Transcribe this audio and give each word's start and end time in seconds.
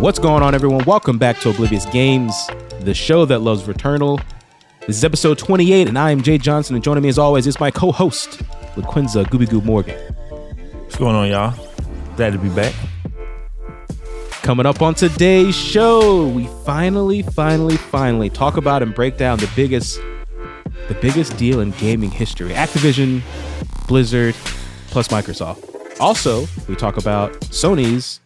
What's 0.00 0.18
going 0.18 0.42
on, 0.42 0.54
everyone? 0.54 0.82
Welcome 0.86 1.18
back 1.18 1.40
to 1.40 1.50
Oblivious 1.50 1.84
Games, 1.84 2.34
the 2.80 2.94
show 2.94 3.26
that 3.26 3.40
loves 3.40 3.64
Returnal. 3.64 4.18
This 4.86 4.96
is 4.96 5.04
episode 5.04 5.36
28, 5.36 5.88
and 5.88 5.98
I 5.98 6.10
am 6.10 6.22
Jay 6.22 6.38
Johnson, 6.38 6.74
and 6.74 6.82
joining 6.82 7.02
me 7.02 7.10
as 7.10 7.18
always 7.18 7.46
is 7.46 7.60
my 7.60 7.70
co-host, 7.70 8.30
LaQuinza 8.76 9.26
Gooby 9.26 9.46
Goob 9.46 9.64
Morgan. 9.64 9.98
What's 10.84 10.96
going 10.96 11.14
on, 11.14 11.28
y'all? 11.28 11.54
Glad 12.16 12.32
to 12.32 12.38
be 12.38 12.48
back. 12.48 12.74
Coming 14.40 14.64
up 14.64 14.80
on 14.80 14.94
today's 14.94 15.54
show, 15.54 16.28
we 16.28 16.46
finally, 16.64 17.20
finally, 17.20 17.76
finally 17.76 18.30
talk 18.30 18.56
about 18.56 18.82
and 18.82 18.94
break 18.94 19.18
down 19.18 19.36
the 19.36 19.50
biggest, 19.54 20.00
the 20.88 20.96
biggest 21.02 21.36
deal 21.36 21.60
in 21.60 21.72
gaming 21.72 22.10
history: 22.10 22.52
Activision, 22.52 23.20
Blizzard, 23.86 24.34
plus 24.86 25.08
Microsoft. 25.08 26.00
Also, 26.00 26.46
we 26.70 26.74
talk 26.74 26.96
about 26.96 27.32
Sony's 27.50 28.20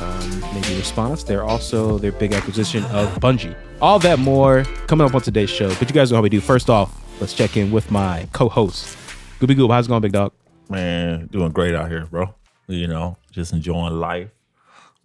um, 0.00 0.40
maybe 0.54 0.76
response. 0.76 1.22
They're 1.24 1.44
also 1.44 1.98
their 1.98 2.12
big 2.12 2.32
acquisition 2.32 2.84
of 2.86 3.08
Bungie. 3.20 3.54
All 3.80 3.98
that 4.00 4.18
more 4.18 4.64
coming 4.86 5.06
up 5.06 5.14
on 5.14 5.20
today's 5.22 5.50
show. 5.50 5.68
But 5.76 5.88
you 5.88 5.94
guys 5.94 6.10
know 6.10 6.16
how 6.16 6.22
we 6.22 6.28
do. 6.28 6.40
First 6.40 6.68
off, 6.70 6.90
let's 7.20 7.34
check 7.34 7.56
in 7.56 7.70
with 7.70 7.90
my 7.90 8.28
co-host, 8.32 8.96
Gooby 9.40 9.56
Goob. 9.56 9.70
How's 9.70 9.86
it 9.86 9.88
going, 9.88 10.02
big 10.02 10.12
dog? 10.12 10.32
Man, 10.68 11.26
doing 11.26 11.50
great 11.50 11.74
out 11.74 11.88
here, 11.88 12.06
bro. 12.06 12.34
You 12.68 12.86
know, 12.86 13.16
just 13.32 13.52
enjoying 13.52 13.98
life, 13.98 14.30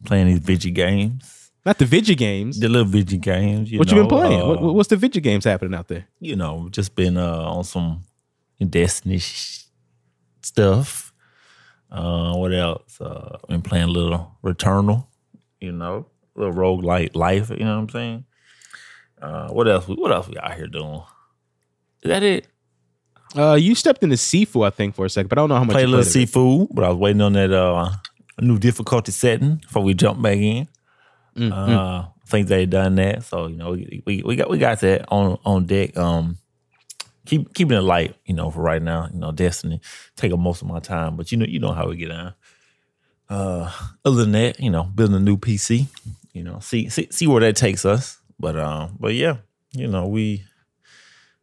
playing 0.03 0.27
these 0.27 0.39
video 0.39 0.71
games. 0.73 1.51
Not 1.65 1.79
the 1.79 1.85
video 1.85 2.15
games. 2.15 2.59
The 2.59 2.69
little 2.69 2.85
video 2.87 3.17
games. 3.19 3.71
You 3.71 3.79
what 3.79 3.89
know, 3.89 3.97
you 3.97 4.01
been 4.03 4.09
playing? 4.09 4.41
uh, 4.41 4.47
what, 4.47 4.75
what's 4.75 4.89
the 4.89 4.97
video 4.97 5.19
games 5.21 5.45
happening 5.45 5.73
out 5.73 5.87
there? 5.87 6.05
you 6.19 6.35
know, 6.35 6.67
just 6.69 6.95
been 6.95 7.17
uh, 7.17 7.41
on 7.41 7.63
some 7.63 8.03
Destiny 8.69 9.17
sh- 9.17 9.63
stuff. 10.41 11.11
Uh, 11.91 12.33
what 12.35 12.53
else? 12.53 12.99
Uh, 12.99 13.37
been 13.47 13.61
playing 13.61 13.85
a 13.85 13.91
little 13.91 14.35
Returnal. 14.43 15.07
You 15.61 15.71
know, 15.71 16.05
a 16.35 16.39
little 16.39 16.53
roguelike 16.53 17.15
life. 17.15 17.49
You 17.49 17.57
know 17.65 17.75
what 17.75 17.81
I'm 17.83 17.89
saying? 17.89 18.25
Uh, 19.21 19.49
what 19.49 19.67
else? 19.67 19.87
What 19.87 20.11
else 20.11 20.27
we 20.27 20.37
out 20.37 20.55
here 20.55 20.67
doing? 20.67 21.01
Is 22.03 22.09
that 22.09 22.23
it? 22.23 22.47
Uh, 23.35 23.55
you 23.55 23.75
stepped 23.75 24.03
into 24.03 24.15
Sifu, 24.15 24.65
I 24.65 24.69
think, 24.69 24.95
for 24.95 25.05
a 25.05 25.09
second, 25.09 25.29
but 25.29 25.37
I 25.37 25.41
don't 25.41 25.49
know 25.49 25.55
how 25.55 25.63
much. 25.63 25.73
Play 25.73 25.83
a 25.83 25.87
little 25.87 26.03
played 26.09 26.27
Sifu, 26.27 26.67
but 26.71 26.83
I 26.83 26.89
was 26.89 26.97
waiting 26.97 27.21
on 27.21 27.33
that 27.33 27.51
uh 27.51 27.89
new 28.41 28.59
difficulty 28.59 29.11
setting 29.11 29.55
before 29.57 29.83
we 29.83 29.93
jump 29.93 30.21
back 30.21 30.37
in. 30.37 30.67
Mm, 31.37 31.51
Uh, 31.51 32.07
I 32.07 32.27
think 32.27 32.47
they 32.47 32.65
done 32.65 32.95
that, 32.95 33.23
so 33.23 33.47
you 33.47 33.55
know 33.57 33.71
we, 33.71 34.03
we 34.05 34.23
we 34.23 34.35
got 34.35 34.49
we 34.49 34.57
got 34.57 34.79
that 34.81 35.05
on 35.09 35.37
on 35.45 35.65
deck. 35.65 35.97
Um, 35.97 36.37
keep 37.25 37.53
keeping 37.53 37.77
it 37.77 37.81
light, 37.81 38.15
you 38.25 38.33
know, 38.33 38.51
for 38.51 38.61
right 38.61 38.81
now. 38.81 39.09
You 39.11 39.19
know, 39.19 39.31
Destiny 39.31 39.81
taking 40.15 40.39
most 40.39 40.61
of 40.61 40.67
my 40.67 40.79
time, 40.79 41.15
but 41.15 41.31
you 41.31 41.37
know 41.37 41.45
you 41.45 41.59
know 41.59 41.71
how 41.71 41.87
we 41.89 41.97
get 41.97 42.11
on. 42.11 42.33
Uh, 43.27 43.71
other 44.03 44.17
than 44.17 44.33
that, 44.33 44.59
you 44.59 44.69
know, 44.69 44.83
building 44.83 45.15
a 45.15 45.19
new 45.19 45.37
PC, 45.37 45.87
you 46.33 46.43
know, 46.43 46.59
see 46.59 46.89
see 46.89 47.07
see 47.11 47.27
where 47.27 47.41
that 47.41 47.55
takes 47.55 47.85
us. 47.85 48.19
But 48.39 48.57
um, 48.57 48.97
but 48.99 49.13
yeah, 49.13 49.37
you 49.71 49.87
know, 49.87 50.05
we 50.07 50.43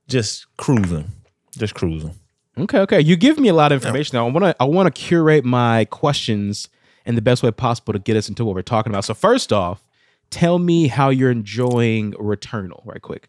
just 0.08 0.46
cruising, 0.56 1.10
just 1.56 1.74
cruising. 1.74 2.14
Okay, 2.58 2.80
okay. 2.80 3.00
You 3.00 3.16
give 3.16 3.38
me 3.38 3.48
a 3.48 3.54
lot 3.54 3.72
of 3.72 3.82
information. 3.82 4.16
Now, 4.16 4.26
I 4.26 4.30
want 4.30 4.44
to 4.44 4.56
I 4.60 4.64
want 4.64 4.94
to 4.94 5.00
curate 5.00 5.44
my 5.44 5.86
questions 5.86 6.68
in 7.06 7.14
the 7.14 7.22
best 7.22 7.42
way 7.42 7.50
possible 7.50 7.92
to 7.92 7.98
get 7.98 8.16
us 8.16 8.28
into 8.28 8.44
what 8.44 8.54
we're 8.54 8.62
talking 8.62 8.92
about. 8.92 9.04
So, 9.04 9.14
first 9.14 9.52
off, 9.52 9.82
tell 10.30 10.58
me 10.58 10.88
how 10.88 11.08
you're 11.08 11.30
enjoying 11.30 12.12
Returnal, 12.12 12.84
right 12.84 13.00
quick. 13.00 13.28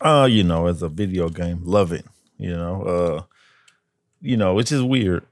Uh, 0.00 0.26
you 0.30 0.42
know, 0.42 0.66
as 0.66 0.82
a 0.82 0.88
video 0.88 1.28
game, 1.28 1.60
love 1.62 1.92
it. 1.92 2.06
You 2.38 2.56
know, 2.56 2.82
uh, 2.82 3.22
you 4.22 4.36
know, 4.36 4.54
which 4.54 4.72
is 4.72 4.82
weird 4.82 5.24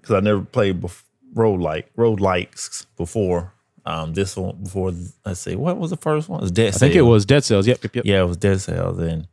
because 0.00 0.14
I 0.14 0.20
never 0.20 0.42
played 0.42 0.82
bef- 0.82 1.02
roguelike 1.34 1.84
road 1.96 2.20
likes 2.20 2.86
before. 2.96 3.52
Um, 3.84 4.12
this 4.12 4.36
one 4.36 4.62
before. 4.62 4.92
Let's 5.24 5.40
see, 5.40 5.56
what 5.56 5.78
was 5.78 5.90
the 5.90 5.96
first 5.96 6.28
one? 6.28 6.40
It 6.40 6.42
was 6.42 6.52
Dead 6.52 6.74
I 6.74 6.78
think 6.78 6.94
it 6.94 7.02
was 7.02 7.24
Dead 7.24 7.42
Cells. 7.44 7.66
Yep, 7.66 7.82
yep, 7.82 7.96
yep. 7.96 8.04
Yeah, 8.04 8.22
it 8.22 8.26
was 8.26 8.36
Dead 8.36 8.60
Cells. 8.60 8.98
And 8.98 9.26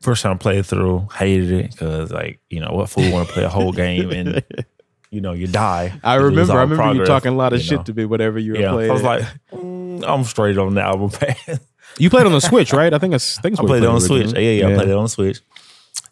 first 0.00 0.22
time 0.22 0.34
I 0.34 0.38
played 0.38 0.66
through, 0.66 1.08
hated 1.14 1.50
it 1.50 1.70
because 1.72 2.12
like 2.12 2.40
you 2.50 2.60
know 2.60 2.70
what 2.72 2.90
fool 2.90 3.10
want 3.10 3.26
to 3.28 3.34
play 3.34 3.44
a 3.44 3.48
whole 3.48 3.72
game 3.72 4.10
and 4.10 4.44
you 5.10 5.20
know 5.20 5.32
you 5.32 5.46
die. 5.46 5.98
I 6.04 6.16
remember. 6.16 6.52
I 6.52 6.62
remember 6.62 6.92
you 6.92 7.04
talking 7.06 7.32
a 7.32 7.36
lot 7.36 7.52
of 7.52 7.60
you 7.60 7.64
shit 7.64 7.86
to 7.86 7.94
me 7.94 8.04
whatever 8.04 8.38
you 8.38 8.52
were 8.52 8.60
Yeah, 8.60 8.70
playing. 8.72 8.90
I 8.90 8.94
was 8.94 9.02
like, 9.02 9.22
mm, 9.52 10.04
I'm 10.06 10.22
straight 10.24 10.58
on 10.58 10.74
the 10.74 10.82
album 10.82 11.10
pass. 11.10 11.58
you 11.98 12.10
played 12.10 12.26
on 12.26 12.32
the 12.32 12.40
Switch, 12.40 12.72
right? 12.72 12.92
I 12.92 12.98
think 12.98 13.14
it's, 13.14 13.38
I 13.38 13.48
I 13.48 13.50
played 13.50 13.82
it 13.82 13.88
on 13.88 13.96
the 13.96 14.00
Switch. 14.00 14.32
Yeah, 14.32 14.38
originally. 14.38 14.60
yeah, 14.60 14.68
I 14.68 14.74
played 14.74 14.88
it 14.88 14.94
on 14.94 15.04
the 15.04 15.08
Switch. 15.08 15.40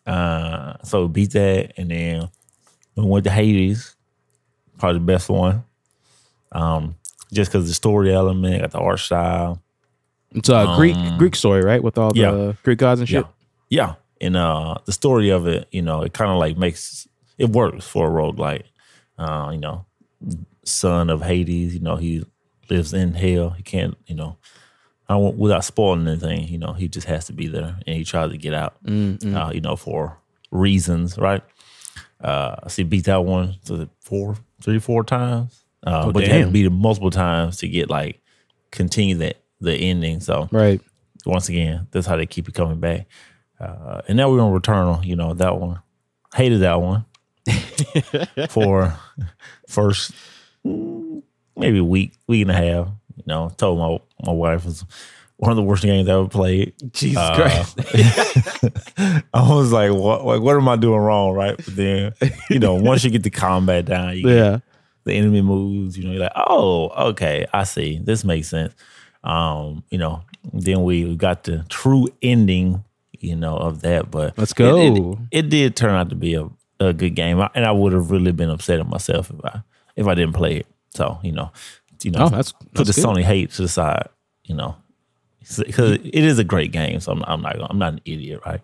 Uh, 0.07 0.75
so 0.85 1.09
beat 1.09 1.31
that, 1.33 1.73
and 1.77 1.91
then 1.91 2.29
we 2.97 3.05
went 3.05 3.25
to 3.25 3.31
Hades, 3.31 3.95
probably 4.79 4.99
the 4.99 5.05
best 5.05 5.29
one. 5.29 5.65
Um, 6.53 6.97
just 7.33 7.51
because 7.51 7.67
the 7.69 7.75
story 7.75 8.13
element, 8.13 8.61
got 8.61 8.71
the 8.73 8.79
art 8.79 8.99
style. 8.99 9.63
It's 10.33 10.49
a 10.49 10.75
Greek 10.77 10.97
Um, 10.97 11.19
Greek 11.19 11.37
story, 11.37 11.63
right? 11.63 11.83
With 11.83 11.99
all 11.99 12.13
the 12.13 12.21
yeah. 12.21 12.53
Greek 12.63 12.79
gods 12.79 13.01
and 13.01 13.09
shit. 13.09 13.27
Yeah, 13.69 13.95
yeah, 14.21 14.27
and 14.27 14.37
uh, 14.37 14.77
the 14.85 14.93
story 14.93 15.31
of 15.31 15.47
it, 15.47 15.69
you 15.71 15.83
know, 15.83 16.03
it 16.03 16.13
kind 16.13 16.31
of 16.31 16.39
like 16.39 16.57
makes 16.57 17.07
it 17.39 17.51
works 17.51 17.87
for 17.87 18.09
a 18.09 18.11
roguelike. 18.11 18.65
Uh, 19.19 19.51
you 19.53 19.59
know, 19.59 19.85
son 20.65 21.11
of 21.11 21.23
Hades, 21.23 21.75
you 21.75 21.81
know, 21.81 21.97
he 21.97 22.25
lives 22.71 22.93
in 22.93 23.15
hell. 23.15 23.51
He 23.51 23.63
can't, 23.63 23.97
you 24.07 24.15
know, 24.15 24.37
I 25.13 25.19
don't, 25.19 25.37
without 25.37 25.65
spoiling 25.65 26.07
anything, 26.09 26.49
you 26.49 26.59
know, 26.59 26.73
he 26.73 26.89
just 26.89 27.07
has 27.07 27.27
to 27.27 27.33
be 27.33 27.47
there, 27.47 27.77
and 27.87 27.97
he 27.97 28.05
tries 28.05 28.31
to 28.31 28.39
get 28.39 28.55
out, 28.55 28.77
uh, 28.87 29.51
you 29.55 29.61
know, 29.61 29.77
for 29.77 30.19
reasons, 30.51 31.19
right? 31.19 31.43
Uh, 32.23 32.57
I 32.63 32.69
see 32.69 32.83
beat 32.85 33.05
that 33.07 33.25
one 33.25 33.57
so 33.63 33.89
four, 34.01 34.37
three, 34.63 34.79
four 34.79 35.05
times. 35.05 35.65
Uh, 35.87 36.05
Oh, 36.07 36.13
but 36.13 36.23
you 36.23 36.29
have 36.33 36.47
to 36.47 36.53
beat 36.53 36.67
it 36.67 36.71
multiple 36.71 37.11
times 37.11 37.57
to 37.59 37.69
get 37.69 37.91
like 37.91 38.21
continue 38.71 39.17
that 39.17 39.39
the 39.61 39.75
ending. 39.75 40.21
So 40.21 40.49
Right. 40.53 40.81
once 41.27 41.49
again, 41.49 41.89
that's 41.91 42.07
how 42.07 42.17
they 42.17 42.27
keep 42.27 42.49
it 42.49 42.55
coming 42.55 42.79
back. 42.81 43.07
Uh, 43.59 44.03
and 44.09 44.17
now 44.17 44.31
we're 44.31 44.41
on 44.41 44.53
Returnal. 44.59 45.05
You 45.05 45.17
know 45.17 45.35
that 45.35 45.59
one. 45.59 45.81
Hated 46.35 46.61
that 46.61 46.81
one 46.81 47.05
for 48.51 48.97
first 49.69 50.13
mm, 50.65 51.23
maybe 51.57 51.79
a 51.79 51.85
week, 51.85 52.13
week 52.29 52.43
and 52.43 52.51
a 52.51 52.55
half. 52.55 52.89
You 53.27 53.33
know, 53.35 53.51
told 53.57 53.79
my 53.79 53.99
my 54.27 54.33
wife 54.33 54.63
it 54.63 54.67
was 54.67 54.85
one 55.37 55.51
of 55.51 55.57
the 55.57 55.63
worst 55.63 55.83
games 55.83 56.09
I 56.09 56.13
ever 56.13 56.29
played. 56.29 56.73
Jesus 56.93 57.19
Uh, 57.19 57.35
Christ. 57.35 57.79
I 59.35 59.49
was 59.49 59.73
like, 59.73 59.93
what? 59.93 60.25
Like, 60.25 60.41
what 60.41 60.57
am 60.57 60.69
I 60.69 60.77
doing 60.77 61.01
wrong? 61.01 61.33
Right? 61.35 61.57
But 61.57 61.77
then, 61.77 62.13
you 62.51 62.59
know, 62.59 62.75
once 62.75 63.05
you 63.05 63.11
get 63.11 63.23
the 63.23 63.31
combat 63.31 63.87
down, 63.87 64.17
you 64.17 64.23
get 64.25 64.35
yeah. 64.37 64.59
the 65.05 65.15
enemy 65.15 65.43
moves, 65.43 65.97
you 65.99 66.05
know, 66.05 66.13
you're 66.13 66.21
like, 66.23 66.33
oh, 66.37 66.89
okay, 67.11 67.47
I 67.53 67.65
see. 67.65 67.99
This 68.03 68.25
makes 68.25 68.49
sense. 68.49 68.75
Um, 69.25 69.85
you 69.91 69.99
know, 69.99 70.23
then 70.53 70.83
we 70.85 71.15
got 71.17 71.45
the 71.45 71.65
true 71.69 72.09
ending, 72.23 72.85
you 73.19 73.37
know, 73.37 73.57
of 73.57 73.83
that. 73.83 74.11
But 74.11 74.37
Let's 74.39 74.53
it- 74.53 74.61
it- 74.61 74.95
go. 74.97 75.19
It, 75.31 75.49
did 75.49 75.77
turn 75.77 75.91
out 75.95 76.11
to 76.11 76.17
be 76.17 76.35
a, 76.35 76.49
a 76.81 76.93
good 76.93 77.15
game, 77.15 77.41
I- 77.41 77.51
and 77.55 77.65
I 77.65 77.73
would 77.73 77.93
have 77.93 78.11
really 78.11 78.33
been 78.33 78.51
upset 78.51 78.81
at 78.81 78.89
myself 78.89 79.31
if 79.31 79.45
I 79.45 79.63
if 79.97 80.07
I 80.07 80.15
didn't 80.15 80.35
play 80.35 80.57
it. 80.59 80.67
So 80.95 81.19
you 81.23 81.33
know, 81.33 81.51
you 82.05 82.11
know, 82.11 82.25
Oh, 82.25 82.29
that's- 82.29 82.53
put 82.75 82.87
the 82.87 82.93
good. 82.93 83.05
Sony 83.05 83.23
hate 83.23 83.51
to 83.53 83.63
the 83.63 83.69
side. 83.69 84.09
You 84.45 84.57
know, 84.57 84.77
because 85.41 85.93
it 86.03 86.15
is 86.25 86.39
a 86.39 86.45
great 86.45 86.73
game. 86.73 87.01
So 87.01 87.13
I'm, 87.13 87.23
I'm 87.27 87.43
not 87.43 87.71
I'm 87.71 87.79
not 87.79 87.93
an 87.95 88.01
idiot, 88.05 88.41
right? 88.45 88.61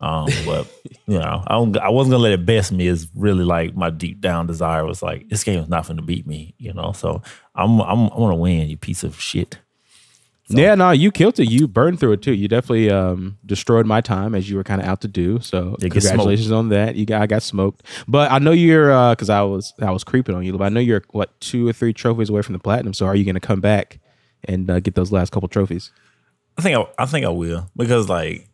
Um, 0.00 0.28
but 0.46 0.66
you 1.06 1.18
know, 1.18 1.42
I, 1.46 1.54
don't, 1.54 1.76
I 1.76 1.88
wasn't 1.90 2.12
gonna 2.12 2.22
let 2.22 2.32
it 2.32 2.46
best 2.46 2.70
me. 2.72 2.86
Is 2.86 3.08
really 3.14 3.44
like 3.44 3.74
my 3.76 3.90
deep 3.90 4.20
down 4.20 4.46
desire 4.46 4.86
was 4.86 5.02
like 5.02 5.28
this 5.28 5.44
game 5.44 5.60
is 5.60 5.68
not 5.68 5.86
going 5.86 5.96
to 5.96 6.02
beat 6.02 6.26
me. 6.26 6.54
You 6.58 6.72
know, 6.72 6.92
so 6.92 7.20
I'm 7.54 7.80
I'm 7.80 8.08
I'm 8.10 8.18
gonna 8.18 8.36
win. 8.36 8.68
You 8.68 8.76
piece 8.76 9.04
of 9.04 9.20
shit. 9.20 9.58
Yeah, 10.48 10.74
no, 10.74 10.90
you 10.92 11.12
killed 11.12 11.38
it. 11.38 11.50
You 11.50 11.68
burned 11.68 12.00
through 12.00 12.12
it 12.12 12.22
too. 12.22 12.32
You 12.32 12.48
definitely 12.48 12.90
um, 12.90 13.38
destroyed 13.44 13.86
my 13.86 14.00
time 14.00 14.34
as 14.34 14.48
you 14.48 14.56
were 14.56 14.64
kind 14.64 14.80
of 14.80 14.88
out 14.88 15.02
to 15.02 15.08
do. 15.08 15.40
So 15.40 15.76
Yeah, 15.78 15.88
congratulations 15.88 16.50
on 16.50 16.70
that. 16.70 16.96
You 16.96 17.04
got 17.04 17.22
I 17.22 17.26
got 17.26 17.42
smoked, 17.42 17.82
but 18.06 18.30
I 18.32 18.38
know 18.38 18.52
you're 18.52 19.10
because 19.10 19.28
I 19.28 19.42
was 19.42 19.74
I 19.80 19.90
was 19.90 20.04
creeping 20.04 20.34
on 20.34 20.44
you. 20.44 20.56
But 20.56 20.64
I 20.64 20.68
know 20.70 20.80
you're 20.80 21.02
what 21.10 21.38
two 21.40 21.68
or 21.68 21.72
three 21.72 21.92
trophies 21.92 22.30
away 22.30 22.42
from 22.42 22.54
the 22.54 22.58
platinum. 22.58 22.94
So 22.94 23.06
are 23.06 23.14
you 23.14 23.24
going 23.24 23.34
to 23.34 23.40
come 23.40 23.60
back 23.60 23.98
and 24.44 24.70
uh, 24.70 24.80
get 24.80 24.94
those 24.94 25.12
last 25.12 25.32
couple 25.32 25.48
trophies? 25.48 25.92
I 26.56 26.62
think 26.62 26.78
I, 26.78 27.02
I 27.02 27.06
think 27.06 27.26
I 27.26 27.30
will 27.30 27.70
because 27.76 28.08
like 28.08 28.48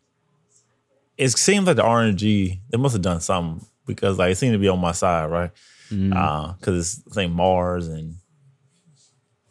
it 1.17 1.29
seems 1.31 1.65
like 1.65 1.77
the 1.77 1.83
RNG 1.83 2.59
they 2.69 2.77
must 2.77 2.93
have 2.93 3.01
done 3.01 3.21
something 3.21 3.65
because 3.85 4.17
like 4.17 4.31
it 4.31 4.35
seemed 4.35 4.53
to 4.53 4.59
be 4.59 4.67
on 4.67 4.79
my 4.79 4.91
side, 4.91 5.31
right? 5.31 5.51
Because 5.89 6.99
it's 6.99 7.07
I 7.11 7.13
think 7.13 7.33
Mars 7.33 7.87
and 7.87 8.15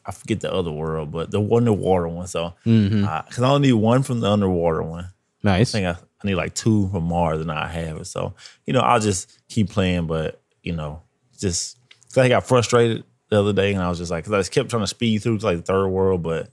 I 0.06 0.12
forget 0.12 0.40
the 0.40 0.52
other 0.52 0.70
world, 0.70 1.10
but 1.10 1.30
the 1.30 1.40
underwater 1.40 2.08
one. 2.08 2.26
So 2.26 2.54
mm-hmm. 2.66 3.00
because 3.28 3.42
I 3.42 3.48
only 3.48 3.68
need 3.68 3.74
one 3.74 4.02
from 4.02 4.20
the 4.20 4.30
underwater 4.30 4.82
one. 4.82 5.10
Nice. 5.42 5.74
I 5.74 5.78
think 5.78 5.86
I, 5.86 6.00
I 6.00 6.26
need 6.26 6.34
like 6.34 6.54
two 6.54 6.88
from 6.88 7.04
Mars 7.04 7.40
and 7.40 7.50
I 7.50 7.68
have 7.68 7.98
it. 7.98 8.06
So, 8.06 8.34
you 8.66 8.72
know, 8.72 8.80
I'll 8.80 9.00
just 9.00 9.46
keep 9.48 9.70
playing, 9.70 10.06
but, 10.06 10.40
you 10.62 10.72
know, 10.72 11.02
just, 11.38 11.78
cause 12.08 12.18
I 12.18 12.28
got 12.28 12.46
frustrated 12.46 13.04
the 13.28 13.40
other 13.40 13.52
day 13.52 13.72
and 13.72 13.82
I 13.82 13.88
was 13.88 13.98
just 13.98 14.10
like, 14.10 14.24
cause 14.24 14.32
I 14.32 14.38
just 14.38 14.52
kept 14.52 14.70
trying 14.70 14.82
to 14.82 14.86
speed 14.86 15.22
through 15.22 15.38
to 15.38 15.46
like 15.46 15.58
the 15.58 15.62
third 15.62 15.88
world, 15.88 16.22
but 16.22 16.50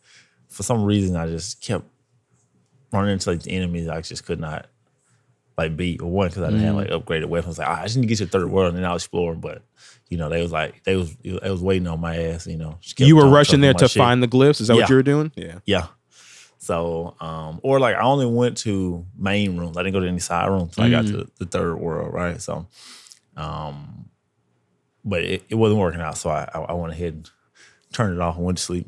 for 0.50 0.64
some 0.64 0.84
reason 0.84 1.16
I 1.16 1.28
just 1.28 1.62
kept 1.62 1.86
running 2.92 3.14
into 3.14 3.32
like 3.32 3.44
the 3.44 3.52
enemies 3.52 3.88
I 3.88 4.02
just 4.02 4.26
could 4.26 4.40
not, 4.40 4.68
like 5.64 5.78
beat 5.78 6.02
or 6.02 6.10
one 6.10 6.28
because 6.30 6.44
I 6.44 6.48
didn't 6.50 6.64
have 6.66 6.76
like 6.76 6.90
upgraded 6.90 7.26
weapons. 7.26 7.58
Like 7.58 7.68
ah, 7.68 7.80
I 7.82 7.84
just 7.84 7.96
need 7.98 8.04
to 8.04 8.08
get 8.08 8.18
to 8.20 8.26
the 8.26 8.32
third 8.32 8.50
world 8.50 8.70
and 8.70 8.78
then 8.78 8.86
I'll 8.90 8.96
explore. 8.96 9.36
But 9.36 9.62
you 10.10 10.18
know, 10.18 10.30
they 10.30 10.42
was 10.42 10.52
like 10.52 10.84
they 10.84 10.96
was 10.96 11.16
they 11.18 11.50
was 11.50 11.62
waiting 11.62 11.88
on 11.88 12.00
my 12.00 12.18
ass. 12.18 12.48
You 12.48 12.58
know, 12.58 12.78
You 12.98 13.16
were 13.16 13.30
rushing 13.30 13.62
there 13.62 13.74
to 13.74 13.88
shit. 13.88 14.00
find 14.00 14.22
the 14.22 14.28
glyphs. 14.28 14.62
Is 14.62 14.68
that 14.68 14.76
Yeah. 14.76 14.82
what 14.82 14.90
you 14.90 14.96
were 14.96 15.04
doing? 15.04 15.32
Yeah. 15.36 15.60
Yeah. 15.66 15.88
So, 16.58 17.16
um, 17.20 17.60
or 17.64 17.80
like 17.80 17.96
I 17.96 18.02
only 18.02 18.26
went 18.28 18.58
to 18.60 19.06
main 19.18 19.58
rooms. 19.58 19.78
I 19.78 19.82
didn't 19.84 19.94
go 19.94 20.00
to 20.02 20.08
any 20.08 20.20
side 20.20 20.48
rooms. 20.50 20.76
So 20.76 20.84
I 20.84 20.90
got 20.92 21.06
to 21.08 21.28
the 21.40 21.46
third 21.46 21.76
world, 21.78 22.14
right? 22.14 22.40
So, 22.40 22.68
um, 23.36 24.10
but 25.04 25.24
it, 25.24 25.44
it 25.50 25.56
wasn't 25.56 25.80
working 25.80 26.02
out. 26.02 26.18
So 26.18 26.30
I, 26.30 26.48
I 26.54 26.60
I 26.60 26.74
went 26.74 26.94
ahead 26.94 27.14
and 27.14 27.30
turned 27.94 28.14
it 28.14 28.22
off 28.22 28.36
and 28.36 28.46
went 28.46 28.58
to 28.60 28.64
sleep. 28.64 28.88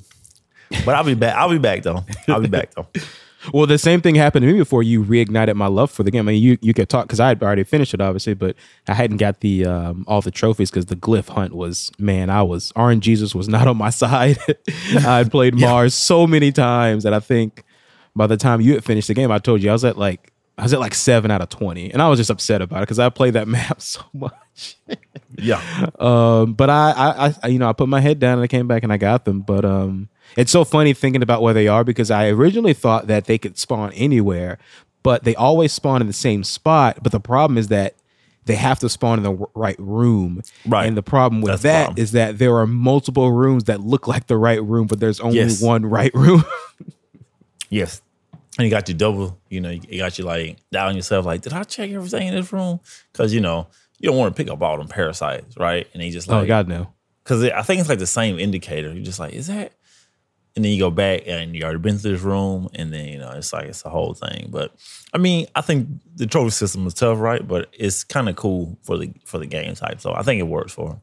But 0.86 0.96
I'll 0.96 1.04
be 1.04 1.16
back. 1.16 1.36
I'll 1.36 1.50
be 1.50 1.58
back 1.58 1.82
though. 1.84 2.04
I'll 2.28 2.42
be 2.42 2.48
back 2.48 2.74
though. 2.76 2.88
Well, 3.52 3.66
the 3.66 3.78
same 3.78 4.02
thing 4.02 4.16
happened 4.16 4.44
to 4.44 4.52
me 4.52 4.60
before 4.60 4.84
you 4.84 5.04
reignited 5.04 5.56
my 5.56 5.68
love 5.68 5.92
for 5.92 6.04
the 6.04 6.12
game. 6.12 6.28
I 6.28 6.34
mean, 6.34 6.44
you 6.44 6.58
you 6.62 6.74
could 6.74 6.90
talk 6.90 7.08
because 7.08 7.20
I 7.20 7.30
had 7.30 7.42
already 7.42 7.64
finished 7.64 7.94
it, 7.94 8.02
obviously, 8.02 8.34
but 8.34 8.56
I 8.88 8.94
hadn't 8.94 9.18
got 9.18 9.40
the 9.42 9.66
um, 9.66 10.06
all 10.08 10.22
the 10.22 10.32
trophies 10.32 10.70
because 10.70 10.88
the 10.88 10.96
glyph 10.96 11.30
hunt 11.30 11.54
was 11.54 11.92
man. 11.98 12.30
I 12.30 12.44
was 12.44 12.72
RNG 12.74 13.14
Jesus 13.14 13.36
was 13.36 13.48
not 13.48 13.68
on 13.72 13.78
my 13.78 13.90
side. 13.90 14.38
I 14.96 15.18
had 15.18 15.32
played 15.32 15.56
Mars 15.56 15.94
so 15.94 16.26
many 16.26 16.52
times 16.52 17.04
that 17.04 17.14
I 17.14 17.20
think 17.20 17.64
by 18.16 18.28
the 18.28 18.38
time 18.38 18.62
you 18.62 18.74
had 18.74 18.84
finished 18.84 19.08
the 19.08 19.14
game, 19.14 19.32
I 19.32 19.40
told 19.40 19.62
you 19.62 19.70
I 19.70 19.74
was 19.74 19.86
at 19.86 19.98
like 19.98 20.32
I 20.58 20.64
was 20.64 20.74
at 20.74 20.80
like 20.80 20.96
seven 20.96 21.32
out 21.32 21.42
of 21.42 21.50
twenty, 21.50 21.92
and 21.92 22.02
I 22.02 22.10
was 22.10 22.20
just 22.20 22.30
upset 22.30 22.62
about 22.62 22.80
it 22.80 22.82
because 22.84 23.00
I 23.00 23.10
played 23.10 23.34
that 23.34 23.48
map 23.58 23.82
so 23.82 24.02
much. 24.14 24.78
Yeah. 25.36 25.62
Um, 26.00 26.54
but 26.54 26.70
I, 26.70 26.92
I, 26.92 27.36
I, 27.44 27.48
you 27.48 27.60
know, 27.60 27.68
I 27.68 27.74
put 27.74 27.90
my 27.90 28.00
head 28.00 28.20
down 28.20 28.34
and 28.34 28.44
I 28.44 28.48
came 28.48 28.68
back 28.68 28.84
and 28.84 28.94
I 28.94 28.98
got 28.98 29.26
them. 29.26 29.42
But 29.42 29.66
um, 29.66 30.10
it's 30.38 30.52
so 30.52 30.64
funny 30.64 30.94
thinking 30.94 31.22
about 31.22 31.42
where 31.42 31.54
they 31.54 31.68
are 31.68 31.84
because 31.84 32.10
I 32.12 32.28
originally 32.30 32.74
thought 32.74 33.08
that 33.08 33.26
they 33.26 33.38
could 33.38 33.58
spawn 33.58 33.92
anywhere, 33.94 34.58
but 35.04 35.24
they 35.24 35.36
always 35.36 35.72
spawn 35.72 36.02
in 36.02 36.08
the 36.08 36.14
same 36.14 36.44
spot. 36.44 37.00
But 37.02 37.12
the 37.12 37.20
problem 37.20 37.58
is 37.58 37.68
that 37.70 37.96
they 38.46 38.56
have 38.56 38.80
to 38.80 38.90
spawn 38.90 39.20
in 39.20 39.24
the 39.24 39.48
right 39.56 39.78
room. 39.80 40.42
Right. 40.66 40.86
And 40.86 40.98
the 40.98 41.04
problem 41.04 41.42
with 41.42 41.52
That's 41.52 41.62
the 41.62 41.68
that 41.70 41.86
problem. 41.86 42.04
is 42.04 42.12
that 42.12 42.40
there 42.40 42.58
are 42.58 42.68
multiple 42.68 43.32
rooms 43.32 43.66
that 43.66 43.80
look 43.80 44.08
like 44.08 44.28
the 44.28 44.38
right 44.38 44.62
room, 44.62 44.88
but 44.88 45.00
there's 45.00 45.20
only 45.22 45.38
Yes. 45.38 45.62
one 45.62 45.86
right 45.86 46.14
room. 46.14 46.44
Yes. 47.70 48.02
And 48.58 48.66
you 48.66 48.70
got 48.70 48.88
you 48.88 48.94
double, 48.94 49.40
you 49.50 49.60
know, 49.60 49.72
you 49.72 49.98
got 49.98 50.20
you 50.20 50.26
like 50.26 50.58
down 50.72 50.96
yourself, 50.96 51.26
like, 51.26 51.42
did 51.42 51.54
I 51.54 51.64
check 51.64 51.90
everything 51.90 52.28
in 52.28 52.36
this 52.36 52.54
room? 52.54 52.80
Because, 53.12 53.34
you 53.34 53.42
know, 53.42 53.68
you 54.00 54.10
don't 54.10 54.18
want 54.18 54.36
to 54.36 54.44
pick 54.44 54.52
up 54.52 54.62
all 54.62 54.78
them 54.78 54.88
parasites, 54.88 55.58
right? 55.58 55.88
And 55.94 56.04
he 56.04 56.12
just 56.12 56.30
oh, 56.30 56.34
like, 56.34 56.44
oh 56.44 56.48
God, 56.48 56.68
no. 56.68 56.94
because 57.24 57.44
I 57.46 57.64
think 57.64 57.80
it's 57.80 57.90
like 57.90 57.98
the 58.00 58.06
same 58.06 58.38
indicator. 58.38 58.94
You're 58.94 59.04
just 59.04 59.20
like, 59.20 59.34
is 59.34 59.48
that? 59.48 59.72
And 60.56 60.64
then 60.64 60.72
you 60.72 60.78
go 60.80 60.92
back 60.92 61.24
and 61.26 61.56
you 61.56 61.64
already 61.64 61.80
been 61.80 61.98
to 61.98 62.02
this 62.04 62.22
room, 62.22 62.70
and 62.76 62.94
then 62.94 63.08
you 63.08 63.18
know 63.18 63.32
it's 63.32 63.52
like 63.54 63.66
it's 63.66 63.84
a 63.86 63.90
whole 63.90 64.14
thing. 64.14 64.50
But 64.52 64.72
I 65.12 65.18
mean, 65.18 65.48
I 65.56 65.62
think 65.62 65.88
the 66.16 66.28
trophy 66.28 66.52
system 66.52 66.86
is 66.86 66.94
tough, 66.94 67.18
right? 67.20 67.48
But 67.48 67.70
it's 67.74 68.04
kind 68.04 68.30
of 68.30 68.36
cool 68.36 68.78
for 68.84 68.98
the 69.00 69.12
for 69.26 69.40
the 69.40 69.48
game 69.48 69.74
type, 69.74 70.00
so 70.00 70.14
I 70.14 70.22
think 70.22 70.40
it 70.40 70.44
works 70.48 70.72
for. 70.72 71.00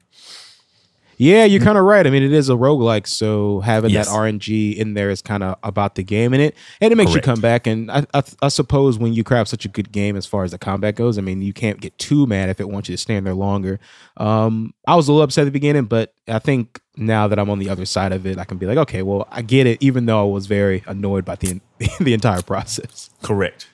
Yeah, 1.16 1.44
you're 1.44 1.60
kind 1.60 1.76
of 1.76 1.84
right. 1.84 2.06
I 2.06 2.08
mean, 2.08 2.22
it 2.22 2.32
is 2.32 2.48
a 2.48 2.54
roguelike, 2.54 3.06
so 3.06 3.60
having 3.60 3.90
Yes. 3.90 4.06
that 4.08 4.14
RNG 4.14 4.74
in 4.74 4.94
there 4.94 5.10
is 5.10 5.20
kind 5.20 5.42
of 5.42 5.56
about 5.62 5.94
the 5.94 6.02
game 6.02 6.32
in 6.32 6.40
it, 6.40 6.54
and 6.80 6.92
it 6.92 6.96
makes 6.96 7.10
Correct. 7.12 7.26
you 7.26 7.32
come 7.34 7.40
back. 7.42 7.66
And 7.66 7.90
I, 7.90 8.06
I, 8.14 8.22
I 8.40 8.48
suppose 8.48 8.98
when 8.98 9.12
you 9.12 9.22
craft 9.22 9.50
such 9.50 9.66
a 9.66 9.68
good 9.68 9.92
game 9.92 10.16
as 10.16 10.24
far 10.24 10.44
as 10.44 10.52
the 10.52 10.56
combat 10.58 10.94
goes, 10.94 11.18
I 11.18 11.20
mean, 11.20 11.42
you 11.42 11.52
can't 11.52 11.78
get 11.78 11.98
too 11.98 12.26
mad 12.26 12.48
if 12.48 12.58
it 12.58 12.70
wants 12.70 12.88
you 12.88 12.94
to 12.94 12.98
stand 13.02 13.26
there 13.26 13.34
longer. 13.34 13.78
Um, 14.16 14.72
I 14.86 14.96
was 14.96 15.08
a 15.08 15.12
little 15.12 15.22
upset 15.24 15.42
at 15.42 15.44
the 15.44 15.50
beginning, 15.50 15.84
but 15.84 16.14
I 16.26 16.38
think 16.38 16.80
now 17.00 17.26
that 17.26 17.38
I'm 17.38 17.50
on 17.50 17.58
the 17.58 17.68
other 17.68 17.84
side 17.86 18.12
of 18.12 18.26
it, 18.26 18.38
I 18.38 18.44
can 18.44 18.58
be 18.58 18.66
like, 18.66 18.78
okay, 18.78 19.02
well, 19.02 19.26
I 19.30 19.42
get 19.42 19.66
it. 19.66 19.78
Even 19.82 20.06
though 20.06 20.20
I 20.20 20.30
was 20.30 20.46
very 20.46 20.84
annoyed 20.86 21.24
by 21.24 21.34
the 21.36 21.60
the 22.00 22.12
entire 22.14 22.42
process. 22.42 23.10
Correct. 23.22 23.68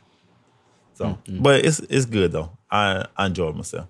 So, 0.95 1.19
but 1.29 1.65
it's 1.65 1.81
it's 1.81 2.07
good 2.07 2.33
though. 2.33 2.51
I 2.71 3.05
I 3.17 3.27
enjoyed 3.27 3.55
myself. 3.57 3.89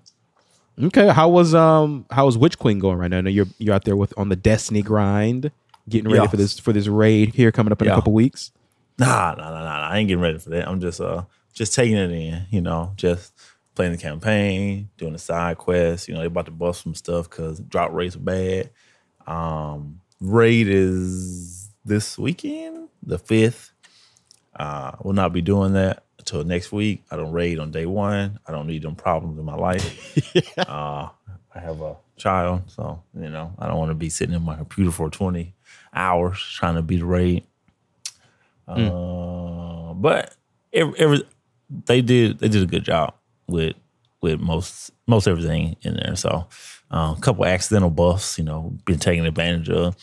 Okay, 0.81 1.07
how 1.07 1.29
was 1.29 1.55
um 1.55 2.05
how 2.11 2.25
was 2.25 2.37
Witch 2.37 2.59
Queen 2.59 2.79
going 2.79 2.97
right 2.97 3.09
now? 3.09 3.19
I 3.19 3.21
know 3.21 3.29
you're 3.29 3.47
you're 3.59 3.73
out 3.73 3.85
there 3.85 3.95
with 3.95 4.13
on 4.17 4.29
the 4.29 4.35
Destiny 4.35 4.81
grind, 4.81 5.51
getting 5.87 6.11
ready 6.11 6.23
Yeah. 6.25 6.29
for 6.29 6.37
this 6.37 6.59
for 6.59 6.73
this 6.73 6.87
raid 6.87 7.33
here 7.33 7.51
coming 7.51 7.71
up 7.71 7.81
in 7.81 7.87
a 7.87 7.95
couple 7.95 8.13
weeks. 8.13 8.51
Nah, 8.99 9.35
nah, 9.37 9.49
nah, 9.49 9.51
nah, 9.51 9.63
nah. 9.63 9.87
I 9.89 9.99
ain't 9.99 10.07
getting 10.07 10.21
ready 10.21 10.37
for 10.39 10.49
that. 10.49 10.67
I'm 10.67 10.81
just 10.81 10.99
uh 10.99 11.23
just 11.53 11.73
taking 11.73 11.95
it 11.97 12.11
in, 12.11 12.45
you 12.51 12.61
know, 12.61 12.91
just 12.95 13.33
playing 13.73 13.91
the 13.93 13.97
campaign, 13.97 14.89
doing 14.97 15.13
the 15.13 15.19
side 15.19 15.57
quests. 15.57 16.07
You 16.07 16.13
know, 16.15 16.19
they 16.19 16.25
about 16.27 16.45
to 16.45 16.51
bust 16.51 16.83
some 16.83 16.93
stuff 16.95 17.29
because 17.29 17.59
drop 17.59 17.93
rates 17.93 18.15
are 18.15 18.19
bad. 18.19 18.69
Um 19.27 20.01
raid 20.19 20.67
is 20.67 21.69
this 21.85 22.17
weekend, 22.17 22.89
the 23.03 23.19
fifth. 23.19 23.71
Uh 24.55 24.93
will 25.03 25.13
not 25.13 25.33
be 25.33 25.41
doing 25.41 25.73
that 25.73 26.03
until 26.19 26.43
next 26.43 26.71
week. 26.71 27.03
I 27.11 27.15
don't 27.17 27.31
raid 27.31 27.59
on 27.59 27.71
day 27.71 27.85
one. 27.85 28.39
I 28.47 28.51
don't 28.51 28.67
need 28.67 28.81
them 28.81 28.95
problems 28.95 29.37
in 29.37 29.45
my 29.45 29.55
life. 29.55 30.57
uh 30.57 31.09
I 31.55 31.59
have 31.59 31.81
a 31.81 31.97
child, 32.17 32.63
so 32.67 33.01
you 33.19 33.29
know, 33.29 33.53
I 33.59 33.67
don't 33.67 33.77
want 33.77 33.89
to 33.91 33.95
be 33.95 34.09
sitting 34.09 34.35
in 34.35 34.43
my 34.43 34.55
computer 34.55 34.91
for 34.91 35.09
20 35.09 35.53
hours 35.93 36.39
trying 36.39 36.75
to 36.75 36.81
beat 36.81 37.01
a 37.01 37.05
raid. 37.05 37.43
Uh, 38.67 39.93
but 39.93 40.35
every, 40.73 40.99
every 40.99 41.23
they 41.85 42.01
did 42.01 42.39
they 42.39 42.49
did 42.49 42.63
a 42.63 42.67
good 42.67 42.83
job 42.83 43.13
with 43.47 43.75
with 44.21 44.39
most 44.39 44.91
most 45.07 45.27
everything 45.27 45.75
in 45.81 45.95
there. 45.95 46.15
So 46.15 46.47
uh, 46.91 47.15
a 47.17 47.21
couple 47.21 47.45
accidental 47.45 47.89
buffs, 47.89 48.37
you 48.37 48.43
know, 48.43 48.77
been 48.85 48.99
taken 48.99 49.25
advantage 49.25 49.69
of. 49.69 49.95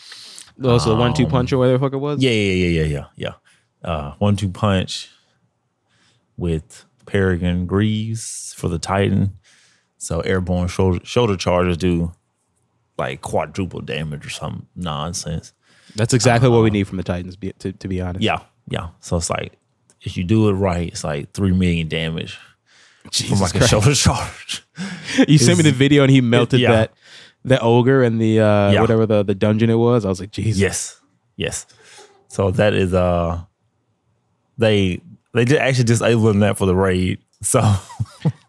Oh, 0.63 0.77
so 0.77 0.89
the 0.89 0.95
one 0.95 1.13
two 1.13 1.27
punch 1.27 1.51
or 1.51 1.57
whatever 1.57 1.77
the 1.77 1.85
fuck 1.85 1.93
it 1.93 1.97
was. 1.97 2.21
Yeah, 2.21 2.31
yeah, 2.31 2.53
yeah, 2.53 2.81
yeah, 2.81 2.85
yeah, 2.85 3.05
yeah. 3.15 3.89
Uh, 3.89 4.13
one 4.19 4.35
two 4.35 4.49
punch 4.49 5.09
with 6.37 6.85
Peregrine 7.05 7.65
Greaves 7.65 8.53
for 8.57 8.67
the 8.69 8.79
Titan. 8.79 9.37
So 9.97 10.21
airborne 10.21 10.67
shoulder 10.67 10.99
shoulder 11.03 11.35
charges 11.35 11.77
do 11.77 12.13
like 12.97 13.21
quadruple 13.21 13.81
damage 13.81 14.25
or 14.25 14.29
some 14.29 14.67
nonsense. 14.75 15.53
that's 15.95 16.13
exactly 16.13 16.49
what 16.49 16.63
we 16.63 16.69
need 16.69 16.87
from 16.87 16.97
the 16.97 17.03
Titans. 17.03 17.35
Be, 17.35 17.51
to 17.59 17.71
to 17.73 17.87
be 17.87 17.99
honest. 17.99 18.23
Yeah, 18.23 18.39
yeah. 18.69 18.89
So 19.01 19.17
it's 19.17 19.29
like 19.29 19.53
if 20.01 20.15
you 20.15 20.23
do 20.23 20.47
it 20.49 20.53
right, 20.53 20.87
it's 20.89 21.03
like 21.03 21.33
three 21.33 21.51
million 21.51 21.87
damage 21.87 22.37
from 23.05 23.11
Jesus 23.27 23.41
like 23.41 23.55
a 23.55 23.57
Christ. 23.59 23.71
shoulder 23.71 23.93
charge. 23.93 24.63
You 25.27 25.37
sent 25.37 25.57
me 25.57 25.63
the 25.63 25.71
video 25.71 26.03
and 26.03 26.11
he 26.11 26.19
melted 26.19 26.59
yeah. 26.59 26.71
that 26.71 26.93
the 27.45 27.59
ogre 27.61 28.03
and 28.03 28.19
the 28.19 28.39
uh 28.41 28.71
Yeah. 28.71 28.81
whatever 28.81 29.05
the 29.05 29.23
the 29.23 29.33
dungeon 29.35 29.69
it 29.69 29.75
was. 29.75 30.03
I 30.03 30.09
was 30.09 30.19
like, 30.19 30.31
Jesus. 30.31 30.59
yes, 30.61 30.99
yes. 31.37 31.65
So 32.27 32.51
that 32.51 32.73
is 32.73 32.93
uh, 32.93 33.41
they 34.57 35.01
they 35.33 35.45
did 35.45 35.57
actually 35.59 35.85
disabling 35.85 36.39
that 36.39 36.57
for 36.57 36.65
the 36.65 36.75
raid. 36.75 37.19
So 37.41 37.61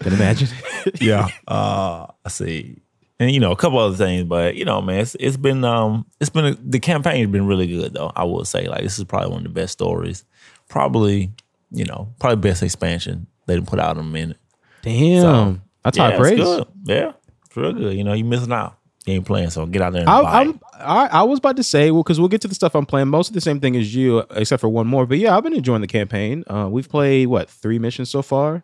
Can 0.00 0.12
imagine. 0.12 0.48
yeah, 1.00 1.28
uh, 1.48 2.06
I 2.24 2.28
see. 2.28 2.82
And 3.20 3.30
you 3.30 3.40
know 3.40 3.52
a 3.52 3.56
couple 3.56 3.78
other 3.78 3.96
things, 3.96 4.24
but 4.24 4.56
you 4.56 4.64
know, 4.64 4.82
man, 4.82 5.00
it's, 5.00 5.16
it's 5.20 5.36
been 5.38 5.64
um, 5.64 6.04
it's 6.20 6.30
been 6.30 6.44
a, 6.46 6.54
the 6.54 6.80
campaign 6.80 7.20
has 7.22 7.30
been 7.30 7.46
really 7.46 7.66
good 7.68 7.94
though. 7.94 8.12
I 8.14 8.24
will 8.24 8.44
say, 8.44 8.66
like, 8.66 8.82
this 8.82 8.98
is 8.98 9.04
probably 9.04 9.30
one 9.30 9.38
of 9.38 9.44
the 9.44 9.60
best 9.60 9.72
stories. 9.72 10.24
Probably, 10.68 11.30
you 11.70 11.84
know, 11.84 12.12
probably 12.18 12.50
best 12.50 12.62
expansion 12.62 13.28
they 13.46 13.54
didn't 13.54 13.68
put 13.68 13.78
out 13.80 13.96
in 13.96 14.00
a 14.02 14.06
minute. 14.06 14.38
Damn. 14.82 15.20
So, 15.22 15.60
that's 15.82 15.98
yeah, 15.98 16.10
high 16.10 16.16
praise. 16.16 16.38
Good. 16.38 16.66
Yeah, 16.84 17.12
it's 17.46 17.56
real 17.56 17.72
good. 17.72 17.96
You 17.96 18.04
know, 18.04 18.12
you 18.12 18.24
missing 18.24 18.52
out. 18.52 18.78
You 19.06 19.14
ain't 19.14 19.26
playing, 19.26 19.50
so 19.50 19.66
get 19.66 19.82
out 19.82 19.92
there 19.92 20.00
and 20.00 20.08
I, 20.08 20.44
it. 20.44 20.56
I, 20.78 21.06
I 21.08 21.22
was 21.24 21.38
about 21.38 21.56
to 21.56 21.62
say 21.62 21.90
well 21.90 22.02
because 22.02 22.18
we'll 22.18 22.30
get 22.30 22.40
to 22.40 22.48
the 22.48 22.54
stuff 22.54 22.74
I'm 22.74 22.86
playing. 22.86 23.08
Most 23.08 23.28
of 23.28 23.34
the 23.34 23.40
same 23.42 23.60
thing 23.60 23.76
as 23.76 23.94
you, 23.94 24.20
except 24.30 24.62
for 24.62 24.68
one 24.70 24.86
more. 24.86 25.04
But 25.04 25.18
yeah, 25.18 25.36
I've 25.36 25.42
been 25.42 25.52
enjoying 25.52 25.82
the 25.82 25.86
campaign. 25.86 26.42
Uh, 26.46 26.68
we've 26.70 26.88
played 26.88 27.26
what 27.26 27.50
three 27.50 27.78
missions 27.78 28.08
so 28.08 28.22
far, 28.22 28.62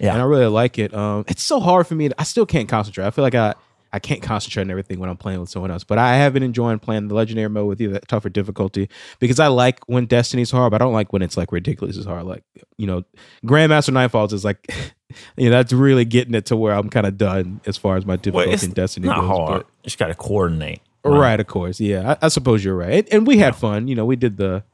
Yeah. 0.00 0.14
and 0.14 0.22
I 0.22 0.24
really 0.24 0.46
like 0.46 0.78
it. 0.78 0.94
Um, 0.94 1.24
it's 1.28 1.42
so 1.42 1.60
hard 1.60 1.86
for 1.86 1.94
me. 1.94 2.08
To, 2.08 2.14
I 2.18 2.24
still 2.24 2.46
can't 2.46 2.70
concentrate. 2.70 3.06
I 3.06 3.10
feel 3.10 3.22
like 3.22 3.34
I 3.34 3.54
I 3.92 3.98
can't 3.98 4.22
concentrate 4.22 4.62
on 4.62 4.70
everything 4.70 4.98
when 4.98 5.10
I'm 5.10 5.16
playing 5.16 5.40
with 5.40 5.50
someone 5.50 5.70
else. 5.70 5.84
But 5.84 5.98
I 5.98 6.16
have 6.16 6.32
been 6.32 6.42
enjoying 6.42 6.78
playing 6.78 7.08
the 7.08 7.14
legendary 7.14 7.48
mode 7.48 7.66
with 7.68 7.80
you, 7.80 7.90
that 7.90 8.08
tougher 8.08 8.28
difficulty, 8.30 8.88
because 9.18 9.38
I 9.38 9.48
like 9.48 9.80
when 9.86 10.06
Destiny's 10.06 10.50
hard, 10.50 10.70
but 10.70 10.80
I 10.80 10.84
don't 10.84 10.94
like 10.94 11.12
when 11.12 11.20
it's 11.22 11.36
like 11.36 11.52
ridiculous 11.52 11.98
as 11.98 12.04
hard. 12.06 12.24
Like 12.24 12.42
you 12.78 12.86
know, 12.86 13.02
Grandmaster 13.44 13.90
Nightfalls 13.90 14.32
is 14.32 14.44
like. 14.44 14.66
You 15.36 15.50
know, 15.50 15.56
that's 15.58 15.74
really 15.74 16.06
getting 16.06 16.32
it 16.34 16.46
to 16.46 16.56
where 16.56 16.72
I'm 16.72 16.88
kind 16.88 17.04
of 17.04 17.18
done 17.18 17.60
as 17.66 17.76
far 17.76 17.98
as 17.98 18.06
my 18.06 18.12
Well, 18.14 18.16
difficulty 18.16 18.50
it's 18.52 18.62
in 18.62 18.70
Destiny 18.72 19.08
not 19.08 19.20
goes. 19.20 19.28
hard. 19.28 19.50
but- 19.60 19.66
You 19.66 19.84
just 19.84 19.98
got 19.98 20.06
to 20.06 20.14
coordinate. 20.14 20.80
Right, 21.04 21.38
of 21.38 21.46
course. 21.46 21.80
Yeah, 21.80 22.12
I, 22.22 22.24
I 22.24 22.28
suppose 22.28 22.64
you're 22.64 22.74
right. 22.74 22.94
And, 22.94 23.12
and 23.12 23.26
we 23.26 23.36
had 23.36 23.54
fun. 23.54 23.88
You 23.88 23.94
know, 23.94 24.06
we 24.06 24.16
did 24.16 24.38
the 24.38 24.64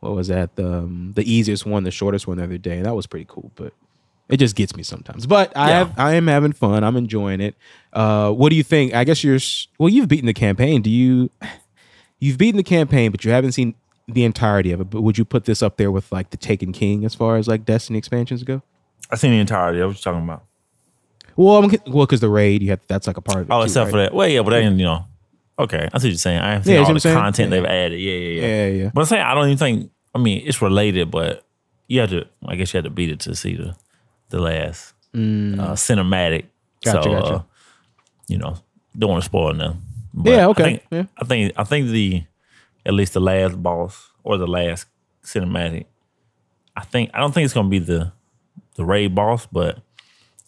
what 0.00 0.12
was 0.14 0.28
that? 0.28 0.56
The 0.56 0.80
um, 0.80 1.12
the 1.16 1.22
easiest 1.32 1.64
one, 1.64 1.84
the 1.84 1.90
shortest 1.90 2.26
one 2.26 2.36
the 2.36 2.44
other 2.44 2.58
day. 2.58 2.76
and 2.76 2.84
That 2.84 2.94
was 2.94 3.06
pretty 3.06 3.24
cool. 3.26 3.50
But 3.54 3.72
it 4.28 4.36
just 4.38 4.56
gets 4.56 4.74
me 4.76 4.82
sometimes. 4.82 5.26
But 5.26 5.56
I 5.56 5.68
Yeah. 5.70 5.78
have 5.78 5.98
I 5.98 6.14
am 6.14 6.26
having 6.26 6.52
fun. 6.52 6.84
I'm 6.84 6.96
enjoying 6.96 7.40
it. 7.40 7.54
Uh, 7.92 8.30
what 8.32 8.50
do 8.50 8.56
you 8.56 8.62
think? 8.62 8.94
I 8.94 9.04
guess 9.04 9.22
you're 9.22 9.38
well. 9.78 9.88
You've 9.88 10.08
beaten 10.08 10.26
the 10.26 10.32
campaign. 10.34 10.82
Do 10.82 10.90
you? 10.90 11.30
You've 12.18 12.38
beaten 12.38 12.56
the 12.56 12.62
campaign, 12.62 13.10
but 13.10 13.24
you 13.24 13.30
haven't 13.32 13.52
seen 13.52 13.74
the 14.06 14.24
entirety 14.24 14.70
of 14.72 14.80
it. 14.80 14.90
But 14.90 15.02
would 15.02 15.18
you 15.18 15.24
put 15.24 15.44
this 15.44 15.62
up 15.62 15.76
there 15.76 15.90
with 15.90 16.10
like 16.12 16.30
the 16.30 16.36
Taken 16.36 16.72
King 16.72 17.04
as 17.04 17.14
far 17.14 17.36
as 17.36 17.48
like 17.48 17.64
Destiny 17.64 17.98
expansions 17.98 18.42
go? 18.44 18.62
I 19.10 19.16
seen 19.16 19.32
the 19.32 19.38
entirety. 19.40 19.82
I 19.82 19.86
was 19.86 20.00
talking 20.00 20.22
about. 20.22 20.44
Well, 21.36 21.56
I'm, 21.64 21.70
well, 21.86 22.06
because 22.06 22.20
the 22.20 22.28
raid, 22.28 22.62
you 22.62 22.70
have 22.70 22.80
that's 22.88 23.06
like 23.06 23.16
a 23.16 23.20
part 23.22 23.40
of 23.40 23.50
it. 23.50 23.52
Oh, 23.52 23.60
too, 23.60 23.64
except 23.64 23.86
right? 23.86 23.90
for 23.90 23.96
that. 23.98 24.14
Well, 24.14 24.28
yeah, 24.28 24.42
but 24.42 24.50
didn't, 24.50 24.78
you 24.78 24.84
know. 24.84 25.04
Okay, 25.58 25.88
I 25.92 25.98
see 25.98 26.08
what 26.08 26.10
you're 26.10 26.14
saying. 26.14 26.38
I 26.40 26.50
haven't 26.52 26.64
seen 26.64 26.74
Yeah, 26.74 26.80
all 26.84 26.94
the 26.94 27.00
content 27.00 27.50
Yeah. 27.52 27.56
they've 27.60 27.64
added. 27.68 27.98
Yeah, 28.00 28.12
yeah, 28.12 28.40
yeah. 28.40 28.46
Yeah, 28.46 28.66
yeah. 28.84 28.90
But 28.94 29.00
I'm 29.02 29.06
saying 29.06 29.22
I 29.22 29.34
don't 29.34 29.46
even 29.46 29.58
think. 29.58 29.90
I 30.14 30.18
mean, 30.18 30.42
it's 30.46 30.60
related, 30.62 31.10
but 31.10 31.44
you 31.88 32.00
have 32.00 32.10
to. 32.10 32.26
I 32.46 32.56
guess 32.56 32.72
you 32.72 32.78
had 32.78 32.84
to 32.84 32.90
beat 32.90 33.10
it 33.10 33.20
to 33.20 33.34
see 33.34 33.56
the 33.56 33.74
the 34.32 34.40
last 34.40 34.94
uh, 35.14 35.18
cinematic. 35.76 36.44
Mm. 36.44 36.84
Gotcha, 36.84 37.02
so, 37.02 37.10
gotcha. 37.10 37.34
Uh, 37.34 37.42
you 38.26 38.38
know, 38.38 38.56
don't 38.98 39.10
want 39.10 39.22
to 39.22 39.26
spoil 39.26 39.54
them. 39.54 39.82
But 40.12 40.30
Yeah, 40.30 40.48
okay, 40.48 40.62
I 40.62 40.66
think, 40.66 40.82
yeah. 40.90 41.04
I 41.16 41.24
think 41.24 41.52
I 41.56 41.64
think 41.64 41.88
the 41.88 42.24
at 42.84 42.94
least 42.94 43.12
the 43.12 43.20
last 43.20 43.62
boss 43.62 44.10
or 44.24 44.38
the 44.38 44.46
last 44.46 44.86
cinematic. 45.22 45.86
I 46.76 46.84
think 46.84 47.10
I 47.14 47.20
don't 47.20 47.32
think 47.32 47.44
it's 47.44 47.54
gonna 47.54 47.68
be 47.68 47.78
the 47.78 48.12
the 48.74 48.84
raid 48.84 49.14
boss, 49.14 49.46
but 49.46 49.78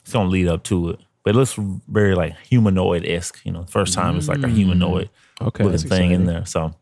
it's 0.01 0.13
gonna 0.13 0.29
lead 0.29 0.49
up 0.49 0.65
to 0.65 0.91
it. 0.91 1.01
But 1.23 1.35
it 1.35 1.39
looks 1.39 1.55
very 1.89 2.15
like 2.15 2.37
humanoid 2.39 3.07
esque. 3.07 3.45
You 3.45 3.53
know, 3.53 3.65
first 3.65 3.95
time 3.95 4.17
it's 4.17 4.29
like 4.29 4.43
a 4.43 4.49
humanoid 4.49 5.11
Mm. 5.41 5.47
Okay, 5.49 5.65
looking 5.65 5.89
thing 5.89 6.11
in 6.13 6.27
there. 6.27 6.47
So 6.47 6.75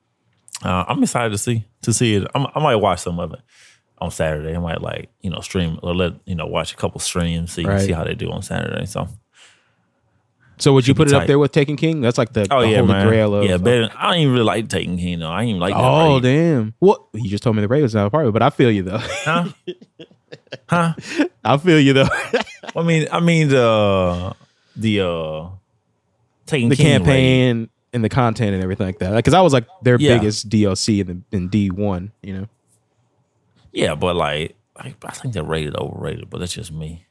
uh, 0.62 0.85
I'm 0.87 1.02
excited 1.02 1.30
to 1.30 1.38
see 1.38 1.64
to 1.82 1.92
see 1.92 2.16
it. 2.16 2.26
I'm, 2.35 2.47
I 2.54 2.61
might 2.61 2.76
watch 2.76 3.00
some 3.00 3.18
of 3.18 3.32
it 3.32 3.40
on 4.02 4.11
Saturday. 4.11 4.54
I 4.54 4.59
might 4.59 4.82
like 4.82 5.09
you 5.23 5.30
know 5.30 5.40
stream 5.40 5.78
or 5.82 5.94
let 5.94 6.12
you 6.26 6.35
know 6.35 6.47
watch 6.47 6.73
a 6.73 6.76
couple 6.76 7.00
streams 7.00 7.52
see 7.52 7.64
Right. 7.64 7.80
see 7.80 7.92
how 7.92 8.04
they 8.04 8.14
do 8.14 8.30
on 8.30 8.42
Saturday. 8.42 8.85
So 8.87 9.09
So 10.59 10.73
would 10.75 10.87
you 10.87 10.94
put 10.94 11.09
it 11.09 11.14
up 11.14 11.26
there 11.26 11.38
with 11.38 11.52
Taken 11.52 11.76
King? 11.76 12.00
That's 12.02 12.18
like 12.18 12.32
the, 12.32 12.47
oh 12.50 12.61
the 12.61 12.68
yeah, 12.68 12.76
holy 12.78 12.92
man, 12.92 13.06
grail 13.06 13.35
of 13.35 13.44
yeah. 13.49 13.56
Better, 13.56 13.90
I 13.97 14.11
don't 14.12 14.21
even 14.21 14.32
really 14.35 14.44
like 14.44 14.68
Taken 14.68 14.97
King 14.99 15.21
though. 15.21 15.28
I 15.30 15.42
ain't 15.42 15.50
even 15.50 15.61
like. 15.61 15.75
Oh 15.76 16.21
damn! 16.21 16.75
What 16.78 17.02
you 17.14 17.28
just 17.30 17.42
told 17.42 17.56
me 17.56 17.62
the 17.64 17.68
was 17.68 17.94
not 17.94 18.06
a 18.06 18.11
part 18.11 18.25
of 18.25 18.30
it, 18.30 18.32
but 18.32 18.42
I 18.42 18.50
feel 18.50 18.71
you 18.71 18.82
though. 18.82 18.99
huh? 19.00 19.49
huh? 20.68 20.94
I 21.44 21.56
feel 21.56 21.80
you 21.80 21.92
though. 21.94 22.09
I 22.76 22.82
mean, 22.82 23.09
I 23.11 23.21
mean 23.21 23.49
the 23.49 24.35
the 24.76 25.00
uh 25.00 25.49
Taken 26.47 26.68
the 26.68 26.76
King 26.76 26.87
campaign 26.87 27.68
and 27.92 28.04
the 28.04 28.09
content 28.09 28.54
and 28.54 28.62
everything 28.62 28.87
like 28.87 28.99
that. 28.99 29.14
Because 29.14 29.35
I 29.35 29.40
was 29.40 29.52
like 29.52 29.66
their 29.82 29.97
Yeah. 29.99 30.16
biggest 30.18 30.49
DLC 30.49 31.00
in 31.00 31.06
the 31.30 31.37
in 31.37 31.49
D 31.49 31.71
one. 31.71 32.12
You 32.23 32.35
know. 32.35 32.49
Yeah, 33.72 33.94
but 33.94 34.16
like, 34.16 34.56
like 34.82 34.96
I 35.04 35.10
think 35.12 35.34
they're 35.34 35.42
rated 35.42 35.76
overrated, 35.76 36.28
but 36.30 36.38
that's 36.38 36.52
just 36.52 36.72
me. 36.72 37.06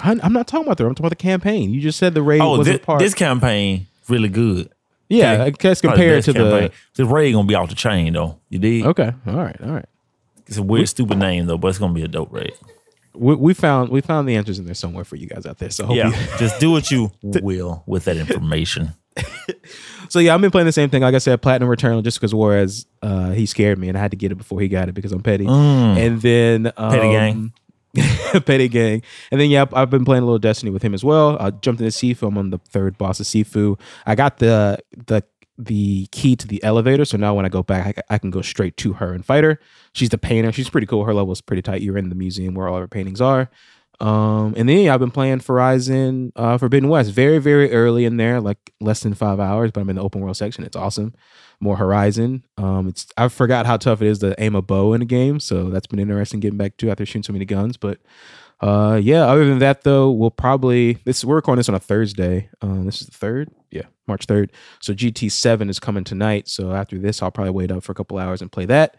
I, 0.00 0.18
I'm 0.22 0.32
not 0.32 0.46
talking 0.46 0.66
about 0.66 0.78
the. 0.78 0.84
I'm 0.86 0.94
talking 0.94 1.06
about 1.06 1.18
the 1.18 1.22
campaign. 1.22 1.70
You 1.70 1.80
just 1.80 1.98
said 1.98 2.14
the 2.14 2.22
raid 2.22 2.40
Oh, 2.40 2.58
wasn't 2.58 2.78
this, 2.78 2.84
part. 2.84 2.98
this 3.00 3.14
campaign 3.14 3.86
really 4.08 4.28
good. 4.28 4.70
yeah, 5.08 5.42
I 5.44 5.50
guess 5.50 5.80
compared 5.80 6.22
to 6.24 6.32
campaign. 6.32 6.70
the. 6.94 7.02
the 7.02 7.06
raid 7.08 7.32
gonna 7.32 7.46
be 7.48 7.54
off 7.54 7.68
the 7.70 7.74
chain 7.74 8.12
though. 8.12 8.38
You 8.50 8.58
did. 8.58 8.86
Okay, 8.86 9.12
all 9.26 9.36
right, 9.36 9.56
all 9.62 9.70
right. 9.72 9.86
It's 10.46 10.58
a 10.58 10.62
weird, 10.62 10.88
stupid 10.88 11.18
name 11.18 11.46
though, 11.46 11.58
but 11.58 11.68
it's 11.68 11.78
gonna 11.78 11.94
be 11.94 12.02
a 12.02 12.08
dope 12.08 12.32
raid. 12.32 12.52
We, 13.14 13.34
we 13.34 13.54
found 13.54 13.88
we 13.88 14.02
found 14.02 14.28
the 14.28 14.36
answers 14.36 14.58
in 14.58 14.66
there 14.66 14.74
somewhere 14.74 15.04
for 15.04 15.16
you 15.16 15.26
guys 15.26 15.46
out 15.46 15.58
there. 15.58 15.70
So 15.70 15.92
Yeah, 15.92 16.08
you- 16.10 16.38
just 16.38 16.60
do 16.60 16.70
what 16.70 16.90
you 16.90 17.10
will 17.22 17.82
with 17.86 18.04
that 18.04 18.16
information. 18.18 18.92
So 20.08 20.20
yeah, 20.20 20.34
I've 20.34 20.40
been 20.40 20.52
playing 20.52 20.66
the 20.66 20.72
same 20.72 20.88
thing. 20.88 21.02
Like 21.02 21.14
I 21.16 21.18
said, 21.18 21.42
Platinum 21.42 21.68
Returnal, 21.68 22.02
just 22.04 22.18
because 22.20 22.32
Juarez 22.32 22.86
uh, 23.02 23.30
he 23.30 23.44
scared 23.44 23.76
me 23.78 23.88
and 23.88 23.98
I 23.98 24.00
had 24.00 24.12
to 24.12 24.16
get 24.16 24.30
it 24.30 24.36
before 24.36 24.60
he 24.60 24.68
got 24.68 24.88
it 24.88 24.92
because 24.92 25.10
I'm 25.10 25.20
petty. 25.22 25.46
And 25.48 26.22
then 26.22 26.66
um, 26.76 26.90
Mm. 26.90 26.90
Petty 26.92 27.10
gang. 27.10 27.52
petty 28.44 28.68
gang. 28.68 29.02
And 29.32 29.40
then 29.40 29.50
yeah, 29.50 29.62
I've- 29.62 29.74
I've 29.74 29.90
been 29.90 30.04
playing 30.04 30.22
a 30.22 30.26
little 30.26 30.38
Destiny 30.38 30.70
with 30.70 30.82
him 30.82 30.94
as 30.94 31.02
well. 31.04 31.36
I 31.40 31.50
jumped 31.50 31.80
into 31.80 31.90
Sifu. 31.90 32.28
I'm 32.28 32.38
on 32.38 32.50
the 32.50 32.58
third 32.58 32.96
boss 32.98 33.18
of 33.18 33.26
Sifu. 33.26 33.80
I 34.06 34.14
got 34.14 34.38
the 34.38 34.78
the 35.06 35.24
the 35.58 36.06
key 36.12 36.36
to 36.36 36.46
the 36.46 36.62
elevator, 36.62 37.04
so 37.06 37.16
now 37.16 37.34
when 37.34 37.46
I 37.46 37.48
go 37.48 37.62
back, 37.62 37.98
I, 38.10 38.14
I 38.14 38.18
can 38.18 38.30
go 38.30 38.42
straight 38.42 38.76
to 38.76 38.92
her 38.94 39.12
and 39.14 39.24
fight 39.24 39.42
her. 39.42 39.58
She's 39.94 40.10
the 40.10 40.18
painter. 40.18 40.52
She's 40.52 40.68
pretty 40.68 40.86
cool. 40.86 41.04
Her 41.04 41.14
level 41.14 41.32
is 41.32 41.40
pretty 41.40 41.62
tight. 41.62 41.80
You're 41.80 41.96
in 41.96 42.10
the 42.10 42.14
museum 42.14 42.54
where 42.54 42.68
all 42.68 42.78
her 42.78 42.86
paintings 42.86 43.20
are. 43.22 43.50
Um, 44.00 44.54
and 44.56 44.68
then 44.68 44.78
yeah, 44.78 44.94
I've 44.94 45.00
been 45.00 45.10
playing 45.10 45.40
Horizon 45.40 46.32
uh, 46.36 46.58
Forbidden 46.58 46.88
West 46.88 47.12
very, 47.12 47.38
very 47.38 47.72
early 47.72 48.04
in 48.04 48.16
there, 48.16 48.40
like 48.40 48.72
less 48.80 49.00
than 49.00 49.14
five 49.14 49.40
hours, 49.40 49.70
but 49.70 49.80
I'm 49.80 49.90
in 49.90 49.96
the 49.96 50.02
open 50.02 50.20
world 50.20 50.36
section. 50.36 50.64
It's 50.64 50.76
awesome. 50.76 51.14
More 51.60 51.76
Horizon. 51.76 52.44
Um, 52.58 52.88
it's 52.88 53.06
I 53.16 53.28
forgot 53.28 53.64
how 53.64 53.78
tough 53.78 54.02
it 54.02 54.08
is 54.08 54.18
to 54.18 54.34
aim 54.38 54.54
a 54.54 54.62
bow 54.62 54.92
in 54.92 55.00
a 55.00 55.06
game, 55.06 55.40
so 55.40 55.70
that's 55.70 55.86
been 55.86 55.98
interesting 55.98 56.40
getting 56.40 56.58
back 56.58 56.76
to 56.78 56.90
after 56.90 57.06
shooting 57.06 57.22
so 57.22 57.32
many 57.32 57.46
guns. 57.46 57.78
But 57.78 57.98
uh, 58.60 59.00
yeah, 59.02 59.24
other 59.24 59.46
than 59.46 59.60
that 59.60 59.82
though, 59.82 60.10
we'll 60.10 60.30
probably 60.30 60.94
this 61.04 61.24
we're 61.24 61.36
recording 61.36 61.60
this 61.60 61.70
on 61.70 61.74
a 61.74 61.80
Thursday. 61.80 62.50
Um, 62.60 62.84
this 62.84 63.00
is 63.00 63.06
the 63.06 63.16
third, 63.16 63.50
yeah, 63.70 63.84
March 64.06 64.26
third. 64.26 64.52
So 64.80 64.92
GT 64.92 65.32
seven 65.32 65.70
is 65.70 65.80
coming 65.80 66.04
tonight. 66.04 66.48
So 66.48 66.72
after 66.72 66.98
this, 66.98 67.22
I'll 67.22 67.30
probably 67.30 67.52
wait 67.52 67.72
up 67.72 67.82
for 67.82 67.92
a 67.92 67.94
couple 67.94 68.18
hours 68.18 68.42
and 68.42 68.52
play 68.52 68.66
that. 68.66 68.98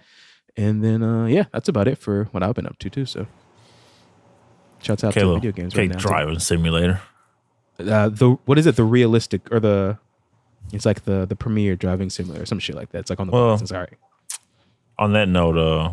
And 0.56 0.84
then 0.84 1.04
uh, 1.04 1.27
yeah, 1.27 1.46
that's 1.54 1.70
about 1.70 1.88
it 1.88 2.00
for 2.00 2.25
what 2.32 2.42
I've 2.42 2.56
been 2.56 2.66
up 2.66 2.80
to 2.80 2.89
too. 2.89 3.06
So. 3.06 3.27
Shouts 4.88 5.03
out 5.03 5.13
to 5.13 5.20
Caleb, 5.20 5.41
video 5.41 5.51
games 5.51 5.74
okay, 5.74 5.82
right 5.82 5.91
now. 5.91 5.98
driving 5.98 6.39
simulator. 6.39 7.01
Uh, 7.77 8.08
the 8.08 8.38
what 8.46 8.58
is 8.58 8.65
it? 8.65 8.77
The 8.77 8.86
realistic 8.86 9.51
or 9.51 9.60
the? 9.60 9.98
It's 10.72 10.86
like 10.86 11.03
the 11.03 11.25
the 11.25 11.36
premier 11.36 11.75
driving 11.75 12.10
simulator, 12.10 12.44
or 12.44 12.46
some 12.46 12.60
shit 12.60 12.74
like 12.75 12.91
that. 12.91 13.00
It's 13.00 13.10
like 13.10 13.20
on 13.20 13.27
the 13.27 13.34
Well-. 13.34 13.50
All 13.50 13.58
right. 13.77 13.94
On 14.98 15.12
that 15.12 15.27
note, 15.27 15.58
uh, 15.58 15.91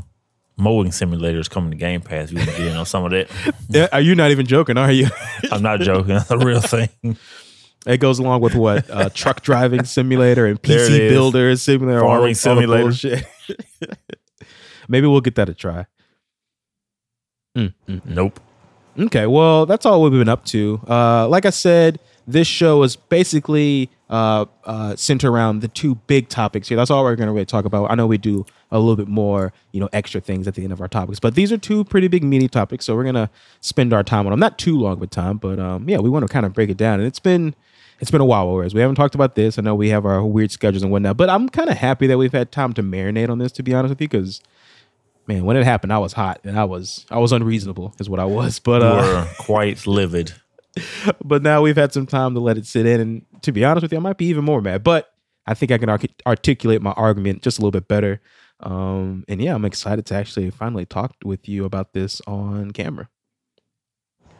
mowing 0.56 0.92
simulator 0.92 1.40
is 1.40 1.48
coming 1.48 1.72
to 1.72 1.76
Game 1.76 2.02
Pass. 2.02 2.30
You 2.30 2.38
can 2.38 2.46
get 2.46 2.60
in 2.60 2.76
on 2.76 2.86
some 2.86 3.04
of 3.04 3.10
that. 3.10 3.88
Are 3.92 4.00
you 4.00 4.14
not 4.14 4.30
even 4.30 4.46
joking? 4.46 4.78
Are 4.78 4.92
you? 4.92 5.08
I'm 5.50 5.62
not 5.62 5.80
joking. 5.80 6.14
That's 6.14 6.30
a 6.30 6.38
real 6.38 6.60
thing. 6.60 6.88
it 7.86 7.98
goes 7.98 8.20
along 8.20 8.42
with 8.42 8.54
what 8.54 8.88
uh, 8.88 9.08
truck 9.14 9.42
driving 9.42 9.84
simulator 9.84 10.46
and 10.46 10.62
PC 10.62 11.08
builder 11.08 11.56
simulator, 11.56 12.04
all, 12.04 12.10
all 12.10 12.16
Farming 12.18 12.34
simulator. 12.34 12.84
bullshit. 12.84 13.26
Maybe 14.88 15.08
we'll 15.08 15.20
get 15.20 15.34
that 15.34 15.48
a 15.48 15.54
try. 15.54 15.86
Mm, 17.56 17.74
mm. 17.88 18.04
Nope. 18.06 18.38
Okay, 18.98 19.26
well, 19.26 19.66
that's 19.66 19.84
all 19.84 20.02
we've 20.02 20.12
been 20.12 20.28
up 20.28 20.44
to. 20.46 20.80
Uh, 20.88 21.26
like 21.28 21.46
I 21.46 21.50
said, 21.50 21.98
this 22.26 22.46
show 22.46 22.82
is 22.84 22.94
basically 22.96 23.90
uh, 24.08 24.46
uh, 24.64 24.94
centered 24.96 25.30
around 25.30 25.60
the 25.60 25.68
two 25.68 25.96
big 26.06 26.28
topics 26.28 26.68
here. 26.68 26.76
That's 26.76 26.90
all 26.90 27.02
we're 27.02 27.16
going 27.16 27.26
to 27.26 27.32
really 27.32 27.44
talk 27.44 27.64
about. 27.64 27.90
I 27.90 27.96
know 27.96 28.06
we 28.06 28.18
do 28.18 28.46
a 28.70 28.78
little 28.78 28.96
bit 28.96 29.08
more, 29.08 29.52
you 29.72 29.80
know, 29.80 29.88
extra 29.92 30.20
things 30.20 30.46
at 30.46 30.54
the 30.54 30.62
end 30.62 30.72
of 30.72 30.80
our 30.80 30.88
topics, 30.88 31.18
but 31.18 31.34
these 31.34 31.52
are 31.52 31.58
two 31.58 31.84
pretty 31.84 32.08
big 32.08 32.22
meaty 32.22 32.48
topics, 32.48 32.84
so 32.84 32.94
we're 32.94 33.02
going 33.02 33.14
to 33.16 33.28
spend 33.60 33.92
our 33.92 34.04
time 34.04 34.26
on 34.26 34.30
them. 34.30 34.40
Not 34.40 34.58
too 34.58 34.78
long 34.78 34.92
of 34.94 35.02
a 35.02 35.06
time, 35.08 35.38
but 35.38 35.58
um, 35.58 35.88
yeah, 35.88 35.98
we 35.98 36.08
want 36.08 36.26
to 36.26 36.32
kind 36.32 36.46
of 36.46 36.52
break 36.52 36.70
it 36.70 36.76
down. 36.76 37.00
And 37.00 37.06
it's 37.06 37.20
been 37.20 37.54
it's 38.00 38.10
been 38.10 38.20
a 38.20 38.24
while, 38.24 38.52
whereas 38.52 38.74
we 38.74 38.80
haven't 38.80 38.96
talked 38.96 39.14
about 39.14 39.34
this. 39.34 39.58
I 39.58 39.62
know 39.62 39.74
we 39.74 39.88
have 39.90 40.06
our 40.06 40.24
weird 40.24 40.50
schedules 40.50 40.82
and 40.82 40.90
whatnot, 40.90 41.16
but 41.16 41.30
I'm 41.30 41.48
kind 41.48 41.68
of 41.68 41.76
happy 41.76 42.06
that 42.06 42.18
we've 42.18 42.32
had 42.32 42.52
time 42.52 42.72
to 42.74 42.82
marinate 42.82 43.28
on 43.28 43.38
this. 43.38 43.52
To 43.52 43.62
be 43.62 43.74
honest 43.74 43.90
with 43.90 44.00
you, 44.00 44.08
because 44.08 44.40
man, 45.26 45.44
when 45.44 45.56
it 45.56 45.64
happened, 45.64 45.92
I 45.92 45.98
was 45.98 46.12
hot 46.12 46.40
and 46.44 46.58
I 46.58 46.64
was 46.64 47.06
I 47.10 47.18
was 47.18 47.32
unreasonable, 47.32 47.94
is 47.98 48.08
what 48.08 48.20
I 48.20 48.24
was. 48.24 48.58
But 48.58 48.82
uh, 48.82 48.96
were 48.96 49.28
quite 49.38 49.86
livid. 49.86 50.34
but 51.24 51.42
now 51.42 51.62
we've 51.62 51.76
had 51.76 51.92
some 51.92 52.06
time 52.06 52.34
to 52.34 52.40
let 52.40 52.58
it 52.58 52.66
sit 52.66 52.86
in. 52.86 53.00
And 53.00 53.26
to 53.42 53.52
be 53.52 53.64
honest 53.64 53.82
with 53.82 53.92
you, 53.92 53.98
I 53.98 54.02
might 54.02 54.18
be 54.18 54.26
even 54.26 54.44
more 54.44 54.60
mad. 54.60 54.82
But 54.82 55.08
I 55.46 55.54
think 55.54 55.72
I 55.72 55.78
can 55.78 55.90
articulate 56.26 56.82
my 56.82 56.92
argument 56.92 57.42
just 57.42 57.58
a 57.58 57.60
little 57.60 57.70
bit 57.70 57.88
better. 57.88 58.20
Um, 58.60 59.24
and 59.28 59.42
yeah, 59.42 59.54
I'm 59.54 59.64
excited 59.64 60.06
to 60.06 60.14
actually 60.14 60.50
finally 60.50 60.86
talk 60.86 61.14
with 61.24 61.48
you 61.48 61.64
about 61.64 61.92
this 61.92 62.22
on 62.26 62.70
camera. 62.70 63.08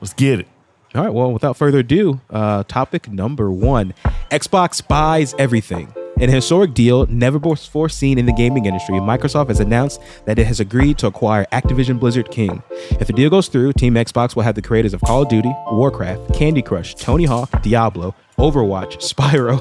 Let's 0.00 0.14
get 0.14 0.41
it. 0.41 0.49
All 0.95 1.03
right. 1.03 1.12
Well, 1.12 1.33
without 1.33 1.57
further 1.57 1.81
ado, 1.81 2.21
uh, 2.31 2.62
topic 2.64 3.11
number 3.11 3.50
one 3.50 3.95
Xbox 4.31 4.87
buys 4.87 5.35
everything. 5.38 5.93
In 6.25 6.31
a 6.31 6.33
historic 6.33 6.73
deal 6.73 7.04
never 7.09 7.38
before 7.38 7.90
seen 7.90 8.16
in 8.16 8.25
the 8.25 8.33
gaming 8.33 8.64
industry, 8.64 8.95
Microsoft 8.95 9.49
has 9.49 9.61
announced 9.61 10.00
that 10.25 10.38
it 10.38 10.47
has 10.47 10.59
agreed 10.59 10.97
to 10.97 11.07
acquire 11.07 11.45
Activision 11.52 12.00
Blizzard 12.00 12.31
King. 12.31 12.62
If 12.93 13.09
the 13.09 13.12
deal 13.12 13.28
goes 13.28 13.49
through, 13.49 13.75
Team 13.75 13.93
Xbox 13.93 14.35
will 14.35 14.43
have 14.43 14.54
the 14.54 14.62
creators 14.62 14.95
of 14.95 15.02
Call 15.02 15.25
of 15.25 15.28
Duty, 15.28 15.54
Warcraft, 15.73 16.33
Candy 16.33 16.62
Crush, 16.62 16.95
Tony 16.95 17.26
Hawk, 17.26 17.61
Diablo, 17.61 18.14
Overwatch, 18.38 19.02
Spyro, 19.12 19.61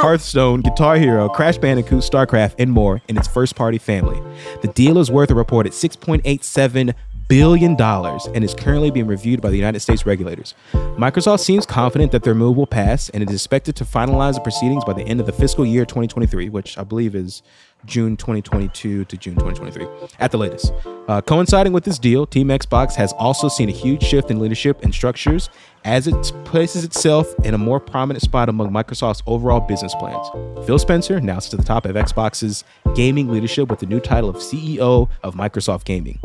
Hearthstone, 0.00 0.62
Guitar 0.62 0.96
Hero, 0.96 1.28
Crash 1.28 1.58
Bandicoot, 1.58 2.02
StarCraft, 2.04 2.54
and 2.58 2.72
more 2.72 3.02
in 3.06 3.18
its 3.18 3.28
first 3.28 3.54
party 3.54 3.76
family. 3.76 4.18
The 4.62 4.68
deal 4.68 4.96
is 4.96 5.10
worth 5.10 5.30
a 5.30 5.34
reported 5.34 5.74
$6.87 5.74 6.94
billion 7.32 7.74
dollars 7.74 8.28
and 8.34 8.44
is 8.44 8.52
currently 8.52 8.90
being 8.90 9.06
reviewed 9.06 9.40
by 9.40 9.48
the 9.48 9.56
United 9.56 9.80
States 9.80 10.04
regulators. 10.04 10.54
Microsoft 10.98 11.40
seems 11.40 11.64
confident 11.64 12.12
that 12.12 12.24
their 12.24 12.34
move 12.34 12.58
will 12.58 12.66
pass 12.66 13.08
and 13.08 13.22
it 13.22 13.30
is 13.30 13.36
expected 13.36 13.74
to 13.74 13.86
finalize 13.86 14.34
the 14.34 14.40
proceedings 14.42 14.84
by 14.84 14.92
the 14.92 15.02
end 15.04 15.18
of 15.18 15.24
the 15.24 15.32
fiscal 15.32 15.64
year 15.64 15.86
2023, 15.86 16.50
which 16.50 16.76
I 16.76 16.84
believe 16.84 17.14
is 17.14 17.42
June 17.86 18.18
2022 18.18 19.06
to 19.06 19.16
June 19.16 19.34
2023 19.36 20.10
at 20.18 20.30
the 20.30 20.36
latest. 20.36 20.74
Uh, 21.08 21.22
coinciding 21.22 21.72
with 21.72 21.84
this 21.84 21.98
deal, 21.98 22.26
Team 22.26 22.48
Xbox 22.48 22.96
has 22.96 23.14
also 23.14 23.48
seen 23.48 23.70
a 23.70 23.72
huge 23.72 24.02
shift 24.02 24.30
in 24.30 24.38
leadership 24.38 24.82
and 24.82 24.92
structures 24.92 25.48
as 25.86 26.06
it 26.06 26.32
places 26.44 26.84
itself 26.84 27.34
in 27.44 27.54
a 27.54 27.58
more 27.58 27.80
prominent 27.80 28.22
spot 28.22 28.50
among 28.50 28.70
Microsoft's 28.70 29.22
overall 29.26 29.60
business 29.60 29.94
plans. 29.94 30.28
Phil 30.66 30.78
Spencer 30.78 31.18
now 31.18 31.38
sits 31.38 31.54
at 31.54 31.60
the 31.60 31.66
top 31.66 31.86
of 31.86 31.96
Xbox's 31.96 32.62
gaming 32.94 33.28
leadership 33.28 33.70
with 33.70 33.80
the 33.80 33.86
new 33.86 34.00
title 34.00 34.28
of 34.28 34.36
CEO 34.36 35.08
of 35.22 35.34
Microsoft 35.34 35.84
Gaming. 35.84 36.20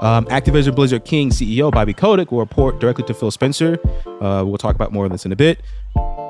Um, 0.00 0.26
Activision 0.26 0.74
Blizzard 0.74 1.04
King 1.04 1.30
CEO 1.30 1.72
Bobby 1.72 1.92
Kotick 1.92 2.30
will 2.30 2.38
report 2.38 2.78
directly 2.78 3.04
to 3.04 3.14
Phil 3.14 3.30
Spencer. 3.30 3.78
Uh, 4.20 4.44
we'll 4.46 4.58
talk 4.58 4.74
about 4.74 4.92
more 4.92 5.06
of 5.06 5.12
this 5.12 5.26
in 5.26 5.32
a 5.32 5.36
bit. 5.36 5.60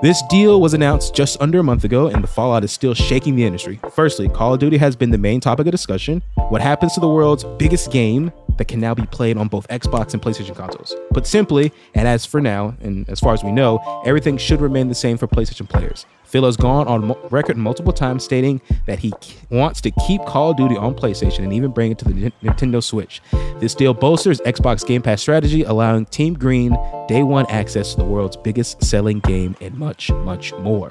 This 0.01 0.23
deal 0.31 0.61
was 0.61 0.75
announced 0.75 1.15
just 1.15 1.41
under 1.41 1.59
a 1.59 1.63
month 1.63 1.85
ago, 1.85 2.07
and 2.07 2.23
the 2.23 2.29
fallout 2.29 2.63
is 2.63 2.71
still 2.71 2.95
shaking 2.95 3.35
the 3.35 3.45
industry. 3.45 3.81
Firstly, 3.93 4.29
Call 4.29 4.55
of 4.55 4.61
Duty 4.61 4.77
has 4.77 4.95
been 4.95 5.11
the 5.11 5.19
main 5.19 5.41
topic 5.41 5.67
of 5.67 5.73
discussion. 5.73 6.23
What 6.51 6.63
happens 6.63 6.95
to 6.95 7.01
the 7.01 7.09
world's 7.09 7.45
biggest 7.59 7.91
game 7.91 8.33
that 8.59 8.67
can 8.67 8.81
now 8.81 8.95
be 8.95 9.07
played 9.07 9.37
on 9.37 9.49
both 9.49 9.67
Xbox 9.69 10.13
and 10.13 10.23
PlayStation 10.23 10.55
consoles. 10.55 10.95
Put 11.13 11.27
simply, 11.27 11.73
and 11.95 12.07
as 12.07 12.25
for 12.25 12.41
now, 12.41 12.77
and 12.81 13.09
as 13.09 13.21
far 13.21 13.33
as 13.35 13.43
we 13.43 13.51
know, 13.51 13.81
everything 14.05 14.37
should 14.37 14.61
remain 14.61 14.89
the 14.89 14.95
same 14.95 15.17
for 15.17 15.27
PlayStation 15.27 15.69
players. 15.69 16.07
Phil 16.29 16.45
has 16.45 16.57
gone 16.57 16.87
on 16.87 17.07
mo- 17.09 17.19
record 17.31 17.57
multiple 17.57 17.93
times 17.93 18.23
stating 18.23 18.61
that 18.87 18.99
he 18.99 19.13
k- 19.21 19.35
wants 19.51 19.81
to 19.81 19.91
keep 20.07 20.23
Call 20.27 20.51
of 20.51 20.57
Duty 20.59 20.77
on 20.77 20.95
PlayStation 20.95 21.41
and 21.45 21.53
even 21.53 21.71
bring 21.71 21.91
it 21.93 21.99
to 22.01 22.05
the 22.05 22.27
N- 22.27 22.33
Nintendo 22.43 22.83
Switch. 22.83 23.23
This 23.61 23.75
deal 23.75 23.95
bolsters 23.95 24.41
Xbox 24.43 24.87
Game 24.87 25.01
Pass 25.03 25.21
strategy, 25.23 25.63
allowing 25.63 26.05
Team 26.07 26.35
Green 26.35 26.77
day 27.09 27.23
one 27.23 27.47
access 27.47 27.93
to 27.93 27.97
the 27.99 28.05
world's 28.05 28.37
biggest 28.37 28.83
selling 28.85 29.21
game 29.21 29.57
and 29.61 29.75
much, 29.79 30.11
much 30.13 30.53
more. 30.55 30.91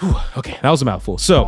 Whew, 0.00 0.14
okay, 0.36 0.56
that 0.62 0.70
was 0.70 0.82
a 0.82 0.84
mouthful. 0.84 1.18
So, 1.18 1.44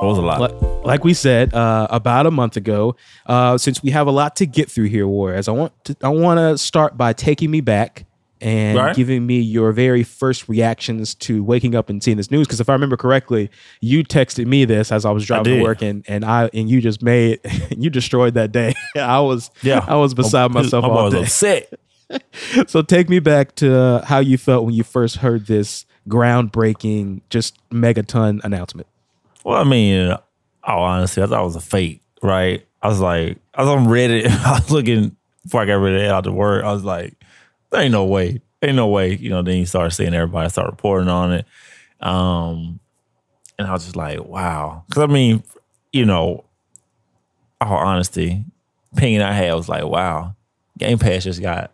That 0.00 0.06
was 0.06 0.18
a 0.18 0.22
lot. 0.22 0.40
like, 0.40 0.84
like 0.84 1.04
we 1.04 1.14
said 1.14 1.54
uh, 1.54 1.86
about 1.90 2.26
a 2.26 2.30
month 2.30 2.56
ago, 2.56 2.96
uh, 3.26 3.56
since 3.58 3.82
we 3.82 3.90
have 3.90 4.06
a 4.06 4.10
lot 4.10 4.36
to 4.36 4.46
get 4.46 4.70
through 4.70 4.88
here, 4.88 5.06
Warriors, 5.06 5.48
I 5.48 5.52
want 5.52 5.72
to 5.86 5.96
I 6.02 6.08
want 6.08 6.38
to 6.38 6.58
start 6.58 6.96
by 6.98 7.12
taking 7.12 7.50
me 7.50 7.60
back 7.60 8.04
and 8.46 8.78
Right. 8.78 8.94
giving 8.94 9.26
me 9.26 9.40
your 9.40 9.72
very 9.72 10.02
first 10.04 10.48
reactions 10.48 11.14
to 11.16 11.42
waking 11.42 11.74
up 11.74 11.90
and 11.90 12.02
seeing 12.02 12.16
this 12.16 12.30
news. 12.30 12.46
Because 12.46 12.60
if 12.60 12.68
I 12.68 12.72
remember 12.74 12.96
correctly, 12.96 13.50
you 13.80 14.04
texted 14.04 14.46
me 14.46 14.64
this 14.64 14.92
as 14.92 15.04
I 15.04 15.10
was 15.10 15.26
driving 15.26 15.56
to 15.58 15.62
work, 15.62 15.82
and 15.82 16.04
and 16.06 16.24
I 16.24 16.48
and 16.54 16.70
you 16.70 16.80
just 16.80 17.02
made 17.02 17.40
you 17.76 17.90
destroyed 17.90 18.34
that 18.34 18.52
day. 18.52 18.74
I 18.96 19.18
was 19.20 19.50
yeah, 19.62 19.84
I 19.88 19.96
was 19.96 20.14
beside 20.14 20.52
myself 20.52 20.84
I 20.84 20.88
all 20.88 21.04
was 21.04 21.14
day. 21.14 21.22
upset. 21.22 21.72
So 22.68 22.82
take 22.82 23.08
me 23.08 23.18
back 23.18 23.56
to 23.56 23.76
uh, 23.76 24.04
how 24.04 24.20
you 24.20 24.38
felt 24.38 24.64
when 24.64 24.74
you 24.74 24.84
first 24.84 25.16
heard 25.16 25.46
this 25.48 25.84
groundbreaking, 26.08 27.20
just 27.30 27.58
megaton 27.70 28.42
announcement. 28.44 28.86
Well, 29.44 29.56
I 29.60 29.64
mean, 29.64 30.14
all 30.62 30.82
honestly, 30.84 31.22
I 31.22 31.26
thought 31.26 31.40
it 31.40 31.44
was 31.44 31.56
a 31.56 31.60
fake, 31.60 32.02
right? 32.22 32.64
I 32.82 32.88
was 32.88 33.00
like, 33.00 33.38
I 33.54 33.62
was 33.62 33.70
on 33.70 33.86
Reddit. 33.86 34.26
I 34.28 34.52
was 34.52 34.70
looking 34.70 35.16
before 35.42 35.62
I 35.62 35.66
got 35.66 35.74
ready 35.74 35.98
to 35.98 36.12
out 36.14 36.24
to 36.24 36.32
work. 36.32 36.64
I 36.64 36.72
was 36.72 36.84
like, 36.84 37.14
there 37.70 37.82
ain't 37.82 37.92
no 37.92 38.04
way. 38.04 38.40
Ain't 38.62 38.76
no 38.76 38.88
way. 38.88 39.14
You 39.16 39.30
know, 39.30 39.42
then 39.42 39.58
you 39.58 39.66
start 39.66 39.92
seeing 39.92 40.14
everybody 40.14 40.48
start 40.48 40.70
reporting 40.70 41.08
on 41.08 41.32
it. 41.32 41.46
Um, 42.00 42.80
and 43.58 43.68
I 43.68 43.72
was 43.72 43.84
just 43.84 43.96
like, 43.96 44.22
wow. 44.24 44.84
Cause 44.92 45.02
I 45.02 45.06
mean, 45.06 45.42
you 45.92 46.04
know, 46.04 46.44
all 47.60 47.76
honesty, 47.76 48.44
opinion 48.92 49.22
I 49.22 49.32
had 49.32 49.54
was 49.54 49.68
like, 49.68 49.84
wow, 49.84 50.34
Game 50.78 50.98
Pass 50.98 51.24
just 51.24 51.40
got 51.40 51.72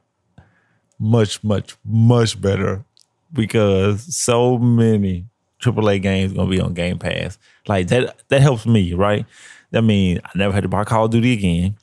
much, 0.98 1.42
much, 1.42 1.76
much 1.84 2.40
better 2.40 2.84
because 3.32 4.14
so 4.14 4.58
many 4.58 5.26
AAA 5.60 6.02
games 6.02 6.32
gonna 6.32 6.50
be 6.50 6.60
on 6.60 6.74
Game 6.74 6.98
Pass. 6.98 7.38
Like 7.66 7.88
that 7.88 8.16
that 8.28 8.42
helps 8.42 8.66
me, 8.66 8.94
right? 8.94 9.26
That 9.70 9.82
means 9.82 10.20
I 10.24 10.30
never 10.34 10.52
had 10.52 10.62
to 10.64 10.68
buy 10.68 10.84
Call 10.84 11.06
of 11.06 11.10
Duty 11.10 11.32
again. 11.32 11.76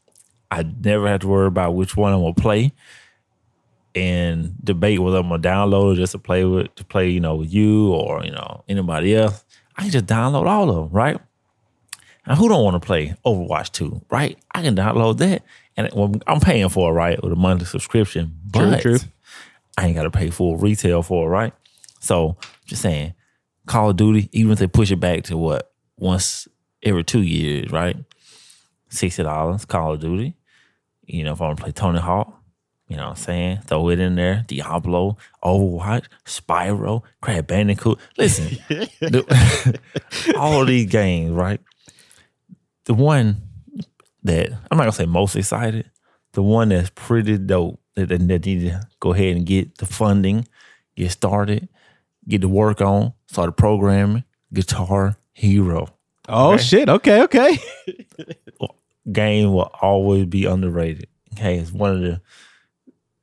I 0.51 0.63
never 0.63 1.07
had 1.07 1.21
to 1.21 1.27
worry 1.27 1.47
about 1.47 1.75
which 1.75 1.97
one 1.97 2.13
I'm 2.13 2.21
gonna 2.21 2.33
play 2.33 2.73
and 3.99 4.55
debate 4.63 4.99
whether 4.99 5.17
I'm 5.17 5.29
gonna 5.29 5.41
download 5.41 5.93
it 5.93 5.97
just 5.97 6.13
to 6.13 6.19
play 6.19 6.43
with 6.45 6.73
to 6.75 6.83
play, 6.85 7.09
you 7.09 7.19
know, 7.19 7.35
with 7.35 7.53
you 7.53 7.91
or 7.91 8.23
you 8.23 8.31
know 8.31 8.63
anybody 8.67 9.15
else. 9.15 9.43
I 9.75 9.83
can 9.83 9.91
just 9.91 10.05
download 10.05 10.47
all 10.47 10.69
of 10.69 10.75
them, 10.75 10.89
right? 10.89 11.19
And 12.25 12.37
who 12.37 12.49
don't 12.49 12.63
want 12.63 12.81
to 12.81 12.85
play 12.85 13.15
Overwatch 13.25 13.71
2, 13.71 14.05
right? 14.09 14.37
I 14.53 14.61
can 14.61 14.75
download 14.75 15.17
that, 15.17 15.43
and 15.77 15.89
well, 15.93 16.13
I'm 16.27 16.39
paying 16.39 16.69
for 16.69 16.91
it, 16.91 16.93
right, 16.93 17.21
with 17.23 17.31
a 17.31 17.35
monthly 17.35 17.65
subscription. 17.65 18.37
True, 18.53 18.69
But 18.69 18.81
true. 18.81 18.97
I 19.77 19.87
ain't 19.87 19.95
got 19.95 20.03
to 20.03 20.11
pay 20.11 20.29
full 20.29 20.57
retail 20.57 21.01
for 21.01 21.27
it, 21.27 21.29
right? 21.29 21.53
So 21.99 22.37
just 22.65 22.81
saying, 22.81 23.13
Call 23.65 23.89
of 23.91 23.95
Duty, 23.97 24.29
even 24.31 24.51
if 24.51 24.59
they 24.59 24.67
push 24.67 24.91
it 24.91 24.97
back 24.99 25.23
to 25.25 25.37
what 25.37 25.71
once 25.97 26.47
every 26.83 27.03
two 27.03 27.21
years, 27.21 27.71
right? 27.71 27.95
Sixty 28.89 29.23
dollars, 29.23 29.65
Call 29.65 29.93
of 29.93 29.99
Duty. 29.99 30.35
You 31.05 31.23
know, 31.23 31.33
if 31.33 31.41
I 31.41 31.45
want 31.45 31.57
to 31.57 31.63
play 31.63 31.71
Tony 31.71 31.99
Hawk, 31.99 32.38
you 32.89 32.97
know 32.97 33.03
what 33.03 33.09
I'm 33.19 33.23
saying? 33.23 33.59
Throw 33.67 33.89
it 33.89 33.99
in 33.99 34.15
there. 34.15 34.43
Diablo, 34.47 35.17
Overwatch, 35.43 36.05
Spyro, 36.25 37.03
Crash 37.21 37.43
Bandicoot. 37.43 37.99
Listen, 38.17 38.57
the- 38.99 39.79
all 40.37 40.65
these 40.65 40.87
games, 40.87 41.31
right? 41.31 41.61
The 42.85 42.95
one 42.95 43.43
that 44.23 44.49
I'm 44.71 44.77
not 44.77 44.83
gonna 44.83 44.91
say 44.91 45.05
most 45.05 45.35
excited, 45.35 45.89
the 46.33 46.41
one 46.41 46.69
that's 46.69 46.89
pretty 46.95 47.37
dope 47.37 47.79
that, 47.95 48.09
that, 48.09 48.27
that 48.27 48.45
need 48.45 48.61
to 48.61 48.81
go 48.99 49.13
ahead 49.13 49.37
and 49.37 49.45
get 49.45 49.77
the 49.77 49.85
funding, 49.85 50.47
get 50.95 51.11
started, 51.11 51.69
get 52.27 52.41
to 52.41 52.49
work 52.49 52.81
on, 52.81 53.13
start 53.27 53.55
programming, 53.55 54.23
Guitar 54.51 55.15
Hero. 55.33 55.89
Oh 56.27 56.57
shit! 56.57 56.89
Okay, 56.89 57.21
okay. 57.23 57.59
Game 59.11 59.53
will 59.53 59.71
always 59.81 60.25
be 60.25 60.45
underrated. 60.45 61.07
Okay, 61.33 61.57
it's 61.57 61.71
one 61.71 61.91
of 61.95 62.01
the 62.01 62.21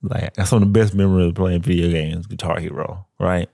like 0.08 0.34
that's 0.34 0.50
some 0.50 0.62
of 0.62 0.68
the 0.68 0.78
best 0.78 0.94
memories 0.94 1.28
of 1.28 1.34
playing 1.34 1.62
video 1.62 1.90
games, 1.90 2.26
Guitar 2.26 2.58
Hero, 2.58 3.06
right? 3.18 3.48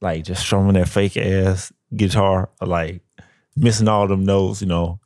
Like 0.00 0.24
just 0.24 0.42
strumming 0.42 0.74
that 0.74 0.88
fake 0.88 1.16
ass 1.16 1.72
guitar, 1.94 2.50
like 2.60 3.02
missing 3.56 3.88
all 3.88 4.08
them 4.08 4.24
notes, 4.24 4.60
you 4.60 4.68
know, 4.68 5.00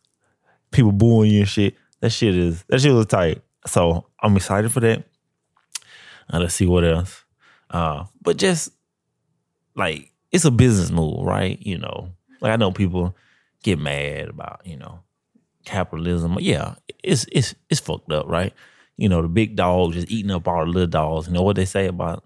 people 0.71 0.93
booing 0.93 1.31
you 1.31 1.41
and 1.41 1.49
shit. 1.49 1.75
That 2.01 2.11
shit 2.11 2.37
is 2.37 2.65
that 2.69 2.81
shit 2.81 2.93
was 2.93 3.07
tight. 3.07 3.43
So 3.67 4.07
I'm 4.21 4.37
excited 4.37 4.73
for 4.73 4.81
that. 4.81 5.05
Uh, 6.33 6.41
let's 6.41 6.55
see 6.55 6.67
what 6.67 6.85
else. 6.85 7.25
Uh, 7.71 8.05
but 8.23 8.37
just 8.37 8.71
like 9.75 10.13
it's 10.33 10.45
a 10.45 10.51
business 10.51 10.91
move, 10.91 11.25
right? 11.25 11.61
You 11.61 11.79
know, 11.79 12.13
like 12.41 12.53
I 12.53 12.57
know 12.57 12.71
people 12.71 13.17
get 13.63 13.79
mad 13.79 14.29
about, 14.29 14.61
you 14.65 14.77
know, 14.77 15.01
capitalism. 15.65 16.37
Yeah, 16.41 16.75
it's 17.03 17.27
it's 17.33 17.55
it's 17.71 17.81
fucked 17.81 18.11
up, 18.13 18.27
right? 18.29 18.53
You 18.97 19.09
know, 19.09 19.21
the 19.23 19.29
big 19.29 19.57
dog 19.57 19.93
just 19.93 20.11
eating 20.11 20.31
up 20.31 20.49
all 20.49 20.65
the 20.65 20.71
little 20.71 20.87
dogs. 20.87 21.27
You 21.29 21.35
know 21.35 21.43
what 21.43 21.57
they 21.57 21.65
say 21.67 21.87
about 21.87 22.25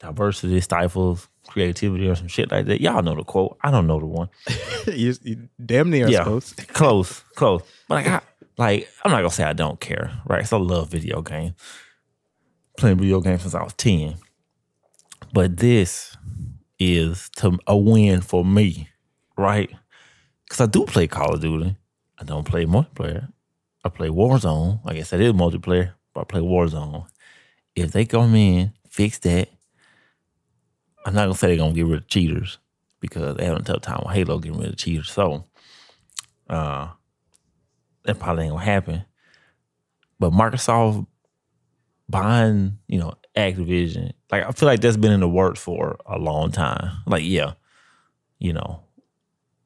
diversity 0.00 0.60
stifles 0.60 1.28
creativity 1.46 2.08
or 2.08 2.14
some 2.14 2.28
shit 2.28 2.50
like 2.50 2.66
that. 2.66 2.80
Y'all 2.80 3.02
know 3.02 3.14
the 3.14 3.22
quote. 3.24 3.56
I 3.62 3.70
don't 3.70 3.86
know 3.86 4.00
the 4.00 4.06
one. 4.06 4.28
you, 4.86 5.14
you 5.22 5.48
damn 5.64 5.90
near, 5.90 6.08
Yeah. 6.08 6.24
suppose. 6.24 6.52
close, 6.68 7.20
close. 7.36 7.62
But 7.88 7.94
like, 7.96 8.06
I, 8.06 8.20
like 8.58 8.88
I'm 9.04 9.10
not 9.10 9.18
gonna 9.18 9.30
say 9.30 9.44
I 9.44 9.52
don't 9.52 9.80
care, 9.80 10.10
right? 10.26 10.40
'Cause 10.40 10.52
I 10.52 10.56
love 10.58 10.88
video 10.90 11.22
games. 11.22 11.54
Playing 12.76 12.98
video 12.98 13.20
games 13.20 13.42
since 13.42 13.54
I 13.54 13.62
was 13.62 13.74
ten. 13.74 14.16
But 15.32 15.56
this 15.58 16.16
is 16.78 17.30
to 17.36 17.58
a 17.66 17.76
win 17.76 18.20
for 18.20 18.44
me, 18.44 18.88
right? 19.38 19.70
Because 20.44 20.60
I 20.60 20.66
do 20.66 20.84
play 20.84 21.06
Call 21.06 21.34
of 21.34 21.40
Duty. 21.40 21.76
I 22.18 22.24
don't 22.24 22.44
play 22.44 22.64
multiplayer. 22.66 23.28
I 23.84 23.88
play 23.90 24.08
Warzone. 24.08 24.80
I 24.84 24.94
guess 24.94 25.10
that 25.10 25.20
is 25.20 25.32
multiplayer, 25.32 25.92
but 26.14 26.22
I 26.22 26.24
play 26.24 26.40
Warzone. 26.40 27.06
If 27.76 27.92
they 27.92 28.04
come 28.04 28.34
in, 28.34 28.72
fix 28.88 29.18
that. 29.20 29.48
I'm 31.04 31.14
not 31.14 31.24
gonna 31.24 31.34
say 31.34 31.48
they're 31.48 31.56
gonna 31.56 31.74
get 31.74 31.86
rid 31.86 31.98
of 31.98 32.08
cheaters 32.08 32.58
because 33.00 33.36
they 33.36 33.44
having 33.44 33.60
a 33.60 33.64
tough 33.64 33.82
time 33.82 34.02
with 34.04 34.14
Halo 34.14 34.38
getting 34.38 34.58
rid 34.58 34.70
of 34.70 34.76
cheaters. 34.76 35.10
So 35.10 35.44
uh 36.48 36.88
that 38.04 38.18
probably 38.18 38.44
ain't 38.44 38.52
gonna 38.52 38.64
happen. 38.64 39.04
But 40.18 40.32
Microsoft 40.32 41.06
buying, 42.08 42.78
you 42.86 42.98
know, 42.98 43.14
Activision, 43.36 44.12
like 44.30 44.44
I 44.44 44.52
feel 44.52 44.66
like 44.66 44.80
that's 44.80 44.96
been 44.96 45.12
in 45.12 45.20
the 45.20 45.28
works 45.28 45.60
for 45.60 45.98
a 46.06 46.18
long 46.18 46.52
time. 46.52 46.98
Like, 47.06 47.24
yeah, 47.24 47.54
you 48.38 48.52
know, 48.52 48.83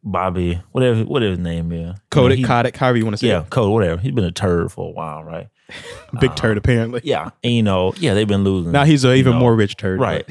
Bobby, 0.03 0.61
whatever 0.73 1.05
whatever 1.05 1.31
his 1.31 1.39
name 1.39 1.73
is. 1.73 1.97
Kodak, 2.11 2.45
Kodak, 2.45 2.77
however 2.77 2.99
you 2.99 3.05
want 3.05 3.15
to 3.15 3.19
say 3.19 3.29
yeah, 3.29 3.43
it. 3.43 3.51
Code, 3.51 3.73
whatever. 3.73 4.01
He's 4.01 4.13
been 4.13 4.25
a 4.25 4.33
turd 4.33 4.73
for 4.73 4.89
a 4.89 4.93
while, 4.93 5.25
right? 5.25 5.49
Big 6.21 6.35
turd, 6.37 6.57
uh, 6.57 6.61
apparently. 6.61 7.01
Yeah. 7.05 7.31
And 7.43 7.53
you 7.53 7.63
know, 7.63 7.93
yeah, 7.99 8.15
they've 8.15 8.29
been 8.29 8.45
losing. 8.45 8.73
Now 8.73 8.85
he's 8.85 9.05
an 9.05 9.17
even 9.17 9.35
know, 9.35 9.41
more 9.41 9.55
rich 9.55 9.77
turd. 9.77 10.01
Right. 10.01 10.29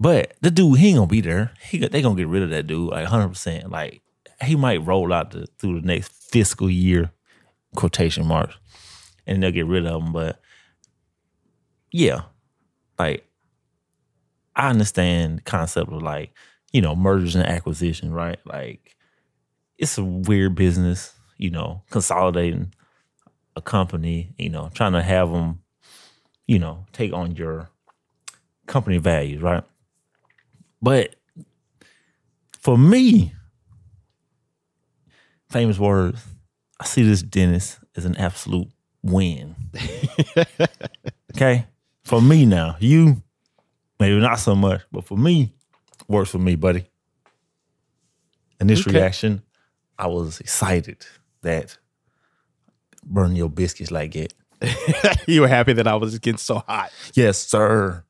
But 0.00 0.34
the 0.40 0.50
dude, 0.50 0.78
he 0.78 0.88
ain't 0.88 0.96
gonna 0.96 1.06
be 1.08 1.20
there. 1.20 1.52
He 1.60 1.78
they 1.78 2.02
gonna 2.02 2.14
get 2.14 2.28
rid 2.28 2.42
of 2.42 2.50
that 2.50 2.66
dude 2.66 2.90
like 2.90 3.06
hundred 3.06 3.28
percent. 3.28 3.70
Like 3.70 4.02
he 4.42 4.56
might 4.56 4.84
roll 4.86 5.12
out 5.12 5.32
the, 5.32 5.46
through 5.58 5.80
the 5.80 5.86
next 5.86 6.12
fiscal 6.12 6.70
year, 6.70 7.10
quotation 7.74 8.26
marks, 8.26 8.56
and 9.26 9.42
they'll 9.42 9.50
get 9.50 9.66
rid 9.66 9.86
of 9.86 10.02
him. 10.02 10.12
But 10.12 10.40
yeah, 11.90 12.22
like 12.98 13.26
I 14.54 14.70
understand 14.70 15.38
the 15.38 15.42
concept 15.42 15.92
of 15.92 16.02
like 16.02 16.32
you 16.72 16.80
know 16.80 16.94
mergers 16.94 17.34
and 17.34 17.44
acquisition, 17.44 18.12
right? 18.12 18.38
Like 18.46 18.96
it's 19.78 19.96
a 19.98 20.04
weird 20.04 20.54
business, 20.54 21.14
you 21.38 21.50
know, 21.50 21.82
consolidating 21.90 22.74
a 23.56 23.62
company, 23.62 24.34
you 24.38 24.50
know, 24.50 24.70
trying 24.74 24.92
to 24.92 25.02
have 25.02 25.30
them, 25.30 25.60
you 26.46 26.58
know, 26.58 26.84
take 26.92 27.12
on 27.12 27.36
your 27.36 27.70
company 28.66 28.98
values, 28.98 29.40
right? 29.40 29.64
But 30.82 31.16
for 32.60 32.76
me, 32.76 33.32
famous 35.50 35.78
words, 35.78 36.24
I 36.80 36.84
see 36.84 37.02
this 37.02 37.22
dentist 37.22 37.78
as 37.96 38.04
an 38.04 38.16
absolute 38.16 38.68
win. 39.02 39.56
okay? 41.36 41.66
For 42.04 42.22
me 42.22 42.46
now, 42.46 42.76
you 42.78 43.22
maybe 43.98 44.20
not 44.20 44.38
so 44.38 44.54
much, 44.54 44.82
but 44.92 45.04
for 45.04 45.18
me, 45.18 45.52
works 46.06 46.30
for 46.30 46.38
me, 46.38 46.54
buddy. 46.54 46.88
And 48.60 48.68
this 48.70 48.86
Okay. 48.86 48.98
reaction, 48.98 49.42
I 49.98 50.06
was 50.06 50.40
excited 50.40 51.04
that 51.42 51.76
burn 53.04 53.34
your 53.34 53.48
biscuits 53.48 53.90
like 53.90 54.14
it. 54.14 54.34
you 55.26 55.40
were 55.40 55.48
happy 55.48 55.72
that 55.72 55.86
I 55.86 55.94
was 55.94 56.18
getting 56.18 56.38
so 56.38 56.62
hot. 56.68 56.90
Yes, 57.14 57.38
sir. 57.38 58.04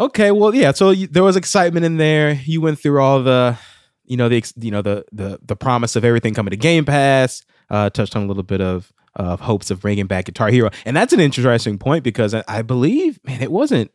Okay, 0.00 0.30
well, 0.30 0.54
yeah. 0.54 0.72
So 0.72 0.90
you, 0.90 1.06
there 1.06 1.24
was 1.24 1.36
excitement 1.36 1.84
in 1.84 1.96
there. 1.96 2.34
You 2.44 2.60
went 2.60 2.78
through 2.78 3.00
all 3.00 3.22
the, 3.22 3.58
you 4.04 4.16
know, 4.16 4.28
the 4.28 4.36
ex- 4.36 4.54
you 4.56 4.70
know 4.70 4.82
the 4.82 5.04
the 5.12 5.38
the 5.42 5.56
promise 5.56 5.96
of 5.96 6.04
everything 6.04 6.34
coming 6.34 6.50
to 6.50 6.56
Game 6.56 6.84
Pass. 6.84 7.44
Uh, 7.70 7.90
touched 7.90 8.16
on 8.16 8.22
a 8.22 8.26
little 8.26 8.42
bit 8.42 8.60
of 8.60 8.92
of 9.16 9.40
hopes 9.40 9.70
of 9.70 9.80
bringing 9.80 10.06
back 10.06 10.26
Guitar 10.26 10.48
Hero, 10.48 10.70
and 10.84 10.96
that's 10.96 11.12
an 11.12 11.20
interesting 11.20 11.78
point 11.78 12.04
because 12.04 12.32
I, 12.32 12.44
I 12.46 12.62
believe, 12.62 13.18
man, 13.24 13.42
it 13.42 13.50
wasn't. 13.50 13.90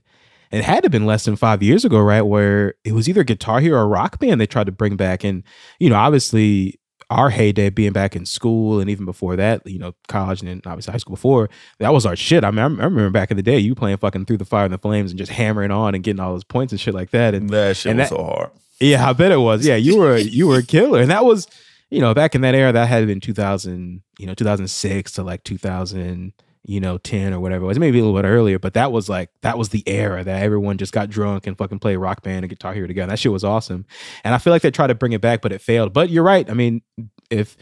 It 0.54 0.64
had 0.64 0.84
to 0.84 0.86
have 0.86 0.92
been 0.92 1.06
less 1.06 1.26
than 1.26 1.36
five 1.36 1.64
years 1.64 1.84
ago, 1.84 2.00
right? 2.00 2.22
Where 2.22 2.76
it 2.84 2.94
was 2.94 3.10
either 3.10 3.24
Guitar 3.24 3.60
Hero 3.60 3.82
or 3.82 3.88
Rock 3.88 4.20
Band 4.20 4.40
they 4.40 4.46
tried 4.46 4.68
to 4.68 4.72
bring 4.72 4.96
back, 4.96 5.24
and 5.24 5.44
you 5.80 5.90
know, 5.90 5.96
obviously 5.96 6.80
our 7.10 7.30
heyday 7.30 7.70
being 7.70 7.92
back 7.92 8.16
in 8.16 8.26
school 8.26 8.80
and 8.80 8.90
even 8.90 9.06
before 9.06 9.36
that, 9.36 9.66
you 9.68 9.78
know, 9.78 9.94
college 10.08 10.42
and 10.42 10.50
then 10.50 10.62
obviously 10.66 10.92
high 10.92 10.98
school 10.98 11.16
before, 11.16 11.50
that 11.78 11.94
was 11.94 12.06
our 12.06 12.16
shit. 12.16 12.44
I 12.44 12.50
mean, 12.50 12.60
I 12.60 12.64
remember 12.64 13.10
back 13.12 13.30
in 13.30 13.38
the 13.38 13.44
day, 13.44 13.60
you 13.60 13.76
playing 13.76 13.98
fucking 13.98 14.26
through 14.26 14.38
the 14.38 14.46
fire 14.46 14.66
and 14.66 14.74
the 14.74 14.80
flames 14.80 15.12
and 15.12 15.18
just 15.18 15.32
hammering 15.32 15.70
on 15.72 15.94
and 15.94 16.04
getting 16.04 16.20
all 16.20 16.32
those 16.32 16.44
points 16.44 16.74
and 16.74 16.80
shit 16.80 16.94
like 16.94 17.12
that. 17.12 17.36
And 17.36 17.50
that 17.52 17.78
shit 17.78 17.92
and 17.92 18.00
was 18.00 18.10
that, 18.10 18.16
so 18.16 18.24
hard. 18.24 18.50
Yeah, 18.80 19.08
I 19.08 19.14
bet 19.14 19.32
it 19.32 19.38
was. 19.38 19.66
Yeah, 19.66 19.76
you 19.76 19.98
were 19.98 20.18
you 20.18 20.48
were 20.48 20.58
a 20.58 20.64
killer. 20.64 21.02
And 21.02 21.12
that 21.12 21.24
was, 21.24 21.48
you 21.90 22.00
know, 22.00 22.14
back 22.14 22.36
in 22.36 22.42
that 22.42 22.56
era, 22.56 22.72
that 22.72 22.88
had 22.88 23.06
been 23.06 23.20
2000, 23.20 24.02
you 24.18 24.26
know, 24.26 24.34
2006 24.34 25.12
to 25.14 25.24
like 25.24 25.44
2000, 25.44 26.34
you 26.66 26.80
know, 26.80 26.98
10 26.98 27.34
or 27.34 27.40
whatever 27.40 27.66
it 27.66 27.68
was. 27.68 27.80
Maybe 27.80 28.00
a 28.00 28.04
little 28.04 28.20
bit 28.20 28.28
earlier, 28.28 28.58
but 28.58 28.74
that 28.74 28.92
was 28.92 29.10
like 29.10 29.30
that 29.42 29.58
was 29.58 29.70
the 29.70 29.84
era 29.88 30.24
that 30.24 30.44
everyone 30.44 30.78
just 30.78 30.94
got 30.94 31.10
drunk 31.10 31.46
and 31.46 31.58
fucking 31.58 31.80
played 31.80 31.98
rock 31.98 32.24
band 32.24 32.44
and 32.46 32.50
guitar 32.50 32.74
hero 32.74 32.88
together. 32.88 33.10
That 33.10 33.20
shit 33.20 33.32
was 33.32 33.44
awesome. 33.44 33.86
And 34.24 34.34
I 34.34 34.38
feel 34.38 34.52
like 34.52 34.62
they 34.62 34.72
tried 34.72 34.88
to 34.88 34.96
bring 34.96 35.12
it 35.12 35.22
back, 35.22 35.42
but 35.42 35.52
it 35.52 35.62
failed. 35.62 35.94
But 35.94 36.10
you're 36.10 36.24
right. 36.24 36.50
I 36.50 36.54
mean, 36.54 36.82
if 37.30 37.58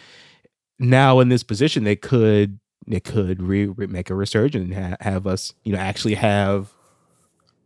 now 0.82 1.20
in 1.20 1.30
this 1.30 1.44
position 1.44 1.84
they 1.84 1.96
could 1.96 2.60
they 2.88 3.00
could 3.00 3.42
re, 3.42 3.68
re- 3.68 3.88
make 3.88 4.10
a 4.10 4.16
resurgence 4.16 4.66
and 4.66 4.74
ha- 4.74 4.98
have 5.00 5.28
us 5.28 5.54
you 5.64 5.72
know 5.72 5.80
actually 5.80 6.16
have 6.16 6.74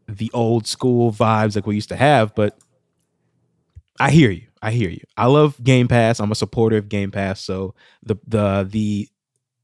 the 0.08 0.30
old 0.34 0.68
school 0.68 1.12
vibes 1.12 1.56
like 1.56 1.66
we 1.66 1.76
used 1.76 1.90
to 1.90 1.96
have 1.96 2.36
but 2.36 2.58
i 4.02 4.12
hear 4.12 4.30
you 4.30 4.46
i 4.62 4.70
hear 4.70 4.90
you 4.90 5.00
i 5.16 5.26
love 5.26 5.62
game 5.64 5.88
pass 5.88 6.20
i'm 6.20 6.32
a 6.32 6.36
supporter 6.36 6.76
of 6.76 6.90
game 6.90 7.10
pass 7.10 7.40
so 7.42 7.74
the 8.04 8.18
the 8.28 8.68
the 8.70 9.10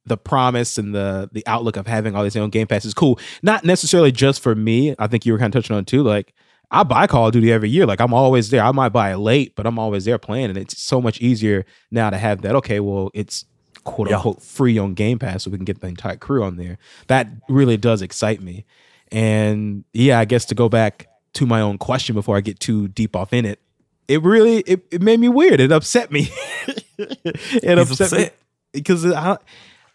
the 0.05 0.17
promise 0.17 0.77
and 0.77 0.95
the 0.95 1.29
the 1.31 1.43
outlook 1.47 1.77
of 1.77 1.85
having 1.87 2.15
all 2.15 2.23
these 2.23 2.35
own 2.35 2.49
game 2.49 2.65
pass 2.67 2.85
is 2.85 2.93
cool 2.93 3.19
not 3.43 3.63
necessarily 3.63 4.11
just 4.11 4.41
for 4.41 4.55
me 4.55 4.95
i 4.99 5.05
think 5.07 5.25
you 5.25 5.31
were 5.33 5.37
kind 5.39 5.53
of 5.55 5.61
touching 5.63 5.75
on 5.75 5.85
too 5.85 6.01
like 6.03 6.33
I 6.73 6.83
buy 6.83 7.05
Call 7.05 7.27
of 7.27 7.33
Duty 7.33 7.51
every 7.51 7.69
year. 7.69 7.85
Like 7.85 7.99
I'm 7.99 8.13
always 8.13 8.49
there. 8.49 8.63
I 8.63 8.71
might 8.71 8.93
buy 8.93 9.11
it 9.11 9.17
late, 9.17 9.57
but 9.57 9.65
I'm 9.65 9.77
always 9.77 10.05
there 10.05 10.17
playing, 10.17 10.45
and 10.45 10.57
it's 10.57 10.81
so 10.81 11.01
much 11.01 11.19
easier 11.19 11.65
now 11.91 12.09
to 12.09 12.17
have 12.17 12.43
that. 12.43 12.55
Okay, 12.55 12.79
well, 12.79 13.11
it's 13.13 13.43
quote 13.83 14.09
Yeah. 14.09 14.15
unquote 14.15 14.41
free 14.41 14.77
on 14.77 14.93
Game 14.93 15.19
Pass, 15.19 15.43
so 15.43 15.51
we 15.51 15.57
can 15.57 15.65
get 15.65 15.81
the 15.81 15.87
entire 15.87 16.15
crew 16.15 16.45
on 16.45 16.55
there. 16.55 16.77
That 17.07 17.27
really 17.49 17.75
does 17.75 18.01
excite 18.01 18.41
me. 18.41 18.63
And 19.11 19.83
yeah, 19.91 20.17
I 20.17 20.23
guess 20.23 20.45
to 20.45 20.55
go 20.55 20.69
back 20.69 21.07
to 21.33 21.45
my 21.45 21.59
own 21.59 21.77
question 21.77 22.15
before 22.15 22.37
I 22.37 22.39
get 22.39 22.61
too 22.61 22.87
deep 22.87 23.17
off 23.17 23.33
in 23.33 23.43
it, 23.45 23.59
it 24.07 24.21
really 24.23 24.59
it, 24.59 24.81
it 24.91 25.01
made 25.01 25.19
me 25.19 25.27
weird. 25.27 25.59
It 25.59 25.73
upset 25.73 26.09
me. 26.09 26.29
it 26.97 27.77
He's 27.77 27.91
upset 27.91 28.11
me 28.13 28.17
upset. 28.19 28.35
because 28.71 29.05
I 29.05 29.37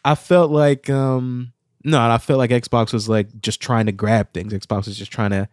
I 0.06 0.14
felt 0.14 0.52
like 0.52 0.88
um 0.88 1.52
no, 1.84 2.00
I 2.00 2.18
felt 2.18 2.38
like 2.38 2.50
Xbox 2.50 2.92
was 2.92 3.08
like 3.08 3.28
just 3.40 3.60
trying 3.60 3.86
to 3.86 3.92
grab 3.92 4.32
things. 4.32 4.52
Xbox 4.52 4.86
was 4.86 4.96
just 4.96 5.12
trying 5.12 5.30
to 5.30 5.48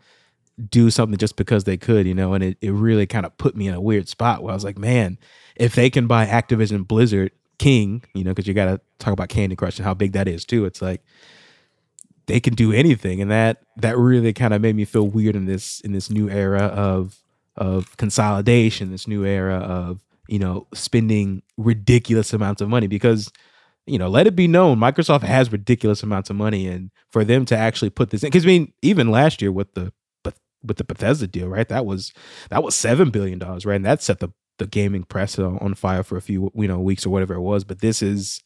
do 0.69 0.91
something 0.91 1.17
just 1.17 1.35
because 1.35 1.63
they 1.63 1.77
could, 1.77 2.05
you 2.05 2.13
know, 2.13 2.33
and 2.33 2.43
it, 2.43 2.57
it 2.61 2.71
really 2.71 3.07
kind 3.07 3.25
of 3.25 3.35
put 3.37 3.55
me 3.55 3.67
in 3.67 3.73
a 3.73 3.81
weird 3.81 4.07
spot 4.07 4.43
where 4.43 4.51
I 4.51 4.53
was 4.53 4.63
like, 4.63 4.77
man, 4.77 5.17
if 5.55 5.73
they 5.73 5.89
can 5.89 6.05
buy 6.05 6.27
Activision 6.27 6.87
Blizzard 6.87 7.31
King, 7.57 8.03
you 8.13 8.23
know, 8.23 8.31
because 8.31 8.47
you 8.47 8.53
got 8.53 8.65
to 8.65 8.81
talk 8.99 9.13
about 9.13 9.29
Candy 9.29 9.55
Crush 9.55 9.77
and 9.77 9.85
how 9.85 9.95
big 9.95 10.13
that 10.13 10.27
is 10.27 10.45
too. 10.45 10.65
It's 10.65 10.81
like 10.81 11.01
they 12.27 12.39
can 12.39 12.53
do 12.53 12.71
anything, 12.71 13.21
and 13.21 13.31
that 13.31 13.63
that 13.77 13.97
really 13.97 14.33
kind 14.33 14.53
of 14.53 14.61
made 14.61 14.75
me 14.75 14.85
feel 14.85 15.07
weird 15.07 15.35
in 15.35 15.45
this 15.45 15.81
in 15.81 15.93
this 15.93 16.11
new 16.11 16.29
era 16.29 16.63
of 16.63 17.17
of 17.55 17.97
consolidation, 17.97 18.91
this 18.91 19.07
new 19.07 19.25
era 19.25 19.55
of 19.55 20.03
you 20.27 20.39
know 20.39 20.67
spending 20.73 21.41
ridiculous 21.57 22.33
amounts 22.33 22.61
of 22.61 22.69
money 22.69 22.87
because 22.87 23.31
you 23.85 23.97
know, 23.99 24.07
let 24.07 24.27
it 24.27 24.35
be 24.35 24.47
known 24.47 24.77
Microsoft 24.77 25.23
has 25.23 25.51
ridiculous 25.51 26.03
amounts 26.03 26.29
of 26.29 26.35
money, 26.35 26.67
and 26.67 26.91
for 27.11 27.23
them 27.25 27.45
to 27.45 27.57
actually 27.57 27.89
put 27.89 28.09
this 28.09 28.23
in, 28.23 28.27
because 28.29 28.45
I 28.45 28.47
mean, 28.47 28.73
even 28.81 29.11
last 29.11 29.41
year 29.41 29.51
with 29.51 29.73
the 29.73 29.91
with 30.63 30.77
the 30.77 30.83
Bethesda 30.83 31.27
deal, 31.27 31.47
right? 31.47 31.67
That 31.67 31.85
was 31.85 32.13
that 32.49 32.63
was 32.63 32.75
seven 32.75 33.09
billion 33.09 33.39
dollars, 33.39 33.65
right? 33.65 33.75
And 33.75 33.85
that 33.85 34.01
set 34.01 34.19
the 34.19 34.29
the 34.59 34.67
gaming 34.67 35.03
press 35.03 35.37
on, 35.39 35.73
fire 35.75 36.03
for 36.03 36.15
a 36.15 36.21
few 36.21 36.51
you 36.55 36.67
know 36.67 36.79
weeks 36.79 37.05
or 37.05 37.09
whatever 37.09 37.33
it 37.33 37.41
was. 37.41 37.63
But 37.63 37.81
this 37.81 38.01
is, 38.01 38.41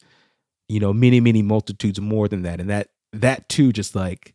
you 0.68 0.80
know, 0.80 0.92
many 0.92 1.20
many 1.20 1.42
multitudes 1.42 2.00
more 2.00 2.28
than 2.28 2.42
that, 2.42 2.60
and 2.60 2.68
that 2.70 2.88
that 3.12 3.48
too, 3.48 3.72
just 3.72 3.94
like 3.94 4.34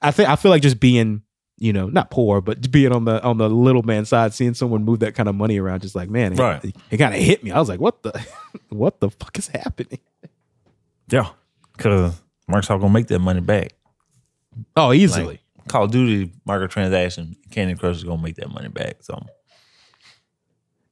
I 0.00 0.10
think 0.10 0.28
I 0.28 0.36
feel 0.36 0.50
like 0.50 0.62
just 0.62 0.80
being 0.80 1.22
you 1.58 1.72
know 1.72 1.88
not 1.88 2.10
poor, 2.10 2.40
but 2.40 2.70
being 2.72 2.92
on 2.92 3.04
the 3.04 3.22
on 3.22 3.38
the 3.38 3.48
little 3.48 3.82
man 3.82 4.04
side, 4.04 4.34
seeing 4.34 4.54
someone 4.54 4.84
move 4.84 5.00
that 5.00 5.14
kind 5.14 5.28
of 5.28 5.34
money 5.34 5.58
around, 5.58 5.82
just 5.82 5.94
like 5.94 6.08
man, 6.10 6.32
it, 6.32 6.38
Right. 6.38 6.64
it, 6.64 6.76
it 6.90 6.96
kind 6.98 7.14
of 7.14 7.20
hit 7.20 7.42
me. 7.44 7.50
I 7.52 7.58
was 7.58 7.68
like, 7.68 7.80
what 7.80 8.02
the 8.02 8.26
what 8.70 9.00
the 9.00 9.10
fuck 9.10 9.38
is 9.38 9.48
happening? 9.48 10.00
Yeah, 11.08 11.28
because 11.76 12.20
Microsoft 12.50 12.80
gonna 12.80 12.90
make 12.90 13.06
that 13.08 13.18
money 13.20 13.40
back. 13.40 13.74
Oh, 14.76 14.88
Like, 14.88 14.98
easily. 14.98 15.40
Call 15.68 15.84
of 15.84 15.90
Duty 15.92 16.30
microtransaction, 16.46 17.36
Candy 17.50 17.74
Crush 17.74 17.96
is 17.96 18.04
gonna 18.04 18.22
make 18.22 18.36
that 18.36 18.50
money 18.52 18.68
back. 18.68 18.96
So 19.02 19.24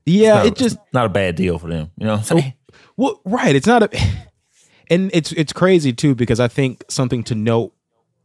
yeah, 0.07 0.35
not, 0.35 0.46
it 0.46 0.57
just 0.57 0.79
not 0.92 1.07
a 1.07 1.09
bad 1.11 1.37
deal 1.37 1.59
for 1.59 1.68
them. 1.68 1.90
You 1.96 2.07
know 2.07 2.12
what 2.16 2.31
I'm 2.33 2.38
saying? 2.40 2.55
well, 2.96 3.20
right. 3.25 3.55
It's 3.55 3.66
not 3.66 3.83
a, 3.83 3.90
and 4.90 5.11
it's 5.12 5.33
it's 5.33 5.53
crazy 5.53 5.92
too 5.92 6.14
because 6.14 6.40
I 6.40 6.48
think 6.48 6.85
something 6.88 7.22
to 7.25 7.35
note 7.35 7.75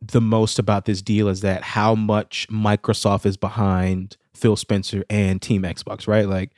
the 0.02 0.22
most 0.22 0.60
about 0.60 0.86
this 0.86 1.02
deal 1.02 1.28
is 1.28 1.42
that 1.42 1.64
how 1.64 1.96
much 1.96 2.48
Microsoft 2.50 3.26
is 3.26 3.38
behind 3.38 4.18
Phil 4.36 4.56
Spencer 4.56 5.04
and 5.10 5.42
Team 5.42 5.64
Xbox, 5.64 6.08
right? 6.08 6.28
Like 6.28 6.52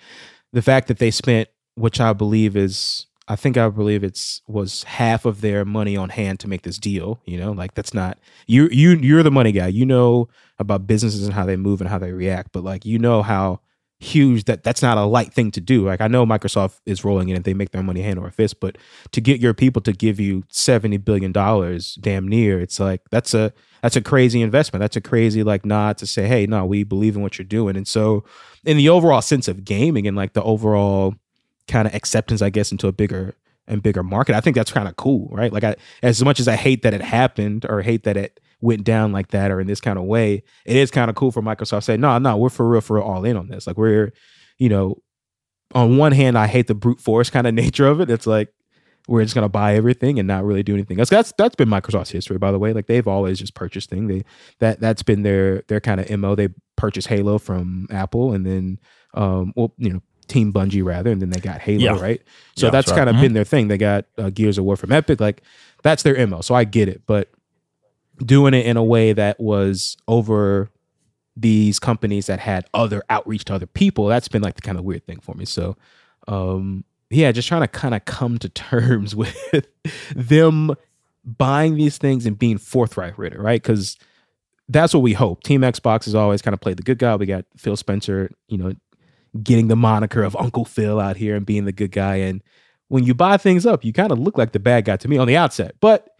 the 0.52 0.62
fact 0.62 0.88
that 0.88 1.00
they 1.00 1.12
spent, 1.12 1.50
which 1.76 2.00
I 2.00 2.14
believe 2.14 2.56
is, 2.56 3.06
I 3.28 3.36
think 3.36 3.58
I 3.58 3.70
believe 3.70 4.04
it's 4.04 4.42
was 4.48 4.84
half 4.84 5.26
of 5.26 5.42
their 5.42 5.64
money 5.64 5.96
on 5.96 6.10
hand 6.10 6.40
to 6.42 6.48
make 6.48 6.64
this 6.64 6.80
deal. 6.80 7.22
You 7.26 7.38
know, 7.38 7.52
like 7.52 7.76
that's 7.76 7.94
not 7.94 8.18
you. 8.48 8.68
You 8.72 8.92
you're 8.92 9.24
the 9.24 9.32
money 9.32 9.52
guy. 9.52 9.68
You 9.68 9.86
know 9.86 10.28
about 10.58 10.88
businesses 10.88 11.24
and 11.24 11.34
how 11.34 11.46
they 11.46 11.56
move 11.56 11.80
and 11.80 11.90
how 11.90 12.00
they 12.00 12.12
react, 12.12 12.52
but 12.52 12.64
like 12.64 12.86
you 12.86 12.98
know 12.98 13.22
how 13.22 13.62
huge 14.00 14.46
that 14.46 14.64
that's 14.64 14.82
not 14.82 14.98
a 14.98 15.04
light 15.04 15.34
thing 15.34 15.52
to 15.52 15.62
do. 15.62 15.86
Like 15.86 16.02
I 16.02 16.08
know 16.08 16.26
Microsoft 16.26 16.80
is 16.86 17.04
rolling 17.04 17.30
in 17.30 17.36
if 17.36 17.44
they 17.44 17.54
make 17.54 17.72
their 17.72 17.84
money 17.84 18.02
hand 18.02 18.18
over 18.18 18.32
fist, 18.32 18.60
but 18.60 18.78
to 19.12 19.22
get 19.22 19.42
your 19.42 19.54
people 19.54 19.82
to 19.84 19.92
give 19.92 20.20
you 20.20 20.44
seventy 20.50 20.98
billion 20.98 21.32
dollars, 21.32 21.96
damn 21.96 22.28
near, 22.28 22.60
it's 22.60 22.80
like 22.80 23.02
that's 23.10 23.34
a 23.34 23.54
that's 23.82 23.96
a 23.96 24.02
crazy 24.02 24.42
investment. 24.42 24.82
That's 24.82 24.96
a 24.96 25.02
crazy 25.02 25.44
like 25.44 25.66
nod 25.66 25.98
to 26.00 26.08
say, 26.08 26.28
hey, 26.28 26.46
no, 26.46 26.66
we 26.66 26.84
believe 26.84 27.16
in 27.16 27.22
what 27.22 27.38
you're 27.38 27.46
doing. 27.46 27.76
And 27.76 27.88
so, 27.88 28.24
in 28.64 28.78
the 28.78 28.90
overall 28.90 29.22
sense 29.22 29.48
of 29.48 29.66
gaming 29.66 30.08
and 30.08 30.16
like 30.16 30.34
the 30.34 30.44
overall 30.44 31.16
kind 31.68 31.88
of 31.88 31.94
acceptance, 31.94 32.42
I 32.42 32.50
guess, 32.50 32.72
into 32.72 32.88
a 32.88 32.92
bigger 32.92 33.36
and 33.68 33.84
bigger 33.84 34.04
market, 34.04 34.36
I 34.36 34.42
think 34.42 34.56
that's 34.56 34.72
kind 34.72 34.88
of 34.88 34.96
cool, 34.96 35.30
right? 35.32 35.52
Like 35.52 35.64
I, 35.64 35.76
as 36.02 36.24
much 36.24 36.40
as 36.40 36.48
I 36.48 36.56
hate 36.56 36.84
that 36.84 36.94
it 36.94 37.02
happened 37.02 37.66
or 37.68 37.82
hate 37.82 38.04
that 38.04 38.18
it 38.18 38.40
went 38.62 38.84
down 38.84 39.12
like 39.12 39.30
that 39.30 39.52
or 39.52 39.60
in 39.62 39.68
this 39.68 39.82
kind 39.82 39.98
of 39.98 40.06
way, 40.06 40.44
it 40.66 40.76
is 40.76 40.92
kind 40.92 41.10
of 41.10 41.16
cool 41.16 41.32
for 41.32 41.42
Microsoft 41.42 41.78
to 41.80 41.82
say, 41.84 41.98
no, 41.98 42.18
no, 42.18 42.36
we're 42.38 42.50
for 42.50 42.68
real, 42.68 42.82
for 42.82 42.98
real, 42.98 43.04
all 43.06 43.24
in 43.26 43.38
on 43.38 43.48
this. 43.48 43.66
Like 43.68 43.78
we're, 43.78 44.12
you 44.58 44.70
know, 44.70 45.02
on 45.74 45.98
one 45.98 46.12
hand, 46.12 46.38
I 46.38 46.48
hate 46.48 46.68
the 46.68 46.76
brute 46.76 47.00
force 47.00 47.30
kind 47.30 47.48
of 47.48 47.54
nature 47.64 47.88
of 47.88 48.02
it. 48.02 48.10
It's 48.10 48.28
like 48.28 48.50
we're 49.08 49.24
just 49.24 49.34
gonna 49.36 49.50
buy 49.50 49.76
everything 49.76 50.20
and 50.20 50.28
not 50.28 50.44
really 50.44 50.62
do 50.64 50.74
anything 50.74 51.00
else. 51.00 51.10
That's 51.10 51.32
that's 51.38 51.56
been 51.56 51.70
Microsoft's 51.70 52.12
history, 52.12 52.38
by 52.38 52.52
the 52.52 52.60
way. 52.60 52.74
Like 52.74 52.88
they've 52.88 53.08
always 53.08 53.40
just 53.40 53.54
purchased 53.56 53.90
things. 53.90 54.08
They 54.10 54.24
that 54.60 54.80
that's 54.80 55.04
been 55.04 55.24
their 55.24 55.62
their 55.68 55.80
kind 55.80 56.00
of 56.02 56.10
mo. 56.20 56.36
They 56.36 56.50
purchased 56.76 57.08
Halo 57.08 57.38
from 57.40 57.88
Apple, 57.92 58.34
and 58.34 58.46
then 58.46 58.80
um, 59.16 59.54
well, 59.56 59.74
you 59.78 59.92
know, 59.94 60.02
Team 60.28 60.54
Bungie 60.54 60.84
rather, 60.84 61.12
and 61.12 61.20
then 61.22 61.30
they 61.32 61.40
got 61.40 61.60
Halo, 61.62 61.82
Yeah. 61.96 62.00
right? 62.02 62.22
So 62.56 62.68
Yeah, 62.68 62.72
that's 62.72 62.86
that's 62.88 62.92
right. 62.98 63.06
kind 63.06 63.10
of 63.10 63.16
Mhm. 63.16 63.22
been 63.22 63.34
their 63.34 63.46
thing. 63.46 63.68
They 63.68 63.78
got 63.80 64.06
uh, 64.18 64.30
Gears 64.30 64.58
of 64.60 64.66
War 64.66 64.76
from 64.76 64.92
Epic, 64.92 65.20
like 65.20 65.42
that's 65.82 66.04
their 66.04 66.28
mo. 66.28 66.42
So 66.42 66.54
I 66.54 66.64
get 66.66 66.88
it, 66.90 67.02
but 67.08 67.30
doing 68.26 68.54
it 68.54 68.66
in 68.66 68.78
a 68.78 68.84
way 68.84 69.14
that 69.14 69.40
was 69.40 69.98
over 70.08 70.70
these 71.36 71.80
companies 71.80 72.28
that 72.28 72.40
had 72.40 72.66
other 72.74 73.04
outreach 73.10 73.46
to 73.46 73.54
other 73.54 73.66
people. 73.66 74.08
That's 74.08 74.28
been 74.28 74.42
like 74.42 74.56
the 74.56 74.62
kind 74.62 74.78
of 74.78 74.84
weird 74.84 75.06
thing 75.06 75.20
for 75.20 75.36
me. 75.36 75.46
So 75.46 75.78
um 76.28 76.84
yeah 77.10 77.32
just 77.32 77.48
trying 77.48 77.62
to 77.62 77.68
kind 77.68 77.96
of 77.96 78.06
come 78.06 78.38
to 78.38 78.50
terms 78.50 79.16
with 79.16 79.66
them 80.16 80.76
buying 81.26 81.76
these 81.76 81.98
things 81.98 82.26
and 82.26 82.38
being 82.38 82.58
forthright 82.58 83.18
with 83.18 83.34
it 83.34 83.40
right? 83.40 83.62
Because 83.62 83.98
that's 84.68 84.94
what 84.94 85.02
we 85.02 85.14
hope. 85.14 85.44
Team 85.44 85.62
xbox 85.62 86.06
has 86.06 86.16
always 86.16 86.42
kind 86.42 86.54
of 86.54 86.62
played 86.62 86.78
the 86.78 86.84
good 86.84 87.00
guy. 87.00 87.16
We 87.16 87.26
got 87.26 87.46
phil 87.58 87.78
spencer 87.78 88.32
you 88.48 88.58
know 88.58 88.74
getting 89.42 89.68
the 89.68 89.76
moniker 89.76 90.24
of 90.24 90.36
uncle 90.36 90.66
phil 90.66 91.00
out 91.00 91.16
here 91.16 91.36
and 91.36 91.46
being 91.46 91.66
the 91.66 91.72
good 91.72 91.92
guy. 91.92 92.16
And 92.16 92.44
when 92.90 93.06
you 93.06 93.14
buy 93.14 93.38
things 93.38 93.66
up 93.66 93.86
you 93.86 93.94
kind 93.94 94.12
of 94.12 94.20
look 94.20 94.38
like 94.38 94.52
the 94.52 94.60
bad 94.60 94.86
guy 94.86 94.98
to 94.98 95.08
me 95.08 95.18
on 95.18 95.28
the 95.28 95.38
outset. 95.38 95.76
But 95.80 96.19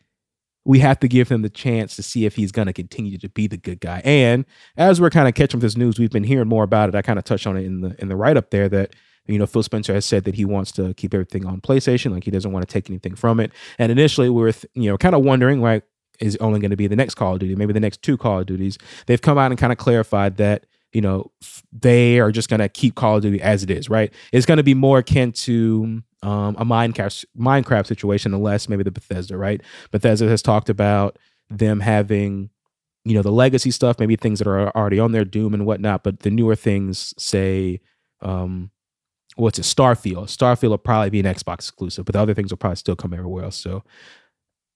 we 0.66 0.80
have 0.80 1.00
to 1.00 1.08
give 1.08 1.30
him 1.30 1.42
the 1.42 1.50
chance 1.50 1.96
to 1.96 2.04
see 2.04 2.26
if 2.26 2.36
he's 2.36 2.52
going 2.52 2.68
to 2.68 2.74
continue 2.74 3.18
to 3.18 3.30
be 3.30 3.48
the 3.48 3.58
good 3.58 3.80
guy. 3.80 4.02
And 4.04 4.46
as 4.78 5.00
we're 5.02 5.10
kind 5.10 5.28
of 5.28 5.34
catching 5.34 5.60
this 5.62 5.78
news, 5.78 5.98
we've 5.98 6.12
been 6.12 6.24
hearing 6.24 6.48
more 6.50 6.64
about 6.64 6.90
it. 6.90 6.96
I 6.96 7.02
kind 7.02 7.18
of 7.18 7.26
touched 7.26 7.48
on 7.48 7.58
it 7.58 7.66
in 7.66 7.82
the 7.82 7.96
in 8.00 8.08
the 8.10 8.16
write 8.16 8.38
up 8.38 8.52
there 8.52 8.70
that 8.70 8.94
You 9.28 9.38
know, 9.38 9.46
Phil 9.46 9.64
Spencer 9.64 9.94
has 9.94 10.06
said 10.06 10.24
that 10.24 10.36
he 10.36 10.44
wants 10.46 10.72
to 10.74 10.94
keep 10.96 11.14
everything 11.14 11.46
on 11.46 11.62
PlayStation, 11.62 12.12
like 12.12 12.24
he 12.24 12.32
doesn't 12.32 12.52
want 12.52 12.68
to 12.68 12.74
take 12.74 12.90
anything 12.90 13.16
from 13.16 13.40
it. 13.40 13.52
And 13.78 13.92
initially, 13.92 14.30
we 14.30 14.42
were 14.42 14.52
th- 14.52 14.66
you 14.74 14.90
know 14.90 14.98
kind 14.98 15.16
of 15.16 15.24
wondering, 15.24 15.62
right, 15.62 15.84
is 16.20 16.36
only 16.38 16.60
going 16.60 16.72
to 16.72 16.78
be 16.78 16.88
the 16.88 16.96
next 16.96 17.16
Call 17.16 17.34
of 17.34 17.40
Duty, 17.40 17.56
maybe 17.56 17.74
the 17.74 17.80
next 17.80 18.02
two 18.02 18.18
Call 18.18 18.40
of 18.40 18.48
Duties? 18.48 18.78
They've 19.06 19.22
come 19.22 19.38
out 19.38 19.52
and 19.52 19.60
kind 19.60 19.72
of 19.72 19.78
clarified 19.78 20.38
that 20.38 20.66
you 20.94 21.02
know 21.02 21.32
they 21.72 22.20
are 22.20 22.32
just 22.32 22.50
going 22.50 22.60
to 22.60 22.70
keep 22.70 22.96
Call 22.96 23.18
of 23.18 23.22
Duty 23.22 23.42
as 23.42 23.62
it 23.64 23.70
is, 23.70 23.88
right? 23.90 24.12
It's 24.34 24.48
going 24.48 24.58
to 24.58 24.64
be 24.64 24.74
more 24.74 25.00
akin 25.00 25.32
to 25.32 26.02
um, 26.24 26.56
a 26.58 26.66
Minecraft 26.66 27.26
Minecraft 27.38 27.88
situation, 27.88 28.34
unless 28.34 28.68
maybe 28.70 28.84
the 28.84 28.92
Bethesda, 28.92 29.38
right? 29.38 29.62
Bethesda 29.92 30.28
has 30.28 30.42
talked 30.42 30.70
about 30.70 31.18
them 31.50 31.80
having 31.80 32.50
you 33.06 33.14
know 33.14 33.22
the 33.22 33.32
legacy 33.32 33.72
stuff, 33.72 34.00
maybe 34.00 34.16
things 34.16 34.40
that 34.40 34.48
are 34.48 34.76
already 34.76 35.00
on 35.00 35.12
their 35.12 35.26
Doom 35.26 35.54
and 35.54 35.66
whatnot, 35.66 36.04
but 36.04 36.20
the 36.20 36.30
newer 36.30 36.56
things, 36.56 37.14
say, 37.18 37.80
um, 38.22 38.72
what's 39.36 39.58
it, 39.58 39.64
Starfield. 39.64 40.26
Starfield 40.26 40.70
will 40.70 40.78
probably 40.78 41.10
be 41.10 41.20
an 41.20 41.26
Xbox 41.26 41.60
exclusive, 41.60 42.06
but 42.06 42.14
the 42.14 42.20
other 42.20 42.34
things 42.34 42.52
will 42.52 42.58
probably 42.58 42.76
still 42.76 42.96
come 42.96 43.14
everywhere 43.14 43.46
else. 43.46 43.56
So 43.56 43.84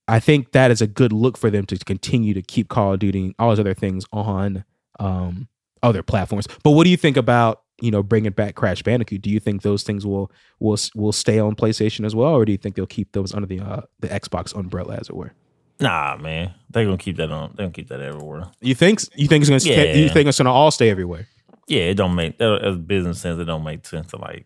I 0.07 0.19
think 0.19 0.51
that 0.51 0.71
is 0.71 0.81
a 0.81 0.87
good 0.87 1.13
look 1.13 1.37
for 1.37 1.49
them 1.49 1.65
to 1.67 1.77
continue 1.77 2.33
to 2.33 2.41
keep 2.41 2.69
Call 2.69 2.93
of 2.93 2.99
Duty 2.99 3.25
and 3.25 3.35
all 3.39 3.49
those 3.49 3.59
other 3.59 3.73
things 3.73 4.05
on 4.11 4.63
um, 4.99 5.47
other 5.81 6.03
platforms. 6.03 6.47
But 6.63 6.71
what 6.71 6.85
do 6.85 6.89
you 6.89 6.97
think 6.97 7.17
about 7.17 7.61
you 7.81 7.91
know 7.91 8.03
bringing 8.03 8.31
back 8.31 8.55
Crash 8.55 8.83
Bandicoot? 8.83 9.21
Do 9.21 9.29
you 9.29 9.39
think 9.39 9.61
those 9.61 9.83
things 9.83 10.05
will 10.05 10.31
will 10.59 10.77
will 10.95 11.11
stay 11.11 11.39
on 11.39 11.55
PlayStation 11.55 12.05
as 12.05 12.15
well, 12.15 12.33
or 12.33 12.45
do 12.45 12.51
you 12.51 12.57
think 12.57 12.75
they'll 12.75 12.85
keep 12.85 13.11
those 13.13 13.33
under 13.33 13.47
the 13.47 13.59
uh, 13.59 13.81
the 13.99 14.07
Xbox 14.09 14.55
umbrella, 14.55 14.95
as 14.95 15.09
it 15.09 15.15
were? 15.15 15.33
Nah, 15.79 16.17
man, 16.17 16.53
they're 16.69 16.85
gonna 16.85 16.97
keep 16.97 17.17
that 17.17 17.31
on. 17.31 17.51
They 17.57 17.63
gonna 17.63 17.71
keep 17.71 17.89
that 17.89 17.99
everywhere. 18.01 18.49
You 18.61 18.75
think 18.75 19.01
you 19.15 19.27
think 19.27 19.41
it's 19.41 19.49
gonna 19.49 19.59
stay, 19.59 19.93
Yeah. 19.95 20.03
you 20.03 20.09
think 20.09 20.27
it's 20.29 20.37
gonna 20.37 20.51
all 20.53 20.71
stay 20.71 20.89
everywhere? 20.89 21.27
Yeah, 21.67 21.83
it 21.83 21.95
don't 21.95 22.15
make 22.15 22.37
that 22.37 22.61
as 22.63 22.77
business 22.77 23.19
sense. 23.21 23.39
It 23.39 23.45
don't 23.45 23.63
make 23.63 23.85
sense 23.85 24.07
to 24.11 24.17
like 24.17 24.45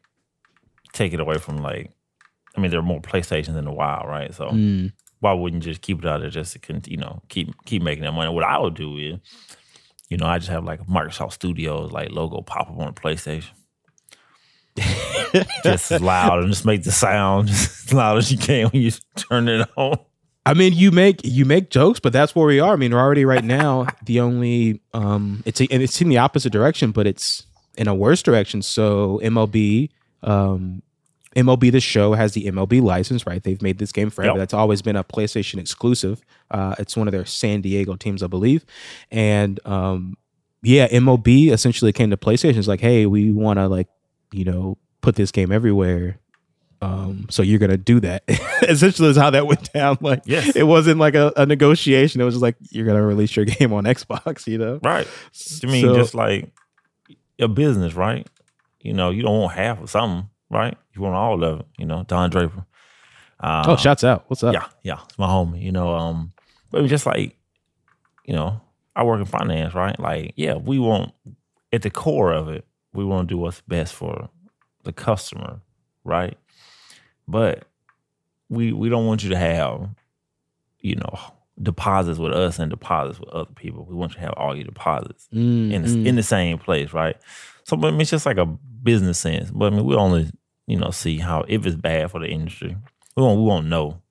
take 0.94 1.13
it 1.13 1.20
away 1.20 1.38
from 1.38 1.58
like. 1.58 1.92
I 2.56 2.60
mean, 2.60 2.72
there 2.72 2.80
are 2.80 2.84
more 2.84 3.02
PlayStations 3.02 3.56
in 3.56 3.66
the 3.66 3.72
wild, 3.72 4.08
right? 4.08 4.34
So 4.34 4.48
Mm. 4.50 4.92
why 5.20 5.34
wouldn't 5.34 5.63
you 5.63 5.72
just 5.72 5.82
keep 5.84 6.00
it 6.00 6.06
out 6.08 6.22
there 6.22 6.30
just 6.32 6.54
to 6.60 6.82
you 6.90 6.98
know 6.98 7.22
keep 7.30 7.54
keep 7.66 7.84
making 7.84 8.04
that 8.04 8.13
money? 8.13 8.32
What 8.34 8.44
I 8.44 8.58
would 8.58 8.74
do 8.74 8.98
is, 8.98 9.20
you 10.10 10.17
know, 10.17 10.26
I 10.26 10.38
just 10.38 10.50
have 10.50 10.63
like 10.63 10.86
Microsoft 10.88 11.34
Studios 11.34 11.91
like 11.91 12.12
logo 12.12 12.41
pop 12.41 12.70
up 12.70 12.80
on 12.80 12.93
the 12.93 13.02
PlayStation. 13.02 13.52
just 15.63 15.91
as 15.91 16.02
loud 16.02 16.39
and 16.39 16.50
just 16.50 16.65
make 16.65 16.84
the 16.84 16.91
sound 16.91 17.50
as 17.50 17.91
loud 17.91 18.17
as 18.17 18.32
you 18.32 18.38
can 18.38 18.67
when 18.70 18.82
you 18.82 18.91
turn 19.15 19.48
it 19.48 19.67
on. 19.76 19.98
I 20.46 20.54
mean, 20.54 20.74
you 20.74 20.91
make 20.91 21.22
you 21.26 21.43
make 21.43 21.70
jokes, 21.70 22.00
but 22.00 22.13
that's 22.13 22.34
where 22.34 22.48
we 22.48 22.60
are. 22.60 22.74
I 22.74 22.76
mean, 22.78 22.93
we're 22.93 23.00
already 23.00 23.26
right 23.26 23.43
now 23.43 23.88
the 24.06 24.22
only 24.22 24.82
um 24.93 25.43
it's 25.46 25.60
a, 25.60 25.67
and 25.70 25.84
it's 25.84 26.00
in 26.02 26.10
the 26.10 26.20
opposite 26.20 26.52
direction, 26.52 26.91
but 26.91 27.06
it's 27.06 27.46
in 27.78 27.88
a 27.88 27.96
worse 27.96 28.22
direction. 28.24 28.62
So 28.62 29.20
MLB 29.24 29.89
um 30.24 30.82
MLB 31.36 31.72
the 31.72 31.80
show 31.80 32.13
has 32.13 32.34
the 32.34 32.46
MLB 32.46 32.82
license, 32.82 33.28
right? 33.28 33.44
They've 33.44 33.62
made 33.62 33.78
this 33.78 33.92
game 33.92 34.10
forever. 34.10 34.32
Yep. 34.34 34.38
That's 34.40 34.54
always 34.54 34.82
been 34.82 34.96
a 34.96 35.04
PlayStation 35.04 35.60
exclusive. 35.60 36.22
Uh 36.50 36.76
it's 36.80 36.96
one 36.98 37.08
of 37.08 37.12
their 37.12 37.26
San 37.26 37.62
Diego 37.62 37.96
teams, 37.96 38.24
I 38.24 38.28
believe. 38.28 38.66
And 39.12 39.60
um 39.66 40.16
yeah, 40.63 40.88
MLB 40.88 41.52
essentially 41.52 41.94
came 41.94 42.10
to 42.10 42.18
PlayStation. 42.18 42.58
It's 42.58 42.68
like, 42.68 42.82
hey, 42.82 43.06
we 43.06 43.32
want 43.32 43.58
to 43.60 43.68
like, 43.68 43.88
you 44.32 44.44
know, 44.44 44.78
put 45.02 45.16
this 45.16 45.32
game 45.32 45.52
everywhere. 45.52 46.18
Um, 46.82 47.28
so 47.30 47.42
you're 47.44 47.60
gonna 47.60 47.78
do 47.78 48.00
that. 48.02 48.24
Essentially, 48.63 49.10
is 49.10 49.18
how 49.18 49.30
that 49.32 49.48
went 49.48 49.72
down. 49.74 49.98
Like, 50.02 50.22
Yes. 50.26 50.56
it 50.56 50.63
wasn't 50.63 51.00
like 51.00 51.16
a, 51.16 51.32
a 51.38 51.46
negotiation. 51.46 52.22
It 52.22 52.24
was 52.24 52.36
just 52.36 52.42
like 52.42 52.56
you're 52.72 52.86
gonna 52.86 53.06
release 53.06 53.36
your 53.36 53.46
game 53.58 53.72
on 53.74 53.84
Xbox. 53.86 54.46
You 54.48 54.58
know, 54.60 54.80
Right. 54.84 55.08
I 55.63 55.68
mean, 55.68 55.84
So- 55.86 55.96
just 55.96 56.13
like 56.16 56.50
a 57.40 57.48
business, 57.48 57.94
right? 57.94 58.28
You 58.82 58.94
know, 58.94 59.10
you 59.12 59.22
don't 59.24 59.40
want 59.40 59.54
half 59.54 59.82
of 59.82 59.90
something, 59.90 60.30
right? 60.50 60.78
You 60.98 61.04
want 61.04 61.16
all 61.16 61.44
of 61.44 61.60
it. 61.60 61.66
You 61.78 61.86
know, 61.86 62.04
Don 62.08 62.30
Draper. 62.30 62.66
Uh, 63.40 63.64
oh, 63.68 63.76
shouts 63.76 64.04
out. 64.04 64.26
What's 64.28 64.44
up? 64.44 64.54
yeah, 64.54 64.66
yeah, 64.82 65.00
it's 65.08 65.18
my 65.20 65.28
homie. 65.28 65.62
You 65.62 65.72
know, 65.72 65.94
um, 65.94 66.34
but 66.72 66.86
just 66.88 67.06
like, 67.06 67.38
you 68.26 68.34
know, 68.34 68.60
I 68.96 69.04
work 69.04 69.20
in 69.20 69.26
finance, 69.26 69.76
right? 69.76 69.98
Like, 70.00 70.34
yeah, 70.36 70.56
we 70.56 70.80
want 70.80 71.14
at 71.72 71.84
the 71.84 71.92
core 71.92 72.32
of 72.34 72.50
it, 72.50 72.66
we 72.94 73.06
want 73.06 73.28
to 73.30 73.34
do 73.36 73.38
what's 73.38 73.62
best 73.62 73.94
for 73.94 74.30
the 74.84 74.92
customer, 74.92 75.62
right? 76.04 76.36
But 77.28 77.66
we 78.50 78.74
we 78.74 78.90
don't 78.90 79.06
want 79.06 79.24
you 79.24 79.30
to 79.30 79.38
have, 79.38 79.88
you 80.80 80.96
know, 80.96 81.20
deposits 81.62 82.18
with 82.18 82.34
us 82.34 82.58
and 82.58 82.72
deposits 82.72 83.20
with 83.20 83.30
other 83.30 83.52
people. 83.54 83.86
We 83.86 83.94
want 83.94 84.14
you 84.14 84.16
to 84.16 84.22
have 84.22 84.34
all 84.36 84.56
your 84.56 84.66
deposits 84.66 85.28
Mm, 85.32 85.72
in 85.72 85.82
the, 85.84 85.88
mm. 85.90 86.06
in 86.08 86.16
the 86.16 86.24
same 86.24 86.58
place, 86.58 86.92
right? 86.92 87.18
So, 87.66 87.78
but 87.78 87.90
I 87.90 87.92
mean, 87.92 88.02
it's 88.02 88.10
just 88.10 88.26
like 88.26 88.38
a 88.38 88.46
business 88.46 89.20
sense. 89.20 89.52
But 89.52 89.74
I 89.74 89.76
mean, 89.76 89.86
we 89.86 89.94
only 89.96 90.32
you 90.67 90.77
know 90.77 90.91
see 90.91 91.17
how 91.17 91.45
if 91.47 91.65
it's 91.65 91.75
bad 91.75 92.12
for 92.12 92.19
the 92.19 92.27
industry, 92.27 92.77
we 93.15 93.23
won't 93.23 93.39
we 93.39 93.45
won't 93.45 93.67
know. 93.67 94.01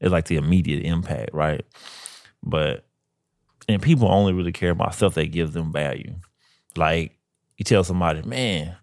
It's 0.00 0.12
like 0.12 0.26
the 0.26 0.36
immediate 0.36 0.84
impact, 0.84 1.30
right? 1.32 1.64
But 2.42 2.84
and 3.68 3.80
people 3.82 4.08
only 4.08 4.32
really 4.32 4.52
care 4.52 4.70
about 4.70 4.94
stuff 4.94 5.14
that 5.14 5.32
gives 5.32 5.52
them 5.52 5.72
value. 5.72 6.14
Like 6.76 7.16
you 7.56 7.64
tell 7.64 7.84
somebody, 7.84 8.22
man, 8.22 8.76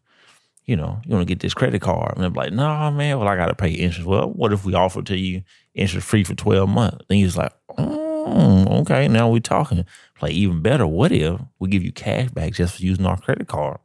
you 0.65 0.75
know, 0.75 0.99
you 1.05 1.13
want 1.13 1.27
to 1.27 1.31
get 1.31 1.41
this 1.41 1.53
credit 1.53 1.81
card, 1.81 2.13
and 2.15 2.23
they're 2.23 2.29
like, 2.29 2.53
no, 2.53 2.63
nah, 2.63 2.91
man, 2.91 3.19
well, 3.19 3.27
I 3.27 3.35
got 3.35 3.47
to 3.47 3.55
pay 3.55 3.71
interest. 3.71 4.07
Well, 4.07 4.29
what 4.29 4.53
if 4.53 4.65
we 4.65 4.73
offer 4.73 5.01
to 5.01 5.17
you 5.17 5.43
interest 5.73 6.07
free 6.07 6.23
for 6.23 6.35
twelve 6.35 6.69
months? 6.69 7.05
Then 7.07 7.17
he's 7.17 7.37
like, 7.37 7.53
mm, 7.77 8.81
okay, 8.81 9.07
now 9.07 9.29
we're 9.29 9.39
talking. 9.39 9.85
Like 10.21 10.31
even 10.31 10.61
better, 10.61 10.87
what 10.87 11.11
if 11.11 11.39
we 11.59 11.69
give 11.69 11.83
you 11.83 11.91
cash 11.91 12.29
back 12.29 12.53
just 12.53 12.77
for 12.77 12.83
using 12.83 13.05
our 13.05 13.19
credit 13.19 13.47
card? 13.47 13.79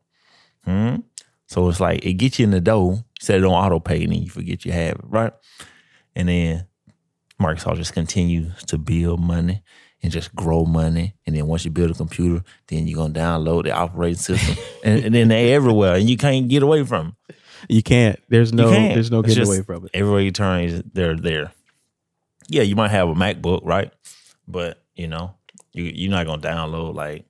Hmm. 0.64 0.96
So 1.48 1.68
it's 1.68 1.80
like 1.80 2.04
it 2.04 2.14
gets 2.14 2.38
you 2.38 2.44
in 2.44 2.50
the 2.52 2.61
door, 2.61 3.04
set 3.20 3.38
it 3.38 3.44
on 3.44 3.50
auto 3.52 3.80
pay, 3.80 4.04
and 4.04 4.12
then 4.12 4.22
you 4.22 4.30
forget 4.30 4.64
you 4.64 4.72
have 4.72 4.96
it, 4.96 5.04
right? 5.04 5.32
And 6.14 6.28
then 6.28 6.66
Microsoft 7.40 7.76
just 7.76 7.94
continues 7.94 8.62
to 8.66 8.78
build 8.78 9.20
money 9.20 9.62
and 10.02 10.12
just 10.12 10.34
grow 10.34 10.64
money. 10.64 11.14
And 11.26 11.34
then 11.34 11.46
once 11.46 11.64
you 11.64 11.70
build 11.70 11.90
a 11.90 11.94
computer, 11.94 12.44
then 12.68 12.87
you're 12.87 12.96
gonna 12.98 13.14
download 13.14 13.64
the 13.64 13.72
operating 13.72 14.18
system, 14.18 14.56
and, 14.84 15.04
and 15.06 15.14
then 15.14 15.28
they're 15.28 15.54
everywhere, 15.56 15.96
and 15.96 16.08
you 16.08 16.16
can't 16.16 16.48
get 16.48 16.62
away 16.62 16.84
from. 16.84 17.06
'em. 17.06 17.16
You 17.68 17.82
can't. 17.82 18.20
There's 18.28 18.52
no. 18.52 18.70
Can't. 18.70 18.94
There's 18.94 19.11
no 19.11 19.22
getting 19.22 19.44
away 19.46 19.62
from 19.62 19.87
it. 19.87 19.90
Everywhere 19.94 20.20
you 20.20 20.30
turn, 20.30 20.90
they're 20.92 21.16
there. 21.16 21.50
Yeah, 22.48 22.62
you 22.62 22.76
might 22.76 22.90
have 22.92 23.08
a 23.08 23.14
MacBook, 23.14 23.62
right? 23.64 23.92
But 24.46 24.80
you 24.94 25.08
know, 25.08 25.34
you 25.72 25.84
you're 25.84 26.11
not 26.11 26.26
gonna 26.26 26.40
download 26.42 26.94
like 26.94 27.24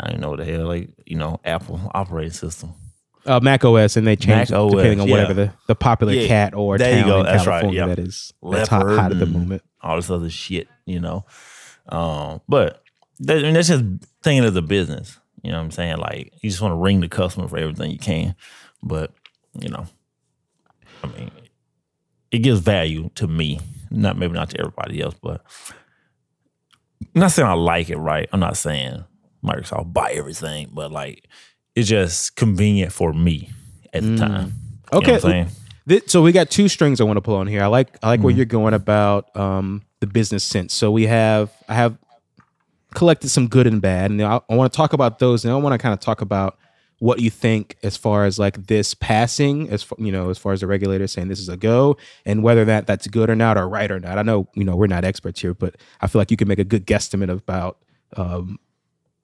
I 0.00 0.10
don't 0.10 0.20
know 0.20 0.30
what 0.30 0.38
the 0.38 0.44
hell, 0.44 0.66
like 0.66 0.90
you 1.06 1.16
know, 1.16 1.40
Apple 1.44 1.80
operating 1.94 2.32
system. 2.32 2.72
Uh, 3.26 3.38
Mac 3.40 3.62
OS, 3.64 3.96
and 3.98 4.06
they 4.06 4.16
change 4.16 4.50
OS, 4.50 4.70
depending 4.72 5.00
on 5.00 5.06
yeah. 5.08 5.12
whatever 5.14 5.34
the, 5.34 5.52
the 5.66 5.74
popular 5.74 6.12
Yeah, 6.14 6.26
cat 6.26 6.54
or 6.54 6.78
there 6.78 6.96
you 6.96 7.00
town 7.02 7.08
go. 7.08 7.18
in 7.20 7.26
That's 7.26 7.46
right, 7.46 7.60
California 7.60 7.80
yeah. 7.80 7.86
that 7.94 7.98
is 7.98 8.32
that's 8.42 8.68
hot, 8.68 8.86
hot 8.88 9.12
at 9.12 9.18
the 9.18 9.26
moment. 9.26 9.62
all 9.82 9.96
this 9.96 10.08
other 10.10 10.30
shit, 10.30 10.68
you 10.86 11.00
know. 11.00 11.26
Um, 11.90 12.40
but 12.48 12.82
that, 13.20 13.38
I 13.38 13.42
mean, 13.42 13.54
that's 13.54 13.68
just 13.68 13.84
thinking 14.22 14.44
as 14.44 14.56
a 14.56 14.62
business. 14.62 15.18
You 15.42 15.50
know 15.50 15.58
what 15.58 15.64
I'm 15.64 15.70
saying? 15.70 15.98
Like 15.98 16.32
you 16.40 16.48
just 16.50 16.62
want 16.62 16.72
to 16.72 16.76
ring 16.76 17.00
the 17.00 17.08
customer 17.08 17.46
for 17.46 17.58
everything 17.58 17.90
you 17.90 17.98
can, 17.98 18.34
but 18.82 19.12
you 19.58 19.68
know, 19.68 19.86
I 21.04 21.08
mean, 21.08 21.30
it 22.30 22.38
gives 22.38 22.60
value 22.60 23.10
to 23.16 23.26
me, 23.26 23.60
not 23.90 24.16
maybe 24.16 24.32
not 24.32 24.50
to 24.50 24.60
everybody 24.60 25.00
else, 25.02 25.14
but 25.22 25.44
I'm 27.14 27.20
not 27.20 27.32
saying 27.32 27.48
I 27.48 27.52
like 27.54 27.90
it. 27.90 27.96
Right? 27.98 28.28
I'm 28.32 28.40
not 28.40 28.56
saying 28.56 29.04
Microsoft 29.44 29.92
buy 29.92 30.12
everything, 30.12 30.70
but 30.72 30.92
like 30.92 31.28
it's 31.74 31.88
just 31.88 32.36
convenient 32.36 32.92
for 32.92 33.12
me 33.12 33.50
at 33.92 34.02
the 34.02 34.16
time. 34.16 34.52
You 34.92 34.98
Okay, 34.98 35.18
so 36.06 36.22
we 36.22 36.32
got 36.32 36.50
two 36.50 36.68
strings 36.68 37.00
I 37.00 37.04
want 37.04 37.16
to 37.16 37.22
pull 37.22 37.36
on 37.36 37.46
here. 37.46 37.62
I 37.62 37.66
like 37.66 37.96
I 38.02 38.08
like 38.08 38.18
Mm-hmm. 38.18 38.24
where 38.24 38.34
you're 38.34 38.44
going 38.44 38.74
about 38.74 39.34
um, 39.36 39.82
the 40.00 40.06
business 40.06 40.44
sense. 40.44 40.74
So 40.74 40.90
we 40.90 41.06
have 41.06 41.50
I 41.68 41.74
have 41.74 41.96
collected 42.94 43.28
some 43.30 43.48
good 43.48 43.66
and 43.66 43.80
bad, 43.80 44.10
and 44.10 44.20
I, 44.22 44.40
I 44.48 44.54
want 44.54 44.72
to 44.72 44.76
talk 44.76 44.92
about 44.92 45.18
those, 45.18 45.44
and 45.44 45.52
I 45.52 45.56
want 45.56 45.72
to 45.74 45.78
kind 45.78 45.92
of 45.92 46.00
talk 46.00 46.20
about 46.20 46.58
what 46.98 47.20
you 47.20 47.30
think 47.30 47.76
as 47.82 47.96
far 47.96 48.26
as 48.26 48.38
like 48.38 48.66
this 48.66 48.92
passing, 48.92 49.70
as 49.70 49.82
far, 49.82 49.96
you 49.98 50.12
know, 50.12 50.28
as 50.28 50.36
far 50.36 50.52
as 50.52 50.60
the 50.60 50.66
regulator 50.66 51.06
saying 51.06 51.28
this 51.28 51.40
is 51.40 51.48
a 51.48 51.56
go, 51.56 51.96
and 52.26 52.42
whether 52.42 52.64
that 52.66 52.86
that's 52.86 53.06
good 53.06 53.30
or 53.30 53.36
not 53.36 53.56
or 53.56 53.68
right 53.68 53.90
or 53.90 53.98
not. 54.00 54.18
I 54.18 54.22
know 54.22 54.48
you 54.54 54.64
know 54.64 54.76
we're 54.76 54.86
not 54.86 55.04
experts 55.04 55.40
here, 55.40 55.54
but 55.54 55.76
I 56.00 56.08
feel 56.08 56.20
like 56.20 56.30
you 56.30 56.36
can 56.36 56.48
make 56.48 56.58
a 56.58 56.64
good 56.64 56.86
guesstimate 56.86 57.30
about 57.30 57.78
um, 58.16 58.58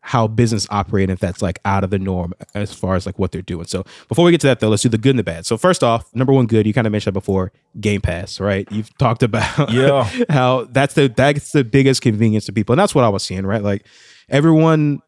how 0.08 0.28
business 0.28 0.68
operate 0.70 1.10
if 1.10 1.18
that's 1.18 1.42
like 1.42 1.58
out 1.64 1.82
of 1.82 1.90
the 1.90 1.98
norm 1.98 2.32
as 2.54 2.72
far 2.72 2.94
as 2.94 3.06
like 3.06 3.18
what 3.18 3.32
they're 3.32 3.42
doing. 3.42 3.66
So 3.66 3.84
before 4.08 4.24
we 4.24 4.30
get 4.30 4.40
to 4.42 4.46
that 4.46 4.60
though, 4.60 4.68
let's 4.68 4.84
do 4.84 4.88
the 4.88 4.98
good 4.98 5.10
and 5.10 5.18
the 5.18 5.24
bad. 5.24 5.46
So 5.46 5.56
first 5.56 5.82
off, 5.82 6.14
number 6.14 6.32
one 6.32 6.46
good, 6.46 6.64
you 6.64 6.72
kind 6.72 6.86
of 6.86 6.92
mentioned 6.92 7.12
that 7.16 7.20
before, 7.20 7.50
Game 7.80 8.00
Pass, 8.00 8.38
right? 8.38 8.68
You've 8.70 8.96
talked 8.98 9.24
about 9.24 9.72
Yeah. 9.72 10.08
how 10.30 10.68
that's 10.70 10.94
the 10.94 11.08
that's 11.08 11.50
the 11.50 11.64
biggest 11.64 12.02
convenience 12.02 12.46
to 12.46 12.52
people. 12.52 12.72
And 12.72 12.78
that's 12.78 12.94
what 12.94 13.02
I 13.04 13.08
was 13.08 13.24
seeing, 13.24 13.44
right? 13.44 13.64
Like 13.64 13.84
everyone 14.28 15.00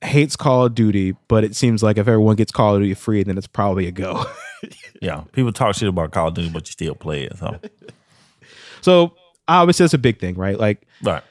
hates 0.00 0.36
Call 0.36 0.66
of 0.66 0.76
Duty, 0.76 1.16
but 1.26 1.42
it 1.42 1.56
seems 1.56 1.82
like 1.82 1.98
if 1.98 2.06
everyone 2.06 2.36
gets 2.36 2.52
Call 2.52 2.76
of 2.76 2.82
Duty 2.82 2.94
free, 2.94 3.24
then 3.24 3.36
it's 3.36 3.48
probably 3.48 3.88
a 3.88 3.92
go. 3.92 4.24
Yeah, 5.02 5.24
people 5.32 5.52
talk 5.52 5.74
shit 5.76 5.88
about 5.88 6.12
Call 6.12 6.28
of 6.28 6.34
Duty, 6.34 6.48
but 6.48 6.66
you 6.66 6.72
still 6.72 6.94
play 6.94 7.24
it. 7.24 7.36
So, 7.36 7.60
so 8.80 9.14
obviously 9.46 9.84
that's 9.84 9.94
a 9.94 9.98
big 9.98 10.18
thing, 10.18 10.34
right? 10.36 10.58
Like 10.58 10.86
right. 11.02 11.22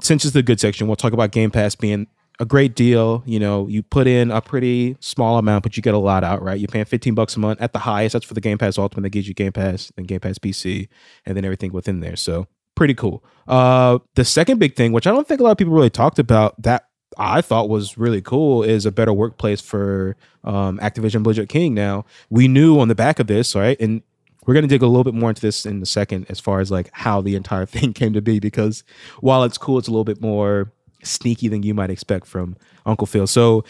Since 0.00 0.24
it's 0.24 0.34
the 0.34 0.42
good 0.42 0.60
section, 0.60 0.86
we'll 0.86 0.96
talk 0.96 1.12
about 1.12 1.30
Game 1.30 1.50
Pass 1.50 1.74
being 1.74 2.06
a 2.40 2.44
great 2.44 2.74
deal. 2.74 3.22
You 3.26 3.38
know, 3.38 3.68
you 3.68 3.82
put 3.82 4.06
in 4.06 4.30
a 4.30 4.40
pretty 4.40 4.96
small 5.00 5.38
amount, 5.38 5.62
but 5.62 5.76
you 5.76 5.82
get 5.82 5.94
a 5.94 5.98
lot 5.98 6.24
out, 6.24 6.42
right? 6.42 6.58
You're 6.58 6.68
paying 6.68 6.84
15 6.84 7.14
bucks 7.14 7.36
a 7.36 7.40
month 7.40 7.60
at 7.60 7.72
the 7.72 7.78
highest. 7.80 8.14
That's 8.14 8.24
for 8.24 8.34
the 8.34 8.40
Game 8.40 8.58
Pass 8.58 8.78
Ultimate 8.78 9.02
that 9.02 9.10
gives 9.10 9.28
you 9.28 9.34
Game 9.34 9.52
Pass, 9.52 9.92
then 9.96 10.04
Game 10.04 10.20
Pass 10.20 10.38
PC, 10.38 10.88
and 11.26 11.36
then 11.36 11.44
everything 11.44 11.72
within 11.72 12.00
there. 12.00 12.16
So 12.16 12.46
pretty 12.74 12.94
cool. 12.94 13.24
Uh, 13.46 13.98
the 14.14 14.24
second 14.24 14.58
big 14.58 14.74
thing, 14.76 14.92
which 14.92 15.06
I 15.06 15.10
don't 15.10 15.26
think 15.26 15.40
a 15.40 15.44
lot 15.44 15.52
of 15.52 15.58
people 15.58 15.74
really 15.74 15.90
talked 15.90 16.18
about, 16.18 16.60
that 16.62 16.88
I 17.16 17.40
thought 17.40 17.68
was 17.68 17.96
really 17.96 18.20
cool, 18.20 18.62
is 18.62 18.86
a 18.86 18.92
better 18.92 19.12
workplace 19.12 19.60
for 19.60 20.16
um, 20.42 20.78
Activision 20.78 21.22
Blizzard 21.22 21.48
King. 21.48 21.74
Now 21.74 22.04
we 22.30 22.48
knew 22.48 22.80
on 22.80 22.88
the 22.88 22.94
back 22.94 23.20
of 23.20 23.28
this, 23.28 23.54
right, 23.54 23.80
and 23.80 24.02
we're 24.46 24.54
going 24.54 24.62
to 24.62 24.68
dig 24.68 24.82
a 24.82 24.86
little 24.86 25.04
bit 25.04 25.14
more 25.14 25.30
into 25.30 25.42
this 25.42 25.66
in 25.66 25.82
a 25.82 25.86
second 25.86 26.26
as 26.28 26.40
far 26.40 26.60
as 26.60 26.70
like 26.70 26.90
how 26.92 27.20
the 27.20 27.34
entire 27.36 27.66
thing 27.74 27.92
came 27.92 28.12
to 28.12 28.22
be 28.22 28.40
because 28.40 28.84
while 29.20 29.44
it's 29.44 29.58
cool 29.58 29.78
it's 29.78 29.88
a 29.88 29.90
little 29.90 30.04
bit 30.04 30.20
more 30.20 30.72
sneaky 31.02 31.48
than 31.48 31.62
you 31.62 31.74
might 31.74 31.90
expect 31.90 32.26
from 32.26 32.56
uncle 32.86 33.06
phil. 33.06 33.26
So 33.26 33.64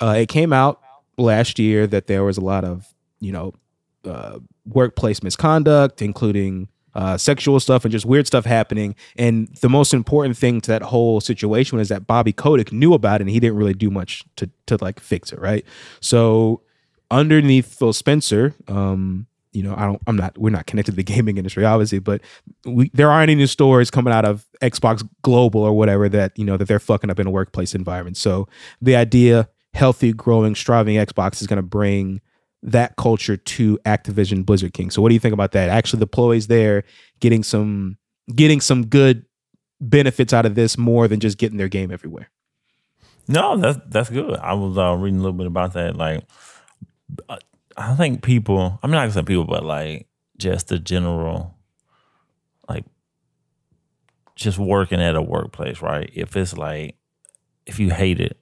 uh, 0.00 0.14
it 0.18 0.28
came 0.28 0.52
out 0.52 0.80
last 1.16 1.58
year 1.58 1.86
that 1.86 2.06
there 2.06 2.24
was 2.24 2.36
a 2.36 2.40
lot 2.40 2.64
of 2.64 2.94
you 3.20 3.32
know 3.32 3.54
uh, 4.04 4.38
workplace 4.66 5.22
misconduct 5.22 6.02
including 6.02 6.68
uh, 6.94 7.16
sexual 7.16 7.60
stuff 7.60 7.84
and 7.84 7.92
just 7.92 8.04
weird 8.04 8.26
stuff 8.26 8.44
happening. 8.44 8.96
And 9.16 9.46
the 9.60 9.68
most 9.68 9.94
important 9.94 10.36
thing 10.36 10.60
to 10.62 10.70
that 10.72 10.82
whole 10.82 11.20
situation 11.20 11.78
was 11.78 11.88
that 11.90 12.06
bobby 12.06 12.32
kotick 12.32 12.72
knew 12.72 12.92
about 12.92 13.20
it 13.20 13.22
and 13.22 13.30
he 13.30 13.38
didn't 13.38 13.56
really 13.56 13.74
do 13.74 13.90
much 13.90 14.24
to 14.36 14.50
to 14.66 14.78
like 14.80 14.98
fix 14.98 15.32
it 15.32 15.40
right? 15.40 15.64
So 16.00 16.62
underneath 17.10 17.78
phil 17.78 17.92
spencer 17.92 18.54
um, 18.66 19.27
you 19.52 19.62
know, 19.62 19.74
I 19.76 19.86
don't, 19.86 20.00
I'm 20.06 20.16
not, 20.16 20.36
we're 20.38 20.50
not 20.50 20.66
connected 20.66 20.92
to 20.92 20.96
the 20.96 21.02
gaming 21.14 21.36
industry, 21.36 21.64
obviously, 21.64 21.98
but 21.98 22.20
we, 22.64 22.90
there 22.94 23.10
aren't 23.10 23.30
any 23.30 23.46
stories 23.46 23.90
coming 23.90 24.12
out 24.12 24.24
of 24.24 24.46
Xbox 24.62 25.06
Global 25.22 25.62
or 25.62 25.72
whatever 25.72 26.08
that, 26.08 26.38
you 26.38 26.44
know, 26.44 26.56
that 26.56 26.68
they're 26.68 26.78
fucking 26.78 27.10
up 27.10 27.18
in 27.18 27.26
a 27.26 27.30
workplace 27.30 27.74
environment. 27.74 28.16
So 28.16 28.48
the 28.80 28.96
idea, 28.96 29.48
healthy, 29.74 30.12
growing, 30.12 30.54
striving 30.54 30.96
Xbox 30.96 31.40
is 31.40 31.46
going 31.46 31.58
to 31.58 31.62
bring 31.62 32.20
that 32.62 32.96
culture 32.96 33.36
to 33.36 33.78
Activision 33.86 34.44
Blizzard 34.44 34.72
King. 34.72 34.90
So 34.90 35.00
what 35.00 35.08
do 35.08 35.14
you 35.14 35.20
think 35.20 35.34
about 35.34 35.52
that? 35.52 35.68
Actually, 35.68 36.00
the 36.00 36.06
employees 36.06 36.48
there 36.48 36.84
getting 37.20 37.42
some, 37.42 37.98
getting 38.34 38.60
some 38.60 38.86
good 38.86 39.24
benefits 39.80 40.32
out 40.32 40.44
of 40.44 40.54
this 40.54 40.76
more 40.76 41.06
than 41.06 41.20
just 41.20 41.38
getting 41.38 41.56
their 41.56 41.68
game 41.68 41.92
everywhere. 41.92 42.30
No, 43.28 43.58
that's 43.58 43.78
that's 43.88 44.08
good. 44.08 44.38
I 44.38 44.54
was 44.54 44.78
uh, 44.78 44.94
reading 44.94 45.20
a 45.20 45.22
little 45.22 45.36
bit 45.36 45.46
about 45.46 45.74
that. 45.74 45.96
Like, 45.96 46.24
I 47.78 47.94
think 47.94 48.22
people. 48.22 48.78
I'm 48.82 48.90
not 48.90 48.98
gonna 49.02 49.12
say 49.12 49.22
people, 49.22 49.44
but 49.44 49.64
like 49.64 50.08
just 50.36 50.68
the 50.68 50.78
general, 50.78 51.54
like 52.68 52.84
just 54.36 54.58
working 54.58 55.00
at 55.00 55.16
a 55.16 55.22
workplace, 55.22 55.82
right? 55.82 56.10
If 56.14 56.36
it's 56.36 56.56
like 56.56 56.96
if 57.66 57.80
you 57.80 57.90
hate 57.90 58.20
it 58.20 58.38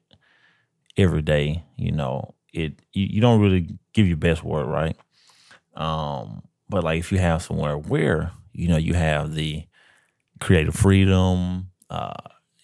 every 0.96 1.22
day, 1.22 1.64
you 1.76 1.92
know 1.92 2.34
it. 2.52 2.80
You, 2.92 3.06
you 3.06 3.20
don't 3.20 3.40
really 3.40 3.78
give 3.92 4.06
your 4.06 4.16
best 4.16 4.44
work, 4.44 4.66
right? 4.66 4.96
Um, 5.74 6.42
but 6.68 6.84
like 6.84 7.00
if 7.00 7.12
you 7.12 7.18
have 7.18 7.42
somewhere 7.42 7.78
where 7.78 8.32
you 8.52 8.68
know 8.68 8.78
you 8.78 8.94
have 8.94 9.34
the 9.34 9.64
creative 10.40 10.74
freedom, 10.74 11.70
uh, 11.90 12.14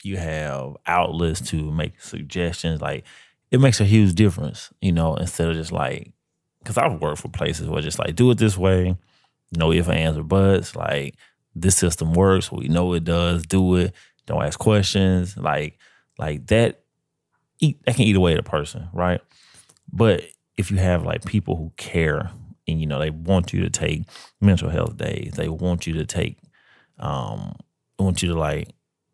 you 0.05 0.19
have 0.19 0.77
outlets 0.87 1.41
to 1.51 1.73
make 1.73 2.01
suggestions, 2.01 2.81
like 2.83 3.05
it 3.51 3.61
makes 3.61 3.81
a 3.81 3.85
huge 3.85 4.15
difference, 4.15 4.71
you 4.81 4.93
know, 4.93 5.17
instead 5.17 5.49
of 5.49 5.57
just 5.57 5.73
like 5.73 6.13
because 6.63 6.79
I've 6.79 7.01
worked 7.01 7.21
for 7.21 7.29
places 7.29 7.69
where 7.69 7.83
just 7.83 7.99
like 7.99 8.15
do 8.15 8.31
it 8.31 8.39
this 8.39 8.57
way, 8.57 8.97
no 9.57 9.73
if 9.73 9.89
ands 9.89 10.19
or 10.19 10.23
buts. 10.23 10.77
Like 10.77 11.17
this 11.55 11.77
system 11.77 12.15
works, 12.15 12.51
we 12.51 12.69
know 12.69 12.93
it 12.95 13.05
does. 13.05 13.45
Do 13.45 13.77
it. 13.77 13.95
Don't 14.27 14.43
ask 14.43 14.59
questions. 14.59 15.37
Like 15.37 15.79
like 16.19 16.47
that. 16.49 16.81
Eat 17.61 17.79
that 17.85 17.95
can 17.95 18.05
eat 18.05 18.17
away 18.17 18.33
at 18.33 18.39
a 18.39 18.45
person, 18.45 18.89
right? 18.93 19.21
But 19.93 20.25
if 20.57 20.71
you 20.71 20.79
have 20.79 21.05
like 21.05 21.25
people 21.25 21.57
who 21.57 21.73
care 21.77 22.31
and 22.67 22.81
you 22.81 22.87
know 22.87 22.99
they 22.99 23.11
want 23.11 23.53
you 23.53 23.63
to 23.63 23.71
take 23.71 24.05
mental 24.41 24.69
health 24.69 24.97
days, 24.97 25.35
they 25.37 25.49
want 25.49 25.87
you 25.87 25.95
to 25.95 26.07
take, 26.07 26.39
um, 26.99 27.55
want 27.99 28.23
you 28.23 28.29
to 28.31 28.39
like 28.39 28.69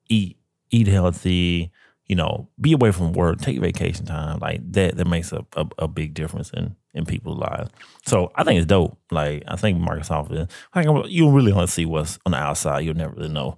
eat 0.08 0.38
eat 0.70 0.86
healthy, 0.86 1.70
you 2.06 2.16
know, 2.16 2.48
be 2.60 2.72
away 2.72 2.90
from 2.90 3.12
work, 3.12 3.40
take 3.40 3.58
vacation 3.58 4.06
time, 4.06 4.38
like 4.40 4.60
that. 4.72 4.96
That 4.96 5.06
makes 5.06 5.32
a, 5.32 5.44
a, 5.56 5.66
a 5.78 5.88
big 5.88 6.14
difference 6.14 6.50
in 6.50 6.76
in 6.98 7.06
people's 7.06 7.38
lives. 7.38 7.70
So 8.04 8.30
I 8.34 8.44
think 8.44 8.58
it's 8.58 8.66
dope. 8.66 8.98
Like 9.10 9.44
I 9.48 9.56
think 9.56 9.78
Microsoft 9.80 10.32
is. 10.32 10.48
I 10.74 10.82
think 10.82 11.06
you 11.08 11.30
really 11.30 11.52
want 11.52 11.68
to 11.68 11.72
see 11.72 11.86
what's 11.86 12.18
on 12.26 12.32
the 12.32 12.38
outside. 12.38 12.80
You'll 12.80 12.96
never 12.96 13.14
really 13.14 13.32
know 13.32 13.56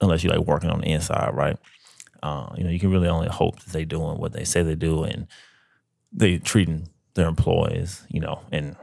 unless 0.00 0.22
you're 0.22 0.32
like 0.32 0.46
working 0.46 0.70
on 0.70 0.80
the 0.80 0.86
inside, 0.86 1.34
right? 1.34 1.58
Uh, 2.22 2.48
you 2.56 2.64
know, 2.64 2.70
you 2.70 2.78
can 2.78 2.90
really 2.90 3.08
only 3.08 3.28
hope 3.28 3.60
that 3.60 3.72
they're 3.72 3.84
doing 3.84 4.18
what 4.18 4.32
they 4.32 4.44
say 4.44 4.62
they 4.62 4.74
do 4.74 5.02
and 5.02 5.26
they 6.12 6.38
treating 6.38 6.88
their 7.14 7.28
employees. 7.28 8.04
You 8.08 8.20
know, 8.20 8.40
and 8.52 8.76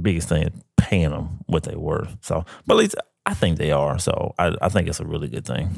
biggest 0.00 0.28
thing 0.28 0.42
is 0.42 0.52
paying 0.76 1.10
them 1.10 1.38
what 1.46 1.62
they're 1.62 1.78
worth. 1.78 2.16
So, 2.20 2.44
but 2.66 2.74
at 2.74 2.78
least 2.78 2.96
I 3.24 3.34
think 3.34 3.58
they 3.58 3.70
are. 3.70 3.98
So 3.98 4.34
I, 4.38 4.56
I 4.60 4.68
think 4.68 4.88
it's 4.88 5.00
a 5.00 5.06
really 5.06 5.28
good 5.28 5.46
thing. 5.46 5.70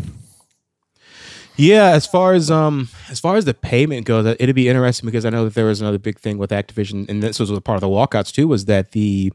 Yeah, 1.61 1.90
as 1.90 2.07
far 2.07 2.35
as 2.35 2.53
um 2.53 2.88
as 3.11 3.18
far 3.18 3.37
as 3.37 3.44
the 3.44 3.53
payment 3.53 4.07
goes, 4.07 4.25
uh, 4.25 4.37
it'd 4.38 4.55
be 4.55 4.68
interesting 4.68 5.07
because 5.07 5.25
I 5.27 5.31
know 5.31 5.44
that 5.44 5.55
there 5.55 5.66
was 5.66 5.81
another 5.81 5.99
big 5.99 6.18
thing 6.21 6.38
with 6.38 6.51
Activision, 6.51 7.09
and 7.09 7.21
this 7.21 7.40
was 7.40 7.51
a 7.51 7.61
part 7.61 7.75
of 7.77 7.81
the 7.81 7.88
walkouts 7.88 8.33
too, 8.33 8.47
was 8.47 8.66
that 8.66 8.92
the 8.92 9.33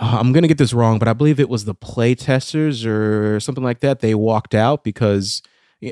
uh, 0.00 0.18
I'm 0.20 0.32
gonna 0.32 0.48
get 0.48 0.58
this 0.58 0.72
wrong, 0.72 0.98
but 1.00 1.08
I 1.08 1.12
believe 1.12 1.40
it 1.40 1.48
was 1.48 1.64
the 1.64 1.74
play 1.74 2.14
testers 2.14 2.86
or 2.86 3.40
something 3.40 3.64
like 3.64 3.80
that. 3.80 4.00
They 4.00 4.14
walked 4.14 4.54
out 4.54 4.84
because 4.84 5.42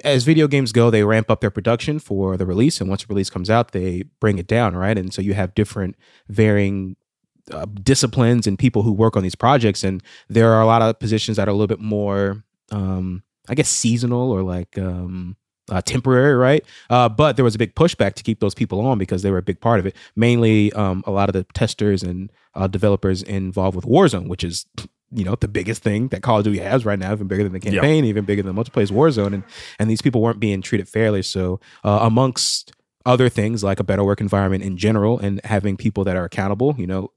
as 0.05 0.25
video 0.25 0.47
games 0.49 0.71
go, 0.73 0.91
they 0.91 1.03
ramp 1.03 1.31
up 1.31 1.41
their 1.41 1.51
production 1.51 1.99
for 1.99 2.37
the 2.37 2.47
release, 2.47 2.81
and 2.81 2.89
once 2.89 3.03
the 3.05 3.09
release 3.09 3.31
comes 3.31 3.51
out, 3.51 3.73
they 3.73 4.05
bring 4.21 4.39
it 4.39 4.47
down, 4.47 4.77
right? 4.77 4.97
And 4.97 5.13
so 5.13 5.23
you 5.23 5.35
have 5.35 5.55
different 5.57 5.97
varying 6.29 6.97
uh, 7.53 7.67
disciplines 7.83 8.47
and 8.47 8.59
people 8.59 8.83
who 8.85 8.93
work 8.93 9.17
on 9.17 9.25
these 9.25 9.35
projects, 9.35 9.83
and 9.85 10.03
there 10.29 10.53
are 10.53 10.63
a 10.63 10.67
lot 10.67 10.83
of 10.83 11.01
positions 11.01 11.37
that 11.37 11.49
are 11.49 11.51
a 11.51 11.55
little 11.55 11.67
bit 11.67 11.81
more, 11.81 12.45
um, 12.71 13.25
I 13.49 13.55
guess, 13.57 13.69
seasonal 13.69 14.31
or 14.31 14.43
like 14.43 14.79
um, 14.79 15.37
uh, 15.69 15.83
temporary, 15.83 16.35
right? 16.35 16.65
Uh, 16.91 17.09
but 17.09 17.37
there 17.37 17.45
was 17.45 17.55
a 17.55 17.59
big 17.59 17.75
pushback 17.75 18.15
to 18.15 18.23
keep 18.23 18.41
those 18.41 18.55
people 18.55 18.81
on 18.87 18.99
because 18.99 19.23
they 19.23 19.31
were 19.31 19.39
a 19.39 19.43
big 19.43 19.61
part 19.61 19.81
of 19.81 19.87
it. 19.87 19.95
Mainly, 20.17 20.73
um, 20.73 21.03
a 21.07 21.11
lot 21.11 21.29
of 21.29 21.33
the 21.33 21.45
testers 21.55 22.03
and 22.03 22.31
uh, 22.55 22.67
developers 22.67 23.23
involved 23.23 23.77
with 23.77 23.85
Warzone, 23.85 24.29
which 24.29 24.45
is 24.45 24.67
you 25.11 25.25
know 25.25 25.35
the 25.37 25.49
biggest 25.49 25.83
thing 25.83 26.09
that 26.09 26.23
Call 26.23 26.39
of 26.39 26.45
Duty 26.45 26.59
has 26.59 26.85
right 26.85 26.99
now, 26.99 27.13
even 27.13 27.27
bigger 27.27 27.45
than 27.45 27.53
the 27.53 27.61
campaign, 27.61 28.05
yep. 28.05 28.11
even 28.11 28.25
bigger 28.25 28.43
than 28.43 28.55
multiplayer 28.55 28.91
Warzone, 28.91 29.35
and 29.35 29.43
and 29.79 29.91
these 29.91 30.03
people 30.03 30.21
weren't 30.21 30.41
being 30.41 30.63
treated 30.63 30.89
fairly. 30.89 31.23
So, 31.23 31.61
uh, 31.85 32.01
amongst 32.03 32.73
other 33.07 33.29
things 33.29 33.65
like 33.65 33.81
a 33.81 33.85
better 33.85 34.05
work 34.05 34.21
environment 34.21 34.63
in 34.63 34.77
general 34.77 35.19
and 35.19 35.41
having 35.45 35.77
people 35.77 36.05
that 36.05 36.17
are 36.17 36.25
accountable, 36.25 36.75
you 36.79 36.87
know. 36.87 37.11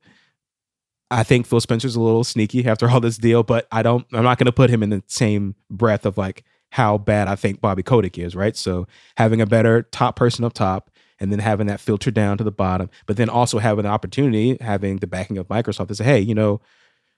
I 1.13 1.23
think 1.23 1.45
Phil 1.45 1.59
Spencer's 1.59 1.97
a 1.97 2.01
little 2.01 2.23
sneaky 2.23 2.65
after 2.65 2.89
all 2.89 3.01
this 3.01 3.17
deal, 3.17 3.43
but 3.43 3.67
I 3.69 3.83
don't. 3.83 4.07
I'm 4.13 4.23
not 4.23 4.37
going 4.37 4.45
to 4.45 4.53
put 4.53 4.69
him 4.69 4.81
in 4.81 4.89
the 4.89 5.03
same 5.07 5.55
breath 5.69 6.05
of 6.05 6.17
like 6.17 6.45
how 6.71 6.97
bad 6.97 7.27
I 7.27 7.35
think 7.35 7.61
Bobby 7.61 7.83
Kotick 7.83 8.17
is, 8.17 8.35
right? 8.35 8.55
So 8.55 8.87
having 9.17 9.41
a 9.41 9.45
better 9.45 9.83
top 9.83 10.15
person 10.15 10.45
up 10.45 10.53
top 10.53 10.89
and 11.19 11.31
then 11.31 11.39
having 11.39 11.67
that 11.67 11.81
filter 11.81 12.09
down 12.11 12.37
to 12.37 12.43
the 12.43 12.51
bottom, 12.51 12.89
but 13.05 13.17
then 13.17 13.29
also 13.29 13.59
having 13.59 13.83
the 13.83 13.89
opportunity, 13.89 14.57
having 14.61 14.97
the 14.97 15.07
backing 15.07 15.37
of 15.37 15.47
Microsoft 15.49 15.89
to 15.89 15.95
say, 15.95 16.05
hey, 16.05 16.19
you 16.19 16.33
know, 16.33 16.61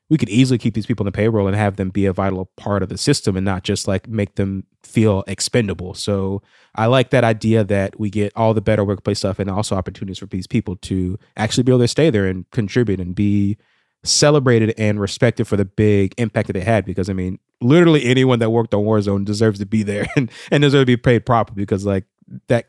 we 0.09 0.17
could 0.17 0.29
easily 0.29 0.57
keep 0.57 0.73
these 0.73 0.87
people 0.87 1.03
in 1.03 1.11
the 1.11 1.15
payroll 1.15 1.47
and 1.47 1.55
have 1.55 1.75
them 1.75 1.89
be 1.89 2.05
a 2.05 2.13
vital 2.13 2.51
part 2.57 2.83
of 2.83 2.89
the 2.89 2.97
system 2.97 3.37
and 3.37 3.45
not 3.45 3.63
just 3.63 3.87
like 3.87 4.07
make 4.07 4.35
them 4.35 4.65
feel 4.83 5.23
expendable. 5.27 5.93
So 5.93 6.41
I 6.75 6.87
like 6.87 7.11
that 7.11 7.23
idea 7.23 7.63
that 7.63 7.99
we 7.99 8.09
get 8.09 8.33
all 8.35 8.53
the 8.53 8.61
better 8.61 8.83
workplace 8.83 9.19
stuff 9.19 9.39
and 9.39 9.49
also 9.49 9.75
opportunities 9.75 10.17
for 10.17 10.25
these 10.25 10.47
people 10.47 10.75
to 10.77 11.17
actually 11.37 11.63
be 11.63 11.71
able 11.71 11.79
to 11.79 11.87
stay 11.87 12.09
there 12.09 12.25
and 12.25 12.49
contribute 12.51 12.99
and 12.99 13.15
be 13.15 13.57
celebrated 14.03 14.73
and 14.77 14.99
respected 14.99 15.47
for 15.47 15.57
the 15.57 15.65
big 15.65 16.13
impact 16.17 16.47
that 16.47 16.53
they 16.53 16.61
had. 16.61 16.85
Because 16.85 17.09
I 17.09 17.13
mean, 17.13 17.39
literally 17.61 18.05
anyone 18.05 18.39
that 18.39 18.49
worked 18.49 18.73
on 18.73 18.83
Warzone 18.83 19.25
deserves 19.25 19.59
to 19.59 19.65
be 19.65 19.83
there 19.83 20.07
and, 20.15 20.31
and 20.51 20.61
deserves 20.61 20.83
to 20.83 20.85
be 20.85 20.97
paid 20.97 21.25
properly 21.25 21.55
because 21.55 21.85
like 21.85 22.05
that 22.47 22.67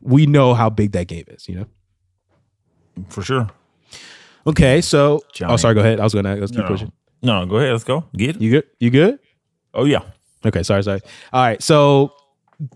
we 0.00 0.26
know 0.26 0.54
how 0.54 0.70
big 0.70 0.92
that 0.92 1.08
game 1.08 1.24
is, 1.28 1.48
you 1.48 1.56
know? 1.56 1.66
For 3.08 3.22
sure. 3.22 3.48
Okay, 4.46 4.80
so 4.80 5.16
oh, 5.16 5.28
Johnny. 5.32 5.52
oh 5.54 5.56
sorry, 5.56 5.74
go 5.74 5.80
ahead. 5.80 6.00
I 6.00 6.04
was 6.04 6.14
gonna 6.14 6.36
let's 6.36 6.52
keep 6.52 6.60
no. 6.60 6.68
pushing. 6.68 6.92
No, 7.22 7.46
go 7.46 7.56
ahead, 7.56 7.72
let's 7.72 7.84
go. 7.84 8.04
Get 8.14 8.36
it. 8.36 8.42
You 8.42 8.50
good? 8.50 8.64
You 8.78 8.90
good? 8.90 9.18
Oh 9.72 9.84
yeah. 9.84 10.02
Okay, 10.44 10.62
sorry, 10.62 10.82
sorry. 10.82 11.00
All 11.32 11.42
right, 11.42 11.62
so 11.62 12.12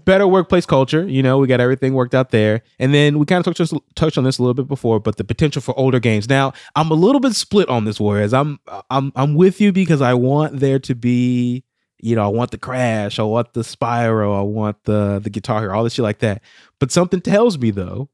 better 0.04 0.26
workplace 0.26 0.66
culture. 0.66 1.06
You 1.08 1.22
know, 1.22 1.38
we 1.38 1.46
got 1.46 1.60
everything 1.60 1.94
worked 1.94 2.14
out 2.14 2.30
there, 2.30 2.62
and 2.78 2.92
then 2.92 3.18
we 3.18 3.26
kind 3.26 3.46
of 3.46 3.54
touched 3.54 3.72
touched 3.94 4.18
on 4.18 4.24
this 4.24 4.38
a 4.38 4.42
little 4.42 4.54
bit 4.54 4.68
before, 4.68 5.00
but 5.00 5.16
the 5.16 5.24
potential 5.24 5.62
for 5.62 5.78
older 5.78 6.00
games. 6.00 6.28
Now, 6.28 6.52
I'm 6.76 6.90
a 6.90 6.94
little 6.94 7.20
bit 7.20 7.34
split 7.34 7.68
on 7.68 7.84
this, 7.84 8.00
whereas 8.00 8.34
I'm 8.34 8.58
I'm 8.90 9.12
I'm 9.16 9.34
with 9.34 9.60
you 9.60 9.72
because 9.72 10.02
I 10.02 10.14
want 10.14 10.60
there 10.60 10.78
to 10.80 10.94
be, 10.94 11.64
you 11.98 12.16
know, 12.16 12.24
I 12.24 12.28
want 12.28 12.50
the 12.50 12.58
Crash, 12.58 13.18
I 13.18 13.22
want 13.22 13.52
the 13.54 13.62
Spyro, 13.62 14.38
I 14.38 14.42
want 14.42 14.84
the 14.84 15.20
the 15.22 15.30
Guitar 15.30 15.60
Hero, 15.60 15.76
all 15.76 15.84
this 15.84 15.94
shit 15.94 16.02
like 16.02 16.18
that. 16.20 16.42
But 16.78 16.92
something 16.92 17.20
tells 17.20 17.58
me 17.58 17.70
though, 17.70 18.08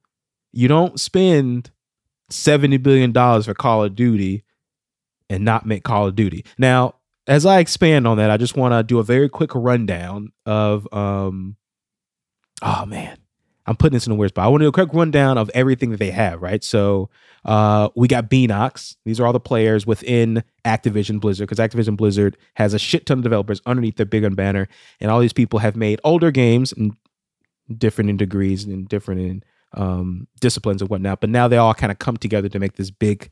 you 0.52 0.68
don't 0.68 0.98
spend 1.00 1.70
seventy 2.30 2.76
billion 2.76 3.12
dollars 3.12 3.46
for 3.46 3.54
Call 3.54 3.84
of 3.84 3.94
Duty 3.94 4.44
and 5.30 5.44
not 5.44 5.66
make 5.66 5.84
Call 5.84 6.06
of 6.06 6.14
Duty. 6.14 6.44
Now, 6.58 6.96
as 7.26 7.46
I 7.46 7.58
expand 7.58 8.06
on 8.06 8.18
that, 8.18 8.30
I 8.30 8.36
just 8.36 8.56
want 8.56 8.72
to 8.72 8.82
do 8.82 8.98
a 8.98 9.02
very 9.02 9.28
quick 9.28 9.54
rundown 9.54 10.32
of 10.46 10.92
um 10.92 11.56
oh 12.62 12.86
man. 12.86 13.18
I'm 13.66 13.76
putting 13.76 13.94
this 13.94 14.06
in 14.06 14.12
a 14.12 14.16
weird 14.16 14.30
spot. 14.30 14.44
I 14.44 14.48
want 14.48 14.60
to 14.60 14.64
do 14.66 14.68
a 14.68 14.72
quick 14.72 14.92
rundown 14.92 15.38
of 15.38 15.50
everything 15.54 15.90
that 15.90 15.96
they 15.96 16.10
have, 16.10 16.42
right? 16.42 16.62
So 16.62 17.08
uh, 17.46 17.88
we 17.96 18.08
got 18.08 18.28
Beenox. 18.28 18.96
These 19.06 19.18
are 19.18 19.26
all 19.26 19.32
the 19.32 19.40
players 19.40 19.86
within 19.86 20.44
Activision 20.66 21.18
Blizzard 21.18 21.48
because 21.48 21.66
Activision 21.66 21.96
Blizzard 21.96 22.36
has 22.56 22.74
a 22.74 22.78
shit 22.78 23.06
ton 23.06 23.18
of 23.18 23.24
developers 23.24 23.62
underneath 23.64 23.96
their 23.96 24.04
big 24.04 24.22
gun 24.22 24.34
banner, 24.34 24.68
and 25.00 25.10
all 25.10 25.20
these 25.20 25.32
people 25.32 25.60
have 25.60 25.76
made 25.76 25.98
older 26.04 26.30
games 26.30 26.72
and 26.72 26.94
different 27.78 28.10
in 28.10 28.18
degrees 28.18 28.64
and 28.64 28.86
different 28.86 29.20
in 29.22 29.44
um, 29.72 30.28
disciplines 30.40 30.82
and 30.82 30.90
whatnot. 30.90 31.20
But 31.20 31.30
now 31.30 31.48
they 31.48 31.56
all 31.56 31.74
kind 31.74 31.90
of 31.90 31.98
come 31.98 32.18
together 32.18 32.50
to 32.50 32.58
make 32.58 32.74
this 32.74 32.90
big 32.90 33.30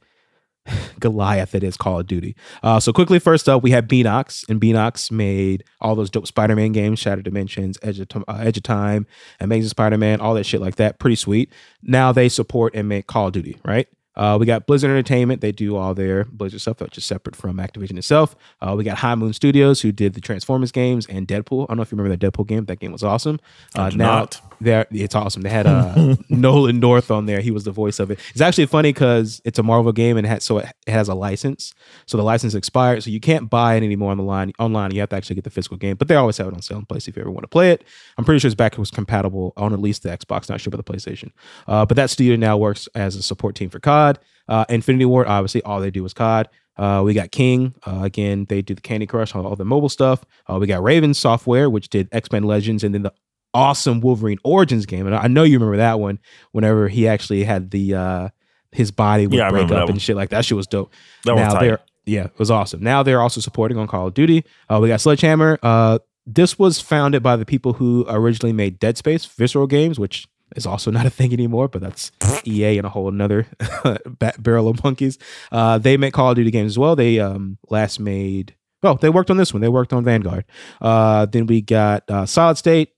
Goliath 1.00 1.52
that 1.52 1.62
is 1.62 1.76
Call 1.76 2.00
of 2.00 2.06
Duty. 2.06 2.36
Uh, 2.62 2.78
so 2.80 2.92
quickly, 2.92 3.18
first 3.18 3.48
up, 3.48 3.62
we 3.62 3.70
have 3.72 3.86
Beenox, 3.86 4.48
and 4.48 4.60
Beenox 4.60 5.10
made 5.10 5.64
all 5.80 5.94
those 5.94 6.10
dope 6.10 6.26
Spider-Man 6.26 6.72
games, 6.72 6.98
Shattered 6.98 7.24
Dimensions, 7.24 7.78
Edge 7.82 7.98
of, 8.00 8.08
uh, 8.28 8.38
Edge 8.40 8.56
of 8.56 8.62
Time, 8.62 9.06
Amazing 9.40 9.70
Spider-Man, 9.70 10.20
all 10.20 10.34
that 10.34 10.46
shit 10.46 10.60
like 10.60 10.76
that. 10.76 10.98
Pretty 10.98 11.16
sweet. 11.16 11.52
Now 11.82 12.12
they 12.12 12.28
support 12.28 12.74
and 12.74 12.88
make 12.88 13.06
Call 13.06 13.28
of 13.28 13.32
Duty, 13.32 13.58
right? 13.64 13.88
Uh, 14.14 14.36
we 14.38 14.46
got 14.46 14.66
Blizzard 14.66 14.90
Entertainment. 14.90 15.40
They 15.40 15.52
do 15.52 15.76
all 15.76 15.94
their 15.94 16.24
Blizzard 16.24 16.60
stuff, 16.60 16.80
which 16.80 16.98
is 16.98 17.04
separate 17.04 17.34
from 17.34 17.56
Activision 17.56 17.96
itself. 17.96 18.36
Uh, 18.60 18.74
we 18.76 18.84
got 18.84 18.98
High 18.98 19.14
Moon 19.14 19.32
Studios, 19.32 19.80
who 19.80 19.90
did 19.90 20.14
the 20.14 20.20
Transformers 20.20 20.70
games 20.70 21.06
and 21.06 21.26
Deadpool. 21.26 21.64
I 21.64 21.66
don't 21.68 21.78
know 21.78 21.82
if 21.82 21.92
you 21.92 21.96
remember 21.96 22.14
that 22.16 22.32
Deadpool 22.32 22.46
game. 22.46 22.66
That 22.66 22.78
game 22.78 22.92
was 22.92 23.02
awesome. 23.02 23.40
Uh, 23.74 23.90
now 23.94 24.18
not. 24.18 24.40
They're 24.62 24.86
it's 24.90 25.14
awesome. 25.14 25.42
They 25.42 25.50
had 25.50 25.66
uh, 25.66 26.16
Nolan 26.28 26.80
North 26.80 27.10
on 27.10 27.26
there. 27.26 27.40
He 27.40 27.50
was 27.50 27.64
the 27.64 27.70
voice 27.70 27.98
of 27.98 28.10
it. 28.10 28.18
It's 28.30 28.40
actually 28.40 28.66
funny 28.66 28.92
because 28.92 29.40
it's 29.44 29.58
a 29.58 29.62
Marvel 29.62 29.92
game 29.92 30.16
and 30.16 30.26
it 30.26 30.30
has, 30.30 30.44
so 30.44 30.58
it, 30.58 30.66
it 30.86 30.92
has 30.92 31.08
a 31.08 31.14
license. 31.14 31.74
So 32.06 32.16
the 32.16 32.22
license 32.22 32.54
expired, 32.54 33.02
so 33.02 33.10
you 33.10 33.20
can't 33.20 33.50
buy 33.50 33.74
it 33.74 33.82
anymore 33.82 34.10
on 34.10 34.16
the 34.16 34.22
line 34.22 34.52
online. 34.58 34.92
You 34.92 35.00
have 35.00 35.10
to 35.10 35.16
actually 35.16 35.36
get 35.36 35.44
the 35.44 35.50
physical 35.50 35.76
game, 35.76 35.96
but 35.96 36.08
they 36.08 36.16
always 36.16 36.36
have 36.38 36.48
it 36.48 36.54
on 36.54 36.62
sale 36.62 36.78
in 36.78 36.86
place 36.86 37.08
if 37.08 37.16
you 37.16 37.22
ever 37.22 37.30
want 37.30 37.44
to 37.44 37.48
play 37.48 37.70
it. 37.70 37.84
I'm 38.18 38.24
pretty 38.24 38.38
sure 38.38 38.48
it's 38.48 38.54
back. 38.54 38.72
It 38.72 38.78
was 38.78 38.90
compatible 38.90 39.52
on 39.56 39.72
at 39.72 39.80
least 39.80 40.02
the 40.02 40.10
Xbox. 40.10 40.48
Not 40.48 40.60
sure 40.60 40.70
about 40.72 40.84
the 40.84 40.92
PlayStation. 40.92 41.30
Uh, 41.66 41.86
but 41.86 41.96
that 41.96 42.10
studio 42.10 42.36
now 42.36 42.56
works 42.56 42.88
as 42.94 43.16
a 43.16 43.22
support 43.22 43.54
team 43.54 43.70
for 43.70 43.80
COD. 43.80 44.18
Uh, 44.48 44.64
Infinity 44.68 45.04
Ward, 45.04 45.26
obviously, 45.26 45.62
all 45.62 45.80
they 45.80 45.90
do 45.90 46.04
is 46.04 46.14
COD. 46.14 46.48
Uh, 46.76 47.02
we 47.04 47.14
got 47.14 47.30
King. 47.30 47.74
Uh, 47.86 48.00
again, 48.02 48.46
they 48.48 48.62
do 48.62 48.74
the 48.74 48.80
Candy 48.80 49.06
Crush, 49.06 49.34
all, 49.34 49.46
all 49.46 49.56
the 49.56 49.64
mobile 49.64 49.88
stuff. 49.88 50.24
Uh, 50.48 50.58
we 50.58 50.66
got 50.66 50.82
Raven 50.82 51.14
Software, 51.14 51.68
which 51.68 51.88
did 51.88 52.08
X 52.12 52.32
Men 52.32 52.44
Legends, 52.44 52.82
and 52.82 52.94
then 52.94 53.02
the 53.02 53.12
awesome 53.54 54.00
Wolverine 54.00 54.38
Origins 54.44 54.86
game. 54.86 55.06
And 55.06 55.14
I 55.14 55.26
know 55.28 55.42
you 55.42 55.58
remember 55.58 55.76
that 55.78 56.00
one. 56.00 56.18
Whenever 56.52 56.88
he 56.88 57.06
actually 57.08 57.44
had 57.44 57.70
the 57.70 57.94
uh, 57.94 58.28
his 58.70 58.90
body 58.90 59.26
would 59.26 59.36
Yeah, 59.36 59.50
break 59.50 59.64
up 59.70 59.80
and 59.82 59.90
one. 59.90 59.98
shit 59.98 60.16
like 60.16 60.30
that. 60.30 60.44
Shit 60.44 60.56
was 60.56 60.66
dope. 60.66 60.92
That 61.24 61.36
now 61.36 61.58
they're 61.58 61.80
yeah, 62.04 62.24
it 62.24 62.38
was 62.38 62.50
awesome. 62.50 62.82
Now 62.82 63.02
they're 63.02 63.20
also 63.20 63.40
supporting 63.40 63.78
on 63.78 63.86
Call 63.86 64.08
of 64.08 64.14
Duty. 64.14 64.44
Uh, 64.68 64.80
we 64.82 64.88
got 64.88 65.00
Sledgehammer. 65.00 65.58
Uh, 65.62 65.98
this 66.26 66.58
was 66.58 66.80
founded 66.80 67.22
by 67.22 67.36
the 67.36 67.44
people 67.44 67.74
who 67.74 68.04
originally 68.08 68.52
made 68.52 68.78
Dead 68.78 68.96
Space 68.96 69.24
Visceral 69.26 69.66
Games, 69.66 69.98
which 70.00 70.26
is 70.56 70.66
also 70.66 70.90
not 70.92 71.06
a 71.06 71.10
thing 71.10 71.32
anymore, 71.32 71.68
but 71.68 71.80
that's 71.80 72.10
EA 72.46 72.78
and 72.78 72.86
a 72.86 72.90
whole 72.90 73.08
another 73.08 73.46
barrel 74.38 74.68
of 74.68 74.82
monkeys. 74.82 75.18
Uh, 75.50 75.78
they 75.78 75.96
make 75.96 76.12
Call 76.14 76.30
of 76.30 76.36
Duty 76.36 76.50
games 76.50 76.72
as 76.72 76.78
well. 76.78 76.96
They 76.96 77.20
um, 77.20 77.58
last 77.70 78.00
made, 78.00 78.54
well, 78.82 78.96
they 78.96 79.08
worked 79.08 79.30
on 79.30 79.36
this 79.36 79.52
one. 79.54 79.60
They 79.60 79.68
worked 79.68 79.92
on 79.92 80.04
Vanguard. 80.04 80.44
Uh, 80.80 81.26
then 81.26 81.46
we 81.46 81.60
got 81.60 82.08
uh, 82.10 82.26
Solid 82.26 82.56
State, 82.58 82.90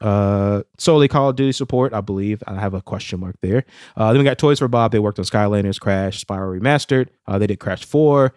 uh, 0.00 0.62
solely 0.78 1.08
Call 1.08 1.30
of 1.30 1.36
Duty 1.36 1.52
support, 1.52 1.92
I 1.92 2.00
believe. 2.00 2.42
I 2.46 2.54
have 2.60 2.74
a 2.74 2.82
question 2.82 3.20
mark 3.20 3.36
there. 3.40 3.64
Uh, 3.96 4.12
then 4.12 4.18
we 4.18 4.24
got 4.24 4.38
Toys 4.38 4.58
for 4.58 4.68
Bob. 4.68 4.92
They 4.92 4.98
worked 4.98 5.18
on 5.18 5.24
Skylanders, 5.24 5.80
Crash, 5.80 6.24
Spyro 6.24 6.58
Remastered. 6.58 7.08
Uh, 7.26 7.38
they 7.38 7.46
did 7.46 7.60
Crash 7.60 7.84
4. 7.84 8.34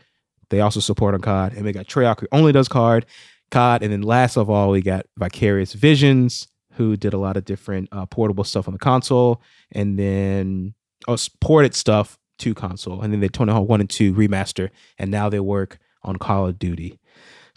They 0.49 0.61
also 0.61 0.79
support 0.79 1.13
on 1.13 1.21
COD. 1.21 1.53
And 1.53 1.65
we 1.65 1.71
got 1.71 1.87
Treyarch, 1.87 2.21
who 2.21 2.27
only 2.31 2.51
does 2.51 2.67
COD, 2.67 3.05
COD. 3.51 3.83
And 3.83 3.91
then 3.91 4.01
last 4.01 4.37
of 4.37 4.49
all, 4.49 4.69
we 4.69 4.81
got 4.81 5.07
Vicarious 5.17 5.73
Visions, 5.73 6.47
who 6.73 6.95
did 6.95 7.13
a 7.13 7.17
lot 7.17 7.37
of 7.37 7.45
different 7.45 7.89
uh, 7.91 8.05
portable 8.05 8.43
stuff 8.43 8.67
on 8.67 8.73
the 8.73 8.79
console. 8.79 9.41
And 9.71 9.97
then 9.97 10.73
oh, 11.07 11.17
ported 11.41 11.75
stuff 11.75 12.17
to 12.39 12.53
console. 12.53 13.01
And 13.01 13.11
then 13.11 13.19
they 13.19 13.27
Tony 13.27 13.51
Hawk 13.51 13.67
1 13.67 13.81
and 13.81 13.89
2 13.89 14.13
remaster. 14.13 14.69
And 14.97 15.11
now 15.11 15.27
they 15.27 15.39
work 15.39 15.79
on 16.03 16.17
Call 16.17 16.47
of 16.47 16.59
Duty. 16.59 16.99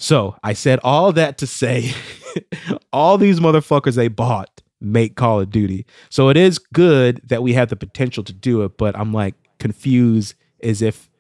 So 0.01 0.35
I 0.43 0.55
said 0.55 0.81
all 0.83 1.13
that 1.13 1.37
to 1.39 1.47
say 1.47 1.93
all 2.93 3.19
these 3.19 3.39
motherfuckers 3.39 3.97
they 3.97 4.09
bought 4.09 4.63
make 4.81 5.15
Call 5.15 5.41
of 5.41 5.51
Duty. 5.51 5.85
So 6.09 6.31
it 6.31 6.39
is 6.39 6.59
good 6.59 7.21
that 7.25 7.43
we 7.43 7.53
have 7.53 7.69
the 7.69 7.77
potential 7.77 8.25
to 8.25 8.33
do 8.33 8.63
it, 8.63 8.79
but 8.79 8.99
I'm 8.99 9.13
like 9.13 9.35
confused 9.59 10.35
as 10.63 10.81
if, 10.81 11.11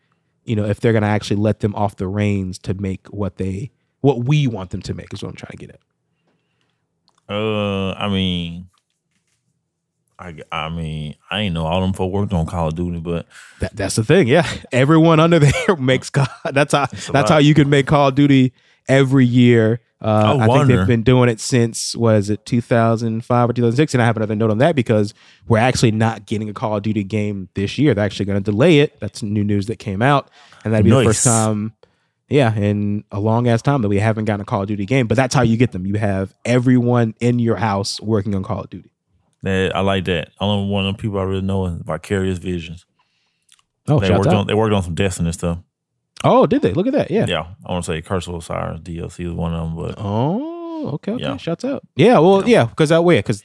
you 0.45 0.57
know, 0.57 0.65
if 0.65 0.81
they're 0.81 0.95
gonna 0.95 1.07
actually 1.07 1.37
let 1.37 1.61
them 1.61 1.75
off 1.75 1.97
the 1.97 2.09
reins 2.09 2.59
to 2.61 2.73
make 2.73 3.07
what 3.09 3.37
they 3.37 3.71
what 4.01 4.25
we 4.25 4.47
want 4.47 4.71
them 4.71 4.81
to 4.81 4.95
make 4.95 5.13
is 5.13 5.23
what 5.23 5.29
I'm 5.29 5.37
trying 5.37 5.51
to 5.51 5.57
get 5.59 5.71
at. 5.71 5.81
Uh, 7.29 7.93
I 7.93 8.09
mean, 8.09 8.71
I, 10.19 10.37
I 10.51 10.71
mean, 10.71 11.17
I 11.31 11.41
ain't 11.41 11.55
know 11.55 11.67
all 11.67 11.83
them 11.83 11.93
folk 11.93 12.11
worked 12.11 12.33
on 12.33 12.47
Call 12.47 12.69
of 12.69 12.77
Duty, 12.77 12.99
but 12.99 13.27
That, 13.61 13.77
that's 13.77 13.97
the 13.97 14.05
thing, 14.05 14.27
yeah. 14.27 14.51
Everyone 14.73 15.21
under 15.21 15.39
there 15.39 15.77
makes 15.79 16.09
COD. 16.09 16.29
That's 16.53 16.73
how 16.73 16.87
that's, 16.87 17.11
lot. 17.11 17.29
how 17.29 17.39
you 17.39 17.53
can 17.53 17.69
make 17.69 17.87
Call 17.87 18.09
of 18.09 18.15
Duty 18.15 18.55
every 18.91 19.25
year. 19.25 19.81
Uh, 20.03 20.39
I 20.41 20.45
I, 20.45 20.47
think 20.47 20.69
they've 20.69 20.87
been 20.87 21.03
doing 21.03 21.29
it 21.29 21.41
since 21.41 21.95
was 21.95 22.31
it 22.31 22.47
2005 22.47 23.51
or 23.51 23.53
2006, 23.53 23.95
and 23.95 24.03
I 24.03 24.07
have 24.07 24.17
another 24.17 24.35
note 24.35 24.51
on 24.51 24.59
that 24.59 24.75
because 24.75 25.13
we're 25.47 25.59
actually 25.59 25.91
not 25.91 26.25
getting 26.25 26.49
a 26.49 26.55
Call 26.55 26.77
of 26.77 26.83
Duty 26.83 27.05
game 27.05 27.51
this 27.55 27.77
year. 27.77 27.93
They're 27.93 28.05
actually 28.05 28.25
going 28.25 28.43
to 28.43 28.51
delay 28.51 28.81
it. 28.81 28.99
That's 28.99 29.23
new 29.23 29.45
news 29.45 29.67
that 29.67 29.79
came 29.79 30.01
out, 30.01 30.31
and 30.65 30.73
that'd 30.73 30.85
be 30.85 30.91
the 30.91 31.05
first 31.05 31.23
time, 31.23 31.75
yeah, 32.31 32.55
in 32.55 33.05
a 33.13 33.21
long 33.21 33.47
ass 33.47 33.61
time 33.61 33.83
that 33.83 33.89
we 33.91 33.99
haven't 33.99 34.25
gotten 34.25 34.41
a 34.41 34.45
Call 34.47 34.63
of 34.63 34.69
Duty 34.69 34.87
game. 34.87 35.07
But 35.07 35.17
that's 35.17 35.35
how 35.35 35.43
you 35.43 35.59
get 35.59 35.73
them. 35.73 35.87
You 35.87 35.97
have 35.97 36.35
everyone 36.47 37.15
in 37.21 37.39
your 37.39 37.57
house 37.57 38.01
working 38.01 38.35
on 38.35 38.43
Call 38.43 38.63
of 38.63 38.71
Duty. 38.71 38.91
that, 39.43 39.77
I 39.77 39.81
like 39.81 40.07
that. 40.07 40.31
I 40.41 40.45
only 40.47 40.73
one 40.73 40.87
of 40.87 40.97
the 40.97 41.03
people 41.03 41.19
I 41.19 41.25
really 41.25 41.43
know 41.43 41.67
is 41.67 41.83
Vicarious 41.83 42.39
Visions. 42.39 42.87
Oh, 43.87 44.01
They 44.01 44.11
worked 44.11 44.29
out. 44.29 44.35
on 44.35 44.47
they 44.47 44.55
worked 44.55 44.73
on 44.73 44.83
some 44.83 44.95
Destiny 44.95 45.33
stuff. 45.33 45.59
Oh, 46.25 46.47
did 46.47 46.63
they? 46.63 46.73
Look 46.73 46.87
at 46.87 46.93
that. 46.93 47.11
Yeah. 47.11 47.27
Yeah, 47.29 47.47
I 47.67 47.73
want 47.73 47.85
to 47.85 47.93
say 47.93 48.03
Curse 48.03 48.27
of 48.29 48.35
Osiris 48.35 48.81
DLC 48.81 49.27
is 49.27 49.33
one 49.33 49.55
of 49.55 49.67
them, 49.69 49.77
but 49.77 49.95
Oh, 49.99 50.89
okay, 50.95 51.13
okay. 51.13 51.23
Yeah. 51.23 51.37
Shouts 51.37 51.65
out. 51.65 51.83
Yeah, 51.97 52.19
well, 52.19 52.49
yeah, 52.49 52.65
because 52.65 52.89
that 52.91 53.03
way, 53.05 53.19
because 53.19 53.43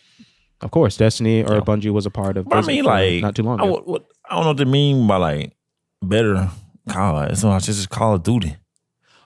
of 0.62 0.72
course, 0.72 0.98
Destiny 0.98 1.44
or 1.44 1.56
Yeah. 1.56 1.60
Bungie 1.62 1.92
was 1.92 2.06
a 2.06 2.10
part 2.12 2.38
of. 2.38 2.48
But 2.48 2.58
I 2.64 2.68
mean, 2.68 2.86
like, 2.86 3.22
not 3.22 3.36
too 3.36 3.44
long 3.44 3.60
I, 3.60 3.64
ago. 3.64 3.72
what, 3.74 3.88
what, 3.88 4.06
I 4.30 4.36
don't 4.36 4.44
know 4.44 4.50
what 4.50 4.58
they 4.58 4.66
mean 4.66 5.06
by 5.08 5.18
like 5.18 5.54
better 6.02 6.50
COD. 6.90 7.32
It's 7.32 7.44
not 7.44 7.62
just 7.64 7.90
Call 7.90 8.16
of 8.16 8.24
Duty. 8.24 8.56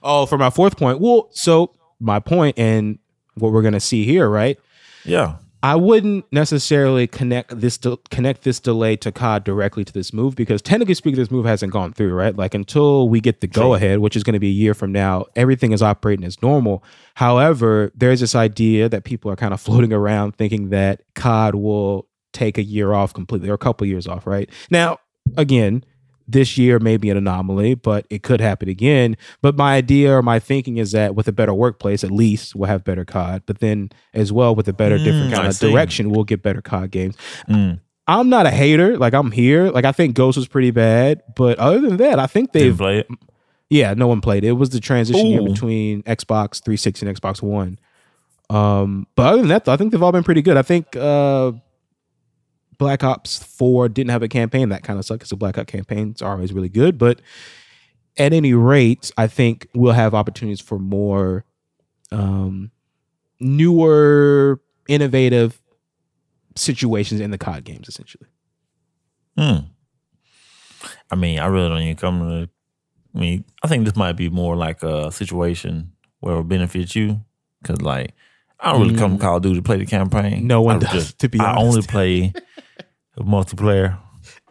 oh, 0.03 0.25
for 0.25 0.37
my 0.37 0.49
fourth 0.49 0.77
point. 0.77 0.99
Well, 0.99 1.29
so 1.31 1.73
my 1.99 2.19
point 2.19 2.57
and 2.57 2.97
what 3.35 3.51
we're 3.51 3.61
gonna 3.61 3.79
see 3.79 4.05
here, 4.05 4.27
right? 4.29 4.57
Yeah, 5.05 5.35
I 5.61 5.75
wouldn't 5.75 6.25
necessarily 6.31 7.05
connect 7.05 7.59
this 7.59 7.77
de- 7.77 7.97
connect 8.09 8.43
this 8.43 8.59
delay 8.59 8.95
to 8.97 9.11
COD 9.11 9.43
directly 9.43 9.83
to 9.83 9.91
this 9.91 10.13
move 10.13 10.35
because 10.35 10.61
technically 10.61 10.93
speaking, 10.93 11.19
this 11.19 11.31
move 11.31 11.45
hasn't 11.45 11.73
gone 11.73 11.91
through, 11.91 12.13
right? 12.13 12.35
Like 12.35 12.53
until 12.53 13.09
we 13.09 13.19
get 13.19 13.41
the 13.41 13.47
go 13.47 13.73
ahead, 13.73 13.99
which 13.99 14.15
is 14.15 14.23
going 14.23 14.33
to 14.33 14.39
be 14.39 14.47
a 14.47 14.51
year 14.51 14.73
from 14.73 14.91
now, 14.91 15.25
everything 15.35 15.73
is 15.73 15.81
operating 15.81 16.25
as 16.25 16.41
normal. 16.41 16.83
However, 17.15 17.91
there's 17.93 18.21
this 18.21 18.35
idea 18.35 18.87
that 18.87 19.03
people 19.03 19.29
are 19.29 19.35
kind 19.35 19.53
of 19.53 19.59
floating 19.61 19.91
around 19.91 20.35
thinking 20.37 20.69
that 20.69 21.01
COD 21.15 21.55
will 21.55 22.07
take 22.31 22.57
a 22.57 22.63
year 22.63 22.93
off 22.93 23.13
completely 23.13 23.49
or 23.49 23.53
a 23.53 23.57
couple 23.57 23.85
years 23.85 24.07
off, 24.07 24.25
right? 24.25 24.49
Now, 24.69 24.99
again, 25.35 25.83
this 26.31 26.57
year 26.57 26.79
may 26.79 26.97
be 26.97 27.09
an 27.09 27.17
anomaly, 27.17 27.73
but 27.75 28.05
it 28.09 28.21
could 28.23 28.39
happen 28.41 28.69
again. 28.69 29.17
But 29.41 29.57
my 29.57 29.75
idea 29.75 30.13
or 30.15 30.21
my 30.21 30.39
thinking 30.39 30.77
is 30.77 30.91
that 30.91 31.15
with 31.15 31.27
a 31.27 31.31
better 31.31 31.53
workplace, 31.53 32.03
at 32.03 32.11
least 32.11 32.55
we'll 32.55 32.69
have 32.69 32.83
better 32.83 33.03
COD. 33.05 33.43
But 33.45 33.59
then 33.59 33.89
as 34.13 34.31
well 34.31 34.53
with 34.55 34.67
a 34.67 34.73
better 34.73 34.97
different 34.97 35.31
Mm, 35.31 35.35
kind 35.35 35.45
I 35.45 35.47
of 35.49 35.55
see. 35.55 35.69
direction, 35.71 36.09
we'll 36.11 36.23
get 36.23 36.41
better 36.43 36.61
COD 36.61 36.91
games. 36.91 37.15
Mm. 37.49 37.79
I'm 38.07 38.29
not 38.29 38.45
a 38.45 38.51
hater. 38.51 38.97
Like 38.97 39.13
I'm 39.13 39.31
here. 39.31 39.69
Like 39.71 39.85
I 39.85 39.91
think 39.91 40.15
Ghost 40.15 40.37
was 40.37 40.47
pretty 40.47 40.71
bad, 40.71 41.21
but 41.35 41.57
other 41.59 41.81
than 41.81 41.97
that, 41.97 42.19
I 42.19 42.27
think 42.27 42.51
they've 42.53 42.75
play 42.77 42.99
it. 42.99 43.07
yeah, 43.69 43.93
no 43.93 44.07
one 44.07 44.19
played. 44.21 44.43
It 44.43 44.53
was 44.53 44.69
the 44.71 44.79
transition 44.79 45.27
year 45.27 45.41
between 45.43 46.01
Xbox 46.03 46.61
360 46.63 47.05
and 47.07 47.15
Xbox 47.21 47.41
One. 47.41 47.77
Um, 48.49 49.05
but 49.15 49.27
other 49.27 49.37
than 49.39 49.49
that, 49.49 49.65
though, 49.65 49.73
I 49.73 49.77
think 49.77 49.91
they've 49.91 50.01
all 50.01 50.11
been 50.11 50.23
pretty 50.23 50.41
good. 50.41 50.57
I 50.57 50.63
think 50.63 50.95
uh, 50.95 51.51
Black 52.79 53.03
Ops 53.03 53.43
4 53.43 53.89
didn't 53.89 54.09
have 54.09 54.23
a 54.23 54.27
campaign. 54.27 54.69
That 54.69 54.83
kind 54.83 54.97
of 54.97 55.05
sucked 55.05 55.19
because 55.19 55.29
the 55.29 55.35
Black 55.35 55.57
Ops 55.57 55.71
campaigns 55.71 56.21
are 56.23 56.31
always 56.31 56.51
really 56.51 56.69
good. 56.69 56.97
But 56.97 57.21
at 58.17 58.33
any 58.33 58.53
rate, 58.53 59.11
I 59.17 59.27
think 59.27 59.67
we'll 59.75 59.93
have 59.93 60.15
opportunities 60.15 60.61
for 60.61 60.79
more 60.79 61.45
um, 62.11 62.71
newer, 63.39 64.61
innovative 64.87 65.61
situations 66.55 67.21
in 67.21 67.31
the 67.31 67.37
COD 67.37 67.65
games, 67.65 67.87
essentially. 67.87 68.27
Hmm. 69.37 69.57
I 71.11 71.15
mean, 71.15 71.39
I 71.39 71.47
really 71.47 71.69
don't 71.69 71.81
even 71.81 71.95
come 71.97 72.19
to. 72.19 72.49
I 73.13 73.19
mean, 73.19 73.43
I 73.61 73.67
think 73.67 73.85
this 73.85 73.95
might 73.95 74.13
be 74.13 74.29
more 74.29 74.55
like 74.55 74.83
a 74.83 75.11
situation 75.11 75.91
where 76.21 76.39
it 76.39 76.47
benefits 76.47 76.95
you 76.95 77.21
because, 77.61 77.81
like, 77.81 78.13
I 78.59 78.71
don't 78.71 78.81
really 78.81 78.95
come 78.95 79.17
to 79.17 79.21
Call 79.21 79.37
of 79.37 79.43
Duty 79.43 79.55
to 79.55 79.61
play 79.63 79.77
the 79.77 79.85
campaign. 79.85 80.43
Mm. 80.43 80.47
No 80.47 80.61
one 80.61 80.77
I 80.85 80.91
does, 80.91 81.13
to 81.15 81.27
be 81.27 81.39
I 81.39 81.55
honest. 81.55 81.61
only 81.65 81.81
play 81.81 82.33
multiplayer 83.23 83.97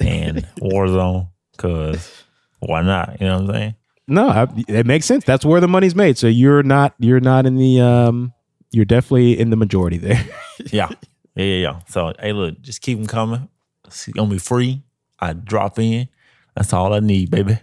and 0.01 0.39
Warzone 0.61 1.29
because 1.53 2.25
why 2.61 2.83
not? 2.83 3.21
You 3.21 3.27
know 3.27 3.41
what 3.41 3.51
I'm 3.51 3.55
saying? 3.55 3.75
No, 4.11 4.29
I, 4.29 4.47
it 4.69 4.87
makes 4.87 5.05
sense. 5.07 5.25
That's 5.25 5.45
where 5.45 5.61
the 5.61 5.69
money's 5.69 5.95
made. 5.95 6.16
So 6.16 6.27
you're 6.27 6.62
not 6.62 6.95
you're 6.99 7.21
not 7.21 7.47
in 7.47 7.57
the 7.57 7.81
um 7.81 8.33
you're 8.71 8.85
definitely 8.85 9.39
in 9.39 9.51
the 9.51 9.57
majority 9.57 9.99
there. 9.99 10.25
Yeah, 10.73 10.89
Yeah, 11.37 11.45
yeah, 11.45 11.57
yeah. 11.57 11.81
So 11.89 12.12
hey, 12.19 12.33
look, 12.33 12.61
just 12.61 12.83
keep 12.83 12.99
them 12.99 13.07
coming. 13.07 13.49
It's 13.87 14.09
gonna 14.09 14.31
be 14.31 14.39
free. 14.39 14.83
I 15.21 15.33
drop 15.35 15.79
in. 15.79 16.09
That's 16.57 16.73
all 16.73 16.93
I 16.93 16.99
need, 17.01 17.31
baby. 17.31 17.59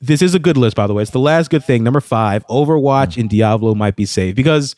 this 0.00 0.22
is 0.22 0.34
a 0.34 0.38
good 0.38 0.56
list, 0.56 0.76
by 0.76 0.86
the 0.86 0.94
way. 0.94 1.02
It's 1.02 1.10
the 1.10 1.18
last 1.18 1.50
good 1.50 1.64
thing. 1.64 1.84
Number 1.84 2.00
five, 2.00 2.46
Overwatch 2.48 3.18
and 3.18 3.28
Diablo 3.30 3.74
might 3.74 3.94
be 3.96 4.06
saved 4.06 4.36
because 4.36 4.74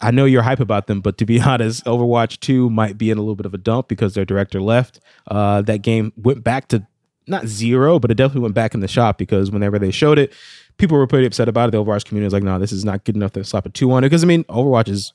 I 0.00 0.10
know 0.10 0.24
you're 0.24 0.42
hype 0.42 0.60
about 0.60 0.86
them, 0.86 1.00
but 1.00 1.18
to 1.18 1.26
be 1.26 1.40
honest, 1.42 1.84
Overwatch 1.84 2.40
2 2.40 2.70
might 2.70 2.98
be 2.98 3.10
in 3.10 3.18
a 3.18 3.20
little 3.20 3.36
bit 3.36 3.46
of 3.46 3.54
a 3.54 3.58
dump 3.58 3.88
because 3.88 4.14
their 4.14 4.24
director 4.24 4.60
left. 4.60 5.00
Uh, 5.26 5.62
that 5.62 5.78
game 5.82 6.12
went 6.16 6.44
back 6.44 6.68
to 6.68 6.86
not 7.26 7.46
zero, 7.46 7.98
but 7.98 8.10
it 8.10 8.14
definitely 8.14 8.42
went 8.42 8.54
back 8.54 8.74
in 8.74 8.80
the 8.80 8.88
shop 8.88 9.18
because 9.18 9.50
whenever 9.50 9.78
they 9.78 9.90
showed 9.90 10.18
it, 10.18 10.32
people 10.76 10.96
were 10.96 11.06
pretty 11.06 11.26
upset 11.26 11.48
about 11.48 11.68
it. 11.68 11.72
The 11.72 11.84
Overwatch 11.84 12.04
community 12.04 12.26
was 12.26 12.32
like, 12.32 12.42
no, 12.42 12.58
this 12.58 12.72
is 12.72 12.84
not 12.84 13.04
good 13.04 13.16
enough 13.16 13.32
to 13.32 13.44
slap 13.44 13.66
a 13.66 13.70
2 13.70 13.90
on 13.90 14.04
it. 14.04 14.08
Because, 14.08 14.22
I 14.22 14.26
mean, 14.26 14.44
Overwatch 14.44 14.88
is 14.88 15.12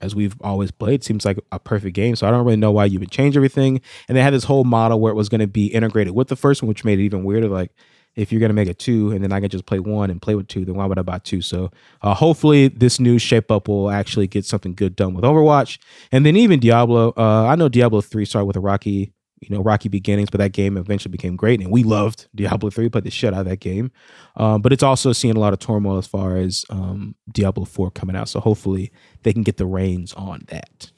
as 0.00 0.14
we've 0.14 0.36
always 0.40 0.70
played, 0.70 1.04
seems 1.04 1.24
like 1.24 1.38
a 1.52 1.58
perfect 1.58 1.94
game. 1.94 2.16
So 2.16 2.26
I 2.26 2.30
don't 2.30 2.44
really 2.44 2.56
know 2.56 2.72
why 2.72 2.84
you 2.84 3.00
would 3.00 3.10
change 3.10 3.36
everything. 3.36 3.80
And 4.08 4.16
they 4.16 4.22
had 4.22 4.34
this 4.34 4.44
whole 4.44 4.64
model 4.64 5.00
where 5.00 5.12
it 5.12 5.16
was 5.16 5.28
going 5.28 5.40
to 5.40 5.46
be 5.46 5.66
integrated 5.66 6.14
with 6.14 6.28
the 6.28 6.36
first 6.36 6.62
one, 6.62 6.68
which 6.68 6.84
made 6.84 6.98
it 6.98 7.04
even 7.04 7.24
weirder. 7.24 7.48
Like, 7.48 7.72
if 8.16 8.30
you're 8.30 8.40
going 8.40 8.50
to 8.50 8.54
make 8.54 8.68
a 8.68 8.74
two 8.74 9.10
and 9.10 9.22
then 9.22 9.32
I 9.32 9.40
can 9.40 9.48
just 9.48 9.66
play 9.66 9.80
one 9.80 10.10
and 10.10 10.20
play 10.20 10.34
with 10.34 10.48
two, 10.48 10.64
then 10.64 10.76
why 10.76 10.86
would 10.86 10.98
I 10.98 11.02
buy 11.02 11.18
two? 11.18 11.42
So 11.42 11.70
uh, 12.02 12.14
hopefully 12.14 12.68
this 12.68 13.00
new 13.00 13.18
shape 13.18 13.50
up 13.50 13.68
will 13.68 13.90
actually 13.90 14.26
get 14.26 14.44
something 14.44 14.74
good 14.74 14.96
done 14.96 15.14
with 15.14 15.24
Overwatch. 15.24 15.78
And 16.12 16.24
then 16.24 16.36
even 16.36 16.60
Diablo. 16.60 17.12
Uh, 17.16 17.46
I 17.46 17.56
know 17.56 17.68
Diablo 17.68 18.00
3 18.00 18.24
started 18.24 18.46
with 18.46 18.56
a 18.56 18.60
rocky, 18.60 19.12
you 19.40 19.54
know, 19.54 19.62
rocky 19.62 19.88
beginnings, 19.88 20.30
but 20.30 20.38
that 20.38 20.52
game 20.52 20.76
eventually 20.76 21.10
became 21.10 21.36
great. 21.36 21.60
And 21.60 21.70
we 21.70 21.82
loved 21.82 22.28
Diablo 22.34 22.70
3, 22.70 22.88
played 22.88 23.04
the 23.04 23.10
shit 23.10 23.34
out 23.34 23.40
of 23.40 23.46
that 23.46 23.60
game. 23.60 23.90
Um, 24.36 24.62
but 24.62 24.72
it's 24.72 24.82
also 24.82 25.12
seeing 25.12 25.36
a 25.36 25.40
lot 25.40 25.52
of 25.52 25.58
turmoil 25.58 25.98
as 25.98 26.06
far 26.06 26.36
as 26.36 26.64
um, 26.70 27.16
Diablo 27.32 27.64
4 27.64 27.90
coming 27.90 28.16
out. 28.16 28.28
So 28.28 28.40
hopefully 28.40 28.92
they 29.22 29.32
can 29.32 29.42
get 29.42 29.56
the 29.56 29.66
reins 29.66 30.12
on 30.14 30.44
that. 30.48 30.90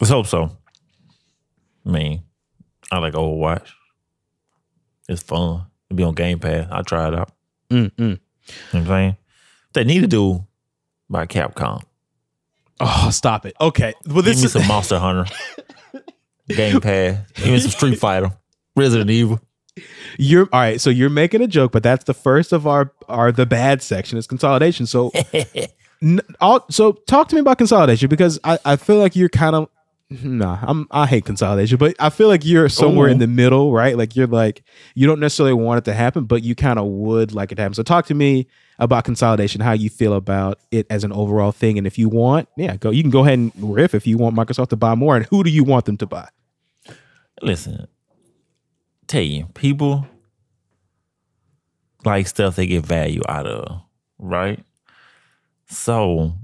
Let's 0.00 0.10
hope 0.10 0.26
so. 0.26 0.56
I 1.84 1.90
mean, 1.90 2.22
I 2.90 2.98
like 2.98 3.14
Overwatch. 3.14 3.68
It's 5.08 5.22
fun. 5.22 5.66
It'll 5.92 5.96
be 5.98 6.04
on 6.04 6.14
Game 6.14 6.38
Pass. 6.38 6.66
I'll 6.70 6.84
try 6.84 7.08
it 7.08 7.14
out. 7.14 7.32
Mm-mm. 7.70 7.92
You 7.98 8.06
know 8.06 8.18
what 8.72 8.80
I'm 8.80 8.86
saying? 8.86 9.16
They 9.74 9.84
need 9.84 10.00
to 10.00 10.06
do 10.06 10.46
by 11.10 11.26
Capcom. 11.26 11.82
Oh, 12.80 13.10
stop 13.12 13.44
it. 13.46 13.54
Okay. 13.60 13.92
Well, 14.06 14.22
Give 14.22 14.36
me 14.38 14.44
is 14.44 14.52
some 14.52 14.66
Monster 14.66 14.98
Hunter. 14.98 15.30
Game 16.48 16.80
Pass. 16.80 17.30
Give 17.34 17.46
me 17.48 17.58
some 17.60 17.70
Street 17.70 17.98
Fighter. 17.98 18.32
Resident 18.74 19.10
Evil. 19.10 19.40
you're 20.18 20.48
all 20.52 20.60
right. 20.60 20.80
So 20.80 20.88
you're 20.90 21.10
making 21.10 21.42
a 21.42 21.46
joke, 21.46 21.72
but 21.72 21.82
that's 21.82 22.04
the 22.04 22.14
first 22.14 22.52
of 22.52 22.66
our 22.66 22.92
our 23.08 23.30
the 23.32 23.44
bad 23.46 23.82
section 23.82 24.16
is 24.18 24.26
consolidation. 24.26 24.86
So, 24.86 25.12
n- 26.02 26.20
all, 26.40 26.64
so 26.70 26.92
talk 26.92 27.28
to 27.28 27.34
me 27.34 27.40
about 27.42 27.58
consolidation 27.58 28.08
because 28.08 28.38
I, 28.44 28.58
I 28.64 28.76
feel 28.76 28.96
like 28.96 29.14
you're 29.14 29.28
kind 29.28 29.54
of 29.54 29.68
nah. 30.22 30.58
I'm 30.62 30.86
I 30.90 31.06
hate 31.06 31.24
consolidation, 31.24 31.78
but 31.78 31.94
I 31.98 32.10
feel 32.10 32.28
like 32.28 32.44
you're 32.44 32.68
somewhere 32.68 33.08
in 33.08 33.18
the 33.18 33.26
middle, 33.26 33.72
right? 33.72 33.96
Like 33.96 34.16
you're 34.16 34.26
like 34.26 34.62
you 34.94 35.06
don't 35.06 35.20
necessarily 35.20 35.54
want 35.54 35.78
it 35.78 35.84
to 35.84 35.94
happen, 35.94 36.24
but 36.24 36.42
you 36.42 36.54
kind 36.54 36.78
of 36.78 36.86
would 36.86 37.32
like 37.32 37.52
it 37.52 37.56
to 37.56 37.62
happen. 37.62 37.74
So 37.74 37.82
talk 37.82 38.06
to 38.06 38.14
me 38.14 38.46
about 38.78 39.04
consolidation, 39.04 39.60
how 39.60 39.72
you 39.72 39.90
feel 39.90 40.14
about 40.14 40.58
it 40.70 40.86
as 40.90 41.04
an 41.04 41.12
overall 41.12 41.52
thing, 41.52 41.78
and 41.78 41.86
if 41.86 41.98
you 41.98 42.08
want, 42.08 42.48
yeah, 42.56 42.76
go. 42.76 42.90
You 42.90 43.02
can 43.02 43.10
go 43.10 43.20
ahead 43.20 43.38
and 43.38 43.52
riff 43.56 43.94
if 43.94 44.06
you 44.06 44.18
want 44.18 44.36
Microsoft 44.36 44.68
to 44.70 44.76
buy 44.76 44.94
more, 44.94 45.16
and 45.16 45.26
who 45.26 45.44
do 45.44 45.50
you 45.50 45.64
want 45.64 45.84
them 45.84 45.96
to 45.98 46.06
buy? 46.06 46.28
Listen, 47.40 47.86
tell 49.06 49.22
you, 49.22 49.46
people 49.54 50.06
like 52.04 52.26
stuff 52.26 52.56
they 52.56 52.66
get 52.66 52.84
value 52.84 53.22
out 53.28 53.46
of, 53.46 53.82
right? 54.18 54.64
So 55.68 56.34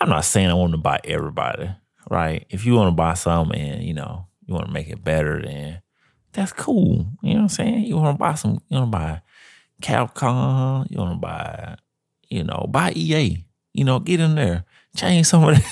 I'm 0.00 0.08
not 0.08 0.24
saying 0.24 0.50
I 0.50 0.54
want 0.54 0.72
to 0.72 0.78
buy 0.78 1.00
everybody, 1.04 1.70
right? 2.10 2.46
If 2.50 2.64
you 2.64 2.74
want 2.74 2.88
to 2.88 2.94
buy 2.94 3.14
something 3.14 3.60
and 3.60 3.82
you 3.82 3.94
know 3.94 4.26
you 4.46 4.54
want 4.54 4.66
to 4.66 4.72
make 4.72 4.88
it 4.88 5.02
better, 5.02 5.40
then 5.42 5.82
that's 6.32 6.52
cool. 6.52 7.06
You 7.22 7.30
know 7.30 7.36
what 7.36 7.42
I'm 7.42 7.48
saying? 7.48 7.84
You 7.84 7.96
want 7.96 8.14
to 8.14 8.18
buy 8.18 8.34
some, 8.34 8.60
you 8.68 8.78
want 8.78 8.92
to 8.92 8.98
buy 8.98 9.22
Capcom, 9.82 10.90
you 10.90 10.98
want 10.98 11.14
to 11.14 11.18
buy, 11.18 11.76
you 12.28 12.44
know, 12.44 12.66
buy 12.70 12.92
EA. 12.92 13.44
You 13.72 13.84
know, 13.84 13.98
get 13.98 14.20
in 14.20 14.34
there, 14.36 14.64
change 14.96 15.26
some 15.26 15.44
of 15.44 15.54
that. 15.56 15.64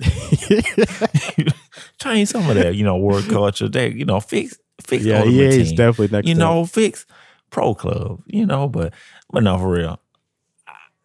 change 2.00 2.28
some 2.28 2.48
of 2.48 2.54
that, 2.56 2.74
you 2.76 2.84
know, 2.84 2.96
work 2.96 3.28
culture. 3.28 3.68
That 3.68 3.94
you 3.94 4.04
know, 4.04 4.20
fix 4.20 4.58
fix 4.84 5.04
Yeah, 5.04 5.24
yeah, 5.24 5.48
it's 5.48 5.72
definitely 5.72 6.16
next. 6.16 6.28
you 6.28 6.34
up. 6.34 6.38
know, 6.38 6.64
fix 6.66 7.06
Pro 7.50 7.74
Club. 7.74 8.22
You 8.26 8.46
know, 8.46 8.68
but 8.68 8.92
but 9.30 9.42
no, 9.42 9.58
for 9.58 9.70
real, 9.70 10.00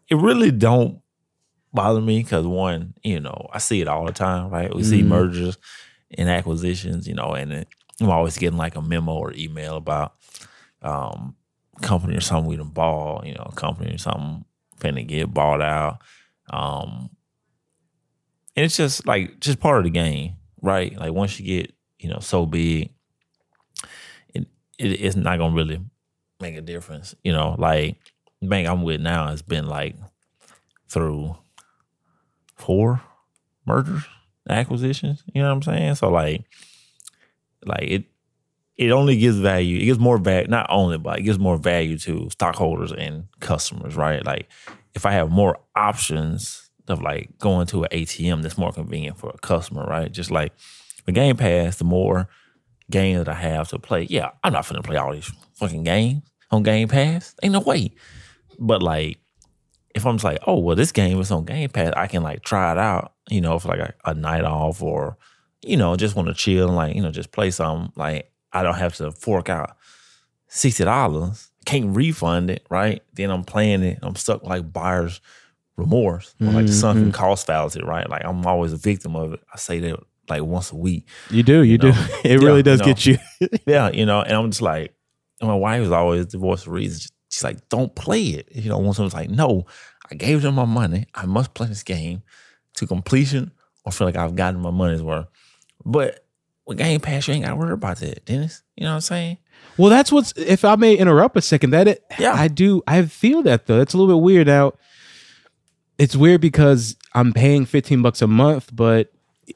it 0.09 0.15
really 0.17 0.51
don't 0.51 1.01
bother 1.75 2.01
me 2.01 2.19
because 2.23 2.45
one, 2.47 2.93
you 3.03 3.19
know, 3.19 3.49
I 3.53 3.59
see 3.59 3.81
it 3.81 3.87
all 3.87 4.05
the 4.05 4.11
time. 4.13 4.49
Right, 4.49 4.73
we 4.73 4.83
see 4.83 5.03
Mhm. 5.03 5.07
mergers 5.07 5.57
and 6.17 6.29
acquisitions. 6.29 7.07
You 7.07 7.15
know, 7.15 7.33
and 7.33 7.51
it, 7.51 7.67
I'm 8.01 8.09
always 8.09 8.37
getting 8.37 8.57
like 8.57 8.75
a 8.75 8.81
memo 8.81 9.13
or 9.13 9.33
email 9.33 9.75
about 9.77 10.15
um 10.81 11.35
company 11.81 12.15
or 12.15 12.21
something 12.21 12.49
we 12.49 12.55
done 12.57 12.69
bought. 12.69 13.25
You 13.25 13.33
know, 13.35 13.51
company 13.55 13.93
or 13.93 13.97
something 13.97 14.45
finna 14.79 15.05
get 15.05 15.33
bought 15.33 15.61
out. 15.61 15.99
Um, 16.49 17.09
and 18.55 18.65
it's 18.65 18.77
just 18.77 19.05
like 19.07 19.39
just 19.39 19.59
part 19.59 19.79
of 19.79 19.83
the 19.83 19.89
game, 19.89 20.35
right? 20.61 20.97
Like 20.97 21.13
once 21.13 21.39
you 21.39 21.45
get 21.45 21.73
you 21.99 22.09
know 22.09 22.19
so 22.19 22.45
big, 22.45 22.91
it, 24.33 24.47
it 24.77 24.87
it's 25.01 25.15
not 25.15 25.37
gonna 25.39 25.55
really 25.55 25.81
make 26.39 26.55
a 26.55 26.61
difference. 26.61 27.15
You 27.23 27.33
know, 27.33 27.55
like 27.57 27.97
the 28.41 28.47
bank 28.47 28.67
I'm 28.67 28.83
with 28.83 29.01
now 29.01 29.27
has 29.27 29.41
been 29.41 29.67
like 29.67 29.95
through 30.89 31.35
four 32.55 33.01
mergers, 33.65 34.03
acquisitions. 34.49 35.23
You 35.33 35.41
know 35.41 35.49
what 35.49 35.55
I'm 35.55 35.73
saying? 35.73 35.95
So 35.95 36.09
like, 36.09 36.43
like 37.65 37.83
it. 37.83 38.05
It 38.77 38.91
only 38.91 39.15
gives 39.15 39.37
value. 39.37 39.77
It 39.79 39.85
gives 39.85 39.99
more 39.99 40.17
value, 40.17 40.49
not 40.49 40.67
only, 40.69 40.97
but 40.97 41.19
it 41.19 41.21
gives 41.21 41.39
more 41.39 41.55
value 41.55 41.97
to 41.99 42.29
stockholders 42.29 42.91
and 42.91 43.23
customers, 43.39 43.95
right? 43.95 44.25
Like, 44.25 44.49
if 44.93 45.05
I 45.05 45.11
have 45.13 45.31
more 45.31 45.59
options 45.77 46.69
of 46.89 47.01
like 47.01 47.37
going 47.39 47.67
to 47.67 47.83
an 47.83 47.89
ATM 47.91 48.41
that's 48.41 48.57
more 48.57 48.71
convenient 48.71 49.17
for 49.17 49.29
a 49.29 49.37
customer, 49.37 49.85
right? 49.85 50.11
Just 50.11 50.29
like 50.29 50.51
the 51.05 51.11
Game 51.11 51.37
Pass, 51.37 51.77
the 51.77 51.85
more 51.85 52.27
games 52.89 53.19
that 53.19 53.29
I 53.29 53.33
have 53.39 53.69
to 53.69 53.79
play. 53.79 54.03
Yeah, 54.09 54.31
I'm 54.43 54.53
not 54.53 54.65
finna 54.65 54.83
play 54.83 54.97
all 54.97 55.13
these 55.13 55.31
fucking 55.53 55.83
games 55.83 56.23
on 56.51 56.63
Game 56.63 56.87
Pass. 56.87 57.35
Ain't 57.41 57.53
no 57.53 57.59
way. 57.59 57.93
But 58.59 58.83
like, 58.83 59.17
if 59.95 60.05
I'm 60.05 60.15
just 60.15 60.25
like, 60.25 60.39
oh 60.45 60.59
well, 60.59 60.75
this 60.75 60.91
game 60.91 61.19
is 61.19 61.31
on 61.31 61.45
Game 61.45 61.69
Pass, 61.69 61.93
I 61.95 62.07
can 62.07 62.21
like 62.21 62.43
try 62.43 62.71
it 62.73 62.77
out, 62.77 63.13
you 63.29 63.41
know, 63.41 63.57
for 63.57 63.69
like 63.69 63.79
a, 63.79 63.93
a 64.03 64.13
night 64.13 64.43
off 64.43 64.81
or, 64.81 65.17
you 65.63 65.77
know, 65.77 65.95
just 65.95 66.15
want 66.15 66.27
to 66.27 66.33
chill 66.33 66.67
and 66.67 66.75
like, 66.75 66.95
you 66.95 67.01
know, 67.01 67.11
just 67.11 67.31
play 67.31 67.49
something. 67.49 67.91
Like, 67.95 68.29
I 68.51 68.61
don't 68.61 68.75
have 68.75 68.95
to 68.97 69.11
fork 69.11 69.49
out 69.49 69.77
sixty 70.49 70.83
dollars. 70.83 71.49
Can't 71.65 71.95
refund 71.95 72.51
it, 72.51 72.67
right? 72.69 73.01
Then 73.13 73.31
I'm 73.31 73.43
playing 73.43 73.81
it. 73.81 73.99
I'm 74.03 74.15
stuck 74.15 74.43
like 74.43 74.71
buyer's 74.71 75.21
remorse 75.77 76.35
or 76.39 76.47
like 76.47 76.67
the 76.67 76.71
sunken 76.71 77.05
mm-hmm. 77.05 77.11
cost 77.11 77.47
fallacy, 77.47 77.81
right? 77.81 78.07
Like 78.09 78.23
I'm 78.23 78.45
always 78.45 78.73
a 78.73 78.77
victim 78.77 79.15
of 79.15 79.33
it. 79.33 79.39
I 79.51 79.57
say 79.57 79.79
that 79.79 79.99
like 80.29 80.43
once 80.43 80.71
a 80.71 80.75
week. 80.75 81.07
You 81.29 81.41
do, 81.41 81.63
you, 81.63 81.77
do. 81.77 81.91
know. 81.91 82.07
It 82.23 82.41
really 82.41 82.57
Yeah, 82.57 82.63
does 82.63 82.79
no. 82.79 82.85
get 82.85 83.05
you. 83.05 83.17
Yeah, 83.65 83.89
you 83.89 84.05
know, 84.05 84.21
and 84.21 84.33
I'm 84.33 84.51
just 84.51 84.61
like, 84.61 84.93
and 85.39 85.49
my 85.49 85.55
wife 85.55 85.81
is 85.81 85.91
always 85.91 86.27
the 86.27 86.37
voice 86.37 86.65
of 86.65 86.73
reason. 86.73 87.09
She's 87.35 87.43
like, 87.43 87.67
don't 87.67 87.93
play 87.95 88.23
it. 88.27 88.47
You 88.53 88.69
know, 88.69 88.77
when 88.77 88.93
someone's 88.93 89.13
like, 89.13 89.29
no, 89.29 89.65
I 90.09 90.15
gave 90.15 90.41
them 90.41 90.55
my 90.55 90.63
money. 90.63 91.05
I 91.13 91.25
must 91.25 91.53
play 91.53 91.67
this 91.67 91.83
game 91.83 92.23
to 92.75 92.87
completion 92.87 93.51
or 93.83 93.91
feel 93.91 94.07
like 94.07 94.15
I've 94.15 94.35
gotten 94.37 94.61
my 94.61 94.71
money's 94.71 95.01
worth. 95.01 95.27
But 95.83 96.25
with 96.65 96.77
Game 96.77 97.01
Pass, 97.01 97.27
you 97.27 97.33
ain't 97.33 97.43
got 97.43 97.49
to 97.49 97.57
worry 97.57 97.73
about 97.73 97.97
that, 97.97 98.23
Dennis. 98.23 98.63
You 98.77 98.85
know 98.85 98.91
what 98.91 98.95
I'm 98.95 99.01
saying? 99.01 99.37
Well, 99.77 99.89
that's 99.89 100.13
what's. 100.13 100.31
If 100.37 100.63
I 100.63 100.77
may 100.77 100.95
interrupt 100.95 101.35
a 101.35 101.41
second, 101.41 101.71
that 101.71 101.89
it, 101.89 102.05
Yeah. 102.17 102.33
I 102.33 102.47
do. 102.47 102.81
I 102.87 103.03
feel 103.03 103.43
that 103.43 103.65
though. 103.65 103.81
It's 103.81 103.93
a 103.93 103.97
little 103.97 104.15
bit 104.17 104.23
weird. 104.23 104.47
Now, 104.47 104.71
it's 105.97 106.15
weird 106.15 106.39
because 106.39 106.95
I'm 107.13 107.33
paying 107.33 107.65
15 107.65 108.01
bucks 108.01 108.21
a 108.21 108.27
month, 108.27 108.69
but 108.73 109.11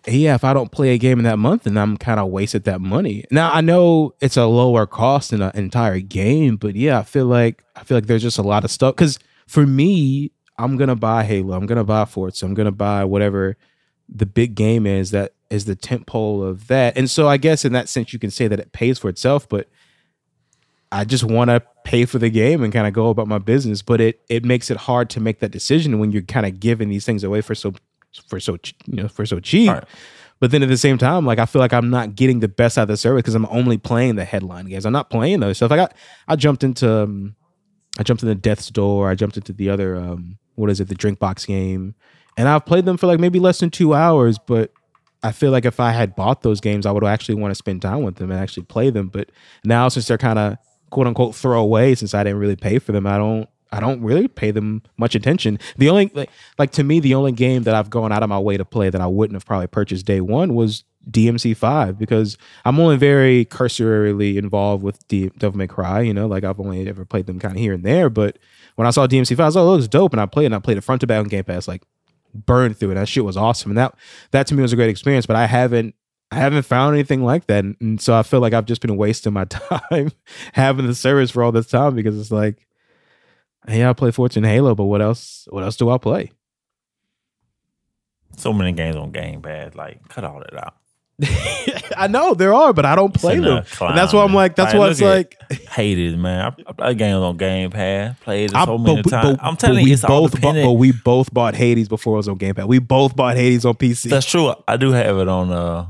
yeah, 0.08 0.36
if 0.36 0.44
I 0.44 0.54
don't 0.54 0.72
play 0.72 0.94
a 0.94 0.98
game 0.98 1.20
in 1.20 1.26
that 1.26 1.40
month, 1.40 1.64
then 1.64 1.78
I'm 1.78 1.98
kind 1.98 2.20
of 2.20 2.30
wasted 2.30 2.64
that 2.66 2.82
money. 2.82 3.26
Now 3.32 3.52
I 3.52 3.62
know 3.62 4.14
it's 4.20 4.38
a 4.38 4.46
lower 4.46 4.86
cost 4.86 5.34
in 5.34 5.42
an 5.42 5.52
entire 5.56 6.00
game, 6.00 6.58
but 6.58 6.76
yeah, 6.76 7.00
I 7.00 7.04
feel 7.04 7.26
like 7.26 7.64
I 7.76 7.84
feel 7.84 7.98
like 7.98 8.08
there's 8.08 8.22
just 8.22 8.38
a 8.38 8.44
lot 8.44 8.64
of 8.64 8.72
stuff. 8.72 8.96
Because 8.96 9.20
for 9.48 9.66
me, 9.66 10.32
I'm 10.58 10.78
gonna 10.78 10.96
buy 10.96 11.24
Halo. 11.24 11.56
I'm 11.56 11.66
gonna 11.66 11.84
buy 11.84 12.06
Forza. 12.06 12.46
I'm 12.46 12.54
gonna 12.54 12.72
buy 12.72 13.04
whatever 13.04 13.58
the 14.08 14.26
big 14.26 14.56
game 14.56 14.86
is 14.86 15.12
that 15.12 15.34
is 15.50 15.66
the 15.66 15.76
tent 15.76 16.06
pole 16.06 16.44
of 16.44 16.68
that. 16.68 16.98
And 16.98 17.10
so 17.10 17.28
I 17.28 17.38
guess 17.38 17.66
in 17.66 17.74
that 17.74 17.90
sense 17.90 18.14
you 18.14 18.20
can 18.20 18.32
say 18.32 18.48
that 18.48 18.60
it 18.60 18.72
pays 18.72 19.00
for 19.00 19.10
itself, 19.10 19.48
but 19.50 19.68
I 20.92 21.06
just 21.06 21.24
want 21.24 21.50
to 21.50 21.62
pay 21.84 22.06
for 22.06 22.18
the 22.18 22.30
game 22.30 22.64
and 22.64 22.74
kind 22.74 22.88
of 22.88 22.94
go 22.94 23.10
about 23.10 23.28
my 23.28 23.38
business. 23.38 23.82
But 23.82 24.02
it 24.02 24.22
it 24.30 24.46
makes 24.46 24.70
it 24.70 24.78
hard 24.78 25.10
to 25.12 25.20
make 25.20 25.40
that 25.40 25.52
decision 25.52 26.00
when 26.00 26.12
you're 26.12 26.22
kind 26.22 26.46
of 26.46 26.60
giving 26.60 26.90
these 26.90 27.06
things 27.06 27.24
away 27.24 27.42
for 27.42 27.56
so 27.56 27.74
for 28.28 28.39
so 28.39 28.57
you 28.86 29.03
know 29.03 29.07
for 29.07 29.26
so 29.26 29.39
cheap. 29.39 29.70
Right. 29.70 29.84
But 30.39 30.51
then 30.51 30.64
at 30.64 30.70
the 30.70 30.78
same 30.78 30.97
time, 30.97 31.26
like 31.26 31.39
I 31.39 31.45
feel 31.45 31.60
like 31.60 31.74
I'm 31.74 31.89
not 31.89 32.16
getting 32.16 32.39
the 32.39 32.47
best 32.47 32.78
out 32.78 32.84
of 32.84 32.88
the 32.88 32.97
service 32.97 33.22
because 33.22 33.36
I'm 33.36 33.47
only 33.47 33.78
playing 33.78 34.16
the 34.16 34.26
headline 34.26 34.66
games. 34.66 34.86
I'm 34.86 34.93
not 34.93 35.10
playing 35.10 35.43
other 35.43 35.53
stuff. 35.53 35.72
I 35.72 35.76
got 35.76 35.93
I 36.28 36.36
jumped 36.36 36.64
into 36.64 37.03
um, 37.03 37.36
I 37.99 38.03
jumped 38.03 38.24
into 38.24 38.36
Death's 38.36 38.70
Door. 38.70 39.10
I 39.10 39.16
jumped 39.16 39.38
into 39.38 39.51
the 39.51 39.70
other 39.70 39.95
um, 39.95 40.38
what 40.55 40.70
is 40.70 40.80
it, 40.80 40.88
the 40.88 40.95
Drink 40.95 41.20
Box 41.20 41.45
game, 41.45 41.95
and 42.38 42.47
I've 42.47 42.66
played 42.66 42.86
them 42.86 42.97
for 42.97 43.07
like 43.07 43.20
maybe 43.20 43.39
less 43.39 43.60
than 43.60 43.70
two 43.70 43.93
hours, 43.93 44.38
but 44.39 44.72
I 45.22 45.34
feel 45.34 45.51
like 45.51 45.66
if 45.66 45.80
I 45.80 45.91
had 45.91 46.16
bought 46.16 46.41
those 46.41 46.62
games, 46.62 46.86
I 46.86 46.91
would 46.91 47.03
actually 47.03 47.36
want 47.36 47.51
to 47.51 47.55
spend 47.55 47.82
time 47.82 48.03
with 48.03 48.16
them 48.16 48.32
and 48.32 48.39
actually 48.39 48.64
play 48.64 48.89
them. 48.89 49.10
But 49.10 49.32
now 49.66 49.89
since 49.89 50.07
they're 50.07 50.18
kind 50.18 50.39
of 50.39 50.57
quote 50.89 51.07
unquote 51.07 51.36
throwaway, 51.36 51.95
since 51.95 52.14
I 52.14 52.24
didn't 52.24 52.39
really 52.39 52.55
pay 52.55 52.80
for 52.80 52.93
them, 52.93 53.05
I 53.05 53.18
don't 53.18 53.49
I 53.72 53.80
don't 53.80 54.01
really 54.01 54.28
pay 54.28 54.51
them 54.51 54.82
much 54.97 55.15
attention. 55.15 55.59
The 55.78 55.89
only 55.89 56.11
like, 56.13 56.30
like 56.57 56.72
to 56.72 56.84
me, 56.84 56.99
the 56.99 57.15
only 57.15 57.32
game 57.32 57.63
that 57.63 57.76
I've 57.76 57.89
gone 57.89 58.11
out 58.11 58.24
of 58.24 58.30
my 58.30 58.39
way 58.39 58.57
to 58.57 58.65
play 58.65 58.89
that 58.89 59.01
I 59.01 59.07
wouldn't 59.07 59.36
have 59.36 59.45
probably 59.45 59.67
purchased 59.67 60.05
day 60.05 60.22
one 60.22 60.55
was 60.55 60.84
DMC 61.09 61.55
five 61.55 61.97
because 61.97 62.38
I'm 62.65 62.80
only 62.80 62.97
very 62.97 63.45
cursorily 63.45 64.38
involved 64.38 64.84
with 64.84 65.07
D- 65.07 65.32
Devil 65.38 65.57
May 65.57 65.67
Cry. 65.67 66.01
You 66.01 66.13
know, 66.13 66.28
like 66.28 66.43
I've 66.43 66.59
only 66.59 66.88
ever 66.88 67.05
played 67.05 67.28
them 67.28 67.39
kind 67.39 67.55
of 67.55 67.59
here 67.59 67.74
and 67.74 67.84
there. 67.84 68.09
But 68.09 68.39
when 68.76 68.88
I 68.88 68.91
saw 68.91 69.07
DMC 69.07 69.30
five, 69.30 69.41
I 69.41 69.45
was 69.45 69.55
like, 69.55 69.63
oh, 69.63 69.67
it 69.67 69.72
looks 69.72 69.88
dope, 69.88 70.13
and 70.13 70.22
I 70.22 70.26
played 70.26 70.47
and 70.47 70.55
I 70.55 70.59
played 70.59 70.78
it 70.78 70.82
front 70.82 71.01
to 71.01 71.07
back 71.07 71.20
on 71.20 71.28
Game 71.28 71.43
Pass, 71.43 71.67
like 71.67 71.84
burned 72.34 72.78
through 72.78 72.91
it. 72.91 72.95
That 72.95 73.07
shit 73.07 73.26
was 73.26 73.38
awesome, 73.38 73.72
and 73.72 73.78
that 73.78 73.95
that 74.32 74.47
to 74.47 74.55
me 74.55 74.61
was 74.61 74.74
a 74.74 74.76
great 74.76 74.89
experience. 74.89 75.26
But 75.26 75.36
I 75.36 75.45
haven't 75.45 75.95
I 76.32 76.36
haven't 76.36 76.63
found 76.63 76.95
anything 76.95 77.24
like 77.24 77.47
that, 77.47 77.63
and, 77.63 77.76
and 77.80 78.01
so 78.01 78.13
I 78.15 78.24
feel 78.24 78.39
like 78.39 78.53
I've 78.53 78.65
just 78.65 78.82
been 78.82 78.97
wasting 78.97 79.34
my 79.34 79.45
time 79.45 80.11
having 80.53 80.86
the 80.86 80.95
service 80.95 81.32
for 81.32 81.43
all 81.43 81.51
this 81.51 81.67
time 81.67 81.95
because 81.95 82.20
it's 82.20 82.32
like, 82.32 82.65
yeah, 83.68 83.89
I 83.89 83.93
play 83.93 84.12
Fortune 84.12 84.43
Halo, 84.43 84.76
but 84.76 84.86
what 84.86 85.01
else? 85.01 85.47
What 85.49 85.64
else 85.64 85.76
do 85.76 85.89
I 85.89 85.97
play? 85.97 86.32
So 88.38 88.53
many 88.53 88.72
games 88.72 88.95
on 88.95 89.12
Game 89.12 89.41
Pass. 89.41 89.76
Like, 89.76 90.07
cut 90.07 90.24
all 90.24 90.39
that 90.39 90.53
out. 90.57 90.76
I 91.97 92.07
know 92.07 92.34
there 92.34 92.53
are, 92.53 92.72
but 92.72 92.86
I 92.86 92.95
don't 92.95 93.14
play 93.14 93.36
them, 93.38 93.57
and 93.82 93.97
that's 93.97 94.14
why 94.14 94.24
I'm 94.24 94.34
like, 94.34 94.55
that's 94.55 94.74
Like, 94.74 94.80
why 94.80 94.89
it's 94.89 95.01
like. 95.01 95.36
Hated, 95.72 96.18
man. 96.18 96.53
I, 96.66 96.70
I 96.70 96.72
play 96.72 96.93
games 96.95 97.16
on 97.18 97.36
Game 97.36 97.72
Pass. 97.72 98.18
Played 98.22 98.51
it 98.51 98.55
I- 98.55 98.64
so 98.66 98.78
many 98.78 99.01
but- 99.01 99.10
times. 99.10 99.36
but- 99.38 99.45
I'm 99.45 99.57
telling 99.57 99.86
you, 99.86 99.91
it's 99.93 100.05
all 100.05 100.30
both, 100.30 100.39
bought, 100.39 100.55
but 100.55 100.72
we 100.74 100.93
both 100.93 101.34
bought 101.34 101.55
Hades 101.55 101.89
before 101.89 102.14
it 102.14 102.18
was 102.18 102.30
on 102.30 102.38
Game 102.38 102.55
Pass. 102.55 102.66
We 102.68 102.80
both 102.80 103.16
bought 103.18 103.36
Hades 103.36 103.66
on 103.66 103.74
PC. 103.74 104.10
That's 104.10 104.26
true. 104.26 104.53
I 104.68 104.78
do 104.78 104.91
have 104.91 105.18
it 105.18 105.28
on. 105.28 105.51
uh 105.51 105.88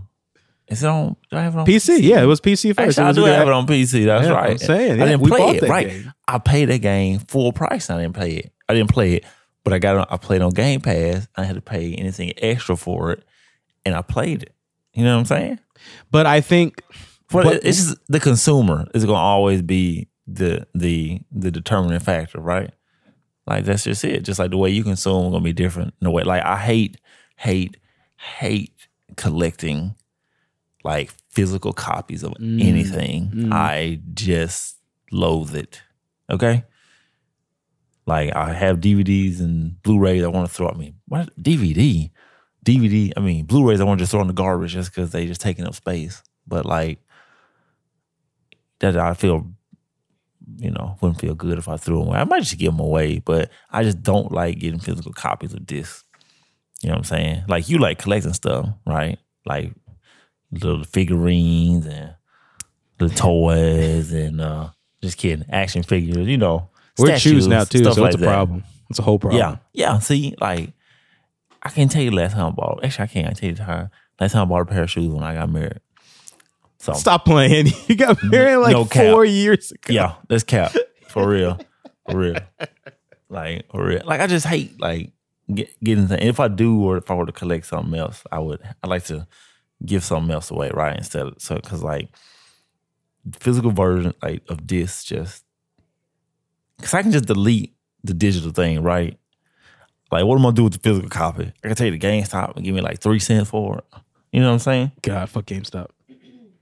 Is 0.70 0.84
it 0.84 0.88
on? 0.88 1.16
Do 1.32 1.38
I 1.38 1.42
have 1.42 1.56
it 1.56 1.60
on 1.60 1.66
PC, 1.66 2.02
yeah, 2.04 2.22
it 2.22 2.26
was 2.26 2.40
PC 2.42 2.76
first. 2.76 3.00
Actually, 3.00 3.02
It 3.02 3.06
I 3.06 3.08
was 3.10 3.16
do 3.18 3.24
have 3.26 3.48
it 3.48 3.54
on 3.54 3.66
PC. 3.68 4.06
That's 4.06 4.28
Yeah, 4.28 4.34
right. 4.34 4.52
I'm 4.52 4.58
saying, 4.60 5.02
I 5.02 5.06
didn't 5.06 5.22
we 5.22 5.30
play 5.30 5.50
it. 5.56 5.62
that 5.62 5.70
Right. 5.70 5.88
game. 5.90 6.14
I 6.28 6.38
paid 6.38 6.66
that 6.66 6.80
game 6.80 7.20
full 7.20 7.52
price. 7.52 7.90
I 7.90 8.00
didn't 8.02 8.16
play 8.16 8.32
it. 8.38 8.52
I 8.68 8.76
didn't 8.76 8.92
play 8.92 9.14
it, 9.16 9.26
but 9.64 9.74
I 9.74 9.80
got 9.80 9.96
on- 9.98 10.06
I 10.12 10.18
played 10.18 10.42
on 10.44 10.52
Game 10.52 10.80
Pass. 10.82 11.28
I 11.36 11.44
had 11.44 11.56
to 11.56 11.62
pay 11.62 11.96
anything 11.96 12.34
extra 12.38 12.78
for 12.78 13.12
it, 13.12 13.24
and 13.86 13.96
I 13.96 14.04
played 14.04 14.44
it. 14.44 14.54
You 14.94 15.04
know 15.04 15.14
what 15.16 15.20
I'm 15.22 15.26
saying? 15.26 15.60
But 16.12 16.26
I 16.28 16.42
think 16.42 16.82
But, 17.32 17.44
But- 17.44 17.64
it's 17.64 17.78
just 17.86 17.98
the 18.08 18.20
consumer 18.20 18.88
is 18.96 19.06
going 19.06 19.16
to 19.18 19.22
always 19.22 19.62
be 19.62 20.08
the 20.28 20.66
the 20.76 21.22
the 21.32 21.50
determining 21.52 22.00
factor, 22.00 22.40
right? 22.40 22.72
Like 23.48 23.66
that's 23.66 23.84
just 23.84 24.04
it. 24.04 24.22
Just 24.24 24.40
like 24.40 24.50
the 24.52 24.58
way 24.58 24.70
you 24.72 24.84
consume 24.84 25.30
going 25.32 25.34
to 25.34 25.40
be 25.42 25.54
different 25.54 25.94
in 26.02 26.08
a 26.08 26.12
way. 26.12 26.24
Like 26.24 26.44
I 26.44 26.58
hate, 26.58 26.98
hate, 27.38 27.78
hate 28.18 28.88
collecting 29.16 29.96
like 30.84 31.12
physical 31.30 31.74
copies 31.74 32.24
of 32.24 32.34
Mm. 32.34 32.64
anything. 32.64 33.50
I 33.52 34.02
just 34.14 34.78
loathe 35.12 35.56
it. 35.56 35.82
Okay. 36.30 36.64
Like 38.06 38.36
I 38.36 38.54
have 38.54 38.78
DVDs 38.80 39.40
and 39.40 39.82
Blu-rays 39.84 40.24
I 40.24 40.28
want 40.28 40.48
to 40.48 40.54
throw 40.54 40.68
at 40.70 40.78
me. 40.78 40.94
What 41.08 41.30
DVD? 41.42 42.10
DVD, 42.66 43.12
I 43.16 43.20
mean 43.20 43.46
Blu-rays 43.46 43.80
I 43.82 43.84
want 43.84 44.00
to 44.00 44.04
just 44.04 44.12
throw 44.12 44.22
in 44.22 44.28
the 44.28 44.34
garbage 44.34 44.74
just 44.74 44.92
because 44.92 45.12
they 45.12 45.26
just 45.28 45.42
taking 45.42 45.66
up 45.66 45.76
space. 45.76 46.24
But 46.48 46.66
like 46.66 47.00
that 48.80 48.98
I 48.98 49.14
feel, 49.14 49.48
you 50.58 50.72
know, 50.72 50.98
wouldn't 51.02 51.20
feel 51.22 51.36
good 51.36 51.58
if 51.58 51.68
I 51.68 51.78
threw 51.78 52.00
them 52.00 52.08
away. 52.08 52.18
I 52.20 52.24
might 52.24 52.44
just 52.44 52.58
give 52.58 52.72
them 52.72 52.80
away, 52.80 53.20
but 53.20 53.52
I 53.70 53.84
just 53.84 54.02
don't 54.02 54.32
like 54.32 54.60
getting 54.60 54.80
physical 54.80 55.12
copies 55.14 55.54
of 55.54 55.66
discs. 55.66 56.04
You 56.82 56.88
know 56.90 56.94
what 56.94 57.00
I'm 57.00 57.04
saying? 57.04 57.44
Like 57.48 57.68
you 57.70 57.78
like 57.78 58.00
collecting 58.00 58.34
stuff, 58.34 58.70
right? 58.88 59.20
Like 59.46 59.74
little 60.52 60.84
figurines 60.84 61.86
and 61.86 62.16
the 62.98 63.10
toys 63.10 64.12
and 64.12 64.42
uh 64.42 64.70
just 65.02 65.18
kidding, 65.18 65.46
action 65.50 65.84
figures, 65.84 66.28
you 66.28 66.38
know. 66.38 66.70
we're 66.98 67.18
choose 67.18 67.48
now 67.48 67.64
too, 67.64 67.84
so 67.86 68.02
like 68.02 68.14
it's 68.14 68.16
a 68.16 68.18
that. 68.20 68.26
problem. 68.26 68.64
It's 68.90 69.00
a 69.00 69.04
whole 69.04 69.20
problem. 69.20 69.40
Yeah, 69.40 69.58
yeah. 69.74 70.00
See, 70.00 70.36
like 70.42 70.74
I 71.64 71.70
can't 71.70 71.90
tell 71.92 72.02
you 72.02 72.12
last 72.12 72.34
time 72.34 72.48
I 72.48 72.50
bought. 72.52 72.84
Actually, 72.84 73.04
I 73.04 73.08
can't. 73.08 73.28
I 73.28 73.32
tell 73.32 73.50
you 73.50 73.56
the 73.56 73.64
time. 73.64 73.90
Last 74.20 74.34
time 74.34 74.42
I 74.42 74.46
bought 74.46 74.62
a 74.62 74.66
pair 74.66 74.84
of 74.84 74.92
shoes 74.92 75.08
when 75.14 75.24
I 75.24 75.36
got 75.36 75.50
married. 75.50 75.80
So 76.80 76.94
Stop 76.94 77.26
playing. 77.26 77.68
You 77.88 77.96
got 77.96 78.22
married 78.24 78.58
like 78.58 78.74
No 78.74 78.86
four 78.86 79.26
years 79.26 79.72
ago. 79.72 79.94
yeah, 79.94 80.16
that's 80.28 80.44
cap 80.44 80.74
for 81.08 81.28
real, 81.28 81.60
for 82.10 82.18
real. 82.18 82.36
Like 83.32 83.70
for 83.70 83.86
real. 83.86 84.02
Like 84.06 84.22
I 84.22 84.28
just 84.28 84.48
hate 84.48 84.82
like 84.82 85.12
get, 85.54 85.70
getting 85.84 86.08
things. 86.08 86.22
If 86.24 86.40
I 86.40 86.48
do, 86.48 86.84
or 86.84 86.98
if 86.98 87.12
I 87.12 87.14
were 87.14 87.28
to 87.28 87.32
collect 87.32 87.68
something 87.68 87.94
else, 87.98 88.24
I 88.32 88.40
would. 88.40 88.60
I 88.84 88.88
like 88.88 89.04
to 89.06 89.28
give 89.86 90.04
something 90.04 90.32
else 90.34 90.52
away, 90.52 90.72
right? 90.74 90.98
Instead 90.98 91.28
of 91.28 91.36
so 91.40 91.56
because 91.56 91.84
like 91.84 92.10
physical 93.34 93.72
version 93.72 94.14
like 94.22 94.42
of 94.50 94.66
this 94.68 95.04
just 95.04 95.44
because 96.78 96.94
I 96.94 97.02
can 97.02 97.12
just 97.12 97.26
delete 97.26 97.76
the 98.04 98.14
digital 98.14 98.52
thing, 98.52 98.82
right? 98.82 99.18
Like, 100.12 100.26
what 100.26 100.36
am 100.36 100.42
I 100.42 100.48
gonna 100.48 100.56
do 100.56 100.64
with 100.64 100.74
the 100.74 100.80
physical 100.80 101.10
copy? 101.10 101.52
I 101.64 101.68
can 101.68 101.76
take 101.76 101.92
the 101.94 102.00
to 102.00 102.08
GameStop 102.08 102.56
and 102.56 102.66
give 102.66 102.74
me 102.74 102.82
like 102.82 103.00
three 103.00 103.20
cents 103.20 103.50
for 103.50 103.80
it. 103.80 103.84
You 104.32 104.40
know 104.42 104.48
what 104.48 104.54
I'm 104.54 104.60
saying? 104.60 104.92
God, 105.02 105.30
fuck 105.30 105.46
GameStop. 105.46 105.88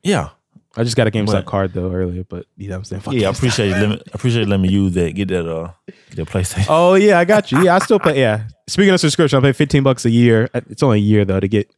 Yeah. 0.03 0.29
I 0.75 0.83
just 0.83 0.95
got 0.95 1.07
a 1.07 1.11
GameStop 1.11 1.25
But- 1.31 1.45
card 1.45 1.73
though 1.73 1.91
earlier, 1.91 2.23
but 2.23 2.45
you 2.55 2.67
know 2.67 2.75
what 2.75 2.79
I'm 2.79 2.83
saying? 2.85 3.01
Fuck 3.01 3.13
Yeah, 3.15 3.27
I 3.27 3.31
appreciate 3.31 3.69
you. 3.69 3.73
Let 3.75 3.89
me, 3.89 3.95
I 3.95 4.11
appreciate 4.13 4.47
letting 4.47 4.61
me 4.61 4.69
use 4.69 4.93
that. 4.93 5.15
Get 5.15 5.29
that. 5.29 5.47
Uh, 5.49 5.71
get 6.11 6.17
that 6.17 6.27
PlayStation. 6.27 6.65
Oh 6.69 6.93
yeah, 6.95 7.17
I 7.19 7.25
got 7.25 7.51
you. 7.51 7.63
Yeah, 7.63 7.75
I 7.75 7.79
still 7.79 7.99
play. 7.99 8.19
Yeah. 8.19 8.43
Speaking 8.67 8.93
of 8.93 8.99
subscription, 8.99 9.39
I 9.39 9.41
pay 9.41 9.53
15 9.53 9.81
bucks 9.81 10.05
a 10.05 10.09
year. 10.11 10.49
It's 10.53 10.83
only 10.83 10.99
a 10.99 11.01
year 11.01 11.25
though 11.25 11.39
to 11.39 11.47
get 11.47 11.71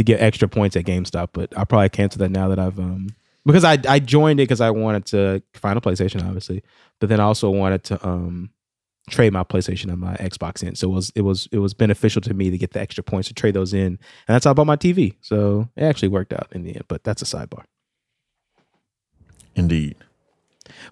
to 0.00 0.04
get 0.04 0.18
extra 0.22 0.48
points 0.48 0.76
at 0.76 0.86
GameStop, 0.86 1.28
but 1.34 1.52
I'll 1.58 1.66
probably 1.66 1.90
cancel 1.90 2.20
that 2.20 2.30
now 2.30 2.48
that 2.48 2.58
I've 2.58 2.78
um 2.78 3.08
because 3.44 3.64
I 3.64 3.76
I 3.86 3.98
joined 3.98 4.40
it 4.40 4.44
because 4.44 4.62
I 4.62 4.70
wanted 4.70 5.04
to 5.06 5.42
find 5.52 5.76
a 5.76 5.80
PlayStation, 5.82 6.26
obviously, 6.26 6.62
but 7.00 7.10
then 7.10 7.20
I 7.20 7.24
also 7.24 7.50
wanted 7.50 7.84
to 7.84 8.08
um 8.08 8.48
trade 9.10 9.34
my 9.34 9.44
PlayStation 9.44 9.90
and 9.90 9.98
my 9.98 10.14
Xbox 10.16 10.66
in. 10.66 10.74
So 10.74 10.90
it 10.90 10.94
was 10.94 11.12
it 11.16 11.20
was 11.20 11.48
it 11.52 11.58
was 11.58 11.74
beneficial 11.74 12.22
to 12.22 12.32
me 12.32 12.48
to 12.48 12.56
get 12.56 12.72
the 12.72 12.80
extra 12.80 13.04
points 13.04 13.28
to 13.28 13.34
trade 13.34 13.52
those 13.52 13.74
in, 13.74 13.86
and 13.86 13.98
that's 14.26 14.46
how 14.46 14.52
I 14.52 14.54
bought 14.54 14.66
my 14.66 14.76
TV. 14.76 15.16
So 15.20 15.68
it 15.76 15.84
actually 15.84 16.08
worked 16.08 16.32
out 16.32 16.48
in 16.52 16.62
the 16.62 16.74
end, 16.74 16.84
but 16.88 17.04
that's 17.04 17.20
a 17.20 17.26
sidebar. 17.26 17.64
Indeed. 19.54 19.96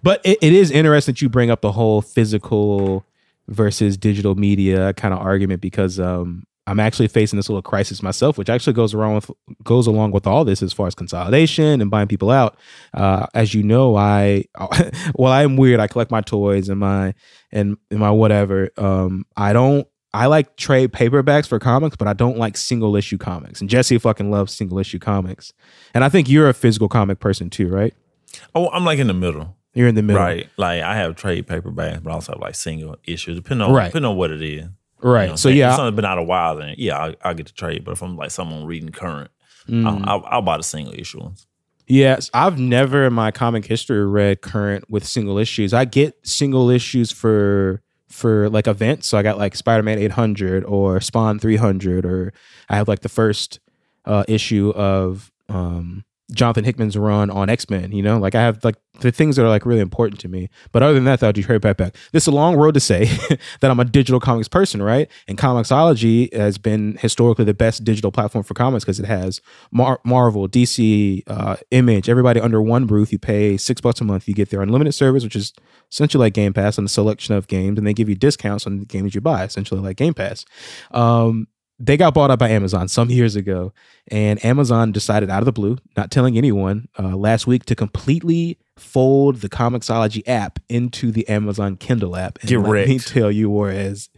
But 0.03 0.21
it, 0.23 0.37
it 0.43 0.53
is 0.53 0.71
interesting 0.71 1.15
that 1.15 1.23
you 1.23 1.31
bring 1.31 1.51
up 1.51 1.63
the 1.63 1.73
whole 1.73 2.03
physical 2.03 3.07
versus 3.47 3.97
digital 3.97 4.35
media 4.35 4.93
kind 4.93 5.15
of 5.15 5.21
argument 5.21 5.63
because 5.63 5.99
um, 5.99 6.45
I'm 6.69 6.79
actually 6.81 7.09
facing 7.09 7.39
this 7.39 7.49
little 7.49 7.63
crisis 7.63 8.03
myself, 8.03 8.37
which 8.37 8.51
actually 8.51 8.75
goes 8.75 8.93
around 8.93 9.15
with 9.15 9.31
goes 9.65 9.87
along 9.87 10.11
with 10.11 10.27
all 10.27 10.45
this 10.45 10.63
as 10.63 10.73
far 10.73 10.87
as 10.87 10.95
consolidation 10.95 11.81
and 11.81 11.91
buying 11.91 12.09
people 12.09 12.31
out. 12.31 12.59
Uh, 12.93 13.27
as 13.35 13.55
you 13.55 13.63
know, 13.63 13.97
I 13.97 14.45
well, 15.15 15.33
I'm 15.33 15.57
weird. 15.57 15.81
I 15.81 15.87
collect 15.87 16.11
my 16.11 16.21
toys 16.21 16.69
and 16.69 16.79
my 16.79 17.15
and, 17.51 17.77
and 17.91 18.01
my 18.01 18.11
whatever. 18.11 18.71
Um, 18.77 19.25
I 19.37 19.53
don't. 19.53 19.87
I 20.15 20.27
like 20.27 20.57
trade 20.57 20.93
paperbacks 20.93 21.47
for 21.47 21.59
comics, 21.59 21.97
but 21.97 22.09
I 22.09 22.13
don't 22.15 22.39
like 22.39 22.57
single 22.57 22.97
issue 22.97 23.19
comics. 23.19 23.61
And 23.61 23.69
Jesse 23.69 23.99
fucking 23.99 24.31
loves 24.31 24.55
single 24.55 24.79
issue 24.79 24.99
comics. 24.99 25.53
And 25.93 26.03
I 26.03 26.09
think 26.09 26.29
you're 26.31 26.49
a 26.49 26.55
physical 26.55 26.89
comic 26.89 27.19
person 27.21 27.51
too, 27.51 27.69
right? 27.69 27.95
Oh, 28.55 28.69
I'm 28.71 28.85
like 28.85 28.99
in 28.99 29.07
the 29.07 29.15
middle. 29.15 29.57
You're 29.75 29.87
in 29.89 29.95
the 29.95 30.03
middle, 30.03 30.21
Right. 30.23 30.49
Like 30.57 30.83
I 30.83 30.97
have 30.97 31.15
trade 31.15 31.47
paperbacks, 31.47 32.03
but 32.03 32.11
I 32.11 32.15
also 32.15 32.33
have 32.33 32.41
like 32.41 32.55
single 32.55 32.97
issues, 33.05 33.37
depending 33.37 33.67
on 33.67 33.73
Right. 33.75 33.87
depending 33.87 34.11
on 34.11 34.17
what 34.17 34.31
it 34.31 34.43
is. 34.43 34.69
Right. 35.01 35.25
You 35.25 35.31
know, 35.31 35.37
so 35.37 35.49
if 35.49 35.57
yeah, 35.57 35.77
something's 35.77 35.97
been 35.97 36.05
out 36.05 36.19
a 36.19 36.23
while, 36.23 36.57
then 36.57 36.75
yeah, 36.79 36.99
I, 36.99 37.15
I'll 37.23 37.35
get 37.35 37.47
to 37.47 37.55
trade. 37.55 37.85
But 37.85 37.93
if 37.93 38.03
I'm 38.03 38.17
like 38.17 38.31
someone 38.31 38.65
reading 38.65 38.91
current, 38.91 39.31
Mm. 39.69 39.87
I'll, 39.87 40.09
I'll, 40.09 40.25
I'll 40.27 40.43
buy 40.43 40.57
the 40.57 40.63
single 40.63 40.95
issue 40.95 41.21
ones. 41.21 41.47
Yes, 41.87 42.31
I've 42.35 42.59
never 42.59 43.07
in 43.07 43.15
my 43.15 43.31
comic 43.31 43.65
history 43.65 44.05
read 44.07 44.43
current 44.43 44.91
with 44.91 45.07
single 45.07 45.39
issues. 45.39 45.73
I 45.73 45.85
get 45.85 46.27
single 46.27 46.69
issues 46.71 47.11
for 47.11 47.83
for 48.09 48.49
like 48.51 48.67
events. 48.67 49.07
So 49.07 49.19
I 49.19 49.23
got 49.23 49.39
like 49.39 49.55
Spider-Man 49.55 49.99
800 49.99 50.65
or 50.65 51.01
Spawn 51.01 51.39
300 51.39 52.05
or 52.07 52.33
I 52.69 52.77
have 52.77 52.89
like 52.89 53.01
the 53.01 53.09
first 53.09 53.61
uh 54.05 54.25
issue 54.29 54.71
of 54.71 55.31
um 55.49 56.05
Jonathan 56.33 56.65
Hickman's 56.65 56.97
run 56.97 57.31
on 57.31 57.49
X-Men, 57.49 57.93
you 57.93 58.03
know? 58.03 58.19
Like 58.19 58.35
I 58.35 58.43
have 58.43 58.63
like 58.63 58.77
the 59.01 59.11
things 59.11 59.37
that 59.37 59.45
are 59.45 59.49
like 59.49 59.65
really 59.65 59.81
important 59.81 60.21
to 60.21 60.29
me. 60.29 60.51
But 60.73 60.83
other 60.83 60.95
than 60.95 61.05
that, 61.05 61.23
I'll 61.23 61.33
do 61.33 61.43
trade 61.43 61.63
paperback. 61.63 61.97
This 62.13 62.25
is 62.25 62.27
a 62.29 62.33
long 62.33 62.57
road 62.57 62.75
to 62.75 62.81
say 62.81 63.05
that 63.61 63.71
I'm 63.71 63.81
a 63.81 63.85
digital 63.85 64.21
comics 64.21 64.49
person, 64.49 64.83
right? 64.83 65.11
And 65.27 65.39
Comixology 65.39 66.33
has 66.35 66.59
been 66.59 66.99
historically 67.01 67.45
the 67.45 67.55
best 67.55 67.85
digital 67.85 68.13
platform 68.13 68.45
for 68.45 68.55
comics 68.55 68.85
because 68.85 69.01
it 69.01 69.07
has 69.07 69.41
Mar- 69.71 70.01
Marvel, 70.05 70.49
DC, 70.49 71.23
uh, 71.27 71.57
Image, 71.71 72.09
everybody 72.09 72.41
under 72.41 72.61
one 72.61 72.87
roof. 72.87 73.13
You 73.13 73.19
pay 73.19 73.57
six 73.57 73.81
bucks 73.81 74.01
a 74.01 74.05
month. 74.05 74.29
You 74.29 74.35
get 74.35 74.51
their 74.51 74.63
unlimited 74.63 74.95
service, 74.95 75.25
which 75.25 75.37
is 75.37 75.53
essentially 75.91 76.27
like 76.27 76.35
Game 76.35 76.53
Pass 76.53 76.79
on 76.79 76.85
the 76.85 76.91
selection 76.91 77.35
of 77.35 77.47
games, 77.47 77.79
and 77.79 77.87
they 77.87 77.95
give 77.95 78.09
you 78.09 78.15
discounts 78.15 78.67
on 78.67 78.81
the 78.81 78.85
games 78.85 79.15
you 79.15 79.21
buy, 79.21 79.45
essentially 79.45 79.81
like 79.81 79.97
Game 79.97 80.15
Pass. 80.15 80.45
Um, 80.91 81.47
they 81.79 81.97
got 81.97 82.13
bought 82.15 82.31
up 82.31 82.39
by 82.39 82.49
Amazon 82.51 82.89
some 82.89 83.11
years 83.11 83.37
ago, 83.37 83.73
and 84.09 84.45
Amazon 84.45 84.91
decided 84.91 85.31
out 85.31 85.41
of 85.41 85.45
the 85.45 85.53
blue, 85.53 85.79
not 85.97 86.11
telling 86.11 86.37
anyone, 86.37 86.89
uh, 86.99 87.17
last 87.17 87.47
week 87.47 87.65
to 87.67 87.77
completely 87.77 88.59
fold 88.77 89.37
the 89.37 89.49
Comixology 89.49 90.23
app 90.27 90.59
into 90.69 91.13
the 91.13 91.29
Amazon 91.29 91.77
Kindle 91.77 92.17
app. 92.17 92.39
And 92.41 92.49
Get 92.49 92.61
let 92.61 92.89
me 92.89 92.99
tell 92.99 93.31
you, 93.31 93.49
Juarez, 93.49 94.09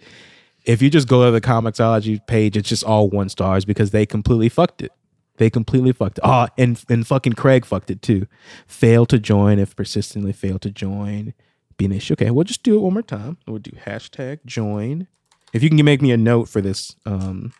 if 0.65 0.81
you 0.81 0.91
just 0.91 1.09
go 1.09 1.27
to 1.27 1.31
the 1.31 1.41
Comixology 1.41 2.27
page, 2.27 2.57
it's 2.57 2.69
just 2.69 2.85
all 2.85 3.11
one 3.11 3.29
stars 3.29 3.65
because 3.65 3.91
they 3.91 4.07
completely 4.07 4.49
fucked 4.49 4.83
it. 4.83 4.93
They 5.37 5.51
completely 5.51 5.93
fucked 5.93 6.19
it. 6.19 6.25
Oh, 6.25 6.49
and 6.59 6.83
and 6.89 7.07
fucking 7.07 7.33
Craig 7.33 7.65
fucked 7.65 7.91
it 7.91 8.03
too. 8.03 8.27
Fail 8.67 9.07
to 9.07 9.19
join 9.19 9.59
if 9.59 9.75
persistently 9.75 10.33
fail 10.33 10.59
to 10.59 10.71
join. 10.71 11.33
Be 11.79 11.87
an 11.87 11.93
issue. 11.93 12.13
Okay, 12.13 12.31
we'll 12.31 12.45
just 12.45 12.63
do 12.63 12.77
it 12.77 12.81
one 12.81 12.93
more 12.93 13.03
time. 13.03 13.39
We'll 13.47 13.59
do 13.59 13.71
hashtag 13.71 14.45
join. 14.45 15.09
If 15.53 15.63
you 15.63 15.69
can 15.69 15.85
make 15.85 16.03
me 16.03 16.13
a 16.13 16.17
note 16.17 16.49
for 16.49 16.61
this, 16.61 16.95
um, 17.07 17.53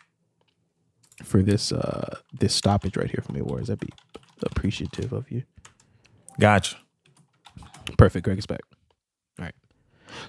for 1.23 1.41
this 1.41 1.71
uh 1.71 2.17
this 2.33 2.53
stoppage 2.53 2.97
right 2.97 3.09
here 3.09 3.23
for 3.23 3.31
me, 3.31 3.41
Wars, 3.41 3.67
that'd 3.67 3.79
be 3.79 3.93
appreciative 4.43 5.13
of 5.13 5.29
you. 5.31 5.43
Gotcha. 6.39 6.77
Perfect. 7.97 8.25
Greg 8.25 8.39
is 8.39 8.45
back. 8.45 8.61
All 9.39 9.45
right. 9.45 9.55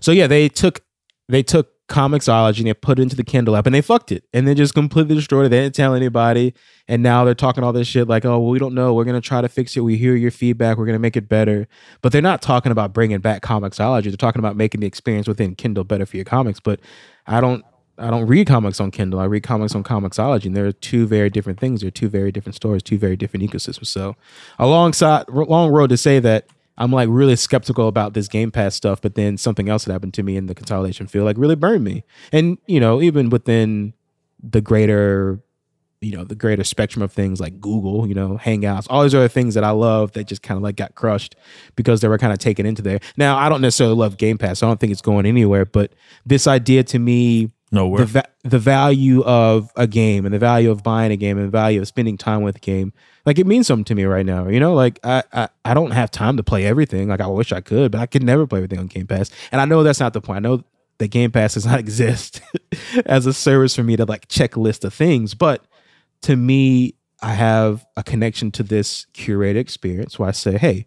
So 0.01 0.13
yeah, 0.13 0.27
they 0.27 0.49
took 0.49 0.83
they 1.29 1.43
took 1.43 1.71
Comixology 1.93 2.59
and 2.59 2.69
they 2.69 2.75
put 2.75 2.99
it 2.99 3.03
into 3.03 3.17
the 3.17 3.23
Kindle 3.23 3.55
app 3.55 3.67
and 3.67 3.75
they 3.75 3.83
fucked 3.83 4.11
it 4.11 4.25
and 4.33 4.49
they 4.49 4.55
just 4.55 4.73
completely 4.73 5.15
destroyed 5.15 5.47
it. 5.47 5.49
They 5.51 5.61
didn't 5.61 5.75
tell 5.75 5.95
anybody. 5.95 6.55
And 6.89 7.03
now 7.03 7.25
they're 7.25 7.35
talking 7.35 7.63
all 7.63 7.73
this 7.73 7.87
shit 7.87 8.09
like, 8.09 8.25
oh, 8.25 8.39
well, 8.39 8.49
we 8.49 8.59
don't 8.59 8.75
know. 8.75 8.95
We're 8.95 9.05
going 9.05 9.21
to 9.21 9.27
try 9.27 9.43
to 9.43 9.49
fix 9.49 9.77
it. 9.77 9.81
We 9.81 9.99
hear 9.99 10.17
your 10.17 10.31
feedback. 10.31 10.79
We're 10.79 10.87
going 10.87 10.97
to 10.97 11.01
make 11.01 11.17
it 11.17 11.29
better. 11.29 11.69
But 12.01 12.13
they're 12.13 12.23
not 12.23 12.41
talking 12.41 12.73
about 12.73 12.95
bringing 12.95 13.21
back 13.21 13.43
Comixology. 13.43 14.05
They're 14.05 14.17
talking 14.17 14.41
about 14.41 14.57
making 14.57 14.81
the 14.81 14.87
experience 14.87 15.29
within 15.29 15.55
Kindle 15.55 15.85
better 15.85 16.07
for 16.07 16.17
your 16.17 16.25
comics. 16.25 16.61
But 16.61 16.81
I 17.27 17.41
don't. 17.41 17.65
I 17.99 18.11
don't 18.11 18.27
read 18.27 18.47
comics 18.47 18.81
on 18.81 18.91
Kindle. 18.91 19.21
I 19.21 19.27
read 19.27 19.43
comics 19.43 19.75
on 19.75 19.85
Comixology, 19.85 20.47
and 20.47 20.57
they're 20.57 20.73
two 20.73 21.07
very 21.07 21.29
different 21.29 21.61
things. 21.61 21.83
They're 21.83 21.91
two 21.91 22.09
very 22.09 22.33
different 22.33 22.57
stories, 22.57 22.83
two 22.83 22.97
very 22.97 23.17
different 23.17 23.49
ecosystems. 23.49 23.89
So, 23.89 24.17
alongside 24.59 25.29
long 25.29 25.71
road 25.71 25.91
to 25.91 25.99
say 25.99 26.19
that 26.19 26.47
I'm 26.79 26.91
like 26.91 27.09
really 27.11 27.37
skeptical 27.37 27.89
about 27.89 28.15
this 28.15 28.29
Game 28.29 28.51
Pass 28.51 28.75
stuff, 28.75 29.01
but 29.01 29.15
then 29.15 29.37
something 29.37 29.69
else 29.69 29.85
that 29.85 29.93
happened 29.93 30.15
to 30.15 30.23
me 30.23 30.37
in 30.37 30.47
the 30.47 30.55
consolidation 30.55 31.07
field 31.07 31.27
like 31.27 31.37
really 31.39 31.55
burned 31.55 31.85
me. 31.85 32.05
And 32.33 32.59
you 32.67 32.81
know, 32.81 33.03
even 33.03 33.31
within 33.31 33.93
the 34.43 34.61
greater, 34.61 35.41
you 36.01 36.17
know, 36.17 36.25
the 36.25 36.35
greater 36.35 36.65
spectrum 36.65 37.03
of 37.03 37.13
things 37.13 37.41
like 37.41 37.61
Google, 37.61 38.07
you 38.07 38.15
know, 38.15 38.39
Hangouts, 38.43 38.87
all 38.91 39.03
these 39.03 39.15
other 39.15 39.29
things 39.29 39.55
that 39.55 39.65
I 39.65 39.71
love 39.71 40.13
that 40.13 40.25
just 40.25 40.43
kind 40.43 40.57
of 40.57 40.63
like 40.63 40.77
got 40.77 40.95
crushed 40.95 41.37
because 41.77 42.01
they 42.01 42.09
were 42.09 42.19
kind 42.19 42.33
of 42.33 42.39
taken 42.39 42.67
into 42.67 42.83
there. 42.83 42.99
Now, 43.17 43.37
I 43.37 43.49
don't 43.49 43.61
necessarily 43.61 43.97
love 43.97 44.17
Game 44.17 44.39
Pass. 44.39 44.59
So 44.61 44.67
I 44.67 44.71
don't 44.71 44.81
think 44.81 44.93
it's 44.93 45.03
going 45.03 45.27
anywhere, 45.27 45.65
but 45.65 45.93
this 46.27 46.47
idea 46.47 46.83
to 46.85 46.99
me 46.99 47.53
Nowhere. 47.71 48.01
the 48.01 48.07
va- 48.07 48.29
the 48.43 48.59
value 48.59 49.23
of 49.23 49.71
a 49.77 49.87
game 49.87 50.25
and 50.25 50.35
the 50.35 50.39
value 50.39 50.71
of 50.71 50.83
buying 50.83 51.13
a 51.13 51.17
game 51.17 51.39
and 51.39 51.47
the 51.47 51.51
value 51.51 51.81
of 51.81 51.87
spending 51.87 52.17
time 52.17 52.43
with 52.43 52.57
a 52.57 52.61
game 52.61 52.93
like 53.25 53.39
it 53.39 53.47
means 53.47 53.67
something 53.67 53.85
to 53.85 53.95
me 53.95 54.05
right 54.05 54.27
now 54.27 54.49
you 54.49 54.61
know 54.61 54.75
like 54.75 54.99
I, 55.05 55.23
I 55.33 55.49
i 55.65 55.75
don't 55.75 55.93
have 55.93 56.11
time 56.11 56.37
to 56.37 56.43
play 56.43 56.65
everything 56.65 57.09
like 57.09 57.21
i 57.21 57.27
wish 57.27 57.53
i 57.53 57.61
could 57.61 57.93
but 57.93 58.01
i 58.01 58.07
could 58.07 58.23
never 58.23 58.47
play 58.47 58.59
everything 58.59 58.79
on 58.79 58.87
game 58.87 59.07
pass 59.07 59.31
and 59.51 59.61
i 59.61 59.65
know 59.65 59.83
that's 59.83 60.01
not 60.01 60.13
the 60.13 60.21
point 60.21 60.39
i 60.39 60.49
know 60.49 60.65
that 60.99 61.09
game 61.09 61.31
pass 61.31 61.55
does 61.55 61.67
not 61.67 61.79
exist 61.87 62.41
as 63.07 63.27
a 63.27 63.33
service 63.33 63.75
for 63.75 63.83
me 63.83 63.97
to 63.97 64.05
like 64.05 64.29
check 64.29 64.57
a 64.57 64.61
list 64.61 64.85
of 64.85 64.95
things 64.95 65.35
but 65.35 65.65
to 66.23 66.37
me 66.37 66.95
i 67.23 67.33
have 67.33 67.87
a 67.97 68.03
connection 68.03 68.51
to 68.51 68.63
this 68.63 69.07
curated 69.15 69.57
experience 69.57 70.19
where 70.19 70.29
i 70.29 70.33
say 70.33 70.57
hey 70.59 70.87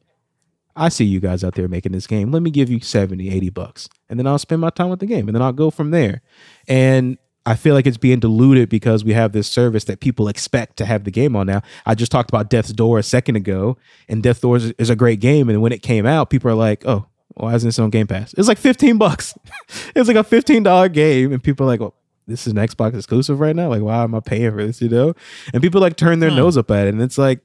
I 0.77 0.89
see 0.89 1.05
you 1.05 1.21
guys 1.21 1.43
out 1.43 1.55
there 1.55 1.69
making 1.69 1.93
this 1.93 2.05
game. 2.05 2.31
Let 2.31 2.41
me 2.41 2.51
give 2.51 2.69
you 2.69 2.81
70, 2.81 3.29
80 3.29 3.49
bucks. 3.49 3.89
And 4.09 4.19
then 4.19 4.27
I'll 4.27 4.37
spend 4.37 4.59
my 4.59 4.71
time 4.71 4.89
with 4.89 4.99
the 4.99 5.05
game 5.05 5.27
and 5.27 5.35
then 5.35 5.41
I'll 5.41 5.53
go 5.53 5.71
from 5.71 5.91
there. 5.91 6.21
And 6.67 7.17
I 7.45 7.55
feel 7.55 7.75
like 7.75 7.85
it's 7.85 7.97
being 7.97 8.19
diluted 8.19 8.69
because 8.69 9.03
we 9.03 9.13
have 9.13 9.31
this 9.31 9.47
service 9.47 9.83
that 9.85 9.99
people 9.99 10.27
expect 10.27 10.77
to 10.77 10.85
have 10.85 11.03
the 11.03 11.11
game 11.11 11.35
on 11.35 11.45
now. 11.47 11.61
I 11.85 11.93
just 11.95 12.11
talked 12.11 12.29
about 12.29 12.49
Death's 12.49 12.73
Door 12.73 12.99
a 12.99 13.03
second 13.03 13.35
ago, 13.35 13.77
and 14.09 14.23
Death's 14.23 14.39
Door 14.39 14.57
is, 14.57 14.71
is 14.77 14.89
a 14.89 14.95
great 14.95 15.19
game. 15.19 15.49
And 15.49 15.61
when 15.61 15.71
it 15.71 15.83
came 15.83 16.05
out, 16.05 16.29
people 16.31 16.49
are 16.49 16.55
like, 16.55 16.83
oh, 16.87 17.05
why 17.35 17.53
isn't 17.53 17.67
this 17.67 17.77
on 17.79 17.89
Game 17.91 18.07
Pass? 18.07 18.33
It's 18.37 18.47
like 18.47 18.57
15 18.57 18.97
bucks. 18.97 19.35
it's 19.95 20.07
like 20.07 20.17
a 20.17 20.23
$15 20.23 20.91
game. 20.93 21.33
And 21.33 21.43
people 21.43 21.65
are 21.65 21.67
like, 21.67 21.79
well, 21.81 21.93
this 22.27 22.47
is 22.47 22.53
an 22.53 22.57
Xbox 22.57 22.95
exclusive 22.95 23.39
right 23.39 23.55
now. 23.55 23.69
Like, 23.69 23.81
why 23.83 24.03
am 24.03 24.15
I 24.15 24.21
paying 24.21 24.49
for 24.51 24.65
this? 24.65 24.81
You 24.81 24.89
know? 24.89 25.13
And 25.53 25.61
people 25.61 25.81
like 25.81 25.95
turn 25.97 26.19
their 26.19 26.31
Hmm. 26.31 26.37
nose 26.37 26.57
up 26.57 26.71
at 26.71 26.87
it. 26.87 26.93
And 26.93 27.01
it's 27.03 27.17
like, 27.19 27.41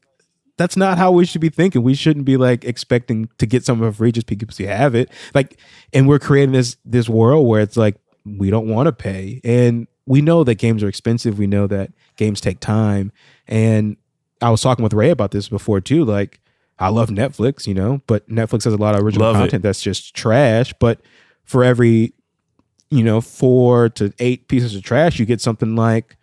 that's 0.57 0.77
not 0.77 0.97
how 0.99 1.11
we 1.13 1.25
should 1.27 1.41
be 1.41 1.49
thinking. 1.49 1.83
We 1.83 1.95
shouldn't 1.95 2.25
be 2.25 2.37
like 2.37 2.65
expecting 2.65 3.29
to 3.39 3.47
get 3.47 3.65
something 3.65 3.87
for 3.91 3.95
free 3.97 4.13
just 4.13 4.27
because 4.27 4.61
you 4.61 4.69
have 4.69 4.95
it. 4.95 5.11
Like, 5.35 5.59
and 5.93 6.07
we're 6.09 6.19
creating 6.19 6.53
this 6.53 6.77
this 6.85 7.09
world 7.09 7.47
where 7.47 7.61
it's 7.63 7.77
like 7.79 7.97
we 8.25 8.51
don't 8.51 8.69
want 8.69 8.87
to 8.87 8.93
pay, 8.93 9.41
and 9.45 9.87
we 10.07 10.21
know 10.21 10.45
that 10.45 10.57
games 10.57 10.83
are 10.83 10.89
expensive. 10.89 11.39
We 11.39 11.47
know 11.47 11.67
that 11.67 11.93
games 12.17 12.41
take 12.41 12.61
time, 12.61 13.13
and 13.47 13.97
I 14.43 14.51
was 14.51 14.61
talking 14.63 14.83
with 14.83 14.93
Ray 14.95 15.11
about 15.11 15.31
this 15.31 15.49
before 15.49 15.81
too. 15.81 16.05
Like, 16.05 16.41
I 16.79 16.89
love 16.89 17.11
Netflix, 17.11 17.67
you 17.67 17.75
know, 17.75 18.01
but 18.07 18.29
Netflix 18.29 18.65
has 18.65 18.73
a 18.73 18.79
lot 18.79 18.95
of 18.95 19.05
original 19.05 19.27
Love 19.27 19.37
it. 19.37 19.41
content 19.41 19.63
that's 19.63 19.83
just 19.83 20.15
trash. 20.15 20.73
But 20.79 21.01
for 21.45 21.63
every 21.65 22.15
you 22.91 23.05
know 23.05 23.21
four 23.21 23.89
to 23.91 24.13
eight 24.19 24.49
pieces 24.49 24.75
of 24.75 24.83
trash, 24.83 25.19
you 25.19 25.27
get 25.27 25.41
something 25.41 25.77
like 25.77 26.17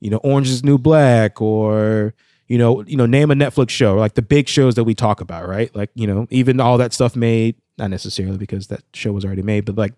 you 0.00 0.10
know 0.10 0.18
Orange 0.18 0.48
is 0.48 0.64
New 0.64 0.78
Black 0.78 1.40
or 1.40 2.14
you 2.48 2.58
know 2.58 2.82
you 2.86 2.96
know 2.96 3.06
name 3.06 3.30
a 3.30 3.34
Netflix 3.34 3.70
show 3.70 3.96
like 3.96 4.14
the 4.14 4.22
big 4.22 4.48
shows 4.48 4.74
that 4.74 4.84
we 4.84 4.94
talk 4.94 5.20
about, 5.20 5.48
right? 5.48 5.74
Like 5.74 5.90
you 5.94 6.06
know 6.06 6.26
even 6.30 6.60
all 6.60 6.78
that 6.78 6.92
stuff 6.92 7.16
made 7.16 7.56
not 7.76 7.90
necessarily 7.90 8.36
because 8.38 8.68
that 8.68 8.84
show 8.92 9.10
was 9.10 9.24
already 9.24 9.42
made, 9.42 9.64
but 9.64 9.74
like 9.76 9.94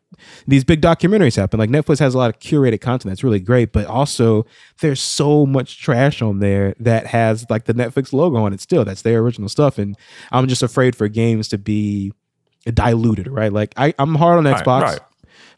these 0.47 0.65
big 0.65 0.81
documentaries 0.81 1.37
happen. 1.37 1.59
Like 1.59 1.69
Netflix 1.69 1.99
has 1.99 2.15
a 2.15 2.19
lot 2.19 2.31
of 2.35 2.39
curated 2.41 2.81
content 2.81 3.11
that's 3.11 3.23
really 3.23 3.39
great, 3.41 3.71
but 3.71 3.85
also 3.87 4.47
there's 4.81 4.99
so 5.01 5.45
much 5.45 5.79
trash 5.79 6.23
on 6.23 6.39
there 6.39 6.75
that 6.81 7.07
has 7.09 7.45
like 7.51 7.67
the 7.67 7.75
Netflix 7.75 8.15
logo 8.15 8.39
on 8.39 8.55
it 8.55 8.63
still. 8.63 8.83
That's 8.87 9.03
their 9.03 9.19
original 9.19 9.51
stuff, 9.51 9.77
and 9.77 9.95
I'm 10.33 10.47
just 10.49 10.63
afraid 10.63 10.97
for 10.97 11.07
games 11.09 11.49
to 11.49 11.59
be 11.59 12.13
diluted, 12.65 13.29
right? 13.29 13.53
Like 13.53 13.75
I, 13.77 13.93
I'm 13.99 14.15
hard 14.15 14.39
on 14.39 14.45
Right, 14.45 14.65
Xbox. 14.65 14.83
right. 14.83 15.01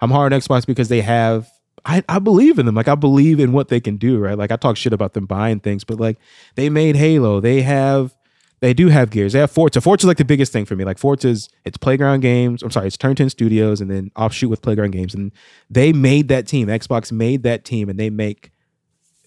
I'm 0.00 0.10
hard 0.10 0.32
on 0.32 0.40
Xbox 0.40 0.66
because 0.66 0.88
they 0.88 1.00
have 1.02 1.48
I, 1.88 2.02
I 2.06 2.18
believe 2.18 2.58
in 2.58 2.66
them. 2.66 2.74
Like 2.74 2.86
I 2.86 2.94
believe 2.94 3.40
in 3.40 3.52
what 3.52 3.68
they 3.68 3.80
can 3.80 3.96
do, 3.96 4.18
right? 4.18 4.36
Like 4.36 4.52
I 4.52 4.56
talk 4.56 4.76
shit 4.76 4.92
about 4.92 5.14
them 5.14 5.24
buying 5.24 5.58
things, 5.58 5.84
but 5.84 5.98
like 5.98 6.18
they 6.54 6.68
made 6.68 6.96
Halo. 6.96 7.40
They 7.40 7.62
have 7.62 8.14
they 8.60 8.74
do 8.74 8.88
have 8.88 9.08
gears. 9.08 9.32
They 9.32 9.38
have 9.38 9.50
Forza. 9.50 9.80
Forza 9.80 10.04
is 10.04 10.08
like 10.08 10.18
the 10.18 10.24
biggest 10.24 10.52
thing 10.52 10.66
for 10.66 10.76
me. 10.76 10.84
Like 10.84 10.98
Forza's 10.98 11.48
it's 11.64 11.78
Playground 11.78 12.20
Games. 12.20 12.62
I'm 12.62 12.70
sorry, 12.70 12.88
it's 12.88 12.98
Turn 12.98 13.16
10 13.16 13.30
Studios 13.30 13.80
and 13.80 13.90
then 13.90 14.10
offshoot 14.16 14.50
with 14.50 14.60
Playground 14.60 14.90
Games. 14.90 15.14
And 15.14 15.32
they 15.70 15.94
made 15.94 16.28
that 16.28 16.46
team. 16.46 16.68
Xbox 16.68 17.10
made 17.10 17.42
that 17.44 17.64
team 17.64 17.88
and 17.88 17.98
they 17.98 18.10
make 18.10 18.52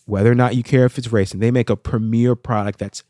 whether 0.06 0.32
or 0.32 0.36
not 0.36 0.56
you 0.56 0.62
care 0.62 0.86
if 0.86 1.00
it's 1.00 1.12
racing, 1.12 1.40
they 1.40 1.52
make 1.52 1.70
a 1.70 1.76
premier 1.76 2.36
product 2.36 2.78
that's 2.78 3.04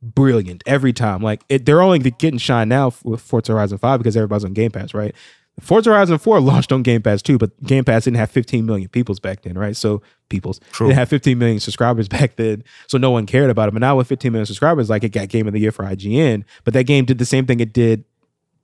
brilliant 0.00 0.62
every 0.66 0.94
time. 0.94 1.20
Like 1.20 1.42
it, 1.50 1.66
they're 1.66 1.82
only 1.82 1.98
getting 1.98 2.38
shine 2.38 2.70
now 2.70 2.92
with 3.04 3.20
Forza 3.20 3.52
Horizon 3.52 3.76
5 3.76 4.00
because 4.00 4.16
everybody's 4.16 4.44
on 4.46 4.54
Game 4.54 4.70
Pass, 4.70 4.94
right? 4.94 5.14
Forza 5.60 5.90
Horizon 5.90 6.18
4 6.18 6.40
launched 6.40 6.72
on 6.72 6.82
Game 6.82 7.00
Pass 7.00 7.22
too, 7.22 7.38
but 7.38 7.50
Game 7.62 7.84
Pass 7.84 8.04
didn't 8.04 8.16
have 8.16 8.30
15 8.30 8.66
million 8.66 8.88
peoples 8.88 9.20
back 9.20 9.42
then, 9.42 9.56
right? 9.56 9.76
So 9.76 10.02
peoples 10.28 10.60
True. 10.72 10.88
didn't 10.88 10.98
have 10.98 11.08
15 11.08 11.38
million 11.38 11.60
subscribers 11.60 12.08
back 12.16 12.36
then, 12.36 12.64
so 12.88 12.98
no 12.98 13.10
one 13.10 13.24
cared 13.26 13.50
about 13.50 13.68
it. 13.68 13.72
But 13.72 13.80
now 13.80 13.96
with 13.96 14.08
15 14.08 14.32
million 14.32 14.46
subscribers, 14.46 14.90
like 14.90 15.04
it 15.04 15.10
got 15.10 15.28
Game 15.28 15.46
of 15.46 15.52
the 15.52 15.60
Year 15.60 15.72
for 15.72 15.84
IGN, 15.84 16.44
but 16.64 16.74
that 16.74 16.84
game 16.84 17.04
did 17.04 17.18
the 17.18 17.24
same 17.24 17.46
thing 17.46 17.60
it 17.60 17.72
did 17.72 18.04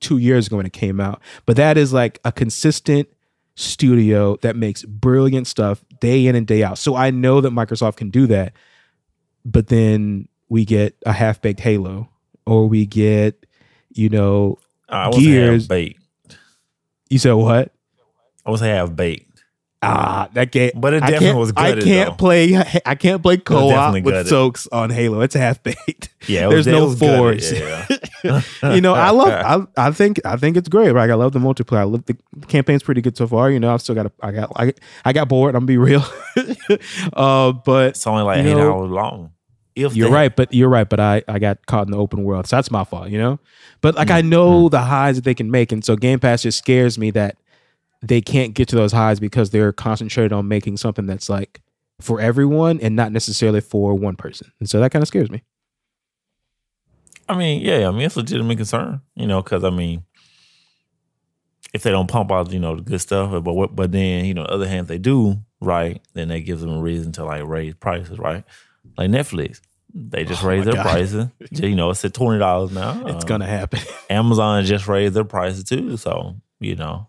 two 0.01 0.19
years 0.19 0.47
ago 0.49 0.57
when 0.57 0.67
it 0.67 0.73
came 0.73 1.01
out. 1.01 1.21
But 1.47 1.57
that 1.57 1.77
is 1.77 1.93
like 1.93 2.19
a 2.25 2.33
consistent 2.33 3.09
studio 3.55 4.37
that 4.37 4.57
makes 4.57 4.83
brilliant 4.85 5.47
stuff 5.47 5.85
day 6.01 6.27
in 6.27 6.35
and 6.35 6.47
day 6.47 6.63
out. 6.63 6.79
So 6.79 6.97
I 6.97 7.11
know 7.11 7.41
that 7.41 7.53
Microsoft 7.53 7.97
can 7.97 8.11
do 8.11 8.27
that. 8.29 8.53
But 9.45 9.69
then 9.69 10.29
we 10.49 10.65
get 10.65 10.97
a 11.07 11.13
half 11.13 11.41
baked 11.41 11.61
Halo, 11.61 12.09
or 12.47 12.69
we 12.69 12.85
get, 12.85 13.47
you 13.91 14.09
know, 14.09 14.59
I 14.89 15.09
was 15.09 15.19
Gears. 15.19 15.63
half 15.63 15.69
baked. 15.69 16.00
You 17.11 17.19
said 17.19 17.33
what? 17.33 17.73
I 18.47 18.51
was 18.51 18.61
half 18.61 18.95
baked. 18.95 19.27
Ah, 19.83 20.29
that 20.35 20.53
game. 20.53 20.73
But 20.75 20.93
it 20.93 21.01
definitely 21.01 21.41
was 21.41 21.53
I 21.57 21.73
can't 21.81 22.11
though. 22.11 22.17
play. 22.17 22.55
I 22.85 22.95
can't 22.95 23.23
play 23.23 23.39
co-op 23.39 23.95
with 23.95 24.05
gutted. 24.05 24.27
Soaks 24.27 24.69
on 24.71 24.91
Halo. 24.91 25.23
It's 25.23 25.35
half 25.35 25.63
baked. 25.63 26.11
Yeah, 26.27 26.47
was, 26.49 26.67
There's 26.67 26.67
no 26.67 26.95
force. 26.95 27.51
Yeah. 27.51 27.87
you 28.75 28.83
know, 28.83 28.93
I 28.93 29.09
love. 29.11 29.69
I, 29.77 29.87
I 29.89 29.91
think. 29.93 30.21
I 30.27 30.37
think 30.37 30.59
it's 30.59 30.69
great. 30.69 30.93
Right? 30.93 31.09
I 31.09 31.15
love 31.15 31.33
the 31.33 31.39
multiplayer. 31.39 31.79
I 31.79 31.85
love 31.85 32.05
the, 32.05 32.17
the 32.37 32.47
campaign's 32.47 32.83
pretty 32.83 33.01
good 33.01 33.17
so 33.17 33.27
far. 33.27 33.51
You 33.51 33.59
know, 33.59 33.73
I've 33.73 33.81
still 33.81 33.95
got. 33.95 34.07
A, 34.07 34.13
I 34.21 34.33
got. 34.33 34.53
I, 34.55 34.75
I 35.07 35.13
got 35.15 35.29
bored. 35.29 35.55
I'm 35.55 35.61
gonna 35.61 35.67
be 35.67 35.79
real. 35.79 36.05
uh, 37.15 37.53
but 37.53 37.91
It's 37.91 38.07
only 38.07 38.23
like 38.23 38.45
eight 38.45 38.55
know, 38.55 38.73
hours 38.75 38.91
long. 38.91 39.33
If 39.87 39.97
You're 39.97 40.09
that. 40.09 40.15
right, 40.15 40.37
but 40.37 40.53
you're 40.53 40.69
right. 40.69 40.89
But 40.89 41.01
I, 41.01 41.23
I 41.29 41.39
got 41.39 41.65
caught 41.67 41.87
in 41.87 41.93
the 41.93 41.99
open 41.99 42.25
world, 42.25 42.47
so 42.47 42.57
that's 42.57 42.71
my 42.71 42.85
fault, 42.85 43.09
you 43.09 43.19
know. 43.19 43.39
But 43.81 43.95
like 43.95 44.11
I 44.11 44.21
know 44.21 44.65
mm-hmm. 44.65 44.71
the 44.71 44.81
highs 44.81 45.17
that 45.17 45.25
they 45.25 45.35
can 45.35 45.51
make, 45.51 45.73
and 45.73 45.85
so 45.85 45.97
Game 45.97 46.21
Pass 46.21 46.43
just 46.43 46.59
scares 46.59 46.99
me 46.99 47.11
that 47.13 47.37
they 48.03 48.21
can't 48.21 48.55
get 48.55 48.69
to 48.69 48.77
those 48.77 48.93
highs 48.93 49.21
because 49.21 49.51
they're 49.51 49.73
concentrated 49.73 50.33
on 50.33 50.49
making 50.49 50.77
something 50.77 51.07
that's 51.07 51.29
like 51.29 51.61
for 52.01 52.21
everyone 52.21 52.81
and 52.81 52.97
not 52.97 53.13
necessarily 53.13 53.61
for 53.61 53.95
one 53.95 54.17
person, 54.17 54.53
and 54.61 54.69
so 54.69 54.81
that 54.81 54.91
kind 54.91 55.03
of 55.03 55.09
scares 55.09 55.31
me. 55.31 55.43
I 57.29 57.37
mean, 57.37 57.63
yeah, 57.63 57.87
I 57.87 57.93
mean, 57.93 58.03
it's 58.03 58.17
a 58.17 58.21
legitimate 58.21 58.57
concern, 58.57 59.03
you 59.15 59.29
know, 59.29 59.41
because 59.41 59.63
I 59.63 59.71
mean, 59.71 60.03
if 61.73 61.83
they 61.83 61.91
don't 61.91 62.09
pump 62.09 62.33
out, 62.33 62.53
you 62.53 62.59
know, 62.59 62.77
the 62.77 62.83
good 62.83 63.01
stuff, 63.01 63.31
but 63.45 63.53
what, 63.53 63.77
but 63.77 63.93
then, 63.93 64.25
you 64.25 64.35
know, 64.35 64.43
the 64.43 64.51
other 64.51 64.69
hand, 64.69 64.83
if 64.83 64.89
they 64.89 64.99
do, 64.99 65.37
right, 65.61 66.03
then 66.15 66.29
that 66.29 66.41
gives 66.41 66.61
them 66.61 66.73
a 66.73 66.81
reason 66.81 67.13
to 67.13 67.25
like 67.25 67.45
raise 67.47 67.75
prices, 67.75 68.19
right? 68.19 68.45
Like 68.99 69.11
Netflix, 69.11 69.61
they 69.95 70.25
just 70.25 70.43
Oh 70.43 70.49
raised 70.49 70.67
their 70.67 70.75
God. 70.75 70.83
prices. 70.83 71.27
You 71.53 71.75
know, 71.75 71.91
it's 71.91 72.05
at 72.05 72.15
twenty 72.15 72.39
dollars 72.39 72.71
now. 72.73 73.03
It's 73.07 73.25
Uh, 73.25 73.29
gonna 73.29 73.47
happen. 73.47 73.81
Amazon 74.11 74.65
just 74.65 74.87
raised 74.89 75.15
their 75.15 75.25
prices 75.25 75.65
too, 75.65 75.97
so 75.97 76.37
you 76.61 76.77
know, 76.77 77.09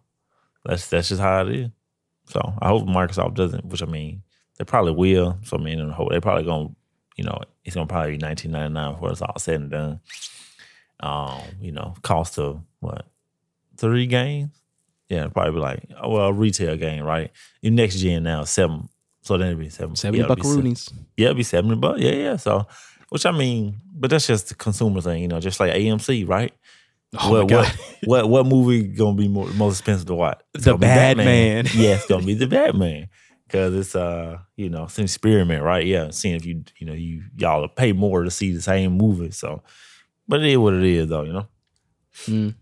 that's 0.66 0.88
that's 0.90 1.10
just 1.10 1.22
how 1.22 1.42
it 1.48 1.56
is. 1.56 1.70
So 2.30 2.54
I 2.62 2.68
hope 2.70 2.88
Microsoft 2.88 3.36
doesn't. 3.36 3.66
Which 3.66 3.84
I 3.84 3.86
mean, 3.86 4.24
they 4.58 4.64
probably 4.66 4.94
will. 4.94 5.38
So 5.44 5.58
I 5.58 5.62
mean, 5.62 5.86
the 5.86 5.94
whole, 5.94 6.10
they 6.10 6.20
probably 6.20 6.44
gonna, 6.46 6.70
you 7.18 7.24
know, 7.26 7.40
it's 7.66 7.76
gonna 7.76 7.88
probably 7.88 8.12
be 8.12 8.18
nineteen 8.18 8.52
ninety 8.52 8.74
nine 8.74 8.94
before 8.94 9.12
it's 9.12 9.22
all 9.22 9.38
said 9.38 9.62
and 9.62 9.72
done. 9.72 10.00
Um, 11.00 11.42
you 11.60 11.72
know, 11.72 11.96
cost 12.04 12.38
of 12.38 12.62
what 12.80 13.06
three 13.78 14.06
games? 14.08 14.52
Yeah, 15.10 15.28
probably 15.28 15.54
be 15.54 15.60
like 15.60 15.90
oh, 16.02 16.10
well, 16.10 16.28
a 16.28 16.34
retail 16.34 16.78
game, 16.78 17.04
right? 17.04 17.32
Your 17.62 17.74
next 17.74 17.98
gen 17.98 18.24
now 18.24 18.44
seven, 18.46 18.88
so 19.22 19.38
then 19.38 19.48
it'd 19.48 19.60
be 19.60 19.70
seven, 19.70 19.96
Seventy 19.96 20.20
yeah, 20.20 20.26
it'd 20.26 20.36
be 20.38 20.42
buckaroonies. 20.42 20.94
yeah, 21.18 21.26
it'd 21.26 21.38
be 21.38 21.44
seventy 21.44 21.76
bucks. 21.76 22.00
Yeah, 22.02 22.12
yeah. 22.12 22.36
So, 22.38 22.68
which 23.10 23.26
I 23.26 23.32
mean, 23.32 23.82
but 23.94 24.10
that's 24.10 24.28
just 24.28 24.50
the 24.50 24.56
consumer 24.56 25.02
thing, 25.02 25.22
you 25.22 25.28
know, 25.28 25.40
just 25.40 25.60
like 25.60 25.74
AMC, 25.74 26.28
right? 26.28 26.54
Oh 27.20 27.32
what, 27.32 27.42
my 27.42 27.48
god. 27.48 27.66
what 28.06 28.30
what 28.30 28.30
what 28.30 28.46
movie 28.48 28.84
gonna 28.88 29.16
be 29.16 29.28
more 29.28 29.48
most 29.48 29.80
expensive 29.80 30.08
to 30.08 30.16
watch? 30.16 30.42
It's 30.54 30.66
The 30.66 30.72
gonna 30.72 30.80
Batman. 30.82 31.68
yeah, 31.74 31.96
it's 31.96 32.08
gonna 32.08 32.26
be 32.26 32.34
the 32.34 32.48
Batman 32.48 33.10
because 33.48 33.76
it's 33.76 33.96
uh 33.96 34.40
you 34.56 34.70
know 34.70 34.86
it's 34.86 34.98
an 34.98 35.04
experiment, 35.04 35.64
right? 35.64 35.86
Yeah, 35.86 36.10
seeing 36.12 36.36
if 36.36 36.46
you 36.46 36.64
you 36.78 36.88
know 36.88 36.94
you 36.94 37.24
y'all 37.38 37.68
pay 37.68 37.92
more 37.92 38.24
to 38.24 38.32
see 38.32 38.54
the 38.54 38.62
same 38.62 38.94
movie. 38.94 39.32
So, 39.32 39.62
but 40.28 40.40
it 40.42 40.48
is 40.52 40.58
what 40.58 40.74
it 40.74 40.84
is, 40.84 41.10
though. 41.10 41.24
You 41.24 41.34
know. 41.34 42.54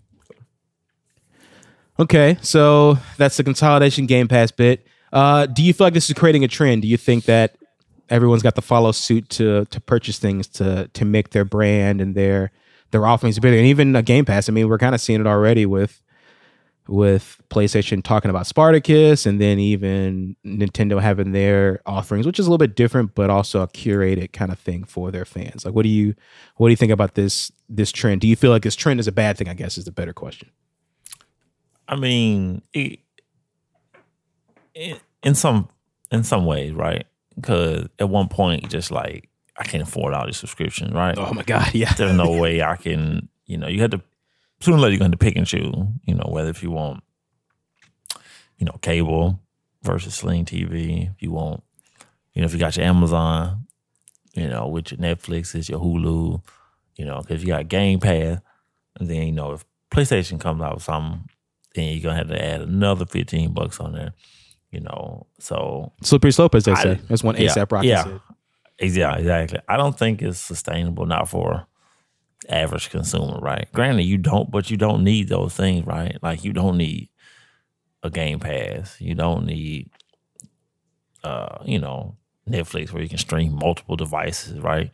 Okay, 1.99 2.37
so 2.41 2.97
that's 3.17 3.37
the 3.37 3.43
consolidation 3.43 4.05
Game 4.05 4.27
Pass 4.27 4.51
bit. 4.51 4.87
Uh, 5.11 5.45
do 5.45 5.63
you 5.63 5.73
feel 5.73 5.87
like 5.87 5.93
this 5.93 6.09
is 6.09 6.15
creating 6.15 6.43
a 6.43 6.47
trend? 6.47 6.81
Do 6.83 6.87
you 6.87 6.97
think 6.97 7.25
that 7.25 7.57
everyone's 8.09 8.43
got 8.43 8.55
to 8.55 8.61
follow 8.61 8.91
suit 8.91 9.29
to 9.29 9.65
to 9.65 9.81
purchase 9.81 10.19
things 10.19 10.47
to 10.47 10.89
to 10.93 11.05
make 11.05 11.31
their 11.31 11.45
brand 11.45 12.01
and 12.01 12.15
their 12.15 12.51
their 12.91 13.05
offerings 13.05 13.39
bigger? 13.39 13.57
And 13.57 13.65
even 13.65 13.95
a 13.95 14.03
Game 14.03 14.25
Pass. 14.25 14.49
I 14.49 14.51
mean, 14.51 14.67
we're 14.69 14.77
kind 14.77 14.95
of 14.95 15.01
seeing 15.01 15.21
it 15.21 15.27
already 15.27 15.65
with 15.65 16.01
with 16.89 17.39
PlayStation 17.49 18.03
talking 18.03 18.31
about 18.31 18.47
Spartacus, 18.47 19.27
and 19.27 19.39
then 19.39 19.59
even 19.59 20.35
Nintendo 20.43 20.99
having 20.99 21.33
their 21.33 21.81
offerings, 21.85 22.25
which 22.25 22.39
is 22.39 22.47
a 22.47 22.49
little 22.49 22.57
bit 22.57 22.75
different, 22.75 23.13
but 23.13 23.29
also 23.29 23.61
a 23.61 23.67
curated 23.67 24.33
kind 24.33 24.51
of 24.51 24.57
thing 24.57 24.83
for 24.83 25.11
their 25.11 25.25
fans. 25.25 25.65
Like, 25.65 25.75
what 25.75 25.83
do 25.83 25.89
you 25.89 26.15
what 26.55 26.67
do 26.67 26.71
you 26.71 26.77
think 26.77 26.91
about 26.91 27.13
this 27.13 27.51
this 27.69 27.91
trend? 27.91 28.21
Do 28.21 28.27
you 28.27 28.35
feel 28.35 28.51
like 28.51 28.63
this 28.63 28.75
trend 28.75 28.99
is 28.99 29.07
a 29.07 29.11
bad 29.11 29.37
thing? 29.37 29.47
I 29.47 29.53
guess 29.53 29.77
is 29.77 29.85
the 29.85 29.91
better 29.91 30.13
question. 30.13 30.49
I 31.87 31.95
mean, 31.95 32.61
it, 32.73 32.99
in, 34.73 34.97
in 35.23 35.35
some 35.35 35.69
in 36.11 36.23
some 36.23 36.45
ways, 36.45 36.73
right? 36.73 37.05
Because 37.35 37.87
at 37.99 38.09
one 38.09 38.27
point, 38.27 38.69
just 38.69 38.91
like 38.91 39.29
I 39.57 39.63
can't 39.63 39.83
afford 39.83 40.13
all 40.13 40.25
these 40.25 40.37
subscriptions, 40.37 40.93
right? 40.93 41.17
Oh 41.17 41.33
my 41.33 41.43
god, 41.43 41.69
yeah. 41.73 41.93
There's 41.93 42.15
no 42.15 42.31
way 42.31 42.61
I 42.61 42.75
can, 42.75 43.29
you 43.45 43.57
know, 43.57 43.67
you 43.67 43.81
had 43.81 43.91
to 43.91 44.01
sooner 44.61 44.77
or 44.77 44.79
later 44.79 44.91
you're 44.93 44.99
going 44.99 45.11
to 45.11 45.17
pick 45.17 45.35
and 45.35 45.45
choose, 45.47 45.73
you 46.05 46.15
know, 46.15 46.27
whether 46.27 46.49
if 46.49 46.63
you 46.63 46.71
want, 46.71 47.03
you 48.57 48.65
know, 48.65 48.77
cable 48.81 49.39
versus 49.83 50.15
Sling 50.15 50.45
TV, 50.45 51.09
if 51.11 51.21
you 51.21 51.31
want, 51.31 51.63
you 52.33 52.41
know, 52.41 52.45
if 52.45 52.53
you 52.53 52.59
got 52.59 52.75
your 52.75 52.85
Amazon, 52.85 53.67
you 54.33 54.47
know, 54.47 54.67
with 54.67 54.91
your 54.91 54.99
Netflix, 54.99 55.55
is 55.55 55.69
your 55.69 55.79
Hulu, 55.79 56.41
you 56.95 57.05
know, 57.05 57.21
because 57.21 57.41
you 57.41 57.47
got 57.47 57.67
Game 57.67 57.99
Pass, 57.99 58.39
and 58.99 59.09
then 59.09 59.23
you 59.23 59.31
know 59.31 59.53
if 59.53 59.65
PlayStation 59.91 60.39
comes 60.39 60.61
out 60.61 60.75
with 60.75 60.83
something, 60.83 61.29
then 61.75 61.93
you're 61.93 62.03
gonna 62.03 62.17
have 62.17 62.27
to 62.29 62.43
add 62.43 62.61
another 62.61 63.05
fifteen 63.05 63.53
bucks 63.53 63.79
on 63.79 63.93
there, 63.93 64.13
you 64.71 64.79
know. 64.81 65.27
So 65.39 65.91
Slippery 66.01 66.31
slope, 66.31 66.55
as 66.55 66.65
they 66.65 66.71
I- 66.73 66.83
say. 66.83 66.99
That's 67.07 67.23
one 67.23 67.35
yeah, 67.37 67.49
ASAP 67.49 67.71
Rocky 67.71 67.87
yeah. 67.87 68.03
said. 68.03 68.21
Yeah, 68.81 69.15
exactly. 69.17 69.59
I 69.67 69.75
don't 69.75 69.97
think 69.97 70.21
it's 70.21 70.39
sustainable 70.39 71.05
not 71.05 71.27
for 71.27 71.67
average 72.47 72.89
consumer, 72.89 73.37
right? 73.39 73.67
Granted, 73.73 74.03
you 74.03 74.17
don't, 74.17 74.49
but 74.49 74.71
you 74.71 74.77
don't 74.77 75.03
need 75.03 75.27
those 75.27 75.53
things, 75.53 75.85
right? 75.85 76.17
Like 76.21 76.45
you 76.45 76.53
don't 76.53 76.77
need 76.77 77.09
a 78.01 78.09
Game 78.09 78.39
Pass. 78.39 78.95
You 79.01 79.15
don't 79.15 79.45
need, 79.45 79.89
uh, 81.25 81.57
you 81.65 81.79
know, 81.79 82.15
Netflix 82.49 82.91
where 82.93 83.03
you 83.03 83.09
can 83.09 83.17
stream 83.17 83.53
multiple 83.53 83.97
devices, 83.97 84.59
right? 84.59 84.91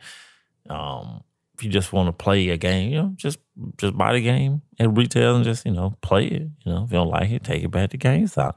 Um, 0.68 1.22
if 1.56 1.64
you 1.64 1.70
just 1.70 1.92
want 1.92 2.08
to 2.08 2.12
play 2.12 2.48
a 2.50 2.56
game, 2.56 2.90
you 2.90 2.96
know, 3.02 3.12
just 3.16 3.38
just 3.78 3.96
buy 3.96 4.12
the 4.12 4.20
game 4.20 4.62
at 4.78 4.94
retail 4.94 5.36
and 5.36 5.44
just 5.44 5.64
you 5.64 5.72
know 5.72 5.96
play 6.02 6.26
it. 6.26 6.42
You 6.64 6.72
know, 6.72 6.84
if 6.84 6.90
you 6.90 6.98
don't 6.98 7.08
like 7.08 7.30
it, 7.30 7.44
take 7.44 7.62
it 7.62 7.70
back 7.70 7.90
to 7.90 7.98
GameStop. 7.98 8.54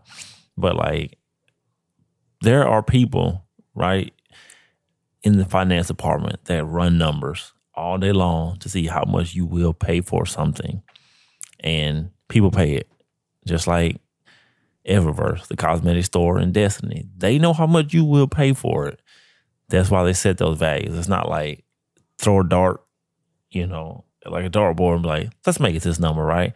But 0.59 0.75
like, 0.75 1.17
there 2.41 2.67
are 2.67 2.83
people, 2.83 3.45
right, 3.73 4.13
in 5.23 5.37
the 5.37 5.45
finance 5.45 5.87
department 5.87 6.45
that 6.45 6.65
run 6.65 6.97
numbers 6.97 7.53
all 7.73 7.97
day 7.97 8.11
long 8.11 8.57
to 8.59 8.69
see 8.69 8.87
how 8.87 9.03
much 9.05 9.33
you 9.33 9.45
will 9.45 9.73
pay 9.73 10.01
for 10.01 10.25
something. 10.25 10.81
And 11.61 12.11
people 12.27 12.51
pay 12.51 12.73
it. 12.73 12.89
Just 13.45 13.67
like 13.67 13.97
Eververse, 14.87 15.47
the 15.47 15.55
cosmetic 15.55 16.05
store 16.05 16.37
and 16.37 16.53
Destiny. 16.53 17.07
They 17.17 17.37
know 17.37 17.53
how 17.53 17.67
much 17.67 17.93
you 17.93 18.05
will 18.05 18.27
pay 18.27 18.53
for 18.53 18.87
it. 18.87 19.01
That's 19.69 19.89
why 19.89 20.03
they 20.03 20.13
set 20.13 20.37
those 20.37 20.57
values. 20.57 20.97
It's 20.97 21.07
not 21.07 21.29
like 21.29 21.63
throw 22.17 22.41
a 22.41 22.47
dart, 22.47 22.83
you 23.51 23.67
know, 23.67 24.05
like 24.25 24.45
a 24.45 24.49
dartboard 24.49 24.95
and 24.95 25.03
be 25.03 25.09
like, 25.09 25.29
let's 25.45 25.59
make 25.59 25.75
it 25.75 25.83
this 25.83 25.99
number, 25.99 26.23
right? 26.23 26.53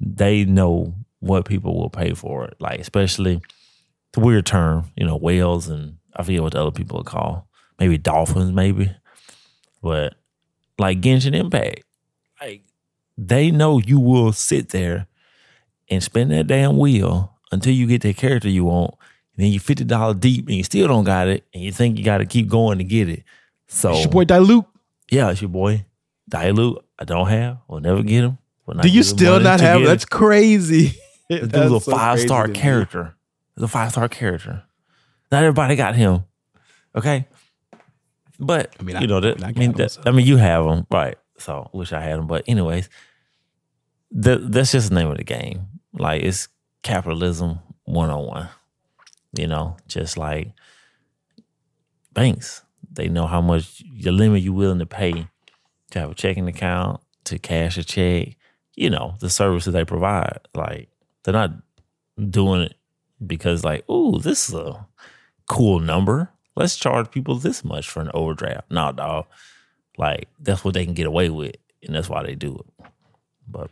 They 0.00 0.44
know 0.44 0.94
what 1.20 1.44
people 1.44 1.78
will 1.78 1.90
pay 1.90 2.12
for 2.14 2.44
it. 2.46 2.56
Like, 2.60 2.80
especially 2.80 3.40
the 4.12 4.20
weird 4.20 4.46
term, 4.46 4.90
you 4.96 5.06
know, 5.06 5.16
whales 5.16 5.68
and 5.68 5.98
I 6.16 6.22
forget 6.22 6.42
what 6.42 6.52
the 6.52 6.60
other 6.60 6.70
people 6.72 7.02
called. 7.04 7.42
Maybe 7.78 7.96
dolphins, 7.96 8.52
maybe. 8.52 8.90
But 9.82 10.14
like 10.78 11.00
Genshin 11.00 11.34
Impact, 11.34 11.82
like 12.40 12.62
they 13.16 13.50
know 13.50 13.78
you 13.78 13.98
will 14.00 14.32
sit 14.32 14.70
there 14.70 15.06
and 15.88 16.02
spin 16.02 16.28
that 16.30 16.46
damn 16.46 16.76
wheel 16.78 17.36
until 17.52 17.72
you 17.72 17.86
get 17.86 18.02
that 18.02 18.16
character 18.16 18.48
you 18.48 18.64
want. 18.64 18.94
And 19.36 19.44
then 19.44 19.52
you 19.52 19.60
fifty 19.60 19.84
dollars 19.84 20.16
deep 20.16 20.46
and 20.48 20.56
you 20.56 20.64
still 20.64 20.88
don't 20.88 21.04
got 21.04 21.28
it, 21.28 21.44
and 21.54 21.62
you 21.62 21.72
think 21.72 21.96
you 21.98 22.04
got 22.04 22.18
to 22.18 22.26
keep 22.26 22.48
going 22.48 22.78
to 22.78 22.84
get 22.84 23.08
it. 23.08 23.22
So 23.68 23.90
It's 23.92 24.00
your 24.02 24.10
boy 24.10 24.24
Diluc. 24.24 24.66
yeah, 25.10 25.30
it's 25.30 25.40
your 25.40 25.48
boy 25.50 25.86
Diluc. 26.30 26.82
I 26.98 27.04
don't 27.04 27.28
have. 27.28 27.58
Will 27.68 27.80
never 27.80 28.02
get 28.02 28.24
him. 28.24 28.38
Do 28.82 28.88
you 28.88 29.02
still 29.02 29.40
not 29.40 29.60
have? 29.60 29.82
That's 29.82 30.04
crazy. 30.04 30.92
This 31.30 31.48
dude's 31.48 31.72
a 31.72 31.80
so 31.80 31.90
five 31.92 32.20
star 32.20 32.44
crazy 32.44 32.52
to 32.54 32.58
me. 32.58 32.62
character. 32.62 33.14
He's 33.56 33.62
a 33.64 33.68
five 33.68 33.92
star 33.92 34.08
character. 34.08 34.62
Not 35.32 35.42
everybody 35.44 35.76
got 35.76 35.94
him. 35.96 36.24
Okay. 36.94 37.26
But 38.38 38.74
I 38.78 38.82
mean, 38.82 38.96
I- 38.96 39.00
you 39.00 39.06
know 39.06 39.18
I 39.18 39.20
that. 39.20 39.36
mean, 39.38 39.44
I 39.44 39.48
I, 39.48 39.52
mean, 39.52 39.72
that, 39.72 39.90
so. 39.92 40.02
I 40.06 40.10
mean, 40.10 40.26
you 40.26 40.36
have 40.38 40.64
them, 40.64 40.86
right? 40.90 41.16
So 41.38 41.70
wish 41.72 41.92
I 41.92 42.00
had 42.00 42.18
them, 42.18 42.26
but 42.26 42.44
anyways, 42.46 42.88
that 44.12 44.50
that's 44.52 44.72
just 44.72 44.88
the 44.90 44.94
name 44.94 45.08
of 45.10 45.16
the 45.18 45.24
game. 45.24 45.66
Like 45.92 46.22
it's 46.22 46.48
capitalism 46.82 47.60
one 47.84 48.10
on 48.10 48.26
one. 48.26 48.48
You 49.38 49.46
know, 49.46 49.76
just 49.86 50.18
like 50.18 50.52
banks, 52.12 52.62
they 52.90 53.08
know 53.08 53.26
how 53.26 53.40
much 53.40 53.82
the 54.02 54.10
limit 54.12 54.42
you're 54.42 54.52
willing 54.52 54.80
to 54.80 54.86
pay 54.86 55.26
to 55.92 55.98
have 56.00 56.10
a 56.10 56.14
checking 56.14 56.48
account, 56.48 57.00
to 57.24 57.38
cash 57.38 57.78
a 57.78 57.84
check. 57.84 58.36
You 58.74 58.90
know, 58.90 59.14
the 59.20 59.30
services 59.30 59.72
they 59.72 59.84
provide. 59.84 60.40
Like 60.54 60.88
they're 61.22 61.32
not 61.32 61.52
doing 62.30 62.62
it 62.62 62.74
because 63.24 63.64
like, 63.64 63.84
oh, 63.88 64.18
this 64.18 64.48
is 64.48 64.54
a 64.54 64.86
cool 65.48 65.80
number. 65.80 66.30
Let's 66.56 66.76
charge 66.76 67.10
people 67.10 67.36
this 67.36 67.64
much 67.64 67.88
for 67.88 68.00
an 68.00 68.10
overdraft. 68.12 68.70
No, 68.70 68.92
dog. 68.92 69.26
Like 69.98 70.28
that's 70.38 70.64
what 70.64 70.74
they 70.74 70.84
can 70.84 70.94
get 70.94 71.06
away 71.06 71.28
with, 71.28 71.56
and 71.82 71.94
that's 71.94 72.08
why 72.08 72.22
they 72.22 72.34
do 72.34 72.56
it. 72.56 72.86
But 73.48 73.70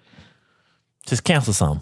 just 1.06 1.24
cancel 1.24 1.52
some. 1.52 1.80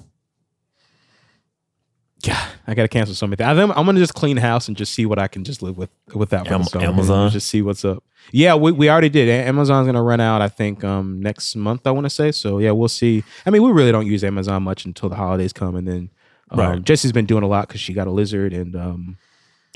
Yeah, 2.23 2.49
I 2.67 2.75
gotta 2.75 2.89
cancel 2.89 3.14
some 3.14 3.33
of 3.33 3.39
that. 3.39 3.49
I 3.49 3.55
think 3.61 3.77
I'm 3.77 3.85
gonna 3.87 4.01
just 4.01 4.14
clean 4.14 4.37
house 4.39 4.69
and 4.69 4.77
just 4.77 4.95
see 4.95 5.05
what 5.07 5.19
I 5.19 5.29
can 5.29 5.45
just 5.45 5.62
live 5.62 5.77
with 5.77 5.91
without. 6.14 6.51
Am- 6.51 6.62
the. 6.62 6.81
Amazon? 6.81 7.31
Just 7.31 7.49
see 7.49 7.62
what's 7.62 7.85
up. 7.85 8.03
Yeah, 8.33 8.55
we, 8.55 8.73
we 8.73 8.89
already 8.91 9.09
did. 9.09 9.29
Amazon's 9.29 9.87
gonna 9.87 10.03
run 10.03 10.21
out. 10.21 10.41
I 10.43 10.49
think 10.49 10.83
um 10.83 11.21
next 11.21 11.55
month. 11.57 11.87
I 11.87 11.91
want 11.91 12.07
to 12.07 12.11
say. 12.11 12.33
So 12.33 12.59
yeah, 12.59 12.71
we'll 12.73 12.89
see. 12.89 13.23
I 13.45 13.51
mean, 13.51 13.62
we 13.62 13.71
really 13.71 13.93
don't 13.93 14.07
use 14.07 14.25
Amazon 14.25 14.62
much 14.62 14.85
until 14.85 15.09
the 15.09 15.17
holidays 15.17 15.53
come, 15.53 15.77
and 15.77 15.87
then 15.87 16.11
um, 16.51 16.59
Right. 16.59 16.83
Jesse's 16.83 17.12
been 17.12 17.27
doing 17.27 17.43
a 17.43 17.49
lot 17.49 17.69
because 17.69 17.81
she 17.81 17.93
got 17.93 18.07
a 18.07 18.11
lizard 18.12 18.53
and 18.53 18.75
um. 18.77 19.19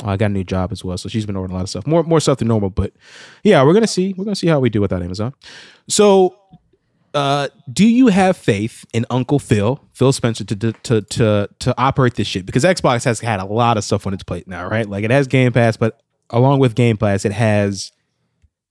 I 0.02 0.16
got 0.16 0.26
a 0.26 0.28
new 0.30 0.44
job 0.44 0.72
as 0.72 0.82
well, 0.82 0.96
so 0.96 1.10
she's 1.10 1.26
been 1.26 1.36
ordering 1.36 1.52
a 1.52 1.56
lot 1.56 1.64
of 1.64 1.68
stuff, 1.68 1.86
more 1.86 2.02
more 2.02 2.20
stuff 2.20 2.38
than 2.38 2.48
normal. 2.48 2.70
But 2.70 2.94
yeah, 3.44 3.62
we're 3.62 3.74
gonna 3.74 3.86
see. 3.86 4.14
We're 4.16 4.24
gonna 4.24 4.34
see 4.34 4.46
how 4.46 4.58
we 4.58 4.70
do 4.70 4.80
without 4.80 5.02
Amazon. 5.02 5.34
So 5.90 6.34
uh, 7.14 7.48
do 7.72 7.86
you 7.86 8.08
have 8.08 8.36
faith 8.36 8.84
in 8.92 9.04
Uncle 9.10 9.38
Phil, 9.38 9.82
Phil 9.92 10.12
Spencer, 10.12 10.44
to 10.44 10.72
to 10.72 11.02
to 11.02 11.48
to 11.58 11.74
operate 11.78 12.14
this 12.14 12.26
shit? 12.26 12.46
Because 12.46 12.64
Xbox 12.64 13.04
has 13.04 13.20
had 13.20 13.40
a 13.40 13.44
lot 13.44 13.76
of 13.76 13.84
stuff 13.84 14.06
on 14.06 14.14
its 14.14 14.22
plate 14.22 14.46
now, 14.46 14.68
right? 14.68 14.88
Like 14.88 15.04
it 15.04 15.10
has 15.10 15.26
Game 15.26 15.52
Pass, 15.52 15.76
but 15.76 16.00
along 16.30 16.60
with 16.60 16.74
Game 16.74 16.96
Pass, 16.96 17.24
it 17.24 17.32
has 17.32 17.92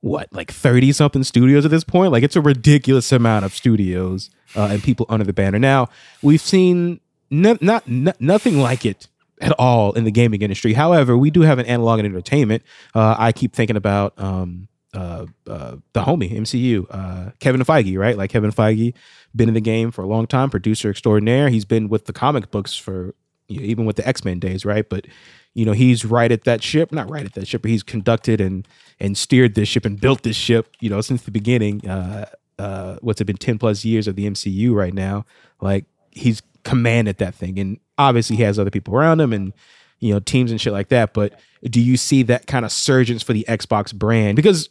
what 0.01 0.31
like 0.31 0.51
thirty 0.51 0.91
something 0.93 1.23
studios 1.23 1.65
at 1.65 1.71
this 1.71 1.83
point. 1.83 2.11
Like 2.11 2.23
it's 2.23 2.37
a 2.37 2.41
ridiculous 2.41 3.11
amount 3.11 3.43
of 3.43 3.53
studios 3.53 4.29
uh, 4.55 4.69
and 4.71 4.81
people 4.81 5.05
under 5.09 5.25
the 5.25 5.33
banner. 5.33 5.59
Now 5.59 5.89
we've 6.21 6.41
seen 6.41 7.01
no, 7.29 7.57
not 7.59 7.87
no, 7.87 8.13
nothing 8.19 8.59
like 8.59 8.85
it 8.85 9.07
at 9.41 9.51
all 9.59 9.91
in 9.93 10.05
the 10.05 10.11
gaming 10.11 10.41
industry. 10.41 10.73
However, 10.73 11.17
we 11.17 11.29
do 11.29 11.41
have 11.41 11.59
an 11.59 11.65
analog 11.65 11.99
and 11.99 12.07
entertainment. 12.07 12.63
Uh, 12.95 13.15
I 13.17 13.33
keep 13.33 13.53
thinking 13.53 13.75
about 13.75 14.13
um, 14.17 14.68
uh, 14.93 15.25
uh, 15.47 15.75
the 15.93 16.01
homie 16.01 16.31
MCU, 16.31 16.85
uh, 16.89 17.31
Kevin 17.39 17.61
Feige, 17.61 17.97
right? 17.97 18.17
Like 18.17 18.31
Kevin 18.31 18.51
Feige, 18.51 18.93
been 19.35 19.47
in 19.47 19.53
the 19.53 19.61
game 19.61 19.91
for 19.91 20.03
a 20.03 20.07
long 20.07 20.25
time, 20.27 20.49
producer 20.49 20.89
extraordinaire. 20.89 21.49
He's 21.49 21.65
been 21.65 21.89
with 21.89 22.05
the 22.05 22.13
comic 22.13 22.51
books 22.51 22.75
for 22.75 23.13
you 23.47 23.59
know, 23.59 23.65
even 23.65 23.85
with 23.85 23.97
the 23.97 24.07
X 24.07 24.23
Men 24.23 24.39
days, 24.39 24.65
right? 24.65 24.87
But 24.87 25.07
you 25.53 25.65
know, 25.65 25.73
he's 25.73 26.05
right 26.05 26.31
at 26.31 26.43
that 26.43 26.63
ship, 26.63 26.91
not 26.91 27.09
right 27.09 27.25
at 27.25 27.33
that 27.33 27.47
ship, 27.47 27.61
but 27.61 27.71
he's 27.71 27.83
conducted 27.83 28.39
and 28.39 28.67
and 28.99 29.17
steered 29.17 29.55
this 29.55 29.67
ship 29.67 29.85
and 29.85 29.99
built 29.99 30.23
this 30.23 30.35
ship, 30.35 30.75
you 30.79 30.89
know, 30.89 31.01
since 31.01 31.23
the 31.23 31.31
beginning. 31.31 31.87
Uh, 31.87 32.25
uh, 32.57 32.97
what's 33.01 33.21
it 33.21 33.25
been 33.25 33.37
ten 33.37 33.57
plus 33.57 33.83
years 33.83 34.07
of 34.07 34.15
the 34.15 34.29
MCU 34.29 34.73
right 34.73 34.93
now? 34.93 35.25
Like 35.61 35.85
he's 36.11 36.41
commanded 36.63 37.17
that 37.17 37.35
thing, 37.35 37.59
and 37.59 37.79
obviously 37.97 38.35
he 38.37 38.43
has 38.43 38.59
other 38.59 38.71
people 38.71 38.95
around 38.95 39.19
him 39.19 39.33
and 39.33 39.53
you 39.99 40.13
know 40.13 40.19
teams 40.19 40.51
and 40.51 40.61
shit 40.61 40.73
like 40.73 40.89
that. 40.89 41.13
But 41.13 41.39
do 41.63 41.81
you 41.81 41.97
see 41.97 42.23
that 42.23 42.47
kind 42.47 42.65
of 42.65 42.71
surgence 42.71 43.23
for 43.23 43.33
the 43.33 43.45
Xbox 43.47 43.93
brand 43.93 44.35
because 44.35 44.69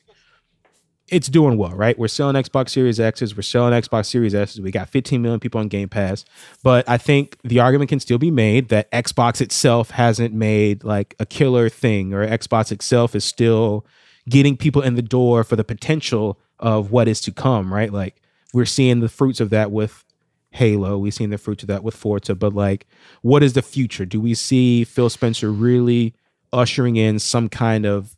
it's 1.10 1.28
doing 1.28 1.56
well, 1.56 1.72
right? 1.72 1.98
We're 1.98 2.08
selling 2.08 2.36
Xbox 2.36 2.70
Series 2.70 3.00
X's, 3.00 3.36
we're 3.36 3.42
selling 3.42 3.72
Xbox 3.72 4.06
Series 4.06 4.34
S's. 4.34 4.60
We 4.60 4.70
got 4.70 4.88
15 4.88 5.20
million 5.22 5.40
people 5.40 5.60
on 5.60 5.68
Game 5.68 5.88
Pass, 5.88 6.24
but 6.62 6.88
I 6.88 6.98
think 6.98 7.38
the 7.42 7.60
argument 7.60 7.88
can 7.88 8.00
still 8.00 8.18
be 8.18 8.30
made 8.30 8.68
that 8.68 8.90
Xbox 8.92 9.40
itself 9.40 9.90
hasn't 9.90 10.34
made 10.34 10.84
like 10.84 11.14
a 11.18 11.26
killer 11.26 11.68
thing, 11.68 12.12
or 12.12 12.26
Xbox 12.26 12.72
itself 12.72 13.14
is 13.14 13.24
still 13.24 13.86
getting 14.28 14.56
people 14.56 14.82
in 14.82 14.94
the 14.94 15.02
door 15.02 15.44
for 15.44 15.56
the 15.56 15.64
potential 15.64 16.38
of 16.58 16.90
what 16.90 17.08
is 17.08 17.20
to 17.22 17.32
come, 17.32 17.72
right? 17.72 17.92
Like 17.92 18.20
we're 18.52 18.66
seeing 18.66 19.00
the 19.00 19.08
fruits 19.08 19.40
of 19.40 19.50
that 19.50 19.70
with 19.70 20.04
Halo, 20.50 20.98
we've 20.98 21.14
seen 21.14 21.30
the 21.30 21.38
fruits 21.38 21.62
of 21.62 21.66
that 21.68 21.84
with 21.84 21.94
Forza, 21.94 22.34
but 22.34 22.54
like, 22.54 22.86
what 23.22 23.42
is 23.42 23.52
the 23.52 23.62
future? 23.62 24.06
Do 24.06 24.20
we 24.20 24.34
see 24.34 24.84
Phil 24.84 25.10
Spencer 25.10 25.52
really 25.52 26.14
ushering 26.52 26.96
in 26.96 27.18
some 27.18 27.48
kind 27.48 27.84
of 27.84 28.16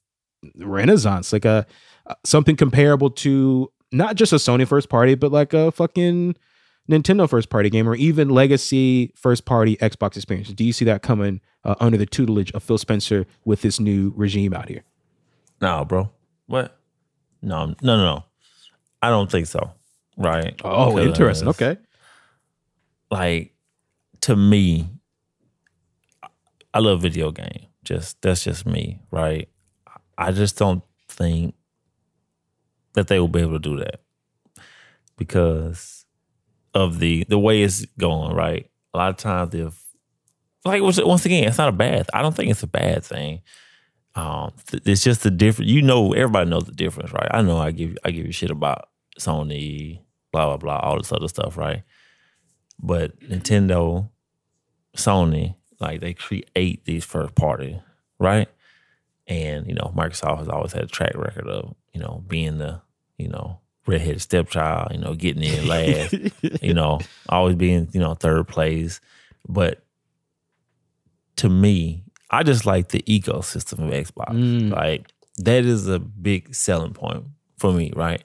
renaissance, 0.57 1.33
like 1.33 1.45
a 1.45 1.67
something 2.25 2.57
comparable 2.57 3.11
to 3.11 3.71
not 3.93 4.17
just 4.17 4.33
a 4.33 4.37
Sony 4.37 4.67
first 4.67 4.89
party, 4.89 5.15
but 5.15 5.33
like 5.33 5.53
a 5.53 5.73
fucking 5.73 6.37
Nintendo 6.89 7.29
first 7.29 7.51
party 7.51 7.71
game 7.71 7.89
or 7.89 7.95
even 7.95 8.29
legacy 8.29 9.13
first 9.17 9.45
party 9.45 9.77
Xbox 9.77 10.17
experience. 10.17 10.49
Do 10.49 10.65
you 10.65 10.73
see 10.73 10.85
that 10.87 11.03
coming 11.03 11.41
uh, 11.65 11.77
under 11.81 11.97
the 11.97 12.07
tutelage 12.07 12.53
of 12.53 12.63
Phil 12.63 12.79
Spencer 12.79 13.27
with 13.45 13.63
this 13.63 13.79
new 13.79 14.13
regime 14.17 14.53
out 14.53 14.69
here? 14.69 14.83
No, 15.61 15.85
bro. 15.85 16.11
What? 16.47 16.77
No, 17.43 17.67
no, 17.67 17.75
no, 17.83 17.97
no. 17.97 18.25
I 19.03 19.09
don't 19.09 19.31
think 19.31 19.47
so. 19.47 19.73
Right. 20.17 20.61
Oh, 20.65 20.99
interesting. 20.99 21.49
Okay. 21.49 21.79
Like 23.11 23.55
to 24.23 24.37
me, 24.37 24.89
I 26.75 26.79
love 26.79 27.01
video 27.03 27.31
game. 27.31 27.67
Just 27.83 28.21
that's 28.23 28.45
just 28.45 28.67
me, 28.67 29.01
right? 29.11 29.49
I 30.19 30.33
just 30.33 30.59
don't 30.59 30.83
think 31.09 31.55
that 32.95 33.09
they 33.09 33.21
will 33.21 33.29
be 33.29 33.41
able 33.41 33.53
to 33.53 33.59
do 33.59 33.77
that 33.79 34.01
because 35.17 36.05
of 36.75 36.99
the 36.99 37.25
the 37.29 37.39
way 37.39 37.63
it's 37.63 37.85
going. 37.99 38.35
Right, 38.35 38.71
a 38.95 38.99
lot 38.99 39.11
of 39.11 39.17
times 39.17 39.55
if 39.55 39.85
like 40.65 40.83
once 40.83 41.25
again, 41.25 41.45
it's 41.45 41.59
not 41.59 41.69
a 41.69 41.73
bad. 41.73 42.07
I 42.13 42.23
don't 42.23 42.35
think 42.35 42.51
it's 42.51 42.63
a 42.63 42.69
bad 42.69 43.05
thing. 43.05 43.41
Um, 44.15 44.53
it's 44.85 45.03
just 45.03 45.23
the 45.23 45.31
difference. 45.31 45.71
You 45.71 45.83
know, 45.83 46.13
everybody 46.13 46.51
knows 46.51 46.65
the 46.65 46.73
difference, 46.73 47.13
right? 47.13 47.29
I 47.31 47.43
know 47.43 47.59
I 47.59 47.71
give 47.71 47.97
I 48.05 48.11
give 48.11 48.27
you 48.27 48.33
shit 48.33 48.51
about 48.51 48.89
Sony, 49.19 50.01
blah 50.33 50.47
blah 50.47 50.57
blah, 50.57 50.79
all 50.79 50.99
this 50.99 51.13
other 51.13 51.29
stuff, 51.29 51.57
right? 51.57 51.83
But 52.79 53.19
Nintendo, 53.21 54.11
Sony, 54.97 55.55
like 55.79 56.01
they 56.01 56.15
create 56.15 56.85
these 56.85 57.05
first 57.05 57.35
party, 57.35 57.81
right? 58.19 58.49
And 59.27 59.67
you 59.67 59.75
know, 59.75 59.93
Microsoft 59.97 60.39
has 60.39 60.49
always 60.49 60.73
had 60.73 60.85
a 60.85 60.89
track 60.89 61.15
record 61.15 61.47
of 61.47 61.75
you 61.93 62.01
know 62.01 62.25
being 62.27 62.59
the 62.59 62.81
you 63.19 63.29
know 63.29 63.61
redheaded 63.87 64.23
stepchild, 64.23 64.93
you 64.93 64.99
know, 64.99 65.15
getting 65.15 65.43
in 65.43 65.67
last, 65.67 66.15
you 66.63 66.75
know, 66.75 67.01
always 67.29 67.57
being 67.57 67.89
you 67.93 68.01
know 68.01 68.15
third 68.15 68.49
place. 68.49 69.01
But 69.49 69.83
to 71.37 71.49
me, 71.49 72.05
I 72.31 72.43
just 72.43 72.67
like 72.67 72.89
the 72.89 73.03
ecosystem 73.03 73.87
of 73.87 73.91
Xbox. 73.91 74.31
Mm. 74.31 74.73
Like 74.73 75.11
that 75.39 75.65
is 75.65 75.89
a 75.89 75.99
big 75.99 76.55
selling 76.55 76.95
point 76.95 77.25
for 77.59 77.73
me, 77.73 77.93
right? 77.95 78.23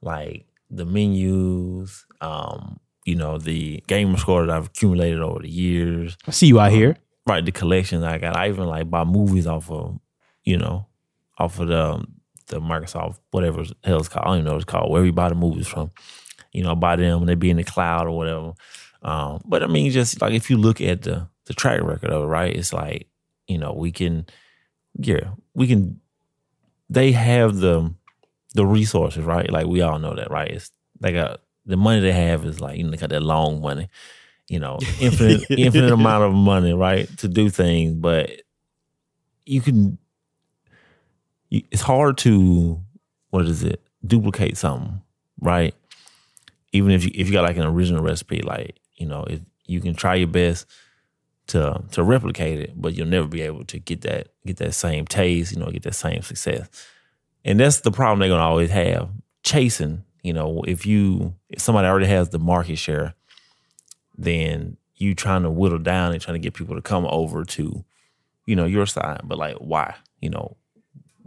Like 0.00 0.46
the 0.70 0.84
menus, 0.84 2.06
um, 2.20 2.80
you 3.04 3.14
know, 3.14 3.38
the 3.38 3.82
gamer 3.86 4.16
score 4.16 4.46
that 4.46 4.56
I've 4.56 4.66
accumulated 4.66 5.20
over 5.20 5.40
the 5.40 5.50
years. 5.50 6.16
I 6.26 6.30
see 6.30 6.46
you 6.46 6.60
out 6.60 6.72
um, 6.72 6.74
here. 6.74 6.96
Right, 7.26 7.44
the 7.44 7.52
collections 7.52 8.04
I 8.04 8.18
got. 8.18 8.36
I 8.36 8.48
even 8.48 8.66
like 8.66 8.88
buy 8.88 9.04
movies 9.04 9.46
off 9.46 9.70
of, 9.70 9.98
you 10.44 10.56
know, 10.56 10.86
off 11.38 11.58
of 11.60 11.68
the 11.68 12.04
the 12.48 12.60
Microsoft, 12.60 13.18
whatever 13.30 13.62
the 13.62 13.74
hell 13.84 13.98
it's 13.98 14.08
called. 14.08 14.26
I 14.26 14.28
don't 14.28 14.38
even 14.38 14.44
know 14.46 14.52
what 14.52 14.62
it's 14.62 14.70
called, 14.70 14.90
where 14.90 15.02
we 15.02 15.10
buy 15.10 15.28
the 15.28 15.34
movies 15.34 15.66
from. 15.66 15.90
You 16.52 16.64
know, 16.64 16.74
buy 16.74 16.96
them 16.96 17.20
and 17.20 17.28
they 17.28 17.34
be 17.34 17.50
in 17.50 17.58
the 17.58 17.64
cloud 17.64 18.06
or 18.06 18.16
whatever. 18.16 18.54
Um, 19.02 19.42
but 19.44 19.62
I 19.62 19.66
mean, 19.66 19.90
just 19.90 20.20
like 20.20 20.32
if 20.32 20.50
you 20.50 20.56
look 20.56 20.80
at 20.80 21.02
the 21.02 21.28
the 21.44 21.54
track 21.54 21.82
record 21.82 22.10
of 22.10 22.24
it, 22.24 22.26
right? 22.26 22.54
It's 22.54 22.72
like, 22.72 23.06
you 23.46 23.58
know, 23.58 23.72
we 23.72 23.92
can 23.92 24.26
yeah, 24.98 25.30
we 25.54 25.66
can 25.66 26.00
they 26.90 27.12
have 27.12 27.56
the 27.56 27.94
the 28.54 28.66
resources, 28.66 29.24
right? 29.24 29.50
Like 29.50 29.66
we 29.66 29.82
all 29.82 29.98
know 29.98 30.14
that, 30.14 30.30
right? 30.30 30.50
It's 30.50 30.70
they 31.00 31.12
got 31.12 31.40
the 31.66 31.76
money 31.76 32.00
they 32.00 32.12
have 32.12 32.44
is 32.44 32.60
like 32.60 32.78
you 32.78 32.84
know 32.84 32.90
they 32.90 32.96
got 32.96 33.10
that 33.10 33.22
long 33.22 33.60
money, 33.60 33.88
you 34.48 34.58
know, 34.58 34.78
infinite 35.00 35.44
infinite 35.50 35.92
amount 35.92 36.24
of 36.24 36.32
money, 36.32 36.72
right, 36.72 37.08
to 37.18 37.28
do 37.28 37.50
things. 37.50 37.94
But 37.94 38.30
you 39.46 39.60
can, 39.60 39.98
it's 41.50 41.82
hard 41.82 42.18
to 42.18 42.80
what 43.30 43.46
is 43.46 43.62
it 43.62 43.82
duplicate 44.06 44.56
something, 44.56 45.02
right? 45.40 45.74
Even 46.72 46.90
if 46.90 47.04
you 47.04 47.10
if 47.14 47.26
you 47.26 47.32
got 47.32 47.44
like 47.44 47.56
an 47.56 47.64
original 47.64 48.02
recipe, 48.02 48.42
like 48.42 48.78
you 48.96 49.06
know, 49.06 49.24
if 49.24 49.40
you 49.66 49.80
can 49.80 49.94
try 49.94 50.14
your 50.14 50.28
best 50.28 50.66
to 51.48 51.82
to 51.92 52.02
replicate 52.02 52.60
it, 52.60 52.80
but 52.80 52.94
you'll 52.94 53.06
never 53.06 53.26
be 53.26 53.42
able 53.42 53.64
to 53.64 53.78
get 53.78 54.02
that 54.02 54.28
get 54.46 54.58
that 54.58 54.74
same 54.74 55.06
taste, 55.06 55.52
you 55.52 55.58
know, 55.58 55.70
get 55.70 55.82
that 55.82 55.94
same 55.94 56.22
success. 56.22 56.68
And 57.44 57.58
that's 57.58 57.80
the 57.80 57.90
problem 57.90 58.18
they're 58.18 58.28
gonna 58.28 58.42
always 58.42 58.70
have 58.70 59.08
chasing 59.42 60.04
you 60.22 60.32
know, 60.32 60.62
if 60.66 60.84
you 60.84 61.34
if 61.48 61.60
somebody 61.60 61.86
already 61.88 62.06
has 62.06 62.30
the 62.30 62.38
market 62.38 62.76
share, 62.76 63.14
then 64.16 64.76
you 64.96 65.14
trying 65.14 65.42
to 65.42 65.50
whittle 65.50 65.78
down 65.78 66.12
and 66.12 66.20
trying 66.20 66.34
to 66.34 66.38
get 66.38 66.54
people 66.54 66.74
to 66.74 66.82
come 66.82 67.06
over 67.08 67.44
to, 67.44 67.84
you 68.44 68.56
know, 68.56 68.66
your 68.66 68.86
side. 68.86 69.22
But 69.24 69.38
like, 69.38 69.56
why? 69.56 69.94
You 70.20 70.30
know, 70.30 70.56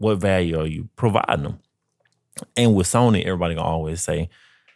what 0.01 0.17
value 0.17 0.59
are 0.59 0.67
you 0.67 0.89
providing 0.95 1.43
them? 1.43 1.59
And 2.57 2.75
with 2.75 2.87
Sony, 2.87 3.23
everybody 3.23 3.55
gonna 3.55 3.67
always 3.67 4.01
say 4.01 4.29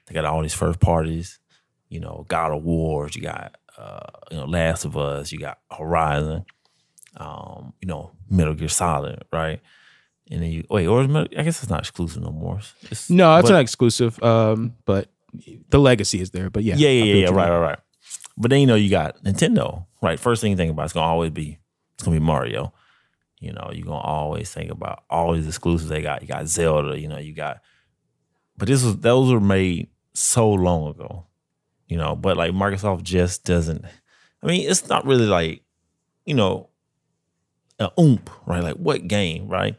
they 0.06 0.14
got 0.14 0.26
all 0.26 0.42
these 0.42 0.54
first 0.54 0.80
parties. 0.80 1.40
You 1.90 2.00
know, 2.00 2.26
God 2.28 2.52
of 2.52 2.64
Wars. 2.64 3.16
You 3.16 3.24
got 3.24 3.56
uh, 3.78 4.06
you 4.30 4.38
know 4.38 4.46
Last 4.46 4.86
of 4.86 4.98
Us. 4.98 5.32
You 5.32 5.40
got 5.40 5.60
Horizon. 5.72 6.46
Um, 7.18 7.74
you 7.82 7.88
know, 7.88 8.12
Metal 8.30 8.54
Gear 8.54 8.68
Solid, 8.68 9.24
right? 9.32 9.62
And 10.30 10.44
then 10.44 10.52
you 10.52 10.64
wait, 10.70 10.86
or 10.86 11.02
I 11.02 11.44
guess 11.44 11.64
it's 11.64 11.70
not 11.70 11.80
exclusive 11.80 12.22
no 12.22 12.32
more. 12.32 12.60
It's, 12.92 13.10
no, 13.10 13.36
it's 13.38 13.48
but, 13.48 13.54
not 13.54 13.62
exclusive. 13.62 14.22
Um, 14.22 14.76
but 14.86 15.10
the 15.70 15.80
legacy 15.80 16.20
is 16.22 16.32
there. 16.32 16.50
But 16.50 16.64
yeah, 16.64 16.76
yeah, 16.76 16.90
yeah, 16.90 17.14
yeah, 17.14 17.30
right, 17.30 17.50
right, 17.50 17.60
right. 17.60 17.80
But 18.38 18.50
then 18.52 18.60
you 18.60 18.68
know 18.68 18.76
you 18.76 18.90
got 18.90 19.24
Nintendo, 19.24 19.86
right? 20.02 20.20
First 20.20 20.42
thing 20.42 20.52
you 20.52 20.58
think 20.58 20.72
about 20.72 20.86
is 20.86 20.94
gonna 20.94 21.08
always 21.08 21.32
be 21.32 21.58
it's 21.96 22.04
gonna 22.04 22.20
be 22.20 22.24
Mario. 22.24 22.74
You 23.46 23.54
know, 23.54 23.72
you're 23.74 23.86
gonna 23.86 24.00
always 24.00 24.52
think 24.52 24.72
about 24.72 25.04
all 25.10 25.34
these 25.34 25.48
exclusives 25.48 25.90
they 25.90 26.02
got. 26.02 26.22
You 26.22 26.28
got 26.28 26.48
Zelda, 26.48 27.00
you 27.00 27.08
know, 27.08 27.20
you 27.20 27.34
got 27.34 27.62
but 28.58 28.68
this 28.68 28.84
was 28.84 28.98
those 28.98 29.32
were 29.32 29.40
made 29.40 29.90
so 30.14 30.50
long 30.50 30.90
ago. 30.90 31.26
You 31.88 31.98
know, 31.98 32.16
but 32.16 32.36
like 32.36 32.52
Microsoft 32.52 33.04
just 33.04 33.44
doesn't 33.44 33.86
I 34.44 34.48
mean, 34.48 34.70
it's 34.70 34.90
not 34.90 35.06
really 35.06 35.26
like, 35.28 35.64
you 36.26 36.34
know, 36.34 36.70
a 37.80 37.90
oomp, 37.92 38.28
right? 38.46 38.64
Like 38.64 38.76
what 38.76 39.08
game, 39.08 39.48
right? 39.48 39.78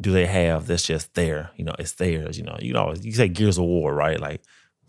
do 0.00 0.12
they 0.12 0.26
have 0.26 0.66
that's 0.66 0.86
just 0.86 1.14
there? 1.14 1.50
You 1.56 1.64
know, 1.64 1.74
it's 1.78 1.92
theirs. 1.92 2.38
You 2.38 2.44
know, 2.44 2.56
you 2.60 2.72
know, 2.72 2.94
you 3.00 3.12
say 3.12 3.28
Gears 3.28 3.58
of 3.58 3.64
War, 3.64 3.94
right? 3.94 4.18
Like 4.18 4.42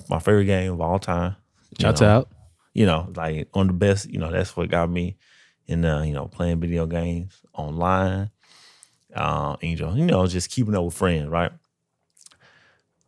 my 0.10 0.20
favorite 0.20 0.46
game 0.46 0.74
of 0.74 0.82
all 0.82 1.00
time. 1.00 1.36
Shouts 1.80 2.02
out. 2.02 2.30
You 2.74 2.86
know, 2.86 3.12
like 3.16 3.50
on 3.54 3.68
the 3.68 3.74
best. 3.74 4.10
You 4.10 4.20
know, 4.20 4.32
that's 4.32 4.56
what 4.56 4.70
got 4.70 4.90
me 4.90 5.18
in. 5.68 5.86
Uh, 5.86 6.02
you 6.04 6.14
know, 6.14 6.28
playing 6.28 6.60
video 6.60 6.86
games 6.86 7.42
online. 7.54 8.30
Uh, 9.16 9.58
Angel, 9.62 9.98
you 9.98 10.06
know, 10.06 10.26
just 10.26 10.50
keeping 10.52 10.74
up 10.74 10.86
with 10.86 10.94
friends, 10.94 11.28
right? 11.28 11.52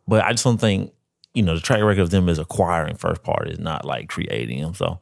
But 0.06 0.24
I 0.24 0.32
just 0.32 0.44
don't 0.44 0.60
think, 0.60 0.92
you 1.32 1.42
know, 1.42 1.54
the 1.54 1.62
track 1.62 1.82
record 1.82 2.02
of 2.02 2.10
them 2.10 2.28
is 2.28 2.38
acquiring 2.38 2.96
first 2.96 3.22
part 3.22 3.48
is 3.48 3.58
not 3.58 3.86
like 3.86 4.08
creating 4.08 4.60
them. 4.60 4.74
So 4.74 5.00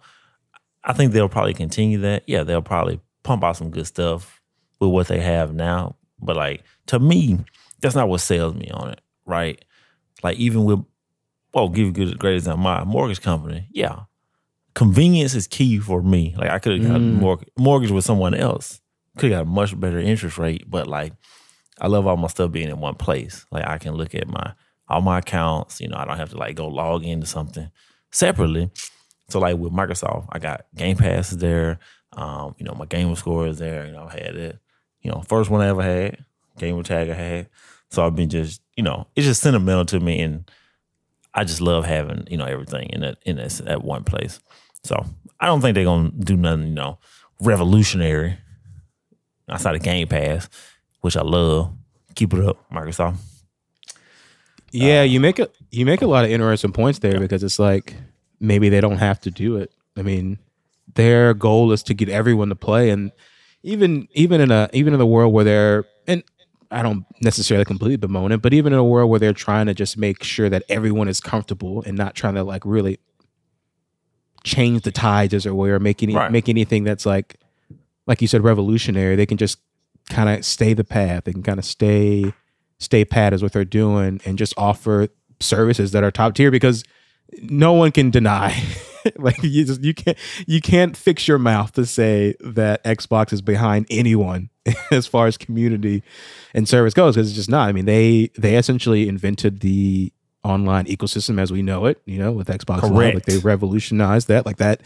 I 0.85 0.93
think 0.93 1.13
they'll 1.13 1.29
probably 1.29 1.55
continue 1.55 1.99
that. 1.99 2.23
Yeah, 2.27 2.45
they'll 2.45 2.63
probably 2.63 3.01
pump 3.25 3.43
out 3.43 3.57
some 3.57 3.71
good 3.71 3.87
stuff 3.87 4.41
with 4.81 4.91
what 4.91 5.09
they 5.09 5.21
have 5.21 5.55
now. 5.55 5.97
But 6.21 6.37
like 6.37 6.63
to 6.87 7.01
me, 7.01 7.39
that's 7.81 7.97
not 7.97 8.09
what 8.09 8.21
sells 8.21 8.55
me 8.55 8.71
on 8.73 8.91
it, 8.91 9.01
right? 9.27 9.63
Like 10.23 10.37
even 10.39 10.65
with, 10.65 10.85
well, 11.53 11.69
give 11.69 11.85
you 11.85 11.89
a 11.89 11.93
good 11.93 12.19
great 12.19 12.37
example, 12.37 12.63
my 12.63 12.85
mortgage 12.85 13.21
company, 13.21 13.69
yeah, 13.73 14.03
convenience 14.75 15.35
is 15.35 15.47
key 15.47 15.79
for 15.79 16.03
me. 16.03 16.35
Like 16.39 16.51
I 16.51 16.59
could 16.59 16.81
have 16.81 16.91
got 16.91 17.01
mm. 17.01 17.15
mortgage, 17.21 17.49
mortgage 17.59 17.91
with 17.91 18.05
someone 18.05 18.35
else, 18.35 18.81
could 19.19 19.31
have 19.31 19.41
got 19.41 19.49
a 19.49 19.51
much 19.51 19.79
better 19.79 19.99
interest 19.99 20.39
rate, 20.39 20.65
but 20.69 20.87
like 20.87 21.13
I 21.81 21.89
love 21.89 22.07
all 22.07 22.17
my 22.17 22.29
stuff 22.29 22.53
being 22.53 22.69
in 22.69 22.81
one 22.81 22.95
place. 22.95 23.47
Like 23.51 23.67
I 23.67 23.79
can 23.79 23.95
look 23.95 24.15
at 24.15 24.29
my 24.29 24.55
all 24.89 25.01
my 25.01 25.19
accounts, 25.19 25.81
you 25.81 25.89
know, 25.89 25.97
I 25.97 26.05
don't 26.05 26.19
have 26.19 26.31
to 26.31 26.37
like 26.37 26.57
go 26.57 26.69
log 26.69 27.05
into 27.05 27.27
something 27.27 27.71
separately 28.11 28.71
So 29.29 29.41
like 29.41 29.57
with 29.57 29.73
Microsoft, 29.73 30.27
I 30.31 30.39
got 30.39 30.67
Game 30.75 30.97
Pass 30.97 31.31
there. 31.31 31.79
Um, 32.13 32.55
you 32.59 32.67
know, 32.67 32.75
my 32.75 32.85
gamer 32.85 33.17
score 33.17 33.47
is 33.47 33.59
there. 33.59 33.87
You 33.87 33.93
know, 33.93 34.07
I 34.09 34.13
had 34.13 34.37
it. 34.37 34.59
You 35.01 35.11
know, 35.11 35.23
first 35.29 35.51
one 35.51 35.63
I 35.63 35.69
ever 35.69 35.83
had, 35.83 36.25
gamer 36.59 36.83
tag 36.83 37.09
I 37.09 37.15
had. 37.15 37.49
So 37.91 38.05
I've 38.05 38.15
been 38.15 38.29
just, 38.29 38.61
you 38.77 38.83
know, 38.83 39.07
it's 39.17 39.27
just 39.27 39.43
sentimental 39.43 39.87
to 39.87 40.01
me, 40.01 40.21
and 40.21 40.51
I 41.35 41.45
just 41.45 41.61
love 41.61 41.85
having 41.87 42.27
you 42.31 42.37
know 42.37 42.45
everything 42.45 42.91
in 42.91 43.01
that 43.01 43.19
in 43.25 43.37
this 43.37 43.61
at 43.67 43.83
one 43.83 44.05
place. 44.05 44.41
So 44.85 45.05
I 45.41 45.47
don't 45.47 45.61
think 45.61 45.75
they're 45.75 45.85
gonna 45.85 46.11
do 46.11 46.37
nothing, 46.37 46.69
you 46.69 46.75
know, 46.75 46.99
revolutionary 47.41 48.39
outside 49.49 49.75
of 49.75 49.83
Game 49.83 50.09
Pass, 50.09 50.49
which 51.01 51.17
I 51.17 51.23
love. 51.23 51.73
Keep 52.15 52.35
it 52.35 52.45
up, 52.45 52.71
Microsoft. 52.71 53.17
Yeah, 54.71 55.01
uh, 55.01 55.05
you 55.05 55.21
make 55.21 55.39
a 55.39 55.49
you 55.71 55.87
make 55.87 56.03
a 56.03 56.07
lot 56.07 56.25
of 56.25 56.31
interesting 56.31 56.73
points 56.73 56.99
there 56.99 57.21
because 57.21 57.43
it's 57.43 57.59
like 57.59 57.95
maybe 58.41 58.69
they 58.69 58.81
don't 58.81 58.99
have 58.99 59.21
to 59.23 59.31
do 59.31 59.57
it. 59.57 59.71
I 59.97 60.03
mean, 60.03 60.39
their 60.95 61.35
goal 61.35 61.73
is 61.73 61.83
to 61.85 61.95
get 61.95 62.09
everyone 62.09 62.49
to 62.49 62.55
play, 62.55 62.91
and 62.91 63.13
even 63.63 64.09
even 64.13 64.41
in 64.41 64.51
a 64.51 64.69
even 64.73 64.95
in 64.95 65.01
a 65.01 65.07
world 65.07 65.33
where 65.33 65.45
they're 65.45 65.85
and 66.07 66.23
I 66.71 66.83
don't 66.83 67.05
necessarily 67.21 67.67
completely 67.67 67.97
bemoan 67.97 68.33
it, 68.33 68.43
but 68.43 68.55
even 68.55 68.73
in 68.73 68.79
a 68.79 68.85
world 68.85 69.11
where 69.11 69.21
they're 69.21 69.35
trying 69.35 69.67
to 69.67 69.75
just 69.75 69.99
make 69.99 70.23
sure 70.23 70.49
that 70.49 70.65
everyone 70.69 71.09
is 71.09 71.21
comfortable 71.21 71.83
and 71.87 71.97
not 71.97 72.15
trying 72.15 72.35
to 72.35 72.43
like 72.43 72.63
really 72.65 72.99
change 74.45 74.83
the 74.83 74.93
tides 74.93 75.35
as 75.35 75.47
it 75.47 75.55
were, 75.55 75.75
or 75.75 75.81
make 75.81 76.03
any 76.03 76.15
Right. 76.15 76.31
make 76.33 76.49
anything 76.49 76.85
that's 76.85 77.07
like 77.07 77.37
like 78.07 78.21
you 78.21 78.29
said 78.29 78.43
revolutionary. 78.45 79.17
They 79.17 79.27
can 79.27 79.39
just 79.39 79.59
kind 80.11 80.29
of 80.29 80.45
stay 80.45 80.75
the 80.75 80.85
path. 80.85 81.25
They 81.25 81.33
can 81.33 81.43
kind 81.43 81.59
of 81.59 81.65
stay 81.65 82.33
stay 82.79 83.05
pat 83.05 83.33
is 83.33 83.43
what 83.43 83.53
they're 83.53 83.65
doing 83.65 84.21
and 84.25 84.37
just 84.37 84.53
offer 84.57 85.09
services 85.41 85.93
that 85.93 86.03
are 86.03 86.11
top 86.11 86.35
tier 86.35 86.51
because 86.51 86.83
no 87.43 87.73
one 87.73 87.91
can 87.93 88.11
deny 88.11 88.61
like 89.17 89.41
you 89.43 89.65
just 89.65 89.83
you 89.83 89.95
can't 89.95 90.19
you 90.47 90.61
can't 90.61 90.97
fix 90.97 91.27
your 91.29 91.39
mouth 91.39 91.73
to 91.73 91.87
say 91.87 92.35
that 92.41 92.83
Xbox 92.85 93.33
is 93.33 93.41
behind 93.41 93.87
anyone 93.91 94.51
as 94.91 95.07
far 95.07 95.27
as 95.29 95.37
community 95.37 96.03
and 96.55 96.69
service 96.69 96.93
goes 96.95 97.15
because 97.15 97.29
it's 97.29 97.37
just 97.37 97.49
not. 97.49 97.69
I 97.69 97.73
mean 97.73 97.85
they 97.85 98.31
they 98.37 98.57
essentially 98.57 99.09
invented 99.09 99.61
the 99.61 100.13
online 100.45 100.87
ecosystem 100.87 101.39
as 101.41 101.53
we 101.53 101.63
know 101.63 101.87
it, 101.87 102.01
you 102.05 102.19
know, 102.19 102.33
with 102.33 102.49
Xbox 102.49 102.83
Live. 102.83 103.15
Like 103.15 103.27
they 103.27 103.39
revolutionized 103.39 104.29
that 104.29 104.45
like 104.47 104.57
that 104.59 104.81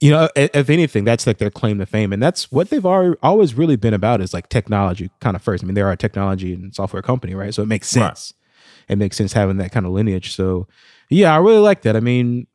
you 0.00 0.10
know, 0.10 0.28
if 0.36 0.68
anything, 0.68 1.04
that's 1.04 1.26
like 1.26 1.38
their 1.38 1.50
claim 1.50 1.78
to 1.78 1.86
fame, 1.86 2.12
and 2.12 2.22
that's 2.22 2.52
what 2.52 2.68
they've 2.68 2.84
already, 2.84 3.16
always 3.22 3.54
really 3.54 3.76
been 3.76 3.94
about 3.94 4.20
is 4.20 4.34
like 4.34 4.48
technology 4.50 5.10
kind 5.20 5.34
of 5.34 5.40
first. 5.40 5.64
I 5.64 5.66
mean, 5.66 5.74
they 5.74 5.80
are 5.80 5.90
a 5.92 5.96
technology 5.96 6.52
and 6.52 6.74
software 6.74 7.00
company, 7.02 7.34
right? 7.34 7.54
So 7.54 7.62
it 7.62 7.66
makes 7.66 7.94
Right. 7.96 8.08
sense. 8.08 8.34
It 8.88 8.98
makes 8.98 9.16
sense 9.16 9.32
having 9.32 9.56
that 9.56 9.72
kind 9.72 9.86
of 9.86 9.92
lineage. 9.92 10.34
So, 10.34 10.68
yeah, 11.08 11.34
I 11.34 11.38
really 11.38 11.60
like 11.60 11.80
that. 11.82 11.96
I 11.96 12.00
mean, 12.00 12.46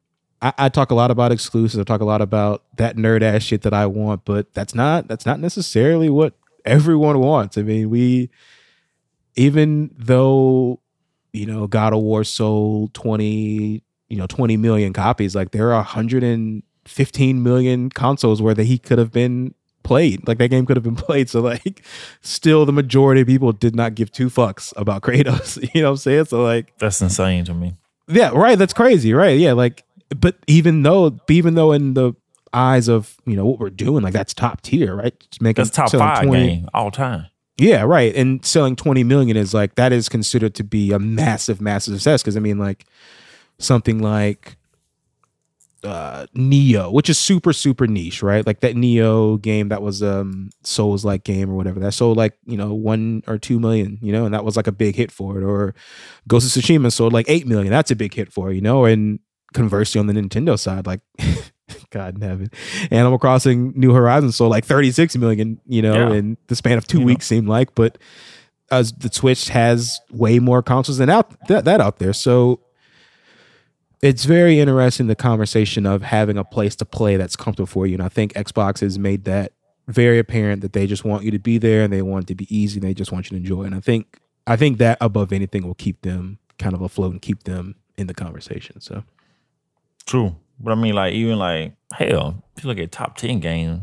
I, 0.42 0.54
I 0.58 0.70
talk 0.70 0.92
a 0.92 0.96
lot 0.96 1.10
about 1.10 1.32
exclusives. 1.32 1.80
I 1.80 1.84
talk 1.84 2.02
a 2.02 2.06
lot 2.06 2.22
about 2.22 2.64
that 2.78 2.96
nerd 2.96 3.24
ass 3.24 3.42
shit 3.42 3.64
that 3.64 3.74
I 3.74 3.88
want, 3.88 4.24
but 4.24 4.54
that's 4.54 4.76
not 4.76 5.08
that's 5.08 5.26
not 5.26 5.40
necessarily 5.40 6.10
what 6.12 6.36
everyone 6.64 7.20
wants. 7.20 7.58
I 7.58 7.64
mean, 7.64 7.90
we 7.90 8.30
even 9.36 9.92
though 9.98 10.80
you 11.34 11.46
know 11.46 11.68
God 11.68 11.94
of 11.94 12.00
War 12.02 12.24
sold 12.24 12.94
twenty 12.94 13.84
you 14.10 14.18
know 14.18 14.28
twenty 14.28 14.58
million 14.58 14.94
copies, 14.94 15.36
like 15.36 15.52
there 15.52 15.74
are 15.74 15.84
hundred 15.84 16.24
and 16.24 16.64
fifteen 16.86 17.44
million 17.44 17.90
consoles 17.90 18.42
where 18.42 18.54
that 18.54 18.66
he 18.66 18.78
could 18.78 18.98
have 18.98 19.12
been 19.12 19.54
played. 19.84 20.28
Like 20.28 20.38
that 20.38 20.50
game 20.50 20.66
could 20.66 20.78
have 20.78 20.84
been 20.84 20.96
played. 21.08 21.30
So 21.30 21.42
like, 21.42 21.84
still 22.22 22.66
the 22.66 22.72
majority 22.74 23.22
of 23.22 23.28
people 23.28 23.52
did 23.52 23.76
not 23.76 23.96
give 23.96 24.12
two 24.12 24.30
fucks 24.30 24.74
about 24.78 25.02
Kratos. 25.04 25.62
You 25.74 25.82
know 25.82 25.90
what 25.90 25.92
I'm 25.92 25.98
saying? 25.98 26.26
So 26.26 26.44
like, 26.44 26.78
That's 26.78 27.02
insane 27.02 27.46
to 27.46 27.54
me. 27.54 27.76
yeah, 28.08 28.30
right. 28.30 28.58
That's 28.58 28.74
crazy, 28.74 29.14
right? 29.14 29.38
Yeah, 29.38 29.54
like, 29.54 29.84
but 30.16 30.38
even 30.48 30.84
though, 30.84 31.18
even 31.30 31.56
though 31.56 31.72
in 31.72 31.94
the 31.94 32.14
eyes 32.54 32.90
of 32.90 33.16
you 33.26 33.36
know 33.36 33.46
what 33.46 33.60
we're 33.60 33.70
doing, 33.70 34.04
like 34.04 34.14
that's 34.14 34.34
top 34.34 34.62
tier, 34.62 34.96
right? 34.96 35.18
Just 35.20 35.42
making 35.42 35.64
That's 35.64 35.76
top 35.76 35.92
five 35.92 36.30
game 36.30 36.68
all 36.74 36.92
time. 36.92 37.28
Yeah, 37.58 37.84
right. 37.84 38.16
And 38.16 38.44
selling 38.46 38.76
20 38.76 39.04
million 39.04 39.38
is 39.38 39.54
like 39.54 39.76
that 39.76 39.92
is 39.92 40.10
considered 40.10 40.56
to 40.56 40.64
be 40.64 40.92
a 40.92 41.00
massive, 41.00 41.62
massive 41.62 41.94
success. 41.96 42.24
Cause 42.24 42.36
I 42.38 42.40
mean, 42.40 42.58
like 42.58 42.86
something 43.60 44.02
like 44.02 44.58
uh 45.84 46.28
Nioh, 46.36 46.92
which 46.92 47.10
is 47.10 47.18
super, 47.20 47.54
super 47.54 47.88
niche, 47.88 48.22
right? 48.24 48.46
Like 48.46 48.60
that 48.62 48.76
Nioh 48.76 49.42
game 49.42 49.70
that 49.70 49.82
was 49.82 50.02
um 50.02 50.50
Souls 50.64 51.04
like 51.06 51.24
game 51.24 51.50
or 51.50 51.56
whatever. 51.56 51.80
That 51.80 51.94
sold 51.94 52.18
like, 52.18 52.38
you 52.46 52.58
know, 52.58 52.74
one 52.74 53.24
or 53.28 53.38
two 53.38 53.60
million, 53.60 53.98
you 54.02 54.12
know, 54.12 54.26
and 54.26 54.34
that 54.34 54.46
was 54.46 54.56
like 54.56 54.68
a 54.68 54.72
big 54.72 54.96
hit 54.96 55.12
for 55.12 55.40
it. 55.40 55.44
Or 55.44 55.76
Ghost 56.28 56.56
of 56.56 56.64
Tsushima 56.64 56.92
sold 56.92 57.14
like 57.14 57.30
eight 57.30 57.48
million. 57.48 57.72
That's 57.72 57.92
a 57.92 57.96
big 57.96 58.14
hit 58.14 58.32
for 58.32 58.52
it, 58.52 58.56
you 58.56 58.62
know, 58.62 58.86
and 58.86 59.20
conversely 59.54 60.00
on 60.00 60.08
the 60.08 60.14
Nintendo 60.14 60.58
side, 60.58 60.86
like 60.88 61.02
God 61.92 62.16
in 62.16 62.22
heaven. 62.22 62.50
Animal 62.90 63.20
Crossing 63.20 63.74
New 63.76 63.94
Horizons 63.94 64.36
sold 64.36 64.50
like 64.52 64.66
36 64.66 65.16
million, 65.18 65.60
you 65.68 65.82
know, 65.82 65.94
Yeah. 66.10 66.14
in 66.18 66.38
the 66.48 66.56
span 66.56 66.78
of 66.78 66.88
two 66.88 66.98
You 66.98 67.02
know. 67.02 67.08
weeks 67.08 67.28
seemed 67.28 67.48
like, 67.48 67.76
but 67.76 67.98
as 68.72 68.92
the 68.94 69.12
Switch 69.12 69.50
has 69.50 70.00
way 70.12 70.40
more 70.40 70.64
consoles 70.64 70.98
than 70.98 71.10
out 71.10 71.36
that, 71.48 71.66
that 71.66 71.80
out 71.82 72.00
there. 72.00 72.14
So 72.14 72.62
it's 74.02 74.26
very 74.26 74.60
interesting 74.60 75.08
the 75.08 75.16
conversation 75.16 75.86
of 75.86 76.02
having 76.02 76.38
a 76.38 76.44
place 76.44 76.76
to 76.78 76.86
play 76.86 77.18
that's 77.18 77.36
comfortable 77.36 77.68
for 77.68 77.86
you. 77.86 77.94
And 77.96 78.02
I 78.04 78.10
think 78.10 78.34
Xbox 78.34 78.80
has 78.82 78.98
made 78.98 79.26
that 79.26 79.52
very 79.88 80.18
apparent 80.20 80.62
that 80.62 80.74
they 80.74 80.88
just 80.88 81.04
want 81.06 81.24
you 81.24 81.32
to 81.32 81.40
be 81.40 81.58
there 81.58 81.84
and 81.84 81.92
they 81.92 82.02
want 82.02 82.24
it 82.26 82.28
to 82.28 82.36
be 82.36 82.56
easy 82.56 82.80
and 82.80 82.88
they 82.88 82.94
just 82.94 83.12
want 83.12 83.26
you 83.26 83.32
to 83.32 83.36
enjoy. 83.38 83.64
And 83.64 83.76
I 83.76 83.80
think 83.80 84.20
I 84.48 84.56
think 84.56 84.80
that 84.80 84.98
above 85.02 85.32
anything 85.32 85.68
will 85.68 85.76
keep 85.76 86.02
them 86.02 86.40
kind 86.58 86.74
of 86.74 86.82
afloat 86.82 87.12
and 87.12 87.22
keep 87.22 87.44
them 87.44 87.76
in 87.98 88.08
the 88.08 88.14
conversation. 88.14 88.80
So 88.82 89.04
True. 90.06 90.36
But 90.64 90.72
I 90.72 90.76
mean, 90.76 90.94
like, 90.94 91.14
even 91.14 91.40
like, 91.40 91.74
hell, 91.94 92.44
if 92.56 92.64
you 92.64 92.68
look 92.70 92.78
at 92.78 92.92
top 92.92 93.18
10 93.18 93.40
games, 93.40 93.82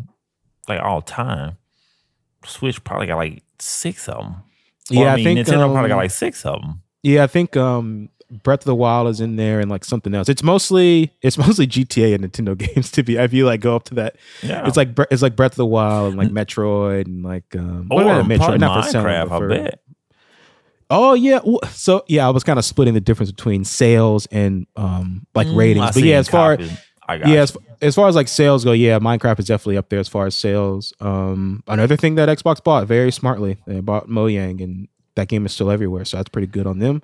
like 0.69 0.81
all 0.81 1.03
time, 1.03 1.57
Switch 2.45 2.83
probably 2.85 3.07
got 3.07 3.17
like 3.17 3.43
six 3.59 4.09
of 4.09 4.17
them. 4.25 4.37
yeah, 4.91 5.13
I, 5.13 5.15
I, 5.15 5.25
think 5.25 5.41
Nintendo 5.41 5.71
probably 5.73 5.89
got 5.89 5.95
um, 5.95 6.01
like 6.01 6.11
six 6.11 6.45
of 6.47 6.61
them. 6.61 6.83
Yeah, 7.03 7.25
I 7.25 7.27
think 7.27 7.57
um 7.57 8.11
Breath 8.31 8.61
of 8.61 8.67
the 8.67 8.75
Wild 8.75 9.09
is 9.09 9.21
in 9.21 9.37
there 9.37 9.59
and 9.61 9.71
like 9.71 9.85
something 9.85 10.15
else. 10.15 10.29
It's 10.29 10.43
mostly 10.43 11.13
it's 11.23 11.39
mostly 11.39 11.67
GTA 11.67 12.15
and 12.15 12.25
Nintendo 12.31 12.57
games 12.75 12.91
to 12.93 13.03
be. 13.03 13.17
If 13.17 13.33
you 13.33 13.47
like 13.47 13.61
go 13.61 13.75
up 13.75 13.85
to 13.85 13.95
that, 13.97 14.17
Yeah. 14.43 14.67
it's 14.67 14.77
like 14.77 14.91
it's 15.11 15.23
like 15.23 15.35
Breath 15.35 15.53
of 15.53 15.57
the 15.57 15.67
Wild 15.67 16.15
and 16.15 16.19
like 16.19 16.29
Metroid 16.29 17.07
and 17.07 17.25
like 17.25 17.57
um 17.57 17.89
or 17.91 18.05
well, 18.05 18.25
not 18.25 18.37
probably 18.39 18.59
not 18.59 18.85
for 18.85 18.93
Minecraft, 18.99 19.29
for- 19.29 19.53
I 19.53 19.57
bet. 19.57 19.81
Oh 20.91 21.13
yeah, 21.15 21.41
so 21.71 22.05
yeah, 22.09 22.27
I 22.27 22.31
was 22.31 22.45
kind 22.45 22.59
of 22.59 22.65
splitting 22.65 22.95
the 22.95 23.01
difference 23.01 23.31
between 23.31 23.65
sales 23.65 24.27
and 24.31 24.67
um 24.77 25.27
like 25.35 25.47
Mm, 25.47 25.57
ratings. 25.57 25.85
I 25.87 25.93
but 25.93 26.03
yeah, 26.03 26.17
as 26.19 26.29
far 26.29 26.57
copies. 26.57 26.79
I 27.07 27.15
yeah, 27.17 27.41
as, 27.43 27.57
as 27.81 27.95
far 27.95 28.09
as 28.09 28.15
like 28.17 28.29
sales 28.29 28.65
go, 28.65 28.73
yeah, 28.73 28.99
Minecraft 28.99 29.39
is 29.39 29.47
definitely 29.47 29.77
up 29.79 29.89
there 29.89 29.99
as 29.99 30.09
far 30.09 30.27
as 30.27 30.35
sales. 30.35 30.93
Um, 31.01 31.63
another 31.67 31.97
thing 31.97 32.17
that 32.17 32.29
Xbox 32.29 32.63
bought 32.63 32.87
very 32.87 33.11
smartly, 33.11 33.57
they 33.67 33.81
bought 33.81 34.09
Mojang, 34.09 34.63
and 34.63 34.89
that 35.15 35.29
game 35.29 35.45
is 35.47 35.53
still 35.53 35.71
everywhere, 35.71 36.05
so 36.05 36.19
that's 36.19 36.29
pretty 36.29 36.47
good 36.49 36.67
on 36.67 36.79
them. 36.81 37.03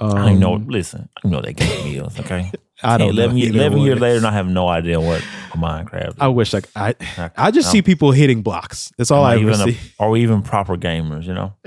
Um, 0.00 0.16
I 0.16 0.32
know. 0.32 0.54
Listen, 0.54 1.08
I 1.24 1.28
know 1.28 1.40
that 1.42 1.52
game 1.54 2.04
is 2.04 2.18
okay. 2.20 2.50
I 2.84 2.98
don't 2.98 3.08
know 3.08 3.22
Eleven, 3.22 3.36
years- 3.36 3.54
11 3.54 3.78
years 3.80 4.00
later, 4.00 4.16
and 4.16 4.26
I 4.26 4.32
have 4.32 4.48
no 4.48 4.66
idea 4.68 5.00
what 5.00 5.20
Minecraft. 5.50 6.16
I 6.20 6.28
wish 6.28 6.52
like 6.52 6.68
I 6.76 6.94
I- 7.18 7.30
I 7.36 7.50
just 7.50 7.70
see 7.70 7.82
people 7.82 8.10
hitting 8.12 8.42
blocks. 8.42 8.92
That's 8.96 9.10
all 9.10 9.24
I 9.24 9.36
ever 9.36 9.50
a- 9.50 9.54
see. 9.56 9.76
are 9.98 10.10
we 10.10 10.22
even 10.22 10.42
proper 10.42 10.76
gamers? 10.76 11.24
You 11.24 11.34
know. 11.34 11.52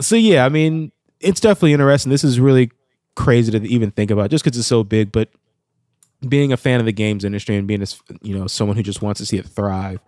So 0.00 0.16
yeah, 0.16 0.44
I 0.44 0.48
mean, 0.48 0.92
it's 1.20 1.40
definitely 1.40 1.72
interesting. 1.72 2.10
This 2.10 2.24
is 2.24 2.40
really 2.40 2.70
crazy 3.14 3.52
to 3.52 3.66
even 3.68 3.90
think 3.90 4.10
about, 4.10 4.30
just 4.30 4.44
because 4.44 4.58
it's 4.58 4.68
so 4.68 4.84
big. 4.84 5.12
But 5.12 5.30
being 6.28 6.52
a 6.52 6.56
fan 6.56 6.80
of 6.80 6.86
the 6.86 6.92
games 6.92 7.24
industry 7.24 7.56
and 7.56 7.66
being 7.68 7.82
as 7.82 8.00
you 8.22 8.36
know 8.36 8.46
someone 8.46 8.76
who 8.76 8.82
just 8.82 9.02
wants 9.02 9.18
to 9.18 9.26
see 9.26 9.38
it 9.38 9.46
thrive, 9.46 10.00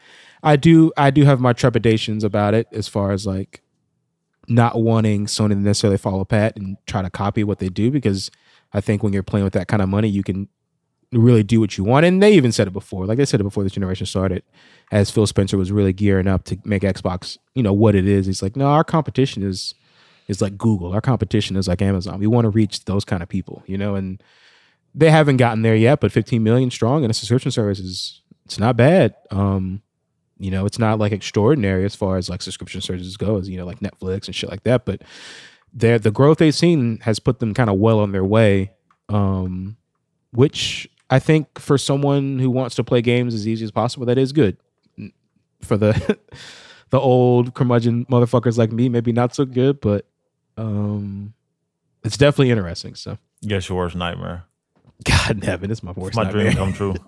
I 0.42 0.56
do 0.56 0.92
I 0.96 1.10
do 1.10 1.24
have 1.24 1.40
my 1.40 1.52
trepidations 1.52 2.24
about 2.24 2.54
it 2.54 2.66
as 2.72 2.88
far 2.88 3.12
as 3.12 3.26
like 3.26 3.62
not 4.48 4.80
wanting 4.80 5.26
Sony 5.26 5.50
to 5.50 5.56
necessarily 5.56 5.98
follow 5.98 6.24
Pat 6.24 6.56
and 6.56 6.76
try 6.86 7.02
to 7.02 7.10
copy 7.10 7.44
what 7.44 7.58
they 7.58 7.68
do 7.68 7.90
because 7.90 8.30
I 8.72 8.80
think 8.80 9.02
when 9.02 9.12
you're 9.12 9.22
playing 9.22 9.44
with 9.44 9.54
that 9.54 9.68
kind 9.68 9.82
of 9.82 9.88
money, 9.88 10.08
you 10.08 10.22
can 10.22 10.48
really 11.18 11.42
do 11.42 11.60
what 11.60 11.76
you 11.76 11.84
want. 11.84 12.06
And 12.06 12.22
they 12.22 12.32
even 12.34 12.52
said 12.52 12.66
it 12.66 12.72
before, 12.72 13.06
like 13.06 13.18
they 13.18 13.24
said 13.24 13.40
it 13.40 13.44
before 13.44 13.62
this 13.62 13.72
generation 13.72 14.06
started, 14.06 14.42
as 14.92 15.10
Phil 15.10 15.26
Spencer 15.26 15.56
was 15.56 15.72
really 15.72 15.92
gearing 15.92 16.26
up 16.26 16.44
to 16.44 16.58
make 16.64 16.82
Xbox, 16.82 17.38
you 17.54 17.62
know, 17.62 17.72
what 17.72 17.94
it 17.94 18.06
is. 18.06 18.26
He's 18.26 18.42
like, 18.42 18.56
no, 18.56 18.66
our 18.66 18.84
competition 18.84 19.42
is 19.42 19.74
is 20.28 20.42
like 20.42 20.58
Google. 20.58 20.92
Our 20.92 21.00
competition 21.00 21.56
is 21.56 21.68
like 21.68 21.80
Amazon. 21.80 22.18
We 22.18 22.26
want 22.26 22.46
to 22.46 22.50
reach 22.50 22.84
those 22.84 23.04
kind 23.04 23.22
of 23.22 23.28
people, 23.28 23.62
you 23.66 23.78
know, 23.78 23.94
and 23.94 24.20
they 24.94 25.10
haven't 25.10 25.36
gotten 25.36 25.62
there 25.62 25.76
yet, 25.76 26.00
but 26.00 26.10
15 26.10 26.42
million 26.42 26.70
strong 26.70 27.04
and 27.04 27.10
a 27.10 27.14
subscription 27.14 27.52
service 27.52 27.78
is 27.78 28.22
it's 28.44 28.58
not 28.58 28.76
bad. 28.76 29.14
Um, 29.30 29.82
you 30.38 30.50
know, 30.50 30.66
it's 30.66 30.78
not 30.78 30.98
like 30.98 31.12
extraordinary 31.12 31.84
as 31.84 31.94
far 31.94 32.16
as 32.16 32.28
like 32.28 32.42
subscription 32.42 32.80
services 32.80 33.16
goes, 33.16 33.48
you 33.48 33.56
know, 33.56 33.64
like 33.64 33.80
Netflix 33.80 34.26
and 34.26 34.34
shit 34.34 34.50
like 34.50 34.64
that. 34.64 34.84
But 34.84 35.02
the 35.72 36.10
growth 36.12 36.38
they've 36.38 36.54
seen 36.54 36.98
has 37.02 37.18
put 37.18 37.38
them 37.38 37.54
kind 37.54 37.70
of 37.70 37.76
well 37.76 38.00
on 38.00 38.12
their 38.12 38.24
way. 38.24 38.72
Um, 39.08 39.76
which 40.32 40.88
I 41.10 41.18
think 41.18 41.58
for 41.58 41.78
someone 41.78 42.38
who 42.38 42.50
wants 42.50 42.74
to 42.76 42.84
play 42.84 43.00
games 43.02 43.34
as 43.34 43.46
easy 43.46 43.64
as 43.64 43.70
possible, 43.70 44.06
that 44.06 44.18
is 44.18 44.32
good. 44.32 44.56
For 45.62 45.76
the 45.76 46.18
the 46.90 47.00
old 47.00 47.54
curmudgeon 47.54 48.06
motherfuckers 48.06 48.58
like 48.58 48.72
me, 48.72 48.88
maybe 48.88 49.12
not 49.12 49.34
so 49.34 49.44
good, 49.44 49.80
but 49.80 50.06
um, 50.56 51.32
it's 52.04 52.16
definitely 52.16 52.50
interesting. 52.50 52.94
So 52.94 53.18
Guess 53.46 53.68
your 53.68 53.78
worst 53.78 53.96
nightmare. 53.96 54.44
God 55.04 55.30
in 55.32 55.42
heaven, 55.42 55.70
it's 55.70 55.82
my 55.82 55.92
worst 55.92 56.16
My 56.16 56.24
nightmare. 56.24 56.44
dream 56.44 56.56
come 56.56 56.72
true. 56.72 56.94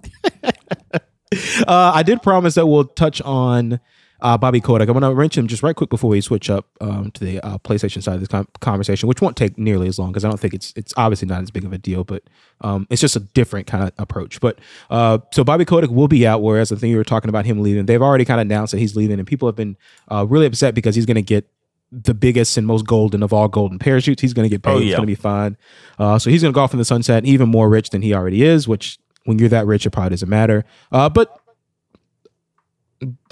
Uh, 1.66 1.92
I 1.94 2.02
did 2.04 2.22
promise 2.22 2.54
that 2.54 2.66
we'll 2.66 2.84
touch 2.84 3.20
on 3.20 3.80
uh, 4.20 4.36
Bobby 4.36 4.60
Kotick. 4.60 4.88
I 4.88 4.92
want 4.92 5.04
to 5.04 5.14
mention 5.14 5.44
him 5.44 5.48
just 5.48 5.62
right 5.62 5.76
quick 5.76 5.90
before 5.90 6.10
we 6.10 6.20
switch 6.20 6.50
up 6.50 6.66
um, 6.80 7.10
to 7.12 7.24
the 7.24 7.40
uh, 7.40 7.58
PlayStation 7.58 8.02
side 8.02 8.14
of 8.14 8.20
this 8.20 8.28
com- 8.28 8.48
conversation, 8.60 9.08
which 9.08 9.20
won't 9.20 9.36
take 9.36 9.56
nearly 9.58 9.88
as 9.88 9.98
long 9.98 10.10
because 10.10 10.24
I 10.24 10.28
don't 10.28 10.40
think 10.40 10.54
it's 10.54 10.72
it's 10.76 10.92
obviously 10.96 11.28
not 11.28 11.42
as 11.42 11.50
big 11.50 11.64
of 11.64 11.72
a 11.72 11.78
deal, 11.78 12.04
but 12.04 12.22
um, 12.60 12.86
it's 12.90 13.00
just 13.00 13.16
a 13.16 13.20
different 13.20 13.66
kind 13.66 13.84
of 13.84 13.92
approach. 13.98 14.40
But 14.40 14.58
uh, 14.90 15.18
so 15.32 15.44
Bobby 15.44 15.64
Kotick 15.64 15.90
will 15.90 16.08
be 16.08 16.26
out, 16.26 16.42
whereas 16.42 16.70
the 16.70 16.76
thing 16.76 16.90
you 16.90 16.96
were 16.96 17.04
talking 17.04 17.28
about 17.28 17.46
him 17.46 17.60
leaving, 17.60 17.86
they've 17.86 18.02
already 18.02 18.24
kind 18.24 18.40
of 18.40 18.46
announced 18.46 18.72
that 18.72 18.78
he's 18.78 18.96
leaving, 18.96 19.18
and 19.18 19.26
people 19.26 19.48
have 19.48 19.56
been 19.56 19.76
uh, 20.10 20.26
really 20.28 20.46
upset 20.46 20.74
because 20.74 20.94
he's 20.94 21.06
going 21.06 21.16
to 21.16 21.22
get 21.22 21.48
the 21.90 22.14
biggest 22.14 22.56
and 22.56 22.66
most 22.66 22.86
golden 22.86 23.22
of 23.22 23.32
all 23.32 23.48
golden 23.48 23.78
parachutes. 23.78 24.20
He's 24.20 24.34
going 24.34 24.44
to 24.44 24.50
get 24.50 24.62
paid. 24.62 24.72
Oh, 24.72 24.78
yeah. 24.78 24.96
going 24.96 25.02
to 25.02 25.06
be 25.06 25.14
fine. 25.14 25.56
Uh, 25.98 26.18
so 26.18 26.28
he's 26.30 26.42
going 26.42 26.52
to 26.52 26.54
go 26.54 26.60
off 26.60 26.72
in 26.72 26.78
the 26.78 26.84
sunset, 26.84 27.24
even 27.24 27.48
more 27.48 27.68
rich 27.68 27.90
than 27.90 28.02
he 28.02 28.14
already 28.14 28.42
is. 28.42 28.68
Which, 28.68 28.98
when 29.24 29.38
you're 29.38 29.48
that 29.48 29.66
rich, 29.66 29.86
it 29.86 29.90
probably 29.90 30.10
doesn't 30.10 30.28
matter. 30.28 30.64
Uh, 30.92 31.08
but 31.08 31.40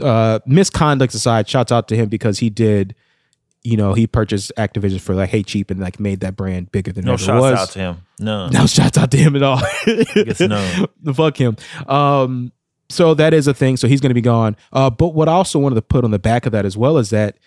uh, 0.01 0.39
misconduct 0.47 1.15
aside, 1.15 1.49
shouts 1.49 1.73
out 1.73 1.89
to 1.89 1.97
him 1.97 2.09
because 2.09 2.39
he 2.39 2.51
did. 2.51 2.95
You 3.65 3.77
know, 3.77 3.95
he 3.95 4.07
purchased 4.07 4.53
Activision 4.57 5.01
for 5.01 5.15
like 5.17 5.31
hey 5.31 5.43
cheap 5.43 5.73
and 5.73 5.81
like 5.81 5.99
made 5.99 6.21
that 6.21 6.37
brand 6.37 6.71
bigger 6.71 6.93
than 6.93 7.03
it 7.03 7.07
No 7.07 7.15
ever 7.15 7.23
shouts 7.23 7.43
was. 7.43 7.53
out 7.59 7.69
to 7.71 7.79
him. 7.81 7.97
None. 8.21 8.53
No 8.53 8.67
shouts 8.67 8.97
out 8.97 9.11
to 9.11 9.17
him 9.17 9.35
at 9.35 9.43
all. 9.43 9.61
no. 10.41 10.87
Fuck 11.15 11.37
him. 11.37 11.57
Um, 11.89 12.53
so 12.89 13.15
that 13.15 13.35
is 13.35 13.49
a 13.49 13.55
thing. 13.55 13.77
So 13.77 13.89
he's 13.89 14.01
going 14.01 14.11
to 14.11 14.15
be 14.15 14.21
gone. 14.21 14.55
Uh, 14.73 14.89
but 14.91 15.09
what 15.15 15.29
I 15.29 15.33
also 15.33 15.59
wanted 15.59 15.75
to 15.75 15.83
put 15.83 16.05
on 16.05 16.13
the 16.13 16.21
back 16.21 16.47
of 16.47 16.53
that 16.53 16.65
as 16.65 16.77
well 16.77 16.97
is 16.99 17.11
that, 17.11 17.39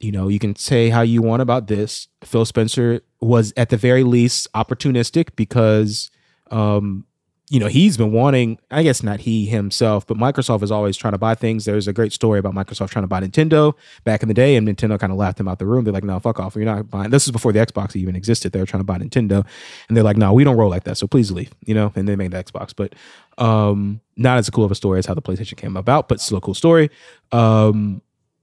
you 0.00 0.12
know, 0.12 0.28
you 0.28 0.38
can 0.38 0.56
say 0.56 0.88
how 0.88 1.02
you 1.02 1.20
want 1.20 1.42
about 1.42 1.66
this. 1.66 2.08
Phil 2.24 2.46
Spencer 2.46 3.02
was 3.20 3.52
at 3.58 3.68
the 3.68 3.76
very 3.76 4.04
least 4.04 4.48
opportunistic 4.54 5.36
because, 5.36 6.10
um, 6.50 7.04
you 7.52 7.60
know, 7.60 7.66
he's 7.66 7.98
been 7.98 8.12
wanting, 8.12 8.58
I 8.70 8.82
guess 8.82 9.02
not 9.02 9.20
he 9.20 9.44
himself, 9.44 10.06
but 10.06 10.16
Microsoft 10.16 10.62
is 10.62 10.70
always 10.70 10.96
trying 10.96 11.12
to 11.12 11.18
buy 11.18 11.34
things. 11.34 11.66
There's 11.66 11.86
a 11.86 11.92
great 11.92 12.14
story 12.14 12.38
about 12.38 12.54
Microsoft 12.54 12.88
trying 12.88 13.02
to 13.02 13.08
buy 13.08 13.20
Nintendo 13.20 13.74
back 14.04 14.22
in 14.22 14.28
the 14.28 14.34
day, 14.34 14.56
and 14.56 14.66
Nintendo 14.66 14.98
kind 14.98 15.12
of 15.12 15.18
laughed 15.18 15.38
him 15.38 15.48
out 15.48 15.58
the 15.58 15.66
room. 15.66 15.84
They're 15.84 15.92
like, 15.92 16.02
no, 16.02 16.18
fuck 16.18 16.40
off. 16.40 16.56
You're 16.56 16.64
not 16.64 16.88
buying. 16.88 17.10
This 17.10 17.26
is 17.26 17.30
before 17.30 17.52
the 17.52 17.58
Xbox 17.58 17.94
even 17.94 18.16
existed. 18.16 18.52
They 18.52 18.58
were 18.58 18.64
trying 18.64 18.80
to 18.80 18.84
buy 18.84 18.96
Nintendo, 18.96 19.44
and 19.86 19.94
they're 19.94 20.02
like, 20.02 20.16
no, 20.16 20.32
we 20.32 20.44
don't 20.44 20.56
roll 20.56 20.70
like 20.70 20.84
that. 20.84 20.96
So 20.96 21.06
please 21.06 21.30
leave, 21.30 21.52
you 21.66 21.74
know, 21.74 21.92
and 21.94 22.08
they 22.08 22.16
made 22.16 22.30
the 22.30 22.42
Xbox. 22.42 22.72
But 22.74 22.94
um, 23.36 24.00
not 24.16 24.38
as 24.38 24.48
cool 24.48 24.64
of 24.64 24.70
a 24.70 24.74
story 24.74 24.98
as 24.98 25.04
how 25.04 25.12
the 25.12 25.20
PlayStation 25.20 25.58
came 25.58 25.76
about, 25.76 26.08
but 26.08 26.22
still 26.22 26.38
a 26.38 26.40
cool 26.40 26.54
story. 26.54 26.90
Um, 27.32 28.00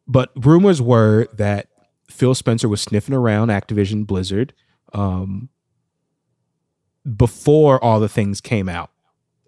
but 0.07 0.29
rumors 0.35 0.83
were 0.83 1.25
that 1.33 1.69
Phil 2.11 2.35
Spencer 2.35 2.69
was 2.69 2.79
sniffing 2.79 3.15
around 3.15 3.47
Activision 3.47 4.05
Blizzard 4.05 4.53
um, 4.93 5.49
before 7.17 7.83
all 7.83 7.99
the 7.99 8.07
things 8.07 8.39
came 8.39 8.69
out 8.69 8.91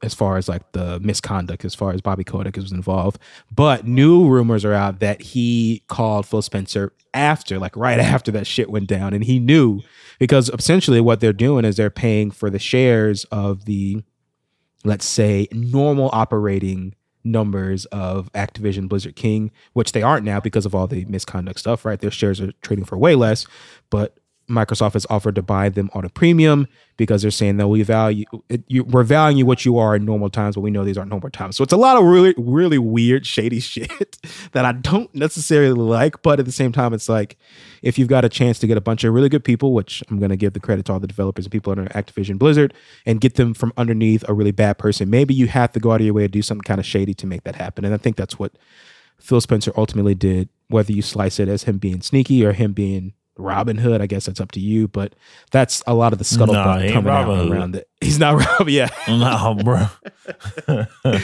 as 0.03 0.13
far 0.13 0.37
as 0.37 0.49
like 0.49 0.71
the 0.71 0.99
misconduct, 0.99 1.65
as 1.65 1.75
far 1.75 1.91
as 1.91 2.01
Bobby 2.01 2.23
Kotick 2.23 2.55
was 2.55 2.71
involved. 2.71 3.19
But 3.53 3.85
new 3.85 4.27
rumors 4.27 4.65
are 4.65 4.73
out 4.73 4.99
that 4.99 5.21
he 5.21 5.83
called 5.87 6.25
Phil 6.25 6.41
Spencer 6.41 6.93
after, 7.13 7.59
like 7.59 7.75
right 7.75 7.99
after 8.13 8.31
that 8.31 8.47
shit 8.47 8.69
went 8.69 8.87
down. 8.87 9.13
And 9.13 9.23
he 9.23 9.39
knew 9.39 9.81
because 10.19 10.49
essentially 10.49 11.01
what 11.01 11.19
they're 11.19 11.33
doing 11.33 11.65
is 11.65 11.77
they're 11.77 11.89
paying 11.89 12.31
for 12.31 12.49
the 12.49 12.59
shares 12.59 13.25
of 13.25 13.65
the, 13.65 14.03
let's 14.83 15.05
say, 15.05 15.47
normal 15.51 16.09
operating 16.13 16.95
numbers 17.23 17.85
of 17.85 18.31
Activision 18.33 18.89
Blizzard 18.89 19.15
King, 19.15 19.51
which 19.73 19.91
they 19.91 20.01
aren't 20.01 20.25
now 20.25 20.39
because 20.39 20.65
of 20.65 20.73
all 20.73 20.87
the 20.87 21.05
misconduct 21.05 21.59
stuff, 21.59 21.85
right? 21.85 21.99
Their 21.99 22.11
shares 22.11 22.41
are 22.41 22.51
trading 22.61 22.85
for 22.85 22.97
way 22.97 23.15
less, 23.15 23.45
but 23.89 24.17
Microsoft 24.51 24.93
has 24.93 25.05
offered 25.09 25.35
to 25.35 25.41
buy 25.41 25.69
them 25.69 25.89
on 25.93 26.05
a 26.05 26.09
premium 26.09 26.67
because 26.97 27.21
they're 27.21 27.31
saying 27.31 27.57
that 27.57 27.67
we 27.67 27.81
value 27.81 28.25
it, 28.49 28.63
you, 28.67 28.83
we're 28.83 29.03
valuing 29.03 29.47
what 29.47 29.65
you 29.65 29.77
are 29.77 29.95
in 29.95 30.05
normal 30.05 30.29
times, 30.29 30.55
but 30.55 30.61
we 30.61 30.69
know 30.69 30.83
these 30.83 30.97
aren't 30.97 31.09
normal 31.09 31.29
times. 31.29 31.55
So 31.55 31.63
it's 31.63 31.73
a 31.73 31.77
lot 31.77 31.97
of 31.97 32.03
really, 32.03 32.35
really 32.37 32.77
weird, 32.77 33.25
shady 33.25 33.59
shit 33.71 34.17
that 34.51 34.65
I 34.65 34.73
don't 34.73 35.13
necessarily 35.15 35.73
like. 35.73 36.21
But 36.21 36.39
at 36.39 36.45
the 36.45 36.51
same 36.51 36.71
time, 36.71 36.93
it's 36.93 37.09
like 37.09 37.37
if 37.81 37.97
you've 37.97 38.07
got 38.07 38.25
a 38.25 38.29
chance 38.29 38.59
to 38.59 38.67
get 38.67 38.77
a 38.77 38.81
bunch 38.81 39.03
of 39.03 39.13
really 39.13 39.29
good 39.29 39.43
people, 39.43 39.73
which 39.73 40.03
I'm 40.09 40.19
going 40.19 40.29
to 40.29 40.37
give 40.37 40.53
the 40.53 40.59
credit 40.59 40.85
to 40.85 40.93
all 40.93 40.99
the 40.99 41.07
developers 41.07 41.45
and 41.45 41.51
people 41.51 41.71
under 41.71 41.85
Activision 41.85 42.37
Blizzard, 42.37 42.73
and 43.05 43.19
get 43.19 43.35
them 43.35 43.53
from 43.53 43.73
underneath 43.77 44.23
a 44.27 44.33
really 44.33 44.51
bad 44.51 44.77
person, 44.77 45.09
maybe 45.09 45.33
you 45.33 45.47
have 45.47 45.71
to 45.73 45.79
go 45.79 45.91
out 45.91 46.01
of 46.01 46.05
your 46.05 46.13
way 46.13 46.23
to 46.23 46.27
do 46.27 46.41
something 46.41 46.63
kind 46.63 46.79
of 46.79 46.85
shady 46.85 47.13
to 47.15 47.25
make 47.25 47.43
that 47.43 47.55
happen. 47.55 47.83
And 47.83 47.93
I 47.93 47.97
think 47.97 48.15
that's 48.15 48.37
what 48.37 48.53
Phil 49.21 49.41
Spencer 49.41 49.71
ultimately 49.77 50.15
did, 50.15 50.49
whether 50.67 50.91
you 50.91 51.01
slice 51.01 51.39
it 51.39 51.47
as 51.47 51.63
him 51.63 51.77
being 51.77 52.01
sneaky 52.01 52.45
or 52.45 52.53
him 52.53 52.73
being 52.73 53.13
Robin 53.37 53.77
Hood, 53.77 54.01
I 54.01 54.07
guess 54.07 54.25
that's 54.25 54.41
up 54.41 54.51
to 54.53 54.59
you. 54.59 54.87
But 54.87 55.15
that's 55.51 55.81
a 55.87 55.93
lot 55.93 56.13
of 56.13 56.19
the 56.19 56.25
scuttlebutt 56.25 56.87
Nah, 56.87 56.93
coming 56.93 57.11
out 57.11 57.25
Hood. 57.25 57.49
around 57.51 57.75
it. 57.75 57.87
He's 58.01 58.19
not 58.19 58.39
Robin, 58.39 58.73
yeah. 58.73 58.89
no, 59.07 59.57
bro. 59.63 59.87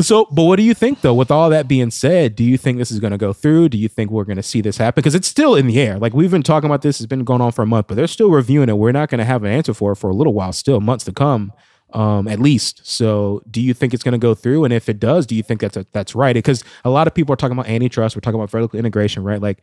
So, 0.00 0.26
but 0.30 0.44
what 0.44 0.56
do 0.56 0.62
you 0.62 0.74
think 0.74 1.00
though? 1.00 1.14
With 1.14 1.30
all 1.30 1.50
that 1.50 1.68
being 1.68 1.90
said, 1.90 2.34
do 2.34 2.44
you 2.44 2.56
think 2.56 2.78
this 2.78 2.90
is 2.90 3.00
going 3.00 3.12
to 3.12 3.18
go 3.18 3.32
through? 3.32 3.70
Do 3.70 3.78
you 3.78 3.88
think 3.88 4.10
we're 4.10 4.24
going 4.24 4.36
to 4.36 4.42
see 4.42 4.60
this 4.60 4.76
happen? 4.76 5.00
Because 5.00 5.14
it's 5.14 5.28
still 5.28 5.54
in 5.54 5.66
the 5.66 5.80
air. 5.80 5.98
Like 5.98 6.14
we've 6.14 6.30
been 6.30 6.42
talking 6.42 6.68
about 6.68 6.82
this, 6.82 7.00
it's 7.00 7.06
been 7.06 7.24
going 7.24 7.40
on 7.40 7.52
for 7.52 7.62
a 7.62 7.66
month, 7.66 7.86
but 7.88 7.96
they're 7.96 8.06
still 8.06 8.30
reviewing 8.30 8.68
it. 8.68 8.76
We're 8.78 8.92
not 8.92 9.08
going 9.08 9.18
to 9.18 9.24
have 9.24 9.42
an 9.42 9.50
answer 9.50 9.74
for 9.74 9.92
it 9.92 9.96
for 9.96 10.10
a 10.10 10.14
little 10.14 10.32
while, 10.34 10.52
still 10.52 10.80
months 10.80 11.04
to 11.04 11.12
come, 11.12 11.52
um, 11.92 12.28
at 12.28 12.38
least. 12.40 12.80
So, 12.86 13.42
do 13.50 13.60
you 13.60 13.74
think 13.74 13.92
it's 13.94 14.02
going 14.02 14.12
to 14.12 14.18
go 14.18 14.34
through? 14.34 14.64
And 14.64 14.72
if 14.72 14.88
it 14.88 15.00
does, 15.00 15.26
do 15.26 15.34
you 15.34 15.42
think 15.42 15.60
that's 15.60 15.76
a, 15.76 15.86
that's 15.92 16.14
right? 16.14 16.34
Because 16.34 16.62
a 16.84 16.90
lot 16.90 17.06
of 17.06 17.14
people 17.14 17.32
are 17.32 17.36
talking 17.36 17.56
about 17.56 17.68
antitrust. 17.68 18.16
We're 18.16 18.20
talking 18.20 18.38
about 18.40 18.50
vertical 18.50 18.78
integration, 18.78 19.22
right? 19.22 19.40
Like, 19.40 19.62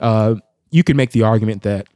uh, 0.00 0.36
you 0.70 0.84
can 0.84 0.96
make 0.96 1.12
the 1.12 1.22
argument 1.22 1.62
that 1.62 1.86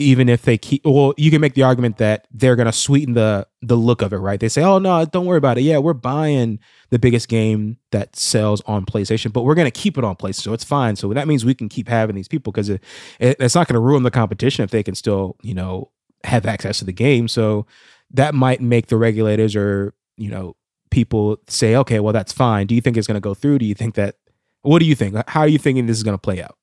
even 0.00 0.28
if 0.28 0.42
they 0.42 0.56
keep 0.56 0.84
well 0.84 1.12
you 1.16 1.30
can 1.30 1.40
make 1.40 1.54
the 1.54 1.62
argument 1.62 1.96
that 1.96 2.26
they're 2.30 2.54
going 2.54 2.66
to 2.66 2.72
sweeten 2.72 3.14
the 3.14 3.46
the 3.62 3.76
look 3.76 4.00
of 4.00 4.12
it 4.12 4.18
right? 4.18 4.38
They 4.38 4.48
say 4.48 4.62
oh 4.62 4.78
no 4.78 5.04
don't 5.04 5.26
worry 5.26 5.38
about 5.38 5.58
it. 5.58 5.62
Yeah 5.62 5.78
we're 5.78 5.92
buying 5.92 6.60
the 6.90 6.98
biggest 6.98 7.28
game 7.28 7.78
that 7.90 8.14
sells 8.14 8.60
on 8.62 8.86
playstation 8.86 9.32
but 9.32 9.42
we're 9.42 9.56
going 9.56 9.70
to 9.70 9.70
keep 9.70 9.98
it 9.98 10.04
on 10.04 10.16
playstation 10.16 10.42
so 10.42 10.52
it's 10.52 10.64
fine. 10.64 10.96
So 10.96 11.12
that 11.12 11.26
means 11.26 11.44
we 11.44 11.54
can 11.54 11.68
keep 11.68 11.88
having 11.88 12.14
these 12.14 12.28
people 12.28 12.52
because 12.52 12.68
it, 12.68 12.82
it, 13.18 13.36
it's 13.40 13.54
not 13.54 13.66
going 13.66 13.74
to 13.74 13.80
ruin 13.80 14.04
the 14.04 14.10
competition 14.10 14.62
if 14.62 14.70
they 14.70 14.82
can 14.82 14.94
still 14.94 15.36
you 15.42 15.54
know 15.54 15.90
have 16.24 16.46
access 16.46 16.78
to 16.78 16.84
the 16.84 16.92
game. 16.92 17.28
So 17.28 17.66
that 18.12 18.34
might 18.34 18.60
make 18.60 18.86
the 18.86 18.96
regulators 18.96 19.56
or 19.56 19.94
you 20.16 20.30
know 20.30 20.54
people 20.90 21.38
say 21.48 21.74
okay 21.74 21.98
well 21.98 22.12
that's 22.12 22.32
fine. 22.32 22.68
Do 22.68 22.76
you 22.76 22.80
think 22.80 22.96
it's 22.96 23.08
going 23.08 23.16
to 23.16 23.20
go 23.20 23.34
through? 23.34 23.58
Do 23.58 23.66
you 23.66 23.74
think 23.74 23.96
that 23.96 24.14
what 24.62 24.78
do 24.78 24.84
you 24.84 24.94
think? 24.94 25.16
How 25.28 25.40
are 25.40 25.48
you 25.48 25.58
thinking 25.58 25.86
this 25.86 25.96
is 25.96 26.04
going 26.04 26.16
to 26.16 26.20
play 26.20 26.40
out 26.40 26.56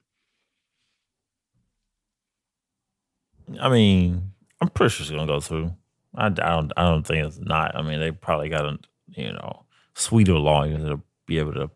I 3.59 3.69
mean, 3.69 4.31
I'm 4.61 4.69
pretty 4.69 4.91
sure 4.91 5.03
it's 5.03 5.11
gonna 5.11 5.27
go 5.27 5.39
through. 5.39 5.73
I, 6.15 6.27
I 6.27 6.29
don't. 6.29 6.71
I 6.77 6.83
don't 6.83 7.05
think 7.05 7.25
it's 7.25 7.39
not. 7.39 7.75
I 7.75 7.81
mean, 7.81 7.99
they 7.99 8.11
probably 8.11 8.49
got 8.49 8.65
a 8.65 8.77
you 9.09 9.31
know 9.33 9.65
sweeter 9.95 10.33
lawyers 10.33 10.83
to 10.83 10.99
be 11.27 11.39
able 11.39 11.53
to 11.53 11.69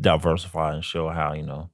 diversify 0.00 0.74
and 0.74 0.84
show 0.84 1.08
how 1.08 1.32
you 1.34 1.42
know 1.42 1.70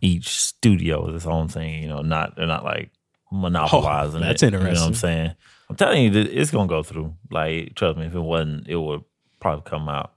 each 0.00 0.28
studio 0.28 1.08
is 1.08 1.16
its 1.16 1.26
own 1.26 1.48
thing. 1.48 1.82
You 1.82 1.88
know, 1.88 2.02
not 2.02 2.36
they're 2.36 2.46
not 2.46 2.64
like 2.64 2.90
monopolizing 3.32 4.22
Oh, 4.22 4.26
that's 4.26 4.42
it. 4.42 4.52
You 4.52 4.58
know 4.58 4.58
what 4.58 4.68
interesting. 4.68 4.88
I'm 4.88 4.94
saying? 4.94 5.34
I'm 5.70 5.76
telling 5.76 6.12
you, 6.14 6.20
it's 6.20 6.50
gonna 6.50 6.68
go 6.68 6.82
through. 6.82 7.14
Like, 7.30 7.74
trust 7.74 7.98
me, 7.98 8.06
if 8.06 8.14
it 8.14 8.20
wasn't, 8.20 8.68
it 8.68 8.76
would 8.76 9.02
probably 9.40 9.68
come 9.68 9.88
out 9.88 10.12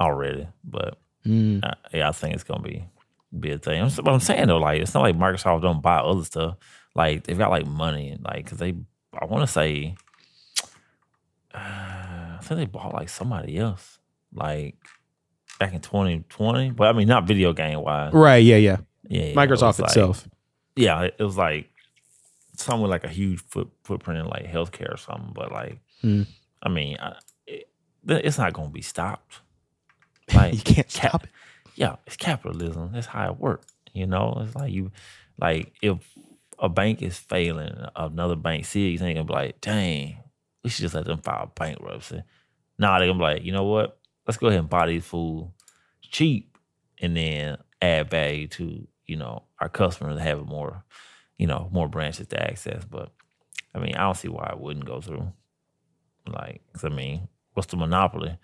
already. 0.00 0.46
But 0.64 0.98
Mm. 1.26 1.62
uh, 1.62 1.74
yeah, 1.92 2.08
I 2.08 2.12
think 2.12 2.34
it's 2.34 2.44
gonna 2.44 2.62
be 2.62 2.84
be 3.38 3.50
a 3.50 3.58
thing. 3.58 3.90
But 4.02 4.08
I'm 4.12 4.20
saying 4.20 4.46
though, 4.46 4.58
like 4.58 4.80
it's 4.80 4.94
not 4.94 5.02
like 5.02 5.16
Microsoft 5.16 5.62
don't 5.62 5.82
buy 5.82 5.96
other 5.98 6.24
stuff. 6.24 6.56
Like 6.98 7.24
they've 7.24 7.38
got 7.38 7.50
like 7.50 7.66
money, 7.66 8.10
and 8.10 8.22
like 8.24 8.44
because 8.44 8.58
they, 8.58 8.74
I 9.18 9.24
want 9.24 9.46
to 9.46 9.52
say, 9.52 9.94
uh, 11.54 11.58
I 12.38 12.38
think 12.42 12.58
they 12.60 12.66
bought 12.66 12.92
like 12.94 13.08
somebody 13.08 13.58
else, 13.58 13.98
like 14.34 14.74
back 15.58 15.72
in 15.74 15.80
2020. 15.80 16.70
But 16.70 16.88
I 16.88 16.92
mean, 16.92 17.08
not 17.08 17.24
video 17.26 17.52
game 17.52 17.80
wise. 17.80 18.12
right 18.12 18.36
yeah 18.42 18.56
yeah 18.56 18.76
Yeah, 19.08 19.20
yeah, 19.22 19.26
it 19.30 19.36
microsoft 19.36 19.78
like- 19.80 19.88
itself 19.90 20.28
yeah, 20.76 21.02
it 21.02 21.18
was 21.18 21.36
like 21.36 21.68
something 22.56 22.82
with 22.82 22.90
like 22.92 23.02
a 23.02 23.08
huge 23.08 23.40
foot, 23.40 23.68
footprint 23.82 24.20
in 24.20 24.26
like 24.26 24.46
healthcare 24.46 24.94
or 24.94 24.96
something. 24.96 25.32
But 25.34 25.50
like, 25.50 25.78
Hmm. 26.02 26.22
I 26.62 26.68
mean, 26.68 26.96
I, 27.00 27.16
it, 27.48 27.68
it's 28.06 28.38
not 28.38 28.52
gonna 28.52 28.70
be 28.70 28.82
stopped. 28.82 29.40
Like 30.34 30.54
you 30.54 30.60
can't 30.60 30.88
cap- 30.88 31.10
stop 31.10 31.24
it 31.24 31.30
yeah, 31.74 31.96
it's 32.06 32.16
capitalism. 32.16 32.90
That's 32.92 33.06
how 33.06 33.30
it 33.32 33.38
works. 33.40 33.72
You 33.92 34.06
know, 34.06 34.42
it's 34.44 34.54
like 34.56 34.72
you, 34.72 34.90
like 35.40 35.72
if 35.80 35.96
a 36.58 36.68
bank 36.68 37.02
is 37.02 37.18
failing, 37.18 37.74
another 37.94 38.36
bank 38.36 38.64
sees, 38.64 39.02
ain't 39.02 39.16
gonna 39.16 39.24
be 39.24 39.32
like, 39.32 39.60
dang, 39.60 40.22
we 40.62 40.70
should 40.70 40.82
just 40.82 40.94
let 40.94 41.04
them 41.04 41.18
file 41.18 41.52
bankruptcy. 41.54 42.22
Nah, 42.78 42.98
they're 42.98 43.08
gonna 43.08 43.18
be 43.18 43.24
like, 43.24 43.44
you 43.44 43.52
know 43.52 43.64
what? 43.64 43.98
Let's 44.26 44.38
go 44.38 44.48
ahead 44.48 44.60
and 44.60 44.68
buy 44.68 44.86
these 44.86 45.04
fools 45.04 45.50
cheap, 46.02 46.56
and 47.00 47.16
then 47.16 47.58
add 47.80 48.10
value 48.10 48.48
to 48.48 48.86
you 49.06 49.16
know 49.16 49.44
our 49.60 49.68
customers 49.68 50.20
having 50.20 50.46
more, 50.46 50.84
you 51.38 51.46
know, 51.46 51.68
more 51.72 51.88
branches 51.88 52.26
to 52.28 52.42
access. 52.42 52.84
But 52.84 53.12
I 53.74 53.78
mean, 53.78 53.94
I 53.94 54.00
don't 54.00 54.16
see 54.16 54.28
why 54.28 54.50
it 54.52 54.60
wouldn't 54.60 54.86
go 54.86 55.00
through. 55.00 55.32
Like, 56.26 56.62
I 56.82 56.88
mean, 56.88 57.28
what's 57.54 57.68
the 57.68 57.76
monopoly? 57.76 58.38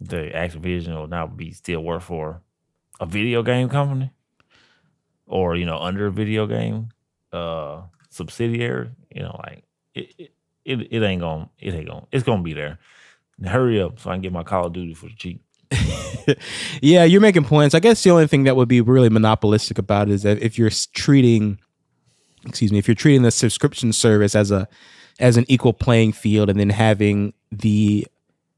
the 0.00 0.30
Activision 0.34 0.94
will 0.94 1.06
now 1.06 1.26
be 1.26 1.52
still 1.52 1.82
work 1.82 2.02
for 2.02 2.42
a 3.00 3.06
video 3.06 3.42
game 3.42 3.68
company 3.68 4.12
or 5.28 5.56
you 5.56 5.64
know 5.64 5.78
under 5.78 6.06
a 6.06 6.12
video 6.12 6.46
game 6.46 6.88
uh 7.32 7.82
subsidiary 8.10 8.90
you 9.14 9.22
know 9.22 9.38
like 9.44 9.64
it, 9.94 10.30
it 10.68 10.88
it 10.92 11.02
ain't 11.02 11.20
gonna 11.20 11.48
it 11.58 11.74
ain't 11.74 11.88
gonna 11.88 12.06
it's 12.12 12.24
gonna 12.24 12.42
be 12.42 12.52
there. 12.52 12.78
Hurry 13.44 13.80
up 13.80 13.98
so 14.00 14.10
I 14.10 14.14
can 14.14 14.22
get 14.22 14.32
my 14.32 14.42
Call 14.42 14.66
of 14.66 14.72
Duty 14.72 14.94
for 14.94 15.06
the 15.06 15.14
cheap. 15.14 15.40
yeah, 16.82 17.04
you're 17.04 17.20
making 17.20 17.44
points. 17.44 17.74
I 17.74 17.80
guess 17.80 18.02
the 18.02 18.10
only 18.10 18.26
thing 18.26 18.44
that 18.44 18.56
would 18.56 18.68
be 18.68 18.80
really 18.80 19.08
monopolistic 19.08 19.78
about 19.78 20.08
it 20.08 20.14
is 20.14 20.22
that 20.22 20.42
if 20.42 20.58
you're 20.58 20.70
treating, 20.92 21.58
excuse 22.44 22.72
me, 22.72 22.78
if 22.78 22.88
you're 22.88 22.94
treating 22.94 23.22
the 23.22 23.30
subscription 23.30 23.92
service 23.92 24.34
as 24.34 24.50
a 24.50 24.68
as 25.20 25.36
an 25.36 25.44
equal 25.48 25.72
playing 25.72 26.12
field, 26.12 26.50
and 26.50 26.58
then 26.58 26.70
having 26.70 27.32
the 27.50 28.06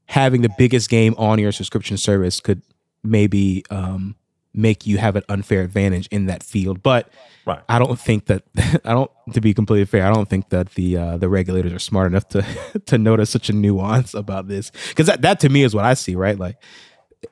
having 0.05 0.41
the 0.41 0.51
biggest 0.57 0.89
game 0.89 1.15
on 1.17 1.39
your 1.39 1.51
subscription 1.51 1.95
service 1.97 2.39
could 2.39 2.61
maybe 3.03 3.63
um, 3.69 4.15
make 4.53 4.85
you 4.85 4.97
have 4.97 5.15
an 5.15 5.23
unfair 5.29 5.61
advantage 5.61 6.07
in 6.11 6.25
that 6.27 6.43
field. 6.43 6.83
But 6.83 7.09
Right. 7.43 7.59
I 7.67 7.79
don't 7.79 7.99
think 7.99 8.25
that 8.27 8.43
I 8.85 8.91
don't 8.93 9.09
to 9.33 9.41
be 9.41 9.53
completely 9.53 9.85
fair. 9.85 10.05
I 10.05 10.13
don't 10.13 10.29
think 10.29 10.49
that 10.49 10.71
the 10.75 10.95
uh, 10.97 11.17
the 11.17 11.27
regulators 11.27 11.73
are 11.73 11.79
smart 11.79 12.11
enough 12.11 12.27
to 12.29 12.45
to 12.85 12.97
notice 12.99 13.29
such 13.31 13.49
a 13.49 13.53
nuance 13.53 14.13
about 14.13 14.47
this 14.47 14.71
because 14.89 15.07
that 15.07 15.23
that 15.23 15.39
to 15.39 15.49
me 15.49 15.63
is 15.63 15.73
what 15.73 15.83
I 15.85 15.95
see. 15.95 16.15
Right, 16.15 16.37
like 16.37 16.57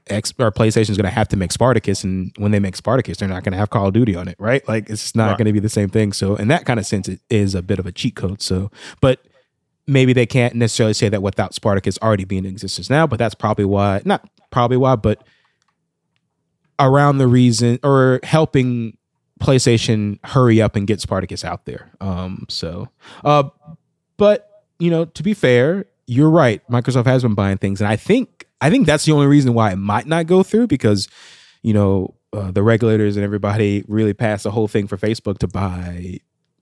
X 0.08 0.34
or 0.40 0.52
PlayStation 0.52 0.90
is 0.92 0.98
going 0.98 1.04
to 1.06 1.10
have 1.12 1.28
to 1.30 1.38
make 1.38 1.52
Spartacus, 1.52 2.04
and 2.04 2.32
when 2.38 2.52
they 2.52 2.60
make 2.60 2.76
Spartacus, 2.76 3.18
they're 3.18 3.30
not 3.30 3.44
going 3.44 3.52
to 3.54 3.58
have 3.60 3.70
Call 3.70 3.88
of 3.88 3.94
Duty 3.94 4.16
on 4.16 4.28
it. 4.28 4.36
Right, 4.40 4.68
like 4.68 4.90
it's 4.90 5.14
not 5.16 5.30
Right. 5.30 5.38
going 5.38 5.46
to 5.48 5.54
be 5.54 5.60
the 5.60 5.70
same 5.70 5.90
thing. 5.90 6.12
So 6.14 6.36
in 6.36 6.48
that 6.48 6.66
kind 6.66 6.80
of 6.80 6.86
sense, 6.88 7.08
it 7.08 7.20
is 7.30 7.54
a 7.54 7.62
bit 7.62 7.78
of 7.80 7.86
a 7.86 7.92
cheat 7.92 8.16
code. 8.16 8.42
So, 8.42 8.72
but 9.02 9.20
maybe 9.88 10.14
they 10.14 10.26
can't 10.26 10.56
necessarily 10.56 10.94
say 10.94 11.10
that 11.10 11.22
without 11.22 11.54
Spartacus 11.54 11.98
already 12.02 12.24
being 12.26 12.46
in 12.46 12.52
existence 12.52 12.90
now, 12.90 13.06
but 13.08 13.18
that's 13.20 13.36
probably 13.36 13.66
why, 13.66 14.02
not 14.06 14.28
probably 14.52 14.78
why, 14.78 14.96
but 14.96 15.24
around 16.80 17.18
the 17.18 17.28
reason 17.28 17.80
or 17.84 18.20
helping 18.24 18.98
PlayStation 19.40 20.20
hurry 20.24 20.62
up 20.62 20.76
and 20.76 20.86
get 20.88 21.02
Spartacus 21.02 21.46
out 21.46 21.66
there. 21.66 21.92
Um, 22.02 22.46
so, 22.50 22.90
uh, 23.24 23.50
but 24.18 24.66
you 24.80 24.90
know, 24.90 25.06
to 25.06 25.24
be 25.24 25.34
fair, 25.34 25.86
you're 26.08 26.30
right. 26.30 26.62
Microsoft 26.70 27.06
has 27.06 27.22
been 27.24 27.36
buying 27.36 27.58
things, 27.58 27.82
and 27.82 27.88
I 27.88 27.96
think 27.96 28.48
I 28.62 28.70
think 28.70 28.86
that's 28.86 29.06
the 29.06 29.12
only 29.12 29.28
reason 29.28 29.54
why 29.54 29.72
it 29.72 29.78
might 29.78 30.08
not 30.08 30.28
go 30.28 30.44
through 30.44 30.68
because 30.68 31.08
you 31.62 31.74
know 31.74 32.16
uh, 32.34 32.52
the 32.52 32.64
regulators 32.64 33.16
and 33.16 33.24
everybody 33.24 33.84
really 33.88 34.14
passed 34.14 34.44
the 34.44 34.52
whole 34.52 34.68
thing 34.68 34.88
for 34.88 34.98
Facebook 34.98 35.38
to 35.40 35.48
buy 35.48 36.20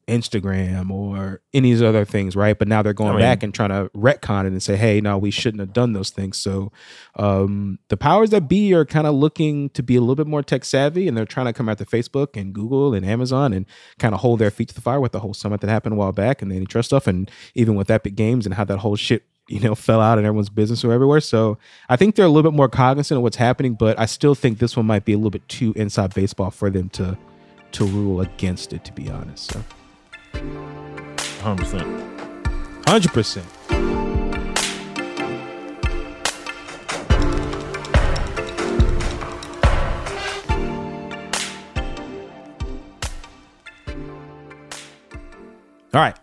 Instagram 0.08 0.90
or 0.90 1.42
any 1.54 1.72
of 1.72 1.80
these 1.80 1.88
other 1.88 2.06
things, 2.06 2.36
right? 2.36 2.58
But 2.58 2.68
now 2.68 2.82
they're 2.82 2.94
going 2.94 3.12
I 3.12 3.14
mean- 3.14 3.22
back 3.22 3.44
and 3.44 3.54
trying 3.54 3.70
to 3.70 3.90
retcon 3.96 4.46
it 4.46 4.48
and 4.48 4.64
say, 4.64 4.78
hey, 4.78 5.02
no, 5.02 5.18
we 5.18 5.32
shouldn't 5.32 5.60
have 5.60 5.74
done 5.74 5.94
those 5.94 6.10
things. 6.10 6.38
So 6.38 6.72
um, 7.16 7.80
the 7.90 7.98
powers 7.98 8.30
that 8.30 8.48
be 8.48 8.74
are 8.74 8.86
kind 8.86 9.06
of 9.06 9.16
looking 9.16 9.70
to 9.72 9.84
be 9.84 9.96
a 9.96 10.00
little 10.00 10.16
bit 10.16 10.28
more 10.28 10.42
tech 10.42 10.64
savvy 10.64 11.08
and 11.08 11.18
they're 11.18 11.26
trying 11.26 11.48
to 11.48 11.54
come 11.54 11.68
after 11.68 11.86
Facebook 11.86 12.40
and 12.40 12.54
Google 12.54 12.94
and 12.94 13.06
Amazon 13.06 13.52
and 13.54 13.66
kind 14.00 14.14
of 14.16 14.22
hold 14.22 14.40
their 14.40 14.52
feet 14.52 14.70
to 14.70 14.76
the 14.76 14.82
fire 14.82 15.02
with 15.02 15.12
the 15.12 15.20
whole 15.20 15.34
summit 15.34 15.62
that 15.62 15.70
happened 15.70 15.94
a 15.94 15.98
while 15.98 16.14
back 16.14 16.42
and 16.42 16.50
the 16.50 16.56
antitrust 16.56 16.90
stuff 16.90 17.08
and 17.08 17.30
even 17.54 17.76
with 17.76 17.92
Epic 17.92 18.16
Games 18.16 18.46
and 18.46 18.56
how 18.56 18.64
that 18.64 18.78
whole 18.78 18.96
shit 18.96 19.24
you 19.50 19.60
know 19.60 19.76
fell 19.88 20.02
out 20.02 20.18
and 20.18 20.28
everyone's 20.28 20.50
business 20.50 20.84
or 20.84 20.92
everywhere 20.92 21.22
so 21.22 21.58
i 21.88 21.96
think 21.96 22.16
they're 22.16 22.26
a 22.26 22.30
little 22.30 22.52
bit 22.52 22.56
more 22.56 22.68
cognizant 22.68 23.16
of 23.16 23.24
what's 23.24 23.38
happening 23.38 23.76
but 23.76 23.98
i 23.98 24.06
still 24.06 24.36
think 24.36 24.60
this 24.60 24.76
one 24.76 24.86
might 24.86 25.06
be 25.06 25.14
a 25.14 25.18
little 25.18 25.30
bit 25.32 25.48
too 25.48 25.72
inside 25.78 26.14
baseball 26.14 26.52
for 26.52 26.70
them 26.70 26.90
to 26.90 27.18
to 27.72 27.86
rule 27.86 28.20
against 28.20 28.74
it 28.74 28.84
to 28.84 28.92
be 28.92 29.10
honest 29.10 29.54
so 29.54 29.64
Hundred 31.42 31.64
percent. 31.64 32.08
100% 32.88 33.44
All 45.94 46.02
right. 46.02 46.18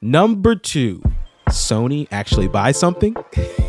Number 0.00 0.54
two, 0.54 1.02
Sony 1.50 2.08
actually 2.10 2.48
buy 2.48 2.72
something. 2.72 3.14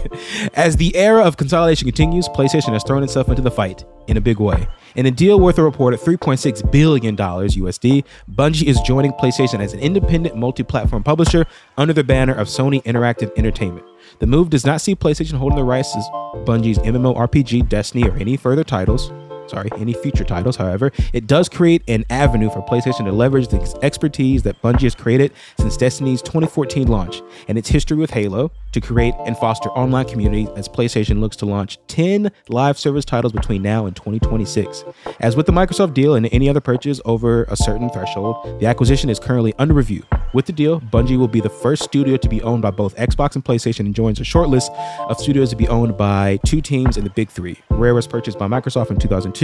As 0.54 0.78
the 0.78 0.96
era 0.96 1.24
of 1.24 1.38
consolidation 1.38 1.86
continues, 1.86 2.28
PlayStation 2.30 2.74
has 2.74 2.84
thrown 2.84 3.04
itself 3.04 3.30
into 3.30 3.42
the 3.42 3.52
fight 3.52 3.86
in 4.08 4.18
a 4.18 4.22
big 4.22 4.40
way. 4.40 4.68
In 4.96 5.06
a 5.06 5.12
deal 5.12 5.40
worth 5.40 5.60
a 5.60 5.64
reported 5.64 6.00
$3.6 6.00 6.72
billion 6.72 7.16
USD, 7.16 8.04
Bungie 8.32 8.66
is 8.66 8.80
joining 8.82 9.12
PlayStation 9.12 9.60
as 9.60 9.74
an 9.74 9.80
independent 9.80 10.36
multi 10.36 10.64
platform 10.64 11.04
publisher 11.04 11.46
under 11.78 11.94
the 11.94 12.04
banner 12.04 12.34
of 12.34 12.48
Sony 12.48 12.82
Interactive 12.84 13.32
Entertainment. 13.38 13.86
The 14.20 14.28
move 14.28 14.50
does 14.50 14.66
not 14.66 14.82
see 14.82 14.96
PlayStation 14.96 15.34
holding 15.34 15.58
the 15.58 15.64
rights 15.64 15.92
to 15.94 16.00
Bungie's 16.46 16.80
MMORPG, 16.80 17.70
Destiny, 17.70 18.10
or 18.10 18.16
any 18.18 18.38
further 18.38 18.64
titles. 18.64 19.12
Sorry, 19.48 19.70
any 19.78 19.94
future 19.94 20.24
titles. 20.24 20.56
However, 20.56 20.92
it 21.14 21.28
does 21.28 21.50
create 21.50 21.84
an 21.88 22.06
avenue 22.10 22.50
for 22.50 22.62
PlayStation 22.66 23.06
to 23.06 23.12
leverage 23.12 23.48
the 23.48 23.80
expertise 23.82 24.44
that 24.44 24.62
Bungie 24.62 24.82
has 24.82 24.96
created 24.96 25.32
since 25.60 25.78
Destiny's 25.78 26.22
2014 26.22 26.88
launch 26.88 27.22
and 27.48 27.58
its 27.58 27.70
history 27.70 27.98
with 27.98 28.12
Halo 28.12 28.52
to 28.74 28.82
create 28.82 29.14
and 29.26 29.38
foster 29.38 29.70
online 29.70 30.08
communities 30.08 30.50
as 30.56 30.68
PlayStation 30.68 31.20
looks 31.20 31.36
to 31.38 31.46
launch 31.46 31.78
10 31.88 32.32
live 32.50 32.78
service 32.78 33.06
titles 33.06 33.34
between 33.34 33.62
now 33.62 33.86
and 33.86 33.96
2026. 33.96 34.84
As 35.20 35.36
with 35.36 35.46
the 35.46 35.52
Microsoft 35.52 35.94
deal 35.94 36.16
and 36.16 36.28
any 36.32 36.50
other 36.50 36.62
purchase 36.62 37.00
over 37.06 37.46
a 37.46 37.56
certain 37.56 37.90
threshold, 37.90 38.60
the 38.60 38.66
acquisition 38.66 39.10
is 39.10 39.20
currently 39.20 39.54
under 39.58 39.74
review. 39.74 40.04
With 40.34 40.46
the 40.46 40.54
deal, 40.54 40.82
Bungie 40.82 41.18
will 41.18 41.28
be 41.28 41.40
the 41.40 41.50
first 41.50 41.84
studio 41.84 42.18
to 42.18 42.30
be 42.30 42.42
owned 42.42 42.62
by 42.62 42.72
both 42.72 42.96
Xbox 42.98 43.36
and 43.36 43.46
PlayStation 43.46 43.82
and 43.82 43.96
joins 43.96 44.20
a 44.20 44.24
short 44.24 44.50
list 44.50 44.72
of 45.00 45.18
studios 45.18 45.50
to 45.52 45.56
be 45.56 45.68
owned 45.68 45.98
by 45.98 46.38
two 46.46 46.62
teams 46.62 46.98
in 46.98 47.04
the 47.04 47.10
Big 47.12 47.30
Three. 47.30 47.58
Rare 47.70 47.96
was 47.96 48.08
purchased 48.08 48.38
by 48.38 48.48
Microsoft 48.48 48.92
in 48.92 48.98
2002 48.98 49.37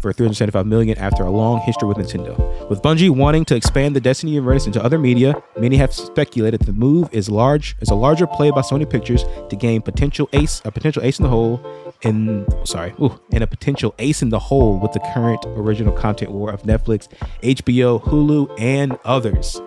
for 0.00 0.12
375 0.12 0.66
million 0.66 0.98
after 0.98 1.22
a 1.22 1.30
long 1.30 1.60
history 1.60 1.88
with 1.88 1.96
Nintendo. 1.96 2.68
With 2.68 2.82
Bungie 2.82 3.10
wanting 3.10 3.44
to 3.46 3.56
expand 3.56 3.96
the 3.96 4.00
Destiny 4.00 4.32
universe 4.32 4.66
into 4.66 4.82
other 4.82 4.98
media, 4.98 5.34
many 5.58 5.76
have 5.76 5.92
speculated 5.92 6.60
the 6.62 6.72
move 6.72 7.08
is 7.12 7.28
large 7.28 7.76
is 7.80 7.90
a 7.90 7.94
larger 7.94 8.26
play 8.26 8.50
by 8.50 8.60
Sony 8.60 8.88
Pictures 8.88 9.24
to 9.48 9.56
gain 9.56 9.82
potential 9.82 10.28
ace 10.32 10.62
a 10.64 10.70
potential 10.70 11.02
ace 11.02 11.18
in 11.18 11.24
the 11.24 11.28
hole 11.28 11.64
in 12.02 12.46
sorry 12.64 12.94
ooh, 13.00 13.20
and 13.32 13.42
a 13.42 13.46
potential 13.46 13.94
ace 13.98 14.22
in 14.22 14.30
the 14.30 14.38
hole 14.38 14.78
with 14.78 14.92
the 14.92 15.00
current 15.14 15.44
original 15.48 15.92
content 15.92 16.30
war 16.30 16.50
of 16.50 16.62
Netflix, 16.62 17.08
HBO, 17.42 18.02
Hulu, 18.02 18.54
and 18.58 18.98
others. 19.04 19.60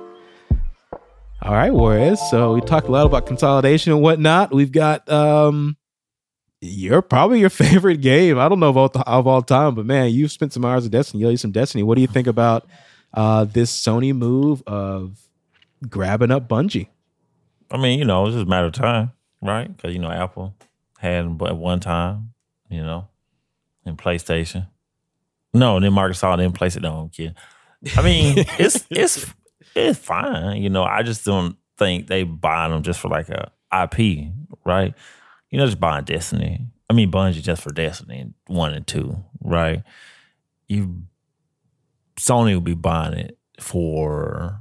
All 1.41 1.53
right, 1.53 1.73
Warriors. 1.73 2.21
So 2.31 2.53
we 2.53 2.61
talked 2.61 2.87
a 2.87 2.91
lot 2.91 3.05
about 3.05 3.25
consolidation 3.25 3.91
and 3.91 4.01
whatnot. 4.01 4.53
We've 4.53 4.71
got 4.71 5.09
um 5.11 5.77
you're 6.63 7.01
probably 7.01 7.39
your 7.39 7.49
favorite 7.49 8.01
game. 8.01 8.39
I 8.39 8.47
don't 8.47 8.59
know 8.59 8.69
of 8.69 8.77
all, 8.77 8.91
of 9.05 9.27
all 9.27 9.41
time, 9.41 9.75
but 9.75 9.85
man, 9.85 10.11
you've 10.11 10.31
spent 10.31 10.53
some 10.53 10.65
hours 10.65 10.85
of 10.85 10.91
Destiny. 10.91 11.23
You 11.23 11.37
some 11.37 11.51
Destiny. 11.51 11.83
What 11.83 11.95
do 11.95 12.01
you 12.01 12.07
think 12.07 12.27
about 12.27 12.67
uh, 13.13 13.45
this 13.45 13.71
Sony 13.75 14.15
move 14.15 14.63
of 14.65 15.19
grabbing 15.89 16.31
up 16.31 16.47
Bungie? 16.47 16.87
I 17.69 17.77
mean, 17.77 17.99
you 17.99 18.05
know, 18.05 18.25
it's 18.25 18.35
just 18.35 18.45
a 18.45 18.49
matter 18.49 18.67
of 18.67 18.73
time, 18.73 19.11
right? 19.41 19.75
Because 19.75 19.93
you 19.93 19.99
know, 19.99 20.11
Apple 20.11 20.55
had 20.99 21.25
them 21.25 21.39
at 21.45 21.57
one 21.57 21.79
time, 21.79 22.33
you 22.69 22.81
know, 22.83 23.07
and 23.85 23.97
PlayStation. 23.97 24.67
No, 25.53 25.79
then 25.79 25.91
Microsoft 25.91 26.37
didn't 26.37 26.55
place 26.55 26.75
it. 26.75 26.83
No, 26.83 26.99
I'm 26.99 27.09
kidding. 27.09 27.35
I 27.97 28.01
mean, 28.01 28.37
it's 28.59 28.85
it's 28.89 29.33
it's 29.75 29.99
fine. 29.99 30.61
You 30.61 30.69
know, 30.69 30.83
I 30.83 31.03
just 31.03 31.25
don't 31.25 31.57
think 31.77 32.07
they 32.07 32.23
buying 32.23 32.71
them 32.71 32.83
just 32.83 32.99
for 32.99 33.09
like 33.09 33.29
a 33.29 33.51
IP, 33.73 34.31
right? 34.65 34.93
You 35.53 35.59
know, 35.59 35.67
just 35.67 35.79
buying 35.79 36.03
Destiny. 36.03 36.65
I 36.89 36.93
mean, 36.93 37.11
Bungie 37.11 37.43
just 37.43 37.61
for 37.61 37.71
Destiny 37.71 38.33
one 38.47 38.73
and 38.73 38.87
two, 38.87 39.23
right? 39.39 39.83
You 40.67 41.03
Sony 42.15 42.55
will 42.55 42.61
be 42.61 42.73
buying 42.73 43.13
it 43.13 43.37
for 43.59 44.59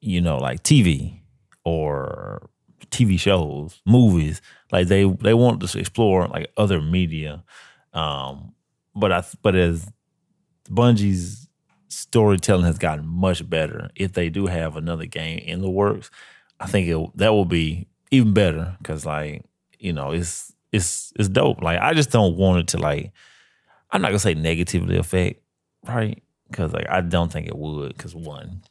you 0.00 0.22
know, 0.22 0.38
like 0.38 0.62
TV 0.62 1.20
or 1.64 2.48
TV 2.86 3.20
shows, 3.20 3.78
movies. 3.84 4.40
Like 4.72 4.88
they 4.88 5.04
they 5.04 5.34
want 5.34 5.60
to 5.60 5.78
explore 5.78 6.26
like 6.26 6.50
other 6.56 6.80
media. 6.80 7.44
Um, 7.92 8.54
but 8.94 9.12
I 9.12 9.22
but 9.42 9.54
as 9.54 9.86
Bungie's 10.64 11.46
storytelling 11.88 12.64
has 12.64 12.78
gotten 12.78 13.06
much 13.06 13.50
better, 13.50 13.90
if 13.96 14.14
they 14.14 14.30
do 14.30 14.46
have 14.46 14.76
another 14.76 15.04
game 15.04 15.40
in 15.40 15.60
the 15.60 15.68
works, 15.68 16.10
I 16.58 16.66
think 16.68 16.88
it 16.88 17.18
that 17.18 17.34
will 17.34 17.44
be 17.44 17.86
even 18.10 18.32
better 18.32 18.76
because 18.78 19.04
like 19.06 19.44
you 19.78 19.92
know 19.92 20.12
it's 20.12 20.52
it's 20.72 21.12
it's 21.16 21.28
dope. 21.28 21.62
Like 21.62 21.80
I 21.80 21.94
just 21.94 22.10
don't 22.10 22.36
want 22.36 22.60
it 22.60 22.68
to 22.68 22.78
like 22.78 23.12
I'm 23.90 24.02
not 24.02 24.08
gonna 24.08 24.18
say 24.18 24.34
negatively 24.34 24.96
affect 24.96 25.40
right 25.86 26.22
because 26.50 26.72
like 26.72 26.88
I 26.88 27.00
don't 27.00 27.32
think 27.32 27.46
it 27.46 27.56
would 27.56 27.96
because 27.96 28.14
one 28.14 28.62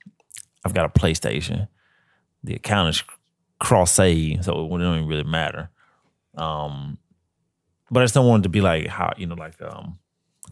I've 0.66 0.74
got 0.74 0.86
a 0.86 1.00
PlayStation. 1.00 1.68
The 2.44 2.56
account 2.56 2.90
is 2.90 3.04
cross 3.60 3.94
save, 3.94 4.44
so 4.44 4.64
it 4.64 4.70
wouldn't 4.70 4.96
even 4.96 5.08
really 5.08 5.24
matter. 5.24 5.70
Um, 6.36 6.98
but 7.90 8.02
I 8.02 8.04
just 8.04 8.14
don't 8.14 8.28
want 8.28 8.42
it 8.42 8.44
to 8.44 8.50
be 8.50 8.62
like 8.62 8.88
how 8.88 9.14
you 9.18 9.28
know, 9.28 9.36
like 9.36 9.62
um, 9.62 9.98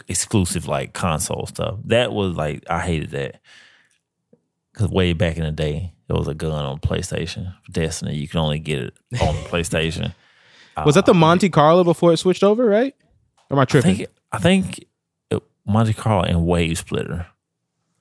exclusive 0.07 0.67
like 0.67 0.93
console 0.93 1.45
stuff. 1.47 1.79
That 1.85 2.13
was 2.13 2.35
like 2.35 2.63
I 2.69 2.79
hated 2.79 3.11
that 3.11 3.41
because 4.71 4.89
way 4.89 5.13
back 5.13 5.37
in 5.37 5.43
the 5.43 5.51
day, 5.51 5.93
there 6.07 6.15
was 6.17 6.27
a 6.27 6.33
gun 6.35 6.65
on 6.65 6.79
PlayStation 6.79 7.53
for 7.63 7.71
Destiny. 7.71 8.15
You 8.15 8.27
can 8.27 8.39
only 8.39 8.59
get 8.59 8.79
it 8.83 8.93
on 9.21 9.33
PlayStation. 9.49 10.13
Was 10.85 10.95
that 10.95 11.05
the 11.05 11.13
Monte 11.13 11.49
Carlo 11.49 11.83
before 11.83 12.11
it 12.13 12.17
switched 12.17 12.43
over, 12.43 12.65
right? 12.65 12.93
Or 13.49 13.55
am 13.55 13.59
I 13.59 13.61
I 13.61 13.65
tripping? 13.65 13.95
think 13.97 14.09
I 14.31 14.37
think 14.39 14.85
it, 15.31 15.41
Monte 15.65 15.93
Carlo 15.93 16.23
and 16.23 16.45
Wave 16.45 16.77
Splitter. 16.77 17.27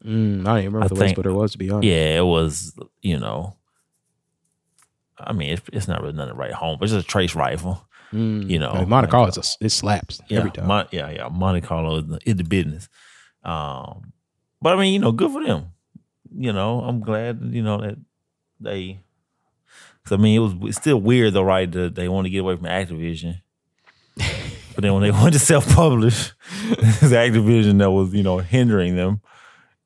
Mm, 0.04 0.40
I 0.40 0.44
don't 0.44 0.58
even 0.58 0.72
remember 0.72 0.78
I 0.78 0.80
what 0.80 0.88
the 0.90 0.96
think- 0.96 1.10
Splitter 1.14 1.32
was, 1.32 1.52
to 1.52 1.58
be 1.58 1.70
honest. 1.70 1.86
Yeah, 1.86 2.18
it 2.18 2.24
was. 2.26 2.76
you 3.00 3.18
know, 3.18 3.56
I 5.18 5.32
mean, 5.32 5.50
it's, 5.50 5.62
it's 5.72 5.88
not 5.88 6.02
really 6.02 6.12
nothing 6.14 6.36
right 6.36 6.52
home, 6.52 6.78
but 6.78 6.84
it's 6.84 6.92
just 6.92 7.06
a 7.06 7.08
trace 7.08 7.34
rifle. 7.34 7.86
Mm. 8.12 8.50
You 8.50 8.58
know, 8.58 8.72
Like, 8.72 8.88
Monte 8.88 9.10
Carlo, 9.10 9.28
is 9.28 9.36
a- 9.38 9.64
it 9.64 9.70
slaps 9.70 10.20
yeah, 10.28 10.38
every 10.38 10.50
time. 10.50 10.66
Mon- 10.66 10.88
yeah, 10.90 11.10
yeah. 11.10 11.28
Monte 11.28 11.60
Carlo 11.62 11.98
is 11.98 12.06
the, 12.06 12.18
is 12.26 12.36
the 12.36 12.44
business. 12.44 12.88
Um, 13.44 14.12
but 14.60 14.76
I 14.76 14.80
mean, 14.80 14.92
you 14.92 14.98
know, 14.98 15.12
good 15.12 15.30
for 15.30 15.44
them. 15.44 15.68
You 16.36 16.52
know, 16.52 16.80
I'm 16.80 17.00
glad 17.00 17.40
you 17.42 17.62
know 17.62 17.80
that 17.80 17.96
they. 18.60 19.00
Cause 20.04 20.18
I 20.18 20.22
mean, 20.22 20.36
it 20.36 20.40
was 20.40 20.54
it's 20.68 20.76
still 20.76 21.00
weird 21.00 21.32
though, 21.34 21.42
right? 21.42 21.70
That 21.70 21.94
they 21.94 22.08
want 22.08 22.26
to 22.26 22.30
get 22.30 22.40
away 22.40 22.56
from 22.56 22.66
Activision, 22.66 23.40
but 24.16 24.82
then 24.82 24.92
when 24.92 25.02
they 25.02 25.10
wanted 25.12 25.34
to 25.34 25.38
self-publish, 25.38 26.32
it's 26.70 27.00
Activision 27.00 27.78
that 27.78 27.90
was 27.90 28.12
you 28.12 28.22
know 28.22 28.38
hindering 28.38 28.96
them. 28.96 29.20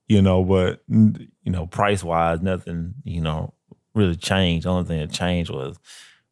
You 0.09 0.23
know, 0.23 0.43
but 0.43 0.83
you 0.89 1.53
know, 1.53 1.67
price 1.67 2.03
wise, 2.03 2.41
nothing 2.41 2.95
you 3.05 3.21
know 3.21 3.55
really 3.95 4.17
changed. 4.17 4.67
The 4.67 4.71
only 4.71 4.85
thing 4.85 5.01
that 5.01 5.13
changed 5.13 5.51
was 5.51 5.79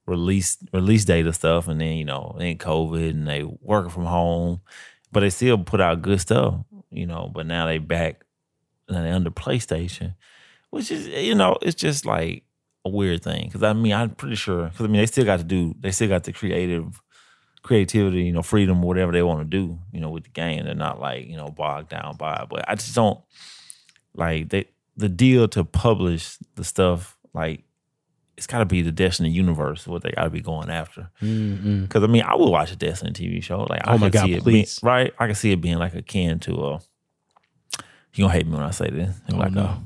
release 0.07 0.59
release 0.73 1.05
data 1.05 1.33
stuff, 1.33 1.69
and 1.69 1.81
then 1.81 1.97
you 1.97 2.05
know, 2.05 2.35
then 2.39 2.59
COVID, 2.59 3.11
and 3.11 3.29
they 3.29 3.45
working 3.45 3.91
from 3.91 4.07
home, 4.07 4.61
but 5.13 5.21
they 5.21 5.31
still 5.31 5.59
put 5.59 5.81
out 5.81 6.03
good 6.03 6.21
stuff, 6.21 6.55
you 6.91 7.07
know. 7.07 7.31
But 7.33 7.47
now 7.47 7.67
they 7.67 7.79
back, 7.79 8.25
and 8.89 9.05
they 9.05 9.11
under 9.11 9.31
PlayStation, 9.31 10.15
which 10.71 10.91
is 10.91 11.07
you 11.09 11.35
know, 11.35 11.57
it's 11.63 11.75
just 11.75 12.05
like 12.07 12.45
a 12.85 12.89
weird 12.89 13.23
thing 13.23 13.47
because 13.47 13.63
I 13.63 13.73
mean, 13.73 13.93
I'm 13.93 14.11
pretty 14.11 14.37
sure 14.37 14.69
because 14.69 14.85
I 14.85 14.89
mean, 14.89 15.01
they 15.01 15.07
still 15.07 15.25
got 15.25 15.39
to 15.39 15.45
do, 15.45 15.75
they 15.81 15.91
still 15.91 16.09
got 16.09 16.25
the 16.25 16.33
creative 16.33 17.01
creativity, 17.63 18.23
you 18.23 18.33
know, 18.33 18.43
freedom, 18.43 18.81
whatever 18.83 19.11
they 19.13 19.23
want 19.23 19.41
to 19.41 19.45
do, 19.45 19.79
you 19.93 20.01
know, 20.01 20.11
with 20.11 20.23
the 20.25 20.31
game. 20.31 20.65
They're 20.65 20.75
not 20.75 21.01
like 21.01 21.27
you 21.27 21.37
know 21.37 21.49
bogged 21.49 21.89
down 21.89 22.17
by 22.17 22.37
it, 22.43 22.49
but 22.49 22.65
I 22.69 22.75
just 22.77 22.95
don't 22.95 23.21
like 24.15 24.49
they 24.51 24.67
the 24.97 25.09
deal 25.09 25.47
to 25.49 25.65
publish 25.65 26.39
the 26.55 26.65
stuff 26.65 27.17
like 27.35 27.65
it's 28.37 28.47
got 28.47 28.59
to 28.59 28.65
be 28.67 28.83
the 28.83 28.93
Destiny 28.93 29.31
universe 29.31 29.87
what 29.87 30.03
they 30.03 30.11
got 30.11 30.25
to 30.25 30.31
be 30.31 30.41
going 30.41 30.71
after. 30.71 31.11
Mm-hmm. 31.23 31.83
Because 31.83 32.03
I 32.03 32.07
mean, 32.07 32.23
I 32.23 32.35
would 32.35 32.51
watch 32.51 32.71
a 32.71 32.77
Destiny 32.77 33.13
TV 33.13 33.43
show. 33.43 33.63
Like, 33.65 33.81
I 33.87 33.95
Oh 33.95 33.99
my 33.99 34.07
could 34.07 34.13
God, 34.13 34.27
see 34.27 34.35
it 34.35 34.43
please. 34.43 34.79
being, 34.79 34.91
right? 34.93 35.15
I 35.19 35.27
can 35.27 35.35
see 35.35 35.53
it 35.53 35.61
being 35.61 35.79
like 35.79 35.95
akin 35.95 36.39
to 36.41 36.55
a. 36.67 36.81
You 38.17 38.25
gonna 38.25 38.33
hate 38.33 38.47
me 38.47 38.55
when 38.55 38.63
I 38.63 38.71
say 38.71 38.91
this? 38.91 39.15
Oh, 39.33 39.37
like 39.37 39.53
no. 39.53 39.63
a 39.63 39.83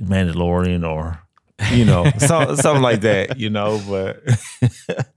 Mandalorian 0.00 0.88
or 0.88 1.20
you 1.72 1.84
know 1.84 2.10
some, 2.18 2.56
something 2.56 2.82
like 2.82 3.00
that. 3.02 3.38
You 3.38 3.50
know, 3.50 3.80
but 3.88 4.22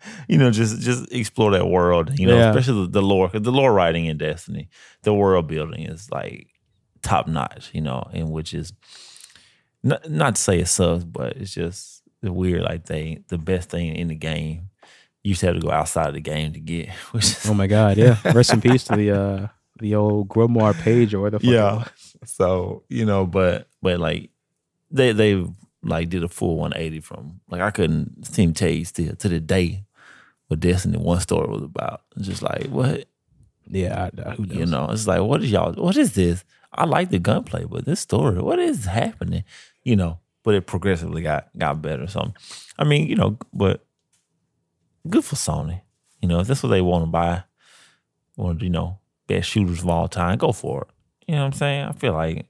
you 0.27 0.37
know, 0.37 0.51
just 0.51 0.81
just 0.81 1.11
explore 1.11 1.51
that 1.51 1.67
world. 1.67 2.17
You 2.19 2.27
know, 2.27 2.37
Yeah. 2.37 2.49
especially 2.49 2.83
the, 2.87 2.91
the 2.93 3.01
lore. 3.01 3.29
The 3.29 3.51
lore 3.51 3.73
writing 3.73 4.05
in 4.05 4.17
Destiny, 4.17 4.69
the 5.03 5.13
world 5.13 5.47
building 5.47 5.83
is 5.83 6.09
like 6.11 6.47
top 7.03 7.27
notch. 7.27 7.69
You 7.73 7.81
know, 7.81 8.09
and 8.13 8.31
which 8.31 8.53
is 8.53 8.73
not 9.83 10.09
not 10.09 10.35
to 10.35 10.41
say 10.41 10.59
it 10.59 10.67
sucks, 10.67 11.03
but 11.03 11.37
it's 11.37 11.53
just 11.53 12.01
the 12.21 12.31
weird 12.33 12.63
like 12.63 12.85
thing. 12.85 13.23
The 13.27 13.37
best 13.37 13.69
thing 13.69 13.95
in 13.95 14.07
the 14.07 14.15
game, 14.15 14.69
you 15.23 15.35
to 15.35 15.45
have 15.47 15.55
to 15.55 15.61
go 15.61 15.71
outside 15.71 16.07
of 16.07 16.13
the 16.15 16.21
game 16.21 16.53
to 16.53 16.59
get. 16.59 16.89
Which 17.11 17.25
is, 17.25 17.45
Oh 17.47 17.53
my 17.53 17.67
god, 17.67 17.97
yeah. 17.97 18.17
Rest 18.33 18.53
in 18.53 18.61
peace 18.61 18.83
to 18.85 18.95
the 18.95 19.11
uh 19.11 19.47
the 19.79 19.95
old 19.95 20.27
Grimoire 20.29 20.73
page 20.79 21.13
or 21.13 21.21
whatever 21.21 21.45
the 21.45 21.51
fuck 21.51 21.93
Yeah. 21.93 22.23
so 22.25 22.83
you 22.89 23.05
know, 23.05 23.25
but 23.25 23.67
but 23.81 23.99
like 23.99 24.29
they 24.91 25.11
they 25.11 25.43
like 25.83 26.09
did 26.09 26.23
a 26.23 26.27
full 26.29 26.55
180 26.57 26.99
from 27.01 27.39
like 27.49 27.61
I 27.61 27.71
couldn't 27.71 28.25
seem 28.25 28.53
tell 28.53 28.69
you 28.69 28.85
still 28.85 29.15
to 29.15 29.29
the 29.29 29.39
day 29.39 29.83
what 30.47 30.59
Destiny 30.59 30.97
one 30.97 31.19
story 31.19 31.47
was 31.47 31.61
about. 31.61 32.01
It's 32.15 32.27
just 32.27 32.41
like 32.41 32.67
what 32.67 33.05
Yeah, 33.69 34.09
I, 34.17 34.29
I, 34.29 34.35
who 34.35 34.45
knows? 34.45 34.57
you 34.57 34.65
know. 34.65 34.89
It's 34.91 35.07
like 35.07 35.21
what 35.21 35.43
is 35.43 35.51
y'all? 35.51 35.73
What 35.73 35.97
is 35.97 36.13
this? 36.13 36.43
I 36.73 36.85
like 36.85 37.09
the 37.09 37.19
gunplay, 37.19 37.63
but 37.65 37.85
this 37.85 37.99
story, 38.01 38.41
what 38.41 38.59
is 38.59 38.85
happening? 38.85 39.43
You 39.83 39.95
know, 39.95 40.19
but 40.43 40.53
it 40.55 40.67
progressively 40.67 41.21
got 41.21 41.47
got 41.57 41.81
better. 41.81 42.07
So, 42.07 42.33
I 42.77 42.83
mean, 42.83 43.07
you 43.07 43.15
know, 43.15 43.37
but 43.53 43.85
good 45.09 45.23
for 45.25 45.35
Sony. 45.35 45.81
You 46.21 46.27
know, 46.27 46.39
if 46.39 46.47
that's 46.47 46.63
what 46.63 46.69
they 46.69 46.81
want 46.81 47.03
to 47.03 47.07
buy, 47.07 47.43
or 48.37 48.53
you 48.53 48.69
know, 48.69 48.99
best 49.27 49.49
shooters 49.49 49.83
of 49.83 49.89
all 49.89 50.07
time, 50.07 50.37
go 50.37 50.51
for 50.51 50.83
it. 50.83 50.87
You 51.27 51.35
know 51.35 51.41
what 51.41 51.47
I'm 51.47 51.53
saying? 51.53 51.85
I 51.85 51.91
feel 51.91 52.13
like 52.13 52.45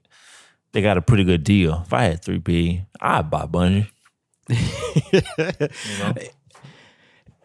they 0.72 0.82
got 0.82 0.96
a 0.96 1.02
pretty 1.02 1.24
good 1.24 1.44
deal. 1.44 1.82
If 1.84 1.92
I 1.92 2.04
had 2.04 2.22
three 2.22 2.38
P, 2.38 2.82
I'd 3.00 3.30
buy 3.30 3.46
Bungie. 3.46 3.88
You 5.12 5.22
know? 5.98 6.14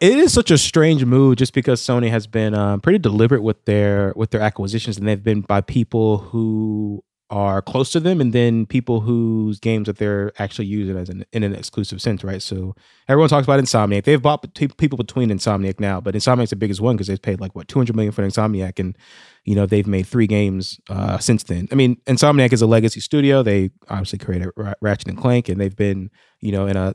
it 0.00 0.18
is 0.18 0.32
such 0.32 0.50
a 0.50 0.58
strange 0.58 1.04
move 1.04 1.36
just 1.36 1.54
because 1.54 1.80
Sony 1.80 2.10
has 2.10 2.26
been 2.26 2.54
um, 2.54 2.80
pretty 2.80 2.98
deliberate 2.98 3.42
with 3.42 3.64
their 3.64 4.12
with 4.16 4.30
their 4.30 4.40
acquisitions 4.40 4.98
and 4.98 5.06
they've 5.06 5.22
been 5.22 5.40
by 5.40 5.60
people 5.60 6.18
who 6.18 7.02
are 7.34 7.60
close 7.60 7.90
to 7.90 7.98
them 7.98 8.20
and 8.20 8.32
then 8.32 8.64
people 8.64 9.00
whose 9.00 9.58
games 9.58 9.86
that 9.86 9.98
they're 9.98 10.30
actually 10.38 10.66
using 10.66 10.96
as 10.96 11.08
an 11.08 11.24
in 11.32 11.42
an 11.42 11.52
exclusive 11.52 12.00
sense, 12.00 12.22
right? 12.22 12.40
So 12.40 12.76
everyone 13.08 13.28
talks 13.28 13.44
about 13.44 13.58
Insomniac. 13.58 14.04
They've 14.04 14.22
bought 14.22 14.54
people 14.54 14.96
between 14.96 15.30
Insomniac 15.30 15.80
now, 15.80 16.00
but 16.00 16.14
Insomniac's 16.14 16.50
the 16.50 16.56
biggest 16.56 16.80
one 16.80 16.94
because 16.94 17.08
they've 17.08 17.20
paid 17.20 17.40
like 17.40 17.56
what 17.56 17.66
200 17.66 17.96
million 17.96 18.12
for 18.12 18.22
Insomniac 18.22 18.78
and 18.78 18.96
you 19.44 19.56
know 19.56 19.66
they've 19.66 19.86
made 19.86 20.06
three 20.06 20.28
games 20.28 20.78
uh, 20.88 21.18
since 21.18 21.42
then. 21.42 21.66
I 21.72 21.74
mean, 21.74 21.96
Insomniac 22.06 22.52
is 22.52 22.62
a 22.62 22.68
legacy 22.68 23.00
studio. 23.00 23.42
They 23.42 23.70
obviously 23.88 24.20
created 24.20 24.50
Ra- 24.56 24.74
Ratchet 24.80 25.08
and 25.08 25.18
Clank 25.18 25.48
and 25.48 25.60
they've 25.60 25.74
been, 25.74 26.12
you 26.40 26.52
know, 26.52 26.68
in 26.68 26.76
a 26.76 26.94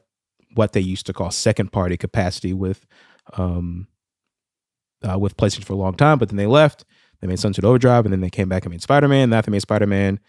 what 0.56 0.72
they 0.72 0.80
used 0.80 1.06
to 1.07 1.14
call 1.14 1.32
second 1.32 1.74
party 1.74 1.98
capacity 1.98 2.53
with 2.53 2.86
um 3.34 3.88
uh, 5.03 5.20
with 5.20 5.36
PlayStation 5.36 5.66
for 5.66 5.74
a 5.74 5.78
long 5.78 5.95
time, 5.95 6.18
but 6.18 6.30
then 6.30 6.38
they 6.38 6.48
left. 6.48 6.86
They 7.22 7.28
made 7.28 7.40
Sunset 7.40 7.66
Overdrive, 7.66 8.06
and 8.06 8.14
then 8.14 8.22
they 8.22 8.30
came 8.30 8.50
back 8.50 8.64
and 8.64 8.72
made 8.72 8.82
Spider 8.82 9.08
Man. 9.08 9.34
After 9.34 9.52
they 9.52 9.56
made 9.56 9.62
Spider 9.62 9.88
Man, 9.88 10.20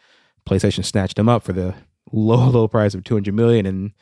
PlayStation 0.49 0.85
snatched 0.85 1.17
them 1.17 1.29
up 1.29 1.43
for 1.43 1.53
the 1.53 1.75
low, 2.13 2.49
low 2.49 2.69
price 2.69 2.95
of 2.95 3.05
two 3.05 3.15
hundred 3.15 3.35
million. 3.35 3.67
And 3.67 3.93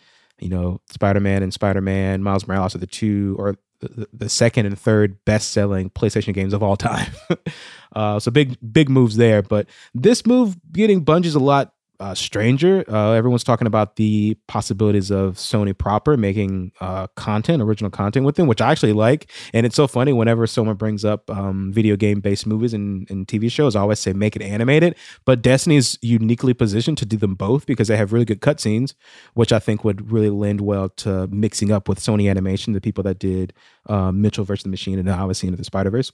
you 0.40 0.48
know, 0.48 0.81
Spider 0.90 1.20
Man 1.20 1.43
and 1.43 1.52
Spider 1.52 1.81
Man 1.81 2.23
Miles 2.23 2.47
Morales 2.47 2.74
are 2.74 2.78
the 2.78 2.86
two, 2.86 3.36
or 3.39 3.56
the, 3.81 4.09
the 4.12 4.28
second 4.28 4.66
and 4.66 4.78
third 4.78 5.24
best 5.24 5.52
selling 5.52 5.90
PlayStation 5.90 6.35
games 6.35 6.52
of 6.52 6.62
all 6.62 6.77
time. 6.77 7.12
uh, 7.94 8.19
so 8.19 8.31
big, 8.31 8.56
big 8.73 8.89
moves 8.89 9.16
there. 9.16 9.43
But 9.43 9.69
this 9.94 10.27
move 10.27 10.56
getting 10.73 11.05
Bungie's 11.05 11.35
a 11.35 11.40
lot 11.40 11.74
uh, 12.00 12.14
stranger. 12.14 12.84
Uh, 12.88 13.12
everyone's 13.12 13.42
talking 13.42 13.66
about 13.66 13.96
the 13.96 14.36
possibilities 14.46 15.10
of 15.10 15.34
Sony 15.34 15.76
proper 15.76 16.16
making 16.16 16.72
uh, 16.80 17.08
content, 17.08 17.62
original 17.62 17.90
content 17.90 18.24
with 18.24 18.36
them, 18.36 18.46
which 18.46 18.60
I 18.60 18.70
actually 18.70 18.92
like. 18.92 19.30
And 19.52 19.66
it's 19.66 19.76
so 19.76 19.86
funny 19.86 20.12
whenever 20.12 20.46
someone 20.46 20.76
brings 20.76 21.04
up 21.04 21.28
um, 21.30 21.72
video 21.72 21.96
game 21.96 22.20
based 22.20 22.46
movies 22.46 22.72
and, 22.72 23.10
and 23.10 23.26
TV 23.26 23.50
shows, 23.50 23.74
I 23.74 23.80
always 23.80 23.98
say 23.98 24.12
make 24.12 24.36
it 24.36 24.42
animated. 24.42 24.94
But 25.24 25.42
Destiny 25.42 25.76
is 25.76 25.98
uniquely 26.02 26.54
positioned 26.54 26.98
to 26.98 27.06
do 27.06 27.16
them 27.16 27.34
both 27.34 27.66
because 27.66 27.88
they 27.88 27.96
have 27.96 28.12
really 28.12 28.24
good 28.24 28.40
cutscenes, 28.40 28.94
which 29.34 29.52
I 29.52 29.58
think 29.58 29.84
would 29.84 30.12
really 30.12 30.30
lend 30.30 30.60
well 30.60 30.88
to 30.90 31.26
mixing 31.28 31.72
up 31.72 31.88
with 31.88 31.98
Sony 31.98 32.30
Animation, 32.30 32.74
the 32.74 32.80
people 32.80 33.02
that 33.04 33.18
did 33.18 33.52
uh, 33.88 34.12
Mitchell 34.12 34.44
versus 34.44 34.62
the 34.62 34.68
Machine, 34.68 34.98
and 34.98 35.08
the 35.08 35.12
obviously 35.12 35.48
into 35.48 35.56
the 35.56 35.64
Spider 35.64 35.90
Verse, 35.90 36.12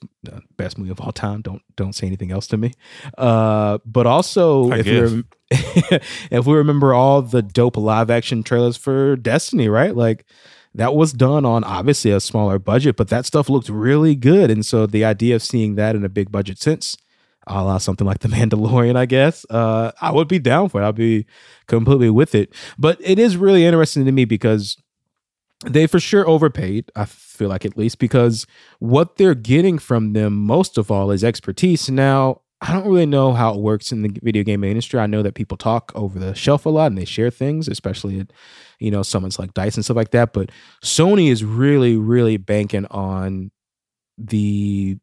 best 0.57 0.77
movie 0.77 0.91
of 0.91 0.99
all 0.99 1.11
time. 1.11 1.41
Don't 1.41 1.61
don't 1.75 1.93
say 1.93 2.07
anything 2.07 2.31
else 2.31 2.47
to 2.47 2.57
me. 2.57 2.73
Uh, 3.17 3.77
but 3.85 4.07
also, 4.07 4.71
I 4.71 4.79
if 4.79 4.87
you're 4.87 5.23
if 5.51 6.45
we 6.45 6.53
remember 6.53 6.93
all 6.93 7.21
the 7.21 7.41
dope 7.41 7.77
live 7.77 8.09
action 8.09 8.43
trailers 8.43 8.77
for 8.77 9.15
Destiny, 9.15 9.69
right? 9.69 9.95
Like 9.95 10.25
that 10.73 10.95
was 10.95 11.13
done 11.13 11.45
on 11.45 11.63
obviously 11.63 12.11
a 12.11 12.19
smaller 12.19 12.59
budget, 12.59 12.95
but 12.95 13.09
that 13.09 13.25
stuff 13.25 13.49
looked 13.49 13.69
really 13.69 14.15
good. 14.15 14.49
And 14.49 14.65
so 14.65 14.85
the 14.85 15.05
idea 15.05 15.35
of 15.35 15.43
seeing 15.43 15.75
that 15.75 15.95
in 15.95 16.03
a 16.03 16.09
big 16.09 16.31
budget 16.31 16.59
sense, 16.59 16.97
a 17.47 17.63
la 17.63 17.77
something 17.77 18.07
like 18.07 18.19
The 18.19 18.27
Mandalorian, 18.27 18.95
I 18.95 19.05
guess, 19.05 19.45
uh, 19.49 19.91
I 20.01 20.11
would 20.11 20.27
be 20.27 20.39
down 20.39 20.69
for 20.69 20.81
it. 20.81 20.87
I'd 20.87 20.95
be 20.95 21.25
completely 21.67 22.09
with 22.09 22.33
it. 22.33 22.53
But 22.77 22.97
it 23.01 23.19
is 23.19 23.37
really 23.37 23.65
interesting 23.65 24.05
to 24.05 24.11
me 24.11 24.25
because 24.25 24.77
they 25.65 25.87
for 25.87 25.99
sure 25.99 26.27
overpaid 26.27 26.91
i 26.95 27.05
feel 27.05 27.49
like 27.49 27.65
at 27.65 27.77
least 27.77 27.97
because 27.97 28.45
what 28.79 29.15
they're 29.15 29.33
getting 29.35 29.77
from 29.79 30.13
them 30.13 30.33
most 30.33 30.77
of 30.77 30.91
all 30.91 31.11
is 31.11 31.23
expertise 31.23 31.89
now 31.89 32.41
i 32.61 32.73
don't 32.73 32.85
really 32.87 33.05
know 33.05 33.33
how 33.33 33.53
it 33.53 33.59
works 33.59 33.91
in 33.91 34.01
the 34.01 34.19
video 34.23 34.43
game 34.43 34.63
industry. 34.63 34.99
I 34.99 35.07
know 35.07 35.21
that 35.23 35.35
people 35.35 35.57
talk 35.57 35.91
over 35.95 36.17
the 36.19 36.33
shelf 36.33 36.65
a 36.65 36.69
lot 36.69 36.87
and 36.87 36.97
they 36.97 37.05
share 37.05 37.29
things 37.29 37.67
especially 37.67 38.19
at 38.19 38.31
you 38.79 38.91
know 38.91 39.03
someone's 39.03 39.39
like 39.39 39.53
dice 39.53 39.75
and 39.75 39.83
stuff 39.83 39.97
like 39.97 40.11
that 40.11 40.33
but 40.33 40.51
sony 40.83 41.29
is 41.29 41.43
really 41.43 41.97
really 41.97 42.37
banking 42.37 42.85
on 42.87 43.51
the 44.17 44.97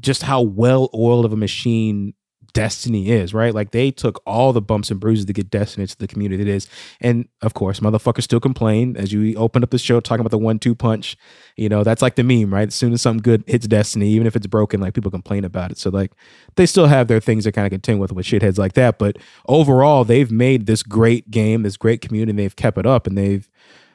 just 0.00 0.22
how 0.22 0.42
well 0.42 0.90
oiled 0.94 1.24
of 1.24 1.32
a 1.32 1.36
machine 1.36 2.14
Destiny 2.52 3.10
is, 3.10 3.32
right? 3.32 3.54
Like 3.54 3.70
they 3.70 3.90
took 3.90 4.22
all 4.26 4.52
the 4.52 4.60
bumps 4.60 4.90
and 4.90 5.00
bruises 5.00 5.24
to 5.26 5.32
get 5.32 5.50
Destiny 5.50 5.86
to 5.86 5.98
the 5.98 6.06
community 6.06 6.42
it 6.42 6.48
is. 6.48 6.68
And 7.00 7.28
of 7.40 7.54
course, 7.54 7.80
motherfuckers 7.80 8.22
still 8.22 8.40
complain 8.40 8.96
as 8.96 9.12
you 9.12 9.34
opened 9.36 9.64
up 9.64 9.70
the 9.70 9.78
show 9.78 10.00
talking 10.00 10.20
about 10.20 10.30
the 10.30 10.38
one 10.38 10.58
two 10.58 10.74
punch. 10.74 11.16
You 11.56 11.68
know, 11.68 11.84
that's 11.84 12.02
like 12.02 12.16
the 12.16 12.22
meme, 12.22 12.52
right? 12.52 12.68
As 12.68 12.74
soon 12.74 12.92
as 12.92 13.02
something 13.02 13.22
good 13.22 13.44
hits 13.46 13.66
Destiny, 13.66 14.08
even 14.10 14.26
if 14.26 14.36
it's 14.36 14.46
broken, 14.46 14.80
like 14.80 14.94
people 14.94 15.10
complain 15.10 15.44
about 15.44 15.70
it. 15.70 15.78
So 15.78 15.90
like 15.90 16.12
they 16.56 16.66
still 16.66 16.86
have 16.86 17.08
their 17.08 17.20
things 17.20 17.44
to 17.44 17.52
kind 17.52 17.66
of 17.66 17.70
contend 17.70 18.00
with 18.00 18.12
with 18.12 18.26
shitheads 18.26 18.58
like 18.58 18.74
that. 18.74 18.98
But 18.98 19.16
overall, 19.48 20.04
they've 20.04 20.30
made 20.30 20.66
this 20.66 20.82
great 20.82 21.30
game, 21.30 21.62
this 21.62 21.76
great 21.76 22.00
community, 22.00 22.36
they've 22.36 22.56
kept 22.56 22.78
it 22.78 22.86
up 22.86 23.06
and 23.06 23.16
they've 23.16 23.48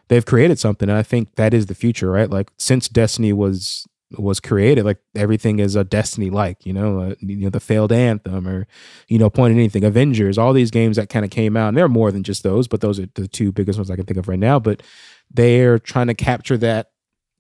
they've 0.08 0.26
created 0.26 0.60
something. 0.60 0.90
And 0.90 0.98
I 0.98 1.04
think 1.04 1.36
that 1.36 1.54
is 1.54 1.68
the 1.68 1.76
future, 1.76 2.12
right? 2.12 2.30
Like 2.30 2.52
since 2.58 2.88
Destiny 2.88 3.34
was 3.34 3.86
was 4.12 4.40
created. 4.40 4.86
Like 4.86 5.00
everything 5.16 5.60
is 5.60 5.76
a 5.76 5.84
Destiny 5.84 6.30
like, 6.30 6.66
you 6.66 6.74
know, 6.74 7.02
uh, 7.02 7.16
you 7.20 7.38
know 7.38 7.50
the 7.50 7.60
failed 7.60 7.92
anthem 7.92 8.48
or 8.48 8.68
you 9.08 9.18
know, 9.18 9.30
point 9.30 9.54
anything, 9.54 9.84
Avengers, 9.84 10.38
all 10.38 10.54
these 10.54 10.72
games 10.72 10.98
that 10.98 11.10
kind 11.10 11.26
of 11.26 11.32
came 11.32 11.58
out, 11.58 11.70
and 11.70 11.78
there 11.78 11.86
are 11.86 11.90
more 11.90 12.12
than 12.12 12.24
just 12.24 12.44
those, 12.44 12.68
but 12.68 12.82
those 12.82 13.00
are 13.00 13.08
the 13.16 13.28
two 13.28 13.52
biggest 13.52 13.78
ones 13.78 13.92
I 13.92 13.96
can 13.96 14.06
think 14.06 14.18
of 14.18 14.28
right 14.28 14.40
now. 14.40 14.60
But 14.60 14.84
they're 15.32 15.80
trying 15.80 16.08
to 16.08 16.14
capture 16.14 16.58
that 16.58 16.92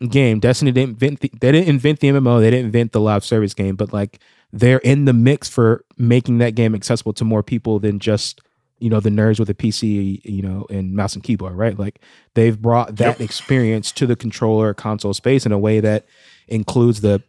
game. 0.09 0.39
Destiny 0.39 0.71
didn't 0.71 0.91
invent 0.91 1.21
the, 1.21 1.31
they 1.39 1.51
didn't 1.51 1.69
invent 1.69 1.99
the 1.99 2.09
MMO, 2.09 2.39
they 2.39 2.51
didn't 2.51 2.67
invent 2.67 2.91
the 2.91 3.01
live 3.01 3.23
service 3.23 3.53
game, 3.53 3.75
but 3.75 3.93
like 3.93 4.19
they're 4.53 4.79
in 4.79 5.05
the 5.05 5.13
mix 5.13 5.49
for 5.49 5.83
making 5.97 6.37
that 6.39 6.55
game 6.55 6.75
accessible 6.75 7.13
to 7.13 7.25
more 7.25 7.43
people 7.43 7.79
than 7.79 7.99
just 7.99 8.41
you 8.79 8.89
know 8.89 8.99
the 8.99 9.09
nerds 9.09 9.39
with 9.39 9.49
a 9.49 9.53
PC, 9.53 10.21
you 10.23 10.41
know, 10.41 10.65
and 10.69 10.93
mouse 10.93 11.15
and 11.15 11.23
keyboard, 11.23 11.53
right? 11.53 11.77
Like 11.77 11.99
they've 12.35 12.59
brought 12.59 12.97
that 12.97 13.19
yep. 13.19 13.21
experience 13.21 13.91
to 13.93 14.05
the 14.05 14.15
controller 14.15 14.73
console 14.73 15.13
space 15.13 15.45
in 15.45 15.51
a 15.51 15.57
way 15.57 15.79
that 15.79 16.05
includes 16.47 17.01
the 17.01 17.21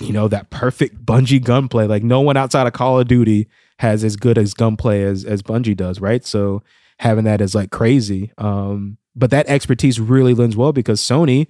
you 0.00 0.12
know 0.12 0.28
that 0.28 0.50
perfect 0.50 1.04
Bungie 1.04 1.42
gunplay. 1.42 1.86
Like 1.86 2.02
no 2.02 2.20
one 2.20 2.36
outside 2.36 2.66
of 2.66 2.72
Call 2.72 3.00
of 3.00 3.08
Duty 3.08 3.48
has 3.78 4.04
as 4.04 4.16
good 4.16 4.38
as 4.38 4.54
gunplay 4.54 5.02
as 5.02 5.24
as 5.24 5.42
Bungie 5.42 5.76
does, 5.76 6.00
right? 6.00 6.24
So 6.24 6.62
having 6.98 7.24
that 7.24 7.40
is 7.40 7.54
like 7.54 7.70
crazy. 7.70 8.32
Um, 8.38 8.98
but 9.16 9.30
that 9.30 9.48
expertise 9.48 9.98
really 9.98 10.34
lends 10.34 10.56
well 10.56 10.72
because 10.72 11.00
Sony, 11.00 11.46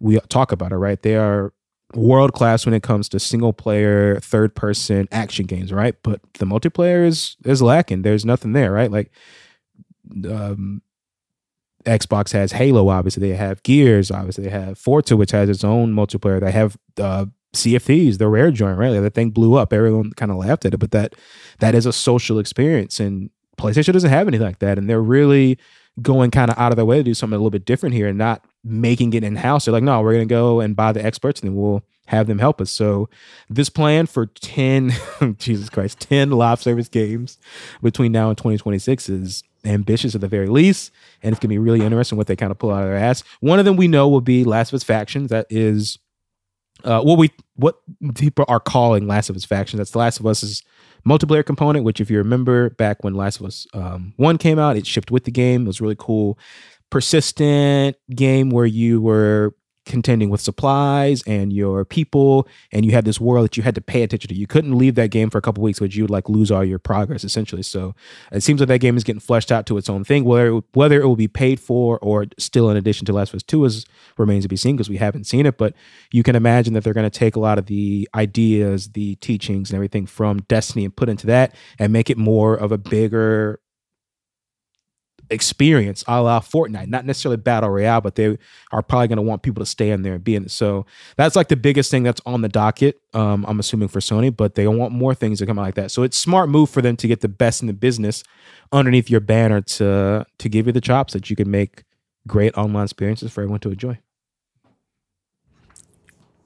we 0.00 0.18
talk 0.28 0.52
about 0.52 0.72
it, 0.72 0.76
right? 0.76 1.00
They 1.02 1.16
are 1.16 1.52
world 1.94 2.32
class 2.32 2.64
when 2.64 2.74
it 2.74 2.82
comes 2.82 3.08
to 3.10 3.20
single 3.20 3.52
player, 3.52 4.18
third 4.20 4.54
person 4.54 5.08
action 5.12 5.46
games, 5.46 5.72
right? 5.72 5.96
But 6.02 6.20
the 6.34 6.46
multiplayer 6.46 7.06
is 7.06 7.36
is 7.44 7.62
lacking. 7.62 8.02
There's 8.02 8.24
nothing 8.24 8.52
there, 8.52 8.72
right? 8.72 8.90
Like 8.90 9.10
um 10.28 10.82
Xbox 11.84 12.32
has 12.32 12.52
Halo, 12.52 12.88
obviously. 12.88 13.28
They 13.28 13.36
have 13.36 13.62
Gears, 13.62 14.10
obviously. 14.10 14.44
They 14.44 14.50
have 14.50 14.78
Forza, 14.78 15.16
which 15.16 15.30
has 15.30 15.48
its 15.48 15.64
own 15.64 15.94
multiplayer. 15.94 16.40
They 16.40 16.52
have 16.52 16.76
uh, 16.98 17.26
Sea 17.52 17.76
of 17.76 17.82
Thieves, 17.82 18.18
the 18.18 18.28
rare 18.28 18.50
joint, 18.50 18.78
right? 18.78 18.98
That 19.00 19.14
thing 19.14 19.30
blew 19.30 19.56
up. 19.56 19.72
Everyone 19.72 20.12
kind 20.12 20.30
of 20.30 20.36
laughed 20.36 20.64
at 20.64 20.74
it, 20.74 20.78
but 20.78 20.90
that 20.90 21.14
that 21.58 21.74
is 21.74 21.86
a 21.86 21.92
social 21.92 22.38
experience, 22.38 23.00
and 23.00 23.30
PlayStation 23.56 23.92
doesn't 23.92 24.10
have 24.10 24.28
anything 24.28 24.46
like 24.46 24.58
that. 24.60 24.78
And 24.78 24.88
they're 24.88 25.02
really 25.02 25.58
going 26.00 26.30
kind 26.30 26.50
of 26.50 26.58
out 26.58 26.72
of 26.72 26.76
their 26.76 26.84
way 26.84 26.96
to 26.98 27.02
do 27.02 27.14
something 27.14 27.34
a 27.34 27.38
little 27.38 27.50
bit 27.50 27.64
different 27.64 27.94
here 27.94 28.08
and 28.08 28.16
not 28.16 28.44
making 28.64 29.12
it 29.12 29.24
in 29.24 29.36
house. 29.36 29.64
They're 29.64 29.72
like, 29.72 29.82
no, 29.82 30.00
we're 30.00 30.14
going 30.14 30.28
to 30.28 30.32
go 30.32 30.60
and 30.60 30.76
buy 30.76 30.92
the 30.92 31.04
experts 31.04 31.40
and 31.40 31.50
then 31.50 31.56
we'll 31.56 31.82
have 32.06 32.26
them 32.26 32.38
help 32.38 32.60
us. 32.60 32.70
So 32.70 33.08
this 33.48 33.68
plan 33.68 34.06
for 34.06 34.26
10, 34.26 34.92
Jesus 35.38 35.68
Christ, 35.68 36.00
10 36.00 36.30
live 36.30 36.60
service 36.60 36.88
games 36.88 37.38
between 37.82 38.12
now 38.12 38.28
and 38.28 38.38
2026 38.38 39.08
is 39.08 39.42
ambitious 39.64 40.14
at 40.14 40.20
the 40.20 40.28
very 40.28 40.48
least. 40.48 40.90
And 41.22 41.32
it's 41.32 41.40
to 41.40 41.48
be 41.48 41.58
really 41.58 41.82
interesting 41.82 42.18
what 42.18 42.26
they 42.26 42.36
kind 42.36 42.50
of 42.50 42.58
pull 42.58 42.70
out 42.70 42.82
of 42.82 42.88
their 42.88 42.96
ass. 42.96 43.22
One 43.40 43.58
of 43.58 43.64
them 43.64 43.76
we 43.76 43.88
know 43.88 44.08
will 44.08 44.20
be 44.20 44.44
Last 44.44 44.70
of 44.70 44.76
Us 44.76 44.84
Factions. 44.84 45.30
That 45.30 45.46
is 45.50 45.98
uh, 46.84 47.02
what 47.02 47.18
we 47.18 47.30
what 47.56 47.80
people 48.14 48.44
are 48.48 48.60
calling 48.60 49.06
Last 49.06 49.30
of 49.30 49.36
Us 49.36 49.44
Factions. 49.44 49.78
That's 49.78 49.90
the 49.90 49.98
Last 49.98 50.20
of 50.20 50.26
Us's 50.26 50.62
multiplayer 51.06 51.44
component, 51.44 51.84
which 51.84 52.00
if 52.00 52.10
you 52.10 52.18
remember 52.18 52.70
back 52.70 53.02
when 53.02 53.14
Last 53.14 53.40
of 53.40 53.46
Us 53.46 53.66
um, 53.74 54.12
1 54.16 54.38
came 54.38 54.58
out, 54.58 54.76
it 54.76 54.86
shipped 54.86 55.10
with 55.10 55.24
the 55.24 55.30
game. 55.30 55.62
It 55.62 55.66
was 55.66 55.80
really 55.80 55.96
cool. 55.98 56.38
Persistent 56.90 57.96
game 58.14 58.50
where 58.50 58.66
you 58.66 59.00
were 59.00 59.54
contending 59.86 60.30
with 60.30 60.40
supplies 60.40 61.22
and 61.26 61.52
your 61.52 61.84
people 61.84 62.46
and 62.72 62.84
you 62.84 62.92
had 62.92 63.04
this 63.04 63.20
world 63.20 63.44
that 63.44 63.56
you 63.56 63.62
had 63.62 63.74
to 63.74 63.80
pay 63.80 64.02
attention 64.02 64.28
to. 64.28 64.34
You 64.34 64.46
couldn't 64.46 64.76
leave 64.76 64.94
that 64.96 65.10
game 65.10 65.30
for 65.30 65.38
a 65.38 65.42
couple 65.42 65.62
weeks 65.62 65.78
because 65.78 65.96
you 65.96 66.04
would 66.04 66.10
like 66.10 66.28
lose 66.28 66.50
all 66.50 66.64
your 66.64 66.78
progress 66.78 67.24
essentially. 67.24 67.62
So 67.62 67.94
it 68.30 68.42
seems 68.42 68.60
like 68.60 68.68
that 68.68 68.78
game 68.78 68.96
is 68.96 69.04
getting 69.04 69.20
fleshed 69.20 69.50
out 69.50 69.66
to 69.66 69.78
its 69.78 69.88
own 69.88 70.04
thing 70.04 70.24
whether 70.24 70.60
whether 70.74 71.00
it 71.00 71.06
will 71.06 71.16
be 71.16 71.28
paid 71.28 71.60
for 71.60 71.98
or 72.00 72.26
still 72.38 72.70
in 72.70 72.76
addition 72.76 73.06
to 73.06 73.12
last 73.12 73.30
of 73.30 73.36
us 73.36 73.42
2 73.42 73.64
is 73.64 73.86
remains 74.18 74.44
to 74.44 74.48
be 74.48 74.56
seen 74.56 74.76
because 74.76 74.90
we 74.90 74.98
haven't 74.98 75.24
seen 75.24 75.46
it. 75.46 75.58
But 75.58 75.74
you 76.12 76.22
can 76.22 76.36
imagine 76.36 76.74
that 76.74 76.84
they're 76.84 76.94
going 76.94 77.10
to 77.10 77.18
take 77.18 77.36
a 77.36 77.40
lot 77.40 77.58
of 77.58 77.66
the 77.66 78.08
ideas 78.14 78.90
the 78.92 79.16
teachings 79.16 79.70
and 79.70 79.76
everything 79.76 80.06
from 80.06 80.38
destiny 80.48 80.84
and 80.84 80.94
put 80.94 81.08
into 81.08 81.26
that 81.26 81.54
and 81.78 81.92
make 81.92 82.10
it 82.10 82.18
more 82.18 82.54
of 82.54 82.72
a 82.72 82.78
bigger 82.78 83.60
experience 85.30 86.04
a 86.06 86.20
la 86.20 86.40
Fortnite, 86.40 86.88
not 86.88 87.04
necessarily 87.04 87.36
battle 87.36 87.70
royale, 87.70 88.00
but 88.00 88.16
they 88.16 88.36
are 88.72 88.82
probably 88.82 89.08
going 89.08 89.16
to 89.16 89.22
want 89.22 89.42
people 89.42 89.60
to 89.62 89.66
stay 89.66 89.90
in 89.90 90.02
there 90.02 90.14
and 90.14 90.24
be 90.24 90.34
in 90.34 90.44
it. 90.44 90.50
So 90.50 90.86
that's 91.16 91.36
like 91.36 91.48
the 91.48 91.56
biggest 91.56 91.90
thing 91.90 92.02
that's 92.02 92.20
on 92.26 92.42
the 92.42 92.48
docket. 92.48 93.00
Um, 93.14 93.44
I'm 93.48 93.60
assuming 93.60 93.88
for 93.88 94.00
Sony, 94.00 94.34
but 94.34 94.54
they 94.54 94.66
want 94.68 94.92
more 94.92 95.14
things 95.14 95.38
to 95.38 95.46
come 95.46 95.58
out 95.58 95.62
like 95.62 95.74
that. 95.76 95.90
So 95.90 96.02
it's 96.02 96.16
smart 96.16 96.48
move 96.48 96.70
for 96.70 96.82
them 96.82 96.96
to 96.96 97.08
get 97.08 97.20
the 97.20 97.28
best 97.28 97.60
in 97.62 97.66
the 97.66 97.72
business 97.72 98.24
underneath 98.72 99.10
your 99.10 99.20
banner 99.20 99.60
to 99.60 100.24
to 100.38 100.48
give 100.48 100.66
you 100.66 100.72
the 100.72 100.80
chops 100.80 101.12
that 101.12 101.30
you 101.30 101.36
can 101.36 101.50
make 101.50 101.84
great 102.26 102.56
online 102.56 102.84
experiences 102.84 103.32
for 103.32 103.42
everyone 103.42 103.60
to 103.60 103.70
enjoy. 103.70 103.98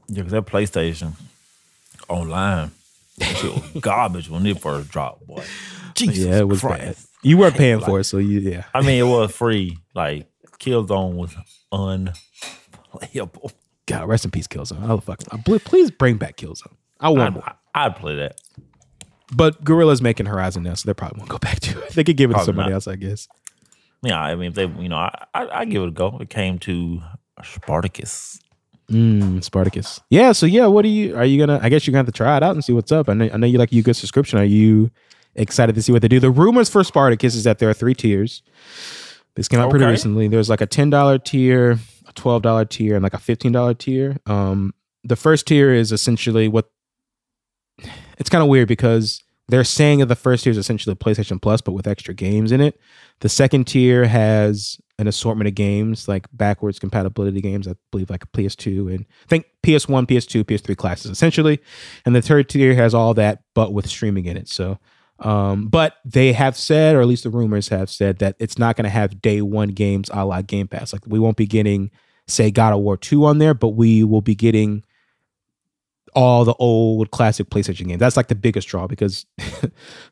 Yeah, 0.09 0.23
because 0.23 0.33
that 0.33 0.47
PlayStation 0.47 1.13
online 2.09 2.73
garbage 3.81 4.29
when 4.29 4.47
it 4.47 4.61
first 4.61 4.91
dropped, 4.91 5.27
boy. 5.27 5.45
Jesus 5.95 6.27
yeah, 6.27 6.39
it 6.39 6.49
was 6.49 6.61
Christ. 6.61 6.83
bad. 6.83 6.97
You 7.25 7.39
weren't 7.39 7.55
paying 7.57 7.79
like, 7.79 7.87
for 7.87 8.01
it, 8.01 8.05
so 8.05 8.19
you 8.19 8.41
yeah. 8.41 8.65
I 8.73 8.83
mean, 8.83 9.01
it 9.01 9.07
was 9.07 9.35
free. 9.35 9.79
Like 9.95 10.29
Killzone 10.59 11.15
was 11.15 11.35
unplayable. 11.73 13.51
God, 13.87 14.09
rest 14.09 14.25
in 14.25 14.31
peace, 14.31 14.47
Killzone. 14.47 14.87
I'll 14.89 15.01
fucking 15.01 15.43
please 15.61 15.91
bring 15.91 16.17
back 16.17 16.37
Killzone. 16.37 16.73
I 17.01 17.09
want 17.11 17.23
I'd, 17.23 17.35
more. 17.35 17.53
I'd 17.75 17.97
play 17.97 18.17
that. 18.17 18.41
But 19.35 19.65
Guerrilla's 19.65 20.01
making 20.01 20.27
Horizon 20.27 20.63
now, 20.63 20.75
so 20.75 20.87
they 20.87 20.95
probably 20.95 21.19
won't 21.19 21.31
go 21.31 21.39
back 21.39 21.61
to 21.61 21.83
it. 21.83 21.85
They 21.95 22.05
could 22.05 22.17
give 22.17 22.31
it 22.31 22.35
probably 22.35 22.45
to 22.45 22.47
somebody 22.47 22.71
not. 22.71 22.75
else, 22.75 22.89
I 22.89 22.97
guess. 22.97 23.29
Yeah, 24.03 24.21
I 24.21 24.35
mean, 24.35 24.49
if 24.49 24.55
they, 24.55 24.67
you 24.67 24.89
know, 24.89 24.97
I, 24.97 25.27
I, 25.35 25.47
I 25.61 25.65
give 25.65 25.83
it 25.83 25.89
a 25.89 25.93
go. 25.93 26.19
It 26.21 26.29
came 26.29 26.59
to 26.61 27.01
Spartacus. 27.43 28.41
Mm, 28.91 29.43
Spartacus. 29.43 30.01
Yeah. 30.11 30.33
So 30.33 30.45
yeah, 30.45 30.67
what 30.67 30.85
are 30.85 30.89
you? 30.89 31.17
Are 31.17 31.25
you 31.25 31.39
gonna? 31.39 31.59
I 31.63 31.69
guess 31.71 31.87
you're 31.87 31.93
gonna 31.93 32.01
have 32.01 32.07
to 32.07 32.13
try 32.13 32.37
it 32.37 32.43
out 32.43 32.55
and 32.55 32.63
see 32.63 32.73
what's 32.73 32.93
up. 32.93 33.09
I 33.09 33.15
know. 33.15 33.31
I 33.33 33.37
know 33.39 33.47
you 33.47 33.59
like 33.59 33.73
you 33.73 33.83
good 33.83 33.97
subscription. 33.97 34.39
Are 34.39 34.45
you 34.45 34.91
excited 35.35 35.75
to 35.75 35.83
see 35.83 35.93
what 35.93 36.03
they 36.03 36.09
do. 36.09 36.21
The 36.21 36.31
rumors 36.31 36.69
for 36.69 36.83
Spartacus 36.85 37.35
is 37.35 37.45
that 37.45 37.59
there 37.59 37.69
are 37.69 37.75
three 37.75 37.95
tiers. 37.95 38.43
This 39.35 39.49
came 39.49 39.61
out 39.61 39.67
okay. 39.67 39.79
pretty 39.79 39.87
recently. 39.87 40.29
There's 40.29 40.49
like 40.49 40.61
a 40.61 40.67
ten 40.67 40.91
dollar 40.91 41.19
tier, 41.19 41.79
a 42.07 42.13
twelve 42.15 42.43
dollar 42.43 42.65
tier, 42.65 42.95
and 42.95 43.03
like 43.03 43.15
a 43.15 43.19
fifteen 43.19 43.53
dollar 43.53 43.75
tier. 43.75 44.19
Um, 44.27 44.75
the 45.03 45.17
first 45.17 45.47
tier 45.47 45.73
is 45.73 45.93
essentially 45.93 46.49
what 46.49 46.71
it's 48.19 48.31
kind 48.31 48.43
of 48.43 48.49
weird 48.49 48.69
because 48.69 49.23
they're 49.49 49.65
saying 49.65 49.99
that 49.99 50.07
the 50.07 50.17
first 50.17 50.45
tier 50.45 50.51
is 50.51 50.57
essentially 50.57 50.93
a 50.93 50.97
PlayStation 50.97 51.41
Plus, 51.41 51.61
but 51.61 51.73
with 51.73 51.87
extra 51.87 52.15
games 52.15 52.51
in 52.53 52.61
it. 52.61 52.81
The 53.21 53.29
second 53.29 53.67
tier 53.67 54.07
has 54.07 54.79
an 54.99 55.07
assortment 55.07 55.49
of 55.49 55.55
games, 55.55 56.09
like 56.09 56.27
backwards 56.33 56.79
compatibility 56.79 57.41
games, 57.41 57.69
I 57.69 57.75
believe 57.91 58.11
like 58.11 58.31
PS2 58.33 58.95
and 58.95 59.01
I 59.25 59.29
think 59.29 59.47
PS1, 59.63 60.07
PS2, 60.07 60.45
PS3 60.45 60.77
classes 60.77 61.11
essentially. 61.11 61.61
And 62.07 62.15
the 62.15 62.23
third 62.23 62.49
tier 62.49 62.75
has 62.75 62.95
all 62.95 63.13
that, 63.15 63.43
but 63.55 63.73
with 63.73 63.89
streaming 63.89 64.27
in 64.27 64.37
it. 64.37 64.49
So 64.49 64.79
um, 65.25 65.69
but 65.69 65.97
they 66.05 66.35
have 66.35 66.57
said, 66.57 66.95
or 66.95 67.01
at 67.01 67.09
least 67.09 67.25
the 67.25 67.31
rumors 67.31 67.69
have 67.69 67.89
said, 67.91 68.19
that 68.19 68.37
it's 68.39 68.59
not 68.59 68.77
going 68.77 68.85
to 68.85 68.91
have 68.91 69.23
day 69.23 69.41
one 69.41 69.71
games 69.71 70.11
a 70.13 70.25
la 70.25 70.43
Game 70.43 70.69
Pass. 70.69 70.93
Like 70.93 71.07
we 71.07 71.19
won't 71.19 71.39
be 71.39 71.47
getting, 71.47 71.91
say, 72.29 72.51
God 72.51 72.75
of 72.75 72.81
War 72.81 72.99
2 72.99 73.25
on 73.25 73.39
there, 73.39 73.55
but 73.55 73.71
we 73.71 74.05
will 74.05 74.21
be 74.21 74.35
getting 74.35 74.85
all 76.15 76.45
the 76.45 76.55
old 76.55 77.11
classic 77.11 77.49
PlayStation 77.49 77.89
games. 77.89 78.01
That's 78.01 78.19
like 78.19 78.29
the 78.29 78.35
biggest 78.35 78.69
draw 78.69 78.87
because 78.87 79.25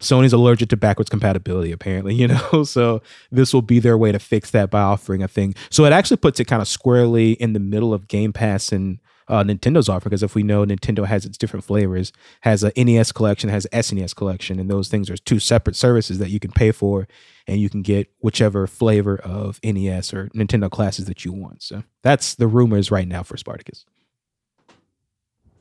Sony's 0.01 0.33
allergic 0.33 0.71
to 0.71 0.79
backwards 0.79 1.11
compatibility, 1.11 1.73
apparently, 1.73 2.15
you 2.17 2.29
know? 2.29 2.65
So 2.65 3.03
this 3.31 3.53
will 3.53 3.63
be 3.63 3.79
their 3.81 3.99
way 3.99 4.13
to 4.13 4.19
fix 4.19 4.51
that 4.53 4.71
by 4.71 4.81
offering 4.81 5.23
a 5.23 5.29
thing. 5.29 5.55
So 5.71 5.85
it 5.85 5.93
actually 5.93 6.17
puts 6.17 6.41
it 6.41 6.47
kind 6.47 6.63
of 6.63 6.69
squarely 6.69 7.33
in 7.33 7.53
the 7.53 7.61
middle 7.61 7.93
of 7.93 8.09
Game 8.09 8.33
Pass 8.33 8.73
and 8.73 8.99
uh, 9.29 9.43
Nintendo's 9.43 9.89
offer 9.89 10.09
because 10.09 10.23
if 10.23 10.35
we 10.35 10.43
know 10.43 10.65
Nintendo 10.65 11.07
has 11.07 11.25
its 11.25 11.39
different 11.39 11.65
flavors, 11.65 12.13
has 12.43 12.65
a 12.65 12.73
NES 12.77 13.13
collection, 13.13 13.51
has 13.51 13.67
a 13.67 13.71
SNES 13.71 14.15
collection, 14.15 14.59
and 14.59 14.71
those 14.71 14.89
things 14.89 15.11
are 15.11 15.17
two 15.17 15.39
separate 15.39 15.77
services 15.77 16.19
that 16.19 16.31
you 16.31 16.41
can 16.41 16.53
pay 16.53 16.73
for, 16.73 17.09
and 17.47 17.61
you 17.61 17.71
can 17.71 17.83
get 17.83 18.11
whichever 18.21 18.67
flavor 18.67 19.17
of 19.17 19.61
NES 19.63 20.13
or 20.13 20.29
Nintendo 20.29 20.71
classes 20.71 21.07
that 21.07 21.25
you 21.25 21.33
want. 21.33 21.63
So 21.63 21.83
that's 22.03 22.35
the 22.35 22.47
rumors 22.47 22.91
right 22.91 23.09
now 23.09 23.23
for 23.23 23.37
Spartacus. 23.37 23.85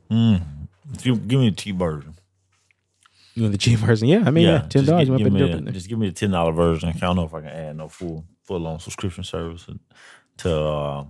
Mm. 0.09 0.43
Give, 1.01 1.27
give 1.27 1.39
me 1.39 1.49
the 1.49 1.55
T 1.55 1.71
version. 1.71 2.15
You 3.33 3.43
want 3.43 3.53
the 3.53 3.57
cheap 3.57 3.79
version? 3.79 4.09
Yeah, 4.09 4.23
I 4.25 4.31
mean, 4.31 4.45
yeah, 4.45 4.53
yeah 4.53 4.67
ten 4.67 4.85
dollars. 4.85 5.07
Just, 5.07 5.17
give, 5.17 5.33
give 5.33 5.63
me 5.63 5.71
just 5.71 5.87
give 5.87 5.99
me 5.99 6.07
the 6.07 6.13
ten 6.13 6.31
dollar 6.31 6.51
version. 6.51 6.89
I 6.89 6.91
don't 6.99 7.15
know 7.15 7.23
if 7.23 7.33
I 7.33 7.39
can 7.39 7.49
add 7.49 7.77
no 7.77 7.87
full 7.87 8.25
full 8.43 8.67
on 8.67 8.79
subscription 8.79 9.23
service 9.23 9.69
to 10.37 10.59
uh, 10.59 11.05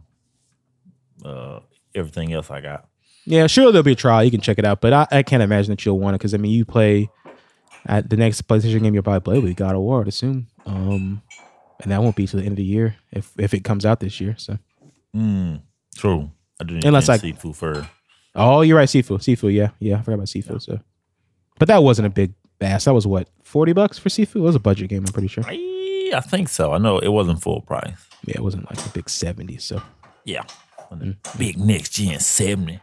uh, 1.26 1.60
everything 1.95 2.34
else 2.34 2.49
I 2.49 2.61
got. 2.61 2.88
Yeah, 3.26 3.47
sure 3.47 3.72
there'll 3.72 3.84
be 3.84 3.91
a 3.91 3.95
trial. 3.95 4.23
You 4.23 4.31
can 4.31 4.41
check 4.41 4.57
it 4.57 4.65
out, 4.65 4.81
but 4.81 4.93
I, 4.93 5.07
I 5.11 5.23
can't 5.23 5.43
imagine 5.43 5.72
that 5.72 5.85
you'll 5.85 5.99
want 5.99 6.15
it 6.15 6.19
because 6.19 6.34
I 6.34 6.38
mean, 6.38 6.51
you 6.51 6.65
play 6.65 7.09
at 7.85 8.09
the 8.09 8.18
next 8.18 8.47
PlayStation 8.47 8.81
game 8.81 8.93
you'll 8.93 9.03
probably 9.03 9.22
play 9.22 9.39
with 9.39 9.55
God 9.55 9.76
of 9.76 9.81
War, 9.81 10.01
I'd 10.01 10.07
assume. 10.07 10.47
Um, 10.65 11.22
and 11.81 11.91
that 11.91 12.01
won't 12.01 12.15
be 12.15 12.27
to 12.27 12.38
the 12.38 12.43
end 12.43 12.53
of 12.53 12.57
the 12.57 12.63
year 12.63 12.95
if 13.11 13.31
if 13.38 13.53
it 13.53 13.63
comes 13.63 13.85
out 13.85 13.99
this 13.99 14.19
year. 14.19 14.35
So, 14.38 14.57
mm, 15.15 15.61
true. 15.95 16.31
I 16.59 16.63
didn't 16.63 16.85
unless 16.85 17.09
I 17.09 17.18
Sifu 17.18 17.55
for. 17.55 17.88
Oh, 18.35 18.61
you're 18.61 18.77
right, 18.77 18.88
Sifu. 18.88 19.18
Sifu, 19.18 19.53
yeah, 19.53 19.69
yeah. 19.80 19.97
I 19.97 20.01
forgot 20.01 20.15
about 20.15 20.27
Sifu. 20.27 20.51
Yeah. 20.51 20.57
So, 20.59 20.80
but 21.57 21.68
that 21.68 21.84
wasn't 21.84 22.07
a 22.07 22.11
big 22.11 22.34
bass. 22.59 22.85
That 22.85 22.93
was 22.93 23.07
what 23.07 23.30
forty 23.43 23.73
bucks 23.73 23.97
for 23.97 24.09
Sifu. 24.09 24.38
It 24.38 24.41
was 24.41 24.55
a 24.55 24.59
budget 24.59 24.89
game. 24.89 25.03
I'm 25.05 25.13
pretty 25.13 25.27
sure. 25.27 25.43
I, 25.47 26.11
I 26.15 26.19
think 26.22 26.49
so. 26.49 26.73
I 26.73 26.77
know 26.77 26.99
it 26.99 27.09
wasn't 27.09 27.41
full 27.41 27.61
price. 27.61 28.07
Yeah, 28.26 28.35
it 28.38 28.43
wasn't 28.43 28.69
like 28.69 28.85
a 28.85 28.89
big 28.89 29.09
seventy. 29.09 29.57
So, 29.57 29.81
yeah. 30.23 30.43
Mm-hmm. 30.91 31.38
Big 31.38 31.57
next 31.57 31.91
gen 31.91 32.19
70. 32.19 32.80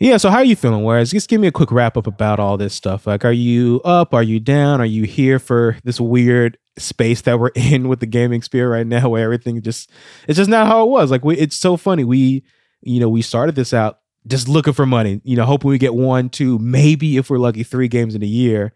Yeah, 0.00 0.16
so 0.16 0.30
how 0.30 0.38
are 0.38 0.44
you 0.44 0.54
feeling? 0.54 0.84
Whereas, 0.84 1.10
just 1.10 1.28
give 1.28 1.40
me 1.40 1.48
a 1.48 1.52
quick 1.52 1.72
wrap 1.72 1.96
up 1.96 2.06
about 2.06 2.38
all 2.38 2.56
this 2.56 2.72
stuff. 2.72 3.06
Like, 3.06 3.24
are 3.24 3.32
you 3.32 3.80
up? 3.84 4.14
Are 4.14 4.22
you 4.22 4.38
down? 4.38 4.80
Are 4.80 4.86
you 4.86 5.04
here 5.04 5.40
for 5.40 5.76
this 5.82 6.00
weird 6.00 6.56
space 6.76 7.22
that 7.22 7.40
we're 7.40 7.48
in 7.56 7.88
with 7.88 7.98
the 7.98 8.06
gaming 8.06 8.42
sphere 8.42 8.70
right 8.70 8.86
now, 8.86 9.08
where 9.08 9.24
everything 9.24 9.60
just 9.60 9.90
it's 10.28 10.36
just 10.36 10.50
not 10.50 10.68
how 10.68 10.84
it 10.84 10.88
was. 10.88 11.10
Like, 11.10 11.24
we, 11.24 11.36
it's 11.36 11.56
so 11.56 11.76
funny. 11.76 12.04
We, 12.04 12.44
you 12.80 13.00
know, 13.00 13.08
we 13.08 13.22
started 13.22 13.56
this 13.56 13.74
out 13.74 13.98
just 14.26 14.48
looking 14.48 14.72
for 14.72 14.86
money. 14.86 15.20
You 15.24 15.36
know, 15.36 15.44
hoping 15.44 15.70
we 15.70 15.78
get 15.78 15.94
one, 15.94 16.28
two, 16.28 16.58
maybe 16.60 17.16
if 17.16 17.28
we're 17.28 17.38
lucky, 17.38 17.64
three 17.64 17.88
games 17.88 18.14
in 18.14 18.22
a 18.22 18.26
year. 18.26 18.72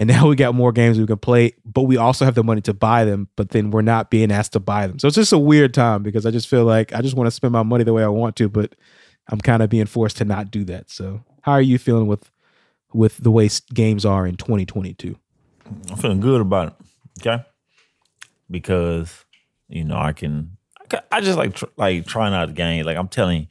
And 0.00 0.08
now 0.08 0.26
we 0.26 0.34
got 0.34 0.54
more 0.54 0.72
games 0.72 0.98
we 0.98 1.06
can 1.06 1.18
play, 1.18 1.52
but 1.62 1.82
we 1.82 1.98
also 1.98 2.24
have 2.24 2.34
the 2.34 2.42
money 2.42 2.62
to 2.62 2.72
buy 2.72 3.04
them. 3.04 3.28
But 3.36 3.50
then 3.50 3.70
we're 3.70 3.82
not 3.82 4.10
being 4.10 4.32
asked 4.32 4.54
to 4.54 4.60
buy 4.60 4.86
them, 4.86 4.98
so 4.98 5.06
it's 5.06 5.14
just 5.14 5.32
a 5.34 5.38
weird 5.38 5.74
time 5.74 6.02
because 6.02 6.24
I 6.24 6.30
just 6.30 6.48
feel 6.48 6.64
like 6.64 6.94
I 6.94 7.02
just 7.02 7.14
want 7.14 7.26
to 7.26 7.30
spend 7.30 7.52
my 7.52 7.62
money 7.62 7.84
the 7.84 7.92
way 7.92 8.02
I 8.02 8.08
want 8.08 8.34
to, 8.36 8.48
but 8.48 8.74
I'm 9.28 9.42
kind 9.42 9.62
of 9.62 9.68
being 9.68 9.84
forced 9.84 10.16
to 10.16 10.24
not 10.24 10.50
do 10.50 10.64
that. 10.64 10.90
So, 10.90 11.22
how 11.42 11.52
are 11.52 11.60
you 11.60 11.78
feeling 11.78 12.06
with 12.06 12.30
with 12.94 13.18
the 13.18 13.30
way 13.30 13.50
games 13.74 14.06
are 14.06 14.26
in 14.26 14.36
2022? 14.36 15.16
I'm 15.90 15.96
feeling 15.98 16.20
good 16.20 16.40
about 16.40 16.68
it. 16.68 16.74
Okay, 17.20 17.44
because 18.50 19.26
you 19.68 19.84
know 19.84 19.98
I 19.98 20.14
can. 20.14 20.56
I 21.12 21.20
just 21.20 21.36
like 21.36 21.56
tr- 21.56 21.66
like 21.76 22.06
trying 22.06 22.32
out 22.32 22.46
the 22.46 22.54
game. 22.54 22.86
Like 22.86 22.96
I'm 22.96 23.08
telling 23.08 23.42
you, 23.42 23.46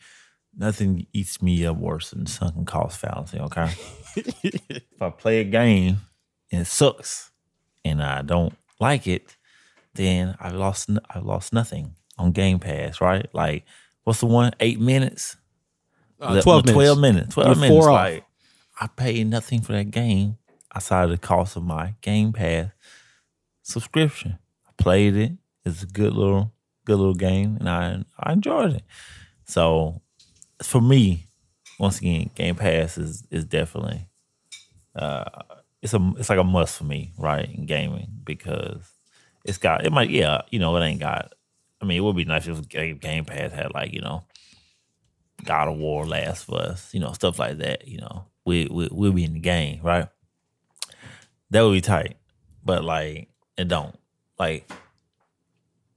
nothing 0.58 1.06
eats 1.14 1.44
me 1.44 1.64
up 1.68 1.78
worse 1.78 2.10
than 2.10 2.26
sunken 2.26 2.66
cost 2.66 3.00
fallacy. 3.00 3.38
Okay, 3.40 3.72
if 4.16 5.00
I 5.00 5.12
play 5.12 5.42
a 5.42 5.44
game 5.44 6.00
and 6.52 6.62
it 6.62 6.68
sucks 6.68 7.32
and 7.86 8.02
I 8.02 8.22
don't 8.22 8.54
like 8.80 9.08
it, 9.08 9.36
then 9.94 10.36
I've 10.40 10.56
lost 10.56 10.90
I've 11.10 11.26
lost 11.26 11.54
nothing 11.54 11.96
on 12.18 12.32
Game 12.32 12.60
Pass. 12.60 13.02
Right? 13.02 13.28
Like 13.34 13.66
what's 14.04 14.20
the 14.20 14.26
one? 14.28 14.54
Eight 14.60 14.80
minutes. 14.80 15.38
Uh, 16.20 16.42
12 16.42 16.66
minutes. 16.66 16.74
12 16.74 17.00
minutes. 17.00 17.34
12 17.34 17.48
You're 17.48 17.70
minutes. 17.70 17.88
Like, 17.88 18.26
I 18.82 18.88
paid 18.88 19.28
nothing 19.28 19.62
for 19.62 19.72
that 19.74 19.92
game 19.92 20.38
outside 20.74 21.06
of 21.06 21.10
the 21.12 21.18
cost 21.18 21.56
of 21.56 21.64
my 21.64 21.96
Game 22.02 22.34
Pass 22.34 22.72
subscription. 23.64 24.38
I 24.68 24.72
played 24.78 25.16
it. 25.16 25.34
It's 25.66 25.84
a 25.84 25.86
good 25.86 26.14
little 26.14 26.52
good 26.86 26.98
little 26.98 27.14
game 27.14 27.58
and 27.60 27.70
I 27.70 28.04
I 28.20 28.34
enjoyed 28.34 28.74
it. 28.74 28.84
So 29.46 30.02
for 30.62 30.82
me, 30.82 31.28
once 31.80 32.00
again, 32.00 32.30
Game 32.36 32.56
Pass 32.56 32.98
is 32.98 33.24
is 33.32 33.46
definitely 33.46 34.08
uh 34.96 35.26
it's 35.82 35.94
a 35.94 36.14
it's 36.18 36.30
like 36.30 36.40
a 36.40 36.44
must 36.44 36.78
for 36.78 36.84
me, 36.84 37.14
right, 37.18 37.50
in 37.50 37.66
gaming 37.66 38.08
because 38.24 38.92
it's 39.46 39.58
got 39.58 39.86
it 39.86 39.92
might 39.92 40.10
yeah, 40.10 40.42
you 40.50 40.60
know, 40.60 40.76
it 40.76 40.86
ain't 40.86 41.00
got 41.00 41.34
I 41.82 41.86
mean, 41.86 41.98
it 41.98 42.02
would 42.02 42.16
be 42.16 42.26
nice 42.26 42.48
if 42.48 42.68
Game 42.68 43.26
Pass 43.26 43.52
had 43.52 43.74
like, 43.74 43.94
you 43.94 44.02
know, 44.02 44.24
God 45.44 45.70
of 45.70 45.78
War, 45.78 46.06
Last 46.06 46.50
of 46.50 46.56
Us, 46.56 46.94
you 46.94 47.00
know, 47.00 47.14
stuff 47.14 47.40
like 47.40 47.60
that. 47.60 47.88
You 47.88 48.00
know, 48.00 48.26
we, 48.46 48.68
we 48.70 48.90
we'll 48.92 49.14
be 49.14 49.24
in 49.24 49.34
the 49.34 49.40
game, 49.40 49.80
right? 49.82 50.08
That 51.52 51.62
would 51.62 51.74
be 51.74 51.82
tight, 51.82 52.18
but 52.64 52.84
like 52.84 53.30
it 53.58 53.68
don't 53.68 53.98
like. 54.38 54.70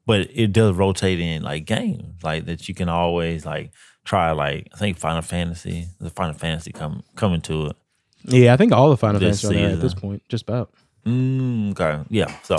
But 0.04 0.28
it 0.32 0.52
does 0.52 0.74
rotate 0.74 1.20
in 1.20 1.42
like 1.42 1.64
games, 1.64 2.22
like 2.22 2.46
that 2.46 2.68
you 2.68 2.74
can 2.74 2.88
always 2.88 3.44
like 3.46 3.72
try. 4.04 4.32
Like 4.32 4.68
I 4.74 4.78
think 4.78 4.98
Final 4.98 5.22
Fantasy, 5.22 5.88
the 6.00 6.10
Final 6.10 6.34
Fantasy 6.34 6.72
come 6.72 7.02
coming 7.16 7.40
to 7.42 7.66
it. 7.66 7.76
Yeah, 8.24 8.55
I 8.55 8.57
think 8.57 8.73
all 8.73 8.90
the 8.90 8.97
Final 8.97 9.20
Fantasy 9.20 9.62
are 9.65 9.69
at 9.69 9.81
this 9.81 9.94
point, 9.94 10.23
just 10.28 10.44
about. 10.44 10.73
Mm, 11.07 11.73
okay, 11.73 12.05
yeah. 12.11 12.32
So, 12.44 12.57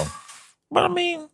but 0.69 0.83
I 0.83 0.87
mean, 0.89 1.29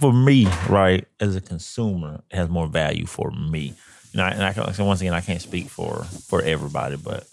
for 0.00 0.12
me, 0.12 0.46
right, 0.68 1.06
as 1.20 1.36
a 1.36 1.40
consumer, 1.40 2.20
it 2.30 2.36
has 2.36 2.48
more 2.48 2.66
value 2.66 3.06
for 3.06 3.30
me. 3.30 3.74
You 4.12 4.18
know, 4.18 4.24
and 4.26 4.42
I 4.42 4.52
can 4.52 4.72
so 4.74 4.84
once 4.84 5.00
again, 5.00 5.14
I 5.14 5.20
can't 5.20 5.40
speak 5.40 5.68
for 5.68 6.04
for 6.04 6.42
everybody, 6.42 6.96
but 6.96 7.26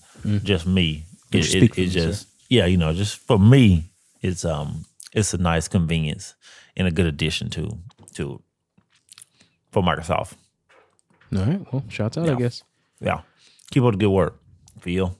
just 0.43 0.65
me. 0.65 1.03
It, 1.31 1.53
it, 1.55 1.77
it 1.77 1.87
just 1.87 2.27
yeah, 2.49 2.65
you 2.65 2.77
know, 2.77 2.93
just 2.93 3.17
for 3.17 3.37
me, 3.39 3.85
it's 4.21 4.45
um, 4.45 4.85
it's 5.13 5.33
a 5.33 5.37
nice 5.37 5.67
convenience 5.67 6.35
and 6.77 6.87
a 6.87 6.91
good 6.91 7.05
addition 7.05 7.49
to 7.51 7.77
to 8.15 8.41
for 9.71 9.83
Microsoft. 9.83 10.33
All 11.35 11.43
right. 11.43 11.73
Well, 11.73 11.83
shouts 11.89 12.17
out, 12.17 12.29
I 12.29 12.35
guess. 12.35 12.63
Yeah, 13.01 13.21
keep 13.71 13.83
up 13.83 13.91
the 13.91 13.97
good 13.97 14.09
work, 14.09 14.39
Phil. 14.85 15.17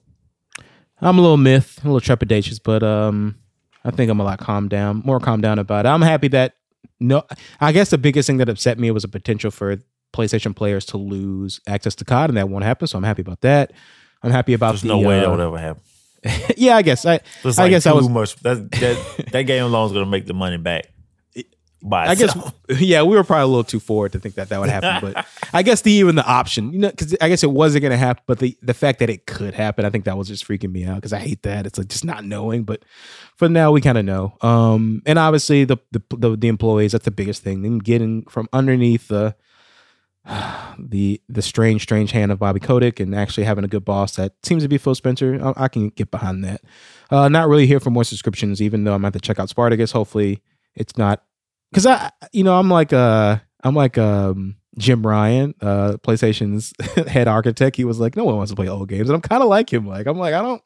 I'm 1.02 1.18
a 1.18 1.22
little 1.22 1.38
myth, 1.38 1.84
a 1.84 1.92
little 1.92 2.00
trepidatious, 2.00 2.60
but 2.64 2.84
um, 2.84 3.36
I 3.84 3.92
think 3.92 4.12
I'm 4.12 4.20
a 4.20 4.24
lot 4.24 4.40
calmed 4.40 4.70
down, 4.70 5.02
more 5.04 5.20
calmed 5.20 5.42
down 5.42 5.60
about 5.60 5.86
it. 5.86 5.90
I'm 5.90 6.04
happy 6.04 6.28
that 6.30 6.54
no, 7.00 7.24
I 7.60 7.72
guess 7.72 7.90
the 7.90 7.98
biggest 7.98 8.28
thing 8.28 8.38
that 8.38 8.48
upset 8.48 8.80
me 8.80 8.92
was 8.92 9.04
a 9.04 9.08
potential 9.08 9.52
for 9.52 9.78
PlayStation 10.14 10.56
players 10.56 10.86
to 10.86 10.98
lose 10.98 11.60
access 11.68 11.96
to 11.96 12.06
COD, 12.06 12.30
and 12.30 12.38
that 12.38 12.48
won't 12.48 12.64
happen. 12.64 12.88
So 12.88 12.98
I'm 12.98 13.04
happy 13.04 13.22
about 13.22 13.42
that. 13.42 13.74
I'm 14.22 14.32
happy 14.32 14.54
about 14.54 14.72
There's 14.72 14.84
the. 14.84 14.90
no 14.90 15.00
way 15.00 15.18
uh, 15.18 15.22
that 15.22 15.32
would 15.32 15.40
ever 15.40 15.58
happen. 15.58 15.82
yeah, 16.58 16.78
I 16.78 16.84
guess 16.84 17.06
I. 17.06 17.20
I 17.58 17.70
guess 17.70 17.86
I 17.88 17.94
was. 17.94 18.08
much. 18.08 18.36
That 18.38 18.72
that 18.72 19.26
that 19.32 19.42
game 19.44 19.64
alone 19.64 19.88
is 19.88 19.92
going 19.92 20.06
to 20.06 20.10
make 20.10 20.28
the 20.28 20.34
money 20.34 20.58
back. 20.58 20.86
By 21.88 22.08
I 22.08 22.16
guess, 22.16 22.36
itself. 22.36 22.56
yeah, 22.80 23.04
we 23.04 23.16
were 23.16 23.24
probably 23.24 23.44
a 23.44 23.48
little 23.48 23.64
too 23.64 23.80
forward 23.80 24.14
to 24.14 24.20
think 24.20 24.34
that 24.36 24.50
that 24.50 24.60
would 24.60 24.70
happen, 24.70 25.14
but 25.14 25.24
I 25.54 25.62
guess 25.62 25.82
the 25.82 25.92
even 25.92 26.16
the 26.16 26.26
option, 26.26 26.74
you 26.74 26.80
know, 26.80 26.90
because 26.90 27.16
I 27.22 27.30
guess 27.30 27.44
it 27.44 27.52
wasn't 27.52 27.84
going 27.84 27.92
to 27.92 27.98
happen, 27.98 28.24
but 28.26 28.40
the 28.40 28.58
the 28.64 28.74
fact 28.74 28.98
that 29.00 29.10
it 29.12 29.28
could 29.28 29.54
happen, 29.54 29.86
I 29.86 29.92
think 29.92 30.06
that 30.06 30.18
was 30.18 30.28
just 30.28 30.48
freaking 30.48 30.72
me 30.72 30.84
out 30.84 30.96
because 30.96 31.14
I 31.14 31.20
hate 31.20 31.44
that. 31.44 31.68
It's 31.68 31.78
like 31.78 31.88
just 31.88 32.04
not 32.04 32.26
knowing, 32.26 32.64
but 32.64 32.84
for 33.36 33.48
now 33.48 33.72
we 33.72 33.82
kind 33.82 34.00
of 34.00 34.06
know. 34.06 34.36
Um, 34.42 35.04
and 35.06 35.20
obviously 35.20 35.64
the, 35.64 35.78
the 35.92 36.02
the 36.18 36.36
the 36.36 36.48
employees 36.48 36.94
that's 36.94 37.06
the 37.06 37.12
biggest 37.12 37.44
thing. 37.44 37.62
Them 37.62 37.78
getting 37.78 38.24
from 38.24 38.50
underneath 38.52 39.08
the 39.08 39.36
the 40.80 41.22
the 41.30 41.42
strange 41.44 41.84
strange 41.84 42.10
hand 42.10 42.32
of 42.32 42.40
Bobby 42.40 42.60
Kotick 42.60 43.00
and 43.00 43.14
actually 43.14 43.44
having 43.44 43.64
a 43.64 43.68
good 43.68 43.86
boss 43.86 44.16
that 44.16 44.34
seems 44.42 44.64
to 44.64 44.70
be 44.70 44.80
Phil 44.80 44.96
Spencer. 44.96 45.40
I, 45.40 45.66
I 45.66 45.68
can 45.68 45.90
get 45.90 46.10
behind 46.10 46.44
that. 46.46 46.62
Uh, 47.12 47.30
not 47.30 47.48
really 47.48 47.68
here 47.68 47.80
for 47.80 47.92
more 47.92 48.04
subscriptions, 48.04 48.60
even 48.60 48.86
though 48.86 48.96
I'm 48.96 49.06
at 49.06 49.14
to 49.14 49.20
check 49.20 49.38
out 49.38 49.50
Spartacus. 49.50 49.92
Hopefully, 49.92 50.42
it's 50.74 50.98
not 50.98 51.22
because 51.72 51.86
I, 51.86 52.12
you 52.32 52.44
know, 52.44 52.58
I'm 52.58 52.70
like 52.70 52.94
uh, 52.94 53.38
I'm 53.64 53.76
like 53.76 53.98
um 53.98 54.56
Jim 54.78 55.06
Ryan, 55.06 55.56
uh, 55.62 55.98
PlayStation's 56.04 56.74
head 57.08 57.28
architect. 57.28 57.76
He 57.76 57.86
was 57.86 58.00
like, 58.00 58.16
no 58.16 58.24
one 58.24 58.36
wants 58.36 58.52
to 58.52 58.56
play 58.56 58.68
old 58.68 58.90
games, 58.90 59.10
and 59.10 59.16
I'm 59.16 59.22
kind 59.22 59.42
of 59.42 59.50
like 59.50 59.72
him. 59.72 59.88
Like 59.88 60.08
I'm 60.08 60.18
like 60.18 60.34
I 60.34 60.42
don't. 60.42 60.62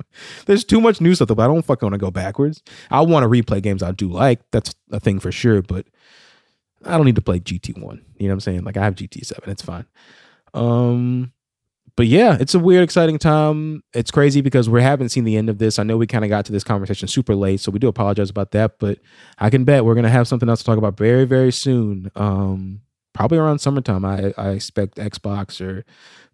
There's 0.46 0.64
too 0.64 0.82
much 0.82 1.02
new 1.02 1.16
stuff, 1.16 1.28
but 1.28 1.40
I 1.40 1.48
don't 1.48 1.66
fucking 1.66 1.86
want 1.86 1.94
to 1.94 2.00
go 2.00 2.12
backwards. 2.12 2.64
I 2.90 3.02
want 3.02 3.24
to 3.24 3.30
replay 3.30 3.62
games 3.62 3.84
I 3.84 3.92
do 3.92 4.10
like. 4.10 4.42
That's 4.52 4.74
a 4.92 5.00
thing 5.00 5.20
for 5.20 5.32
sure, 5.32 5.62
but. 5.62 5.86
I 6.86 6.96
don't 6.96 7.06
need 7.06 7.16
to 7.16 7.22
play 7.22 7.42
GT1. 7.42 7.76
You 7.76 7.84
know 7.84 8.00
what 8.20 8.32
I'm 8.32 8.40
saying? 8.40 8.64
Like 8.64 8.78
I 8.78 8.86
have 8.86 8.96
GT7. 8.96 9.50
It's 9.50 9.62
fine. 9.62 9.86
Um 10.54 11.34
but 12.00 12.08
yeah, 12.08 12.38
it's 12.40 12.56
a 12.56 12.60
weird, 12.60 12.82
exciting 12.82 13.18
time. 13.18 13.84
It's 13.94 14.10
crazy 14.10 14.40
because 14.40 14.70
we 14.70 14.82
haven't 14.82 15.10
seen 15.10 15.26
the 15.26 15.36
end 15.36 15.50
of 15.50 15.58
this. 15.58 15.78
I 15.80 15.84
know 15.84 15.98
we 15.98 16.08
kind 16.08 16.24
of 16.24 16.30
got 16.30 16.46
to 16.46 16.54
this 16.54 16.64
conversation 16.64 17.10
super 17.10 17.36
late, 17.36 17.60
so 17.60 17.74
we 17.74 17.80
do 17.80 17.90
apologize 17.90 18.30
about 18.30 18.52
that. 18.52 18.80
But 18.80 19.00
I 19.38 19.50
can 19.50 19.66
bet 19.66 19.84
we're 19.84 19.96
gonna 19.96 20.08
have 20.08 20.26
something 20.26 20.48
else 20.48 20.60
to 20.60 20.66
talk 20.66 20.78
about 20.78 20.96
very, 20.96 21.26
very 21.26 21.52
soon. 21.52 22.10
Um, 22.16 22.80
probably 23.12 23.38
around 23.38 23.60
summertime. 23.60 24.06
I 24.06 24.34
I 24.38 24.52
expect 24.52 24.96
Xbox 24.96 25.60
or 25.60 25.84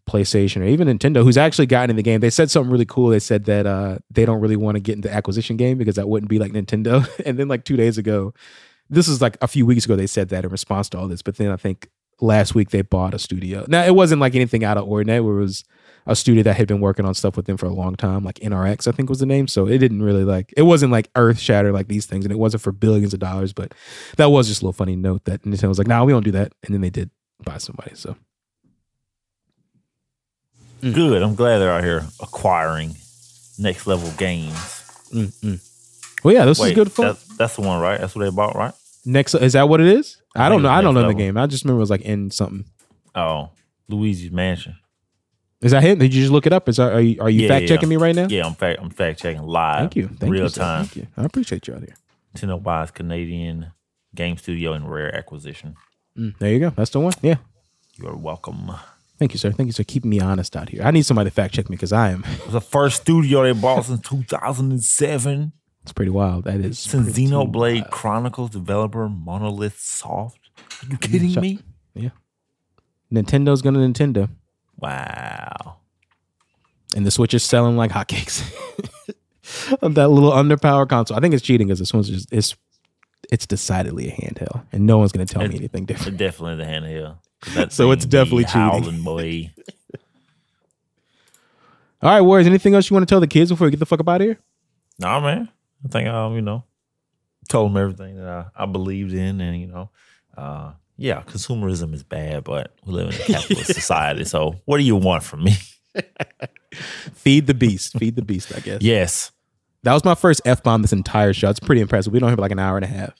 PlayStation 0.07 0.61
or 0.61 0.65
even 0.65 0.87
Nintendo, 0.87 1.23
who's 1.23 1.35
actually 1.35 1.65
gotten 1.65 1.89
in 1.89 1.95
the 1.95 2.03
game. 2.03 2.19
They 2.19 2.29
said 2.29 2.51
something 2.51 2.71
really 2.71 2.85
cool. 2.85 3.09
They 3.09 3.17
said 3.17 3.45
that 3.45 3.65
uh, 3.65 3.97
they 4.11 4.23
don't 4.23 4.41
really 4.41 4.57
want 4.57 4.75
to 4.75 4.81
get 4.81 4.97
into 4.97 5.11
acquisition 5.11 5.57
game 5.57 5.79
because 5.79 5.95
that 5.95 6.07
wouldn't 6.07 6.29
be 6.29 6.37
like 6.37 6.51
Nintendo. 6.51 7.09
and 7.25 7.39
then 7.39 7.47
like 7.47 7.65
two 7.65 7.75
days 7.75 7.97
ago, 7.97 8.35
this 8.87 9.07
is 9.07 9.19
like 9.19 9.35
a 9.41 9.47
few 9.47 9.65
weeks 9.65 9.85
ago, 9.85 9.95
they 9.95 10.05
said 10.05 10.29
that 10.29 10.45
in 10.45 10.51
response 10.51 10.89
to 10.89 10.99
all 10.99 11.07
this. 11.07 11.23
But 11.23 11.37
then 11.37 11.49
I 11.49 11.57
think 11.57 11.89
last 12.21 12.55
week 12.55 12.69
they 12.69 12.81
bought 12.81 13.13
a 13.13 13.19
studio. 13.19 13.65
Now 13.67 13.83
it 13.83 13.95
wasn't 13.95 14.21
like 14.21 14.35
anything 14.35 14.63
out 14.63 14.77
of 14.77 14.87
ordinary. 14.87 15.21
Where 15.21 15.37
it 15.37 15.41
was 15.41 15.63
a 16.07 16.15
studio 16.15 16.43
that 16.43 16.55
had 16.55 16.67
been 16.67 16.81
working 16.81 17.05
on 17.05 17.13
stuff 17.13 17.35
with 17.35 17.45
them 17.45 17.57
for 17.57 17.65
a 17.65 17.73
long 17.73 17.95
time, 17.95 18.23
like 18.23 18.35
NRX, 18.35 18.87
I 18.87 18.91
think 18.91 19.09
was 19.09 19.19
the 19.19 19.25
name. 19.25 19.47
So 19.47 19.67
it 19.67 19.79
didn't 19.79 20.03
really 20.03 20.23
like 20.23 20.53
it 20.55 20.63
wasn't 20.63 20.91
like 20.91 21.09
earth 21.15 21.39
shatter 21.39 21.71
like 21.71 21.87
these 21.87 22.05
things, 22.05 22.25
and 22.25 22.31
it 22.31 22.37
wasn't 22.37 22.63
for 22.63 22.71
billions 22.71 23.13
of 23.13 23.19
dollars. 23.19 23.53
But 23.53 23.73
that 24.17 24.29
was 24.29 24.47
just 24.47 24.61
a 24.61 24.65
little 24.65 24.73
funny 24.73 24.95
note 24.95 25.25
that 25.25 25.43
Nintendo 25.43 25.69
was 25.69 25.77
like, 25.77 25.87
"Nah, 25.87 26.03
we 26.03 26.13
don't 26.13 26.23
do 26.23 26.31
that," 26.31 26.53
and 26.63 26.73
then 26.73 26.81
they 26.81 26.89
did 26.89 27.09
buy 27.43 27.57
somebody. 27.57 27.95
So 27.95 28.15
mm. 30.81 30.93
Good. 30.93 31.21
I'm 31.21 31.35
glad 31.35 31.59
they're 31.59 31.71
out 31.71 31.83
here 31.83 32.05
acquiring 32.19 32.95
next 33.57 33.87
level 33.87 34.11
games. 34.17 34.53
mm-mm. 35.11 35.59
well, 36.23 36.33
yeah, 36.33 36.45
this 36.45 36.59
is 36.59 36.73
good 36.73 36.91
fun. 36.91 37.07
That's, 37.07 37.37
that's 37.37 37.55
the 37.55 37.61
one, 37.61 37.81
right? 37.81 37.99
That's 37.99 38.15
what 38.15 38.23
they 38.25 38.31
bought, 38.31 38.55
right? 38.55 38.73
Next, 39.05 39.35
is 39.35 39.53
that 39.53 39.69
what 39.69 39.81
it 39.81 39.87
is? 39.87 40.21
I, 40.35 40.45
I 40.45 40.49
don't 40.49 40.61
know. 40.63 40.69
I 40.69 40.81
don't 40.81 40.93
know 40.93 41.01
the 41.01 41.07
Level. 41.07 41.19
game. 41.19 41.37
I 41.37 41.45
just 41.47 41.63
remember 41.63 41.79
it 41.79 41.81
was 41.81 41.89
like 41.89 42.01
in 42.01 42.31
something. 42.31 42.65
Oh, 43.13 43.49
Luigi's 43.87 44.31
Mansion. 44.31 44.75
Is 45.61 45.71
that 45.71 45.83
him? 45.83 45.97
Did 45.99 46.13
you 46.13 46.21
just 46.21 46.31
look 46.31 46.45
it 46.45 46.53
up? 46.53 46.67
Is 46.69 46.77
that, 46.77 46.91
are 46.93 46.99
you 47.01 47.19
are 47.21 47.29
you 47.29 47.43
Yeah, 47.43 47.47
fact 47.47 47.67
checking 47.67 47.87
me 47.89 47.95
right 47.95 48.15
now? 48.15 48.27
Yeah, 48.29 48.45
I'm 48.45 48.55
fact. 48.55 48.79
I'm 48.81 48.89
fact 48.89 49.19
checking 49.21 49.41
live. 49.43 49.79
Thank 49.79 49.95
you. 49.95 50.07
Thank 50.19 50.31
real 50.33 50.43
you, 50.43 50.49
sir. 50.49 50.61
time. 50.61 50.85
Thank 50.85 50.95
you. 50.97 51.07
I 51.17 51.23
appreciate 51.23 51.67
you 51.67 51.73
out 51.75 51.79
here. 51.81 51.95
Nintendo 52.35 52.61
buys 52.61 52.91
Canadian 52.91 53.71
game 54.13 54.37
studio 54.37 54.73
and 54.73 54.89
rare 54.91 55.15
acquisition. 55.15 55.75
Mm, 56.17 56.37
there 56.39 56.51
you 56.51 56.59
go. 56.59 56.69
That's 56.71 56.89
the 56.91 56.99
one. 56.99 57.13
Yeah. 57.21 57.37
You 57.95 58.07
are 58.07 58.15
welcome. 58.15 58.71
Thank 59.17 59.31
you, 59.33 59.39
sir. 59.39 59.51
Thank 59.51 59.67
you, 59.67 59.73
sir. 59.73 59.83
Keeping 59.85 60.09
me 60.09 60.19
honest 60.19 60.55
out 60.57 60.69
here. 60.69 60.83
I 60.83 60.91
need 60.91 61.05
somebody 61.05 61.29
to 61.29 61.33
fact 61.33 61.53
check 61.53 61.69
me 61.69 61.75
because 61.77 61.93
I 61.93 62.09
am. 62.11 62.23
It 62.29 62.43
was 62.43 62.53
the 62.53 62.61
first 62.61 63.01
studio 63.03 63.43
they 63.43 63.53
bought 63.53 63.85
since 63.85 64.01
2007. 64.01 65.53
It's 65.85 65.93
pretty 65.93 66.09
wild. 66.09 66.45
That 66.45 66.61
is. 66.61 66.79
Since 66.79 67.15
Xenoblade 67.15 67.81
wild. 67.81 67.91
Chronicles 67.91 68.49
developer 68.49 69.07
Monolith 69.07 69.79
Soft. 69.79 70.49
Are 70.81 70.87
you 70.89 70.97
kidding 70.97 71.29
Shut- 71.29 71.43
me? 71.43 71.59
Yeah. 71.93 72.09
Nintendo's 73.13 73.61
gonna 73.61 73.77
Nintendo. 73.77 74.27
Wow. 74.79 75.77
And 76.95 77.05
the 77.05 77.11
Switch 77.11 77.35
is 77.35 77.43
selling 77.43 77.77
like 77.77 77.91
hotcakes. 77.91 78.41
that 79.81 80.09
little 80.09 80.31
underpowered 80.31 80.89
console. 80.89 81.15
I 81.15 81.19
think 81.19 81.35
it's 81.35 81.43
cheating 81.43 81.67
because 81.67 81.77
this 81.77 81.93
one's 81.93 82.09
just 82.09 82.33
it's 82.33 82.55
it's 83.31 83.45
decidedly 83.45 84.09
a 84.09 84.11
handheld, 84.11 84.65
and 84.71 84.87
no 84.87 84.97
one's 84.97 85.11
gonna 85.11 85.27
tell 85.27 85.47
me 85.47 85.55
anything 85.55 85.85
different. 85.85 86.13
It's 86.13 86.17
definitely 86.17 86.65
the 86.65 86.71
handheld. 86.71 87.17
So 87.71 87.91
it's 87.91 88.07
definitely 88.07 88.45
cheating. 88.45 89.03
boy. 89.03 89.51
All 92.01 92.09
right, 92.09 92.21
Warriors. 92.21 92.47
Anything 92.47 92.73
else 92.73 92.89
you 92.89 92.95
want 92.95 93.07
to 93.07 93.11
tell 93.11 93.19
the 93.19 93.27
kids 93.27 93.51
before 93.51 93.65
we 93.65 93.71
get 93.71 93.79
the 93.79 93.85
fuck 93.85 93.99
up 93.99 94.09
out 94.09 94.21
of 94.21 94.25
here? 94.25 94.39
Nah, 94.97 95.19
man. 95.19 95.49
I 95.85 95.87
think 95.87 96.07
um, 96.09 96.33
you 96.35 96.41
know, 96.41 96.63
told 97.47 97.69
them 97.71 97.77
everything 97.81 98.17
that 98.17 98.27
I, 98.27 98.63
I 98.63 98.65
believed 98.65 99.13
in, 99.13 99.39
and 99.39 99.59
you 99.59 99.67
know, 99.67 99.89
uh, 100.35 100.71
yeah, 100.97 101.21
consumerism 101.23 101.93
is 101.93 102.03
bad, 102.03 102.43
but 102.43 102.73
we 102.85 102.93
live 102.93 103.09
in 103.09 103.21
a 103.21 103.25
capitalist 103.25 103.73
society. 103.73 104.23
So, 104.25 104.55
what 104.65 104.77
do 104.77 104.83
you 104.83 104.95
want 104.95 105.23
from 105.23 105.43
me? 105.43 105.53
Feed 107.13 107.47
the 107.47 107.53
beast. 107.53 107.97
Feed 107.97 108.15
the 108.15 108.21
beast. 108.21 108.51
I 108.55 108.59
guess. 108.59 108.81
Yes, 108.81 109.31
That 109.83 109.93
was 109.93 110.03
my 110.03 110.15
first 110.15 110.41
f 110.45 110.63
bomb 110.63 110.81
this 110.81 110.93
entire 110.93 111.33
show. 111.33 111.49
It's 111.49 111.59
pretty 111.59 111.81
impressive. 111.81 112.11
We 112.11 112.19
don't 112.19 112.29
have 112.29 112.39
like 112.39 112.51
an 112.51 112.59
hour 112.59 112.77
and 112.77 112.83
a 112.83 112.87
half. 112.89 113.13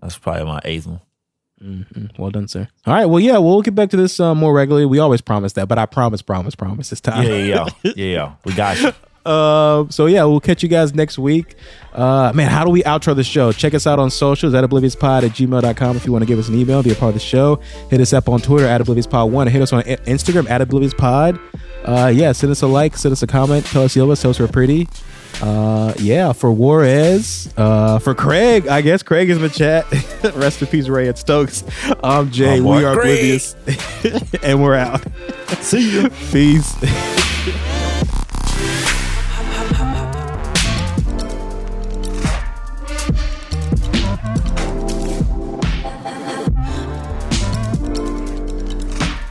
that's 0.00 0.18
probably 0.18 0.44
my 0.44 0.60
eighth 0.64 0.86
one. 0.86 1.00
Well 2.18 2.30
done, 2.30 2.48
sir. 2.48 2.68
All 2.86 2.94
right. 2.94 3.04
Well, 3.04 3.20
yeah, 3.20 3.36
we'll 3.38 3.60
get 3.60 3.74
back 3.74 3.90
to 3.90 3.96
this 3.96 4.18
uh, 4.18 4.34
more 4.34 4.54
regularly. 4.54 4.86
We 4.86 4.98
always 4.98 5.20
promise 5.20 5.52
that, 5.54 5.68
but 5.68 5.78
I 5.78 5.84
promise, 5.86 6.22
promise, 6.22 6.54
promise 6.54 6.88
this 6.90 7.02
time. 7.02 7.22
Yeah, 7.26 7.34
yeah, 7.34 7.44
yeah, 7.44 7.66
yeah, 7.82 7.92
yeah. 7.94 8.32
We 8.44 8.54
got 8.54 8.80
you. 8.80 8.92
Uh, 9.24 9.86
so 9.90 10.06
yeah, 10.06 10.24
we'll 10.24 10.40
catch 10.40 10.62
you 10.62 10.68
guys 10.68 10.94
next 10.94 11.18
week. 11.18 11.54
Uh, 11.92 12.32
man, 12.34 12.50
how 12.50 12.64
do 12.64 12.70
we 12.70 12.82
outro 12.84 13.14
the 13.14 13.24
show? 13.24 13.52
Check 13.52 13.74
us 13.74 13.86
out 13.86 13.98
on 13.98 14.10
socials 14.10 14.54
at 14.54 14.64
obliviouspod 14.64 15.24
at 15.24 15.32
gmail.com 15.32 15.96
if 15.96 16.06
you 16.06 16.12
want 16.12 16.22
to 16.22 16.26
give 16.26 16.38
us 16.38 16.48
an 16.48 16.54
email, 16.54 16.82
be 16.82 16.92
a 16.92 16.94
part 16.94 17.10
of 17.10 17.14
the 17.14 17.20
show. 17.20 17.56
Hit 17.90 18.00
us 18.00 18.12
up 18.12 18.28
on 18.28 18.40
Twitter 18.40 18.66
at 18.66 18.80
obliviouspod1 18.80 19.48
hit 19.48 19.60
us 19.62 19.72
on 19.72 19.82
Instagram 19.82 20.48
at 20.48 20.60
obliviouspod. 20.60 21.40
Uh, 21.84 22.12
yeah, 22.14 22.32
send 22.32 22.50
us 22.50 22.62
a 22.62 22.66
like, 22.66 22.96
send 22.96 23.12
us 23.12 23.22
a 23.22 23.26
comment, 23.26 23.64
tell 23.66 23.82
us 23.82 23.96
you 23.96 24.02
love 24.02 24.10
us, 24.10 24.22
tell 24.22 24.30
us 24.30 24.38
we're 24.38 24.46
pretty. 24.48 24.86
Uh, 25.40 25.94
yeah, 25.98 26.32
for 26.32 26.52
Juarez, 26.52 27.52
uh, 27.56 27.98
for 27.98 28.14
Craig, 28.14 28.66
I 28.68 28.82
guess 28.82 29.02
Craig 29.02 29.30
is 29.30 29.36
in 29.36 29.42
the 29.42 29.48
chat. 29.48 29.90
Rest 30.34 30.60
in 30.60 30.68
peace, 30.68 30.88
Ray 30.88 31.08
and 31.08 31.16
Stokes. 31.16 31.64
I'm 32.04 32.30
Jay. 32.30 32.60
Boy 32.60 32.78
we 32.78 32.84
are 32.84 32.94
Craig. 32.94 33.40
oblivious, 33.64 34.34
and 34.42 34.62
we're 34.62 34.74
out. 34.74 35.02
See 35.62 36.02
you. 36.02 36.10
Peace. 36.30 37.19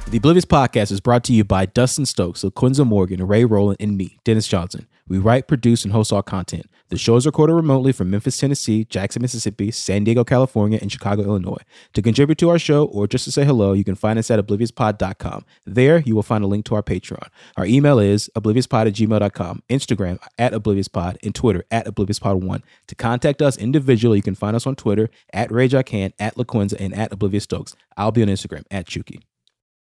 The 0.10 0.18
Oblivious 0.18 0.46
Podcast 0.46 0.92
is 0.92 1.00
brought 1.00 1.24
to 1.26 1.34
you 1.34 1.44
by 1.44 1.68
Dustin 1.68 2.04
Stokes, 2.04 2.42
LaQuinza 2.42 2.84
Morgan, 2.84 3.28
Ray 3.28 3.46
Rowland, 3.46 3.78
and 3.80 3.96
me, 3.96 4.18
Dennis 4.24 4.48
Johnson. 4.48 4.88
We 5.08 5.20
write, 5.20 5.48
produce, 5.48 5.84
and 5.84 5.94
host 5.94 6.12
all 6.12 6.24
content. 6.24 6.66
The 6.88 6.98
show 6.98 7.16
is 7.16 7.28
recorded 7.28 7.54
remotely 7.54 7.92
from 7.92 8.10
Memphis, 8.10 8.40
Tennessee, 8.40 8.86
Jackson, 8.86 9.22
Mississippi, 9.22 9.70
San 9.70 10.04
Diego, 10.04 10.24
California, 10.24 10.80
and 10.82 10.92
Chicago, 10.92 11.22
Illinois. 11.22 11.62
To 11.94 12.02
contribute 12.02 12.40
to 12.40 12.50
our 12.50 12.58
show 12.58 12.86
or 12.86 13.06
just 13.06 13.26
to 13.26 13.32
say 13.32 13.46
hello, 13.46 13.74
you 13.74 13.84
can 13.84 13.94
find 13.94 14.18
us 14.18 14.32
at 14.32 14.44
obliviouspod.com. 14.44 15.46
There, 15.68 16.00
you 16.00 16.16
will 16.16 16.24
find 16.24 16.44
a 16.44 16.48
link 16.48 16.66
to 16.66 16.76
our 16.76 16.82
Patreon. 16.82 17.28
Our 17.56 17.68
email 17.68 18.00
is 18.00 18.32
obliviouspod 18.36 18.88
at 18.88 18.94
gmail.com, 18.94 19.62
Instagram 19.70 20.18
at 20.40 20.54
obliviouspod, 20.54 21.18
and 21.22 21.36
Twitter 21.36 21.66
at 21.70 21.86
obliviouspod1. 21.86 22.64
To 22.88 22.96
contact 22.96 23.44
us 23.44 23.58
individually, 23.58 24.18
you 24.18 24.24
can 24.24 24.34
find 24.34 24.56
us 24.56 24.66
on 24.66 24.76
Twitter 24.76 25.12
at 25.34 25.52
RageICan, 25.52 26.14
at 26.18 26.34
LaQuinza, 26.34 26.78
and 26.80 26.96
at 26.96 27.14
Oblivious 27.14 27.44
Stokes. 27.44 27.76
I'll 27.96 28.12
be 28.12 28.24
on 28.24 28.28
Instagram 28.28 28.64
at 28.72 28.88
Chuki. 28.88 29.22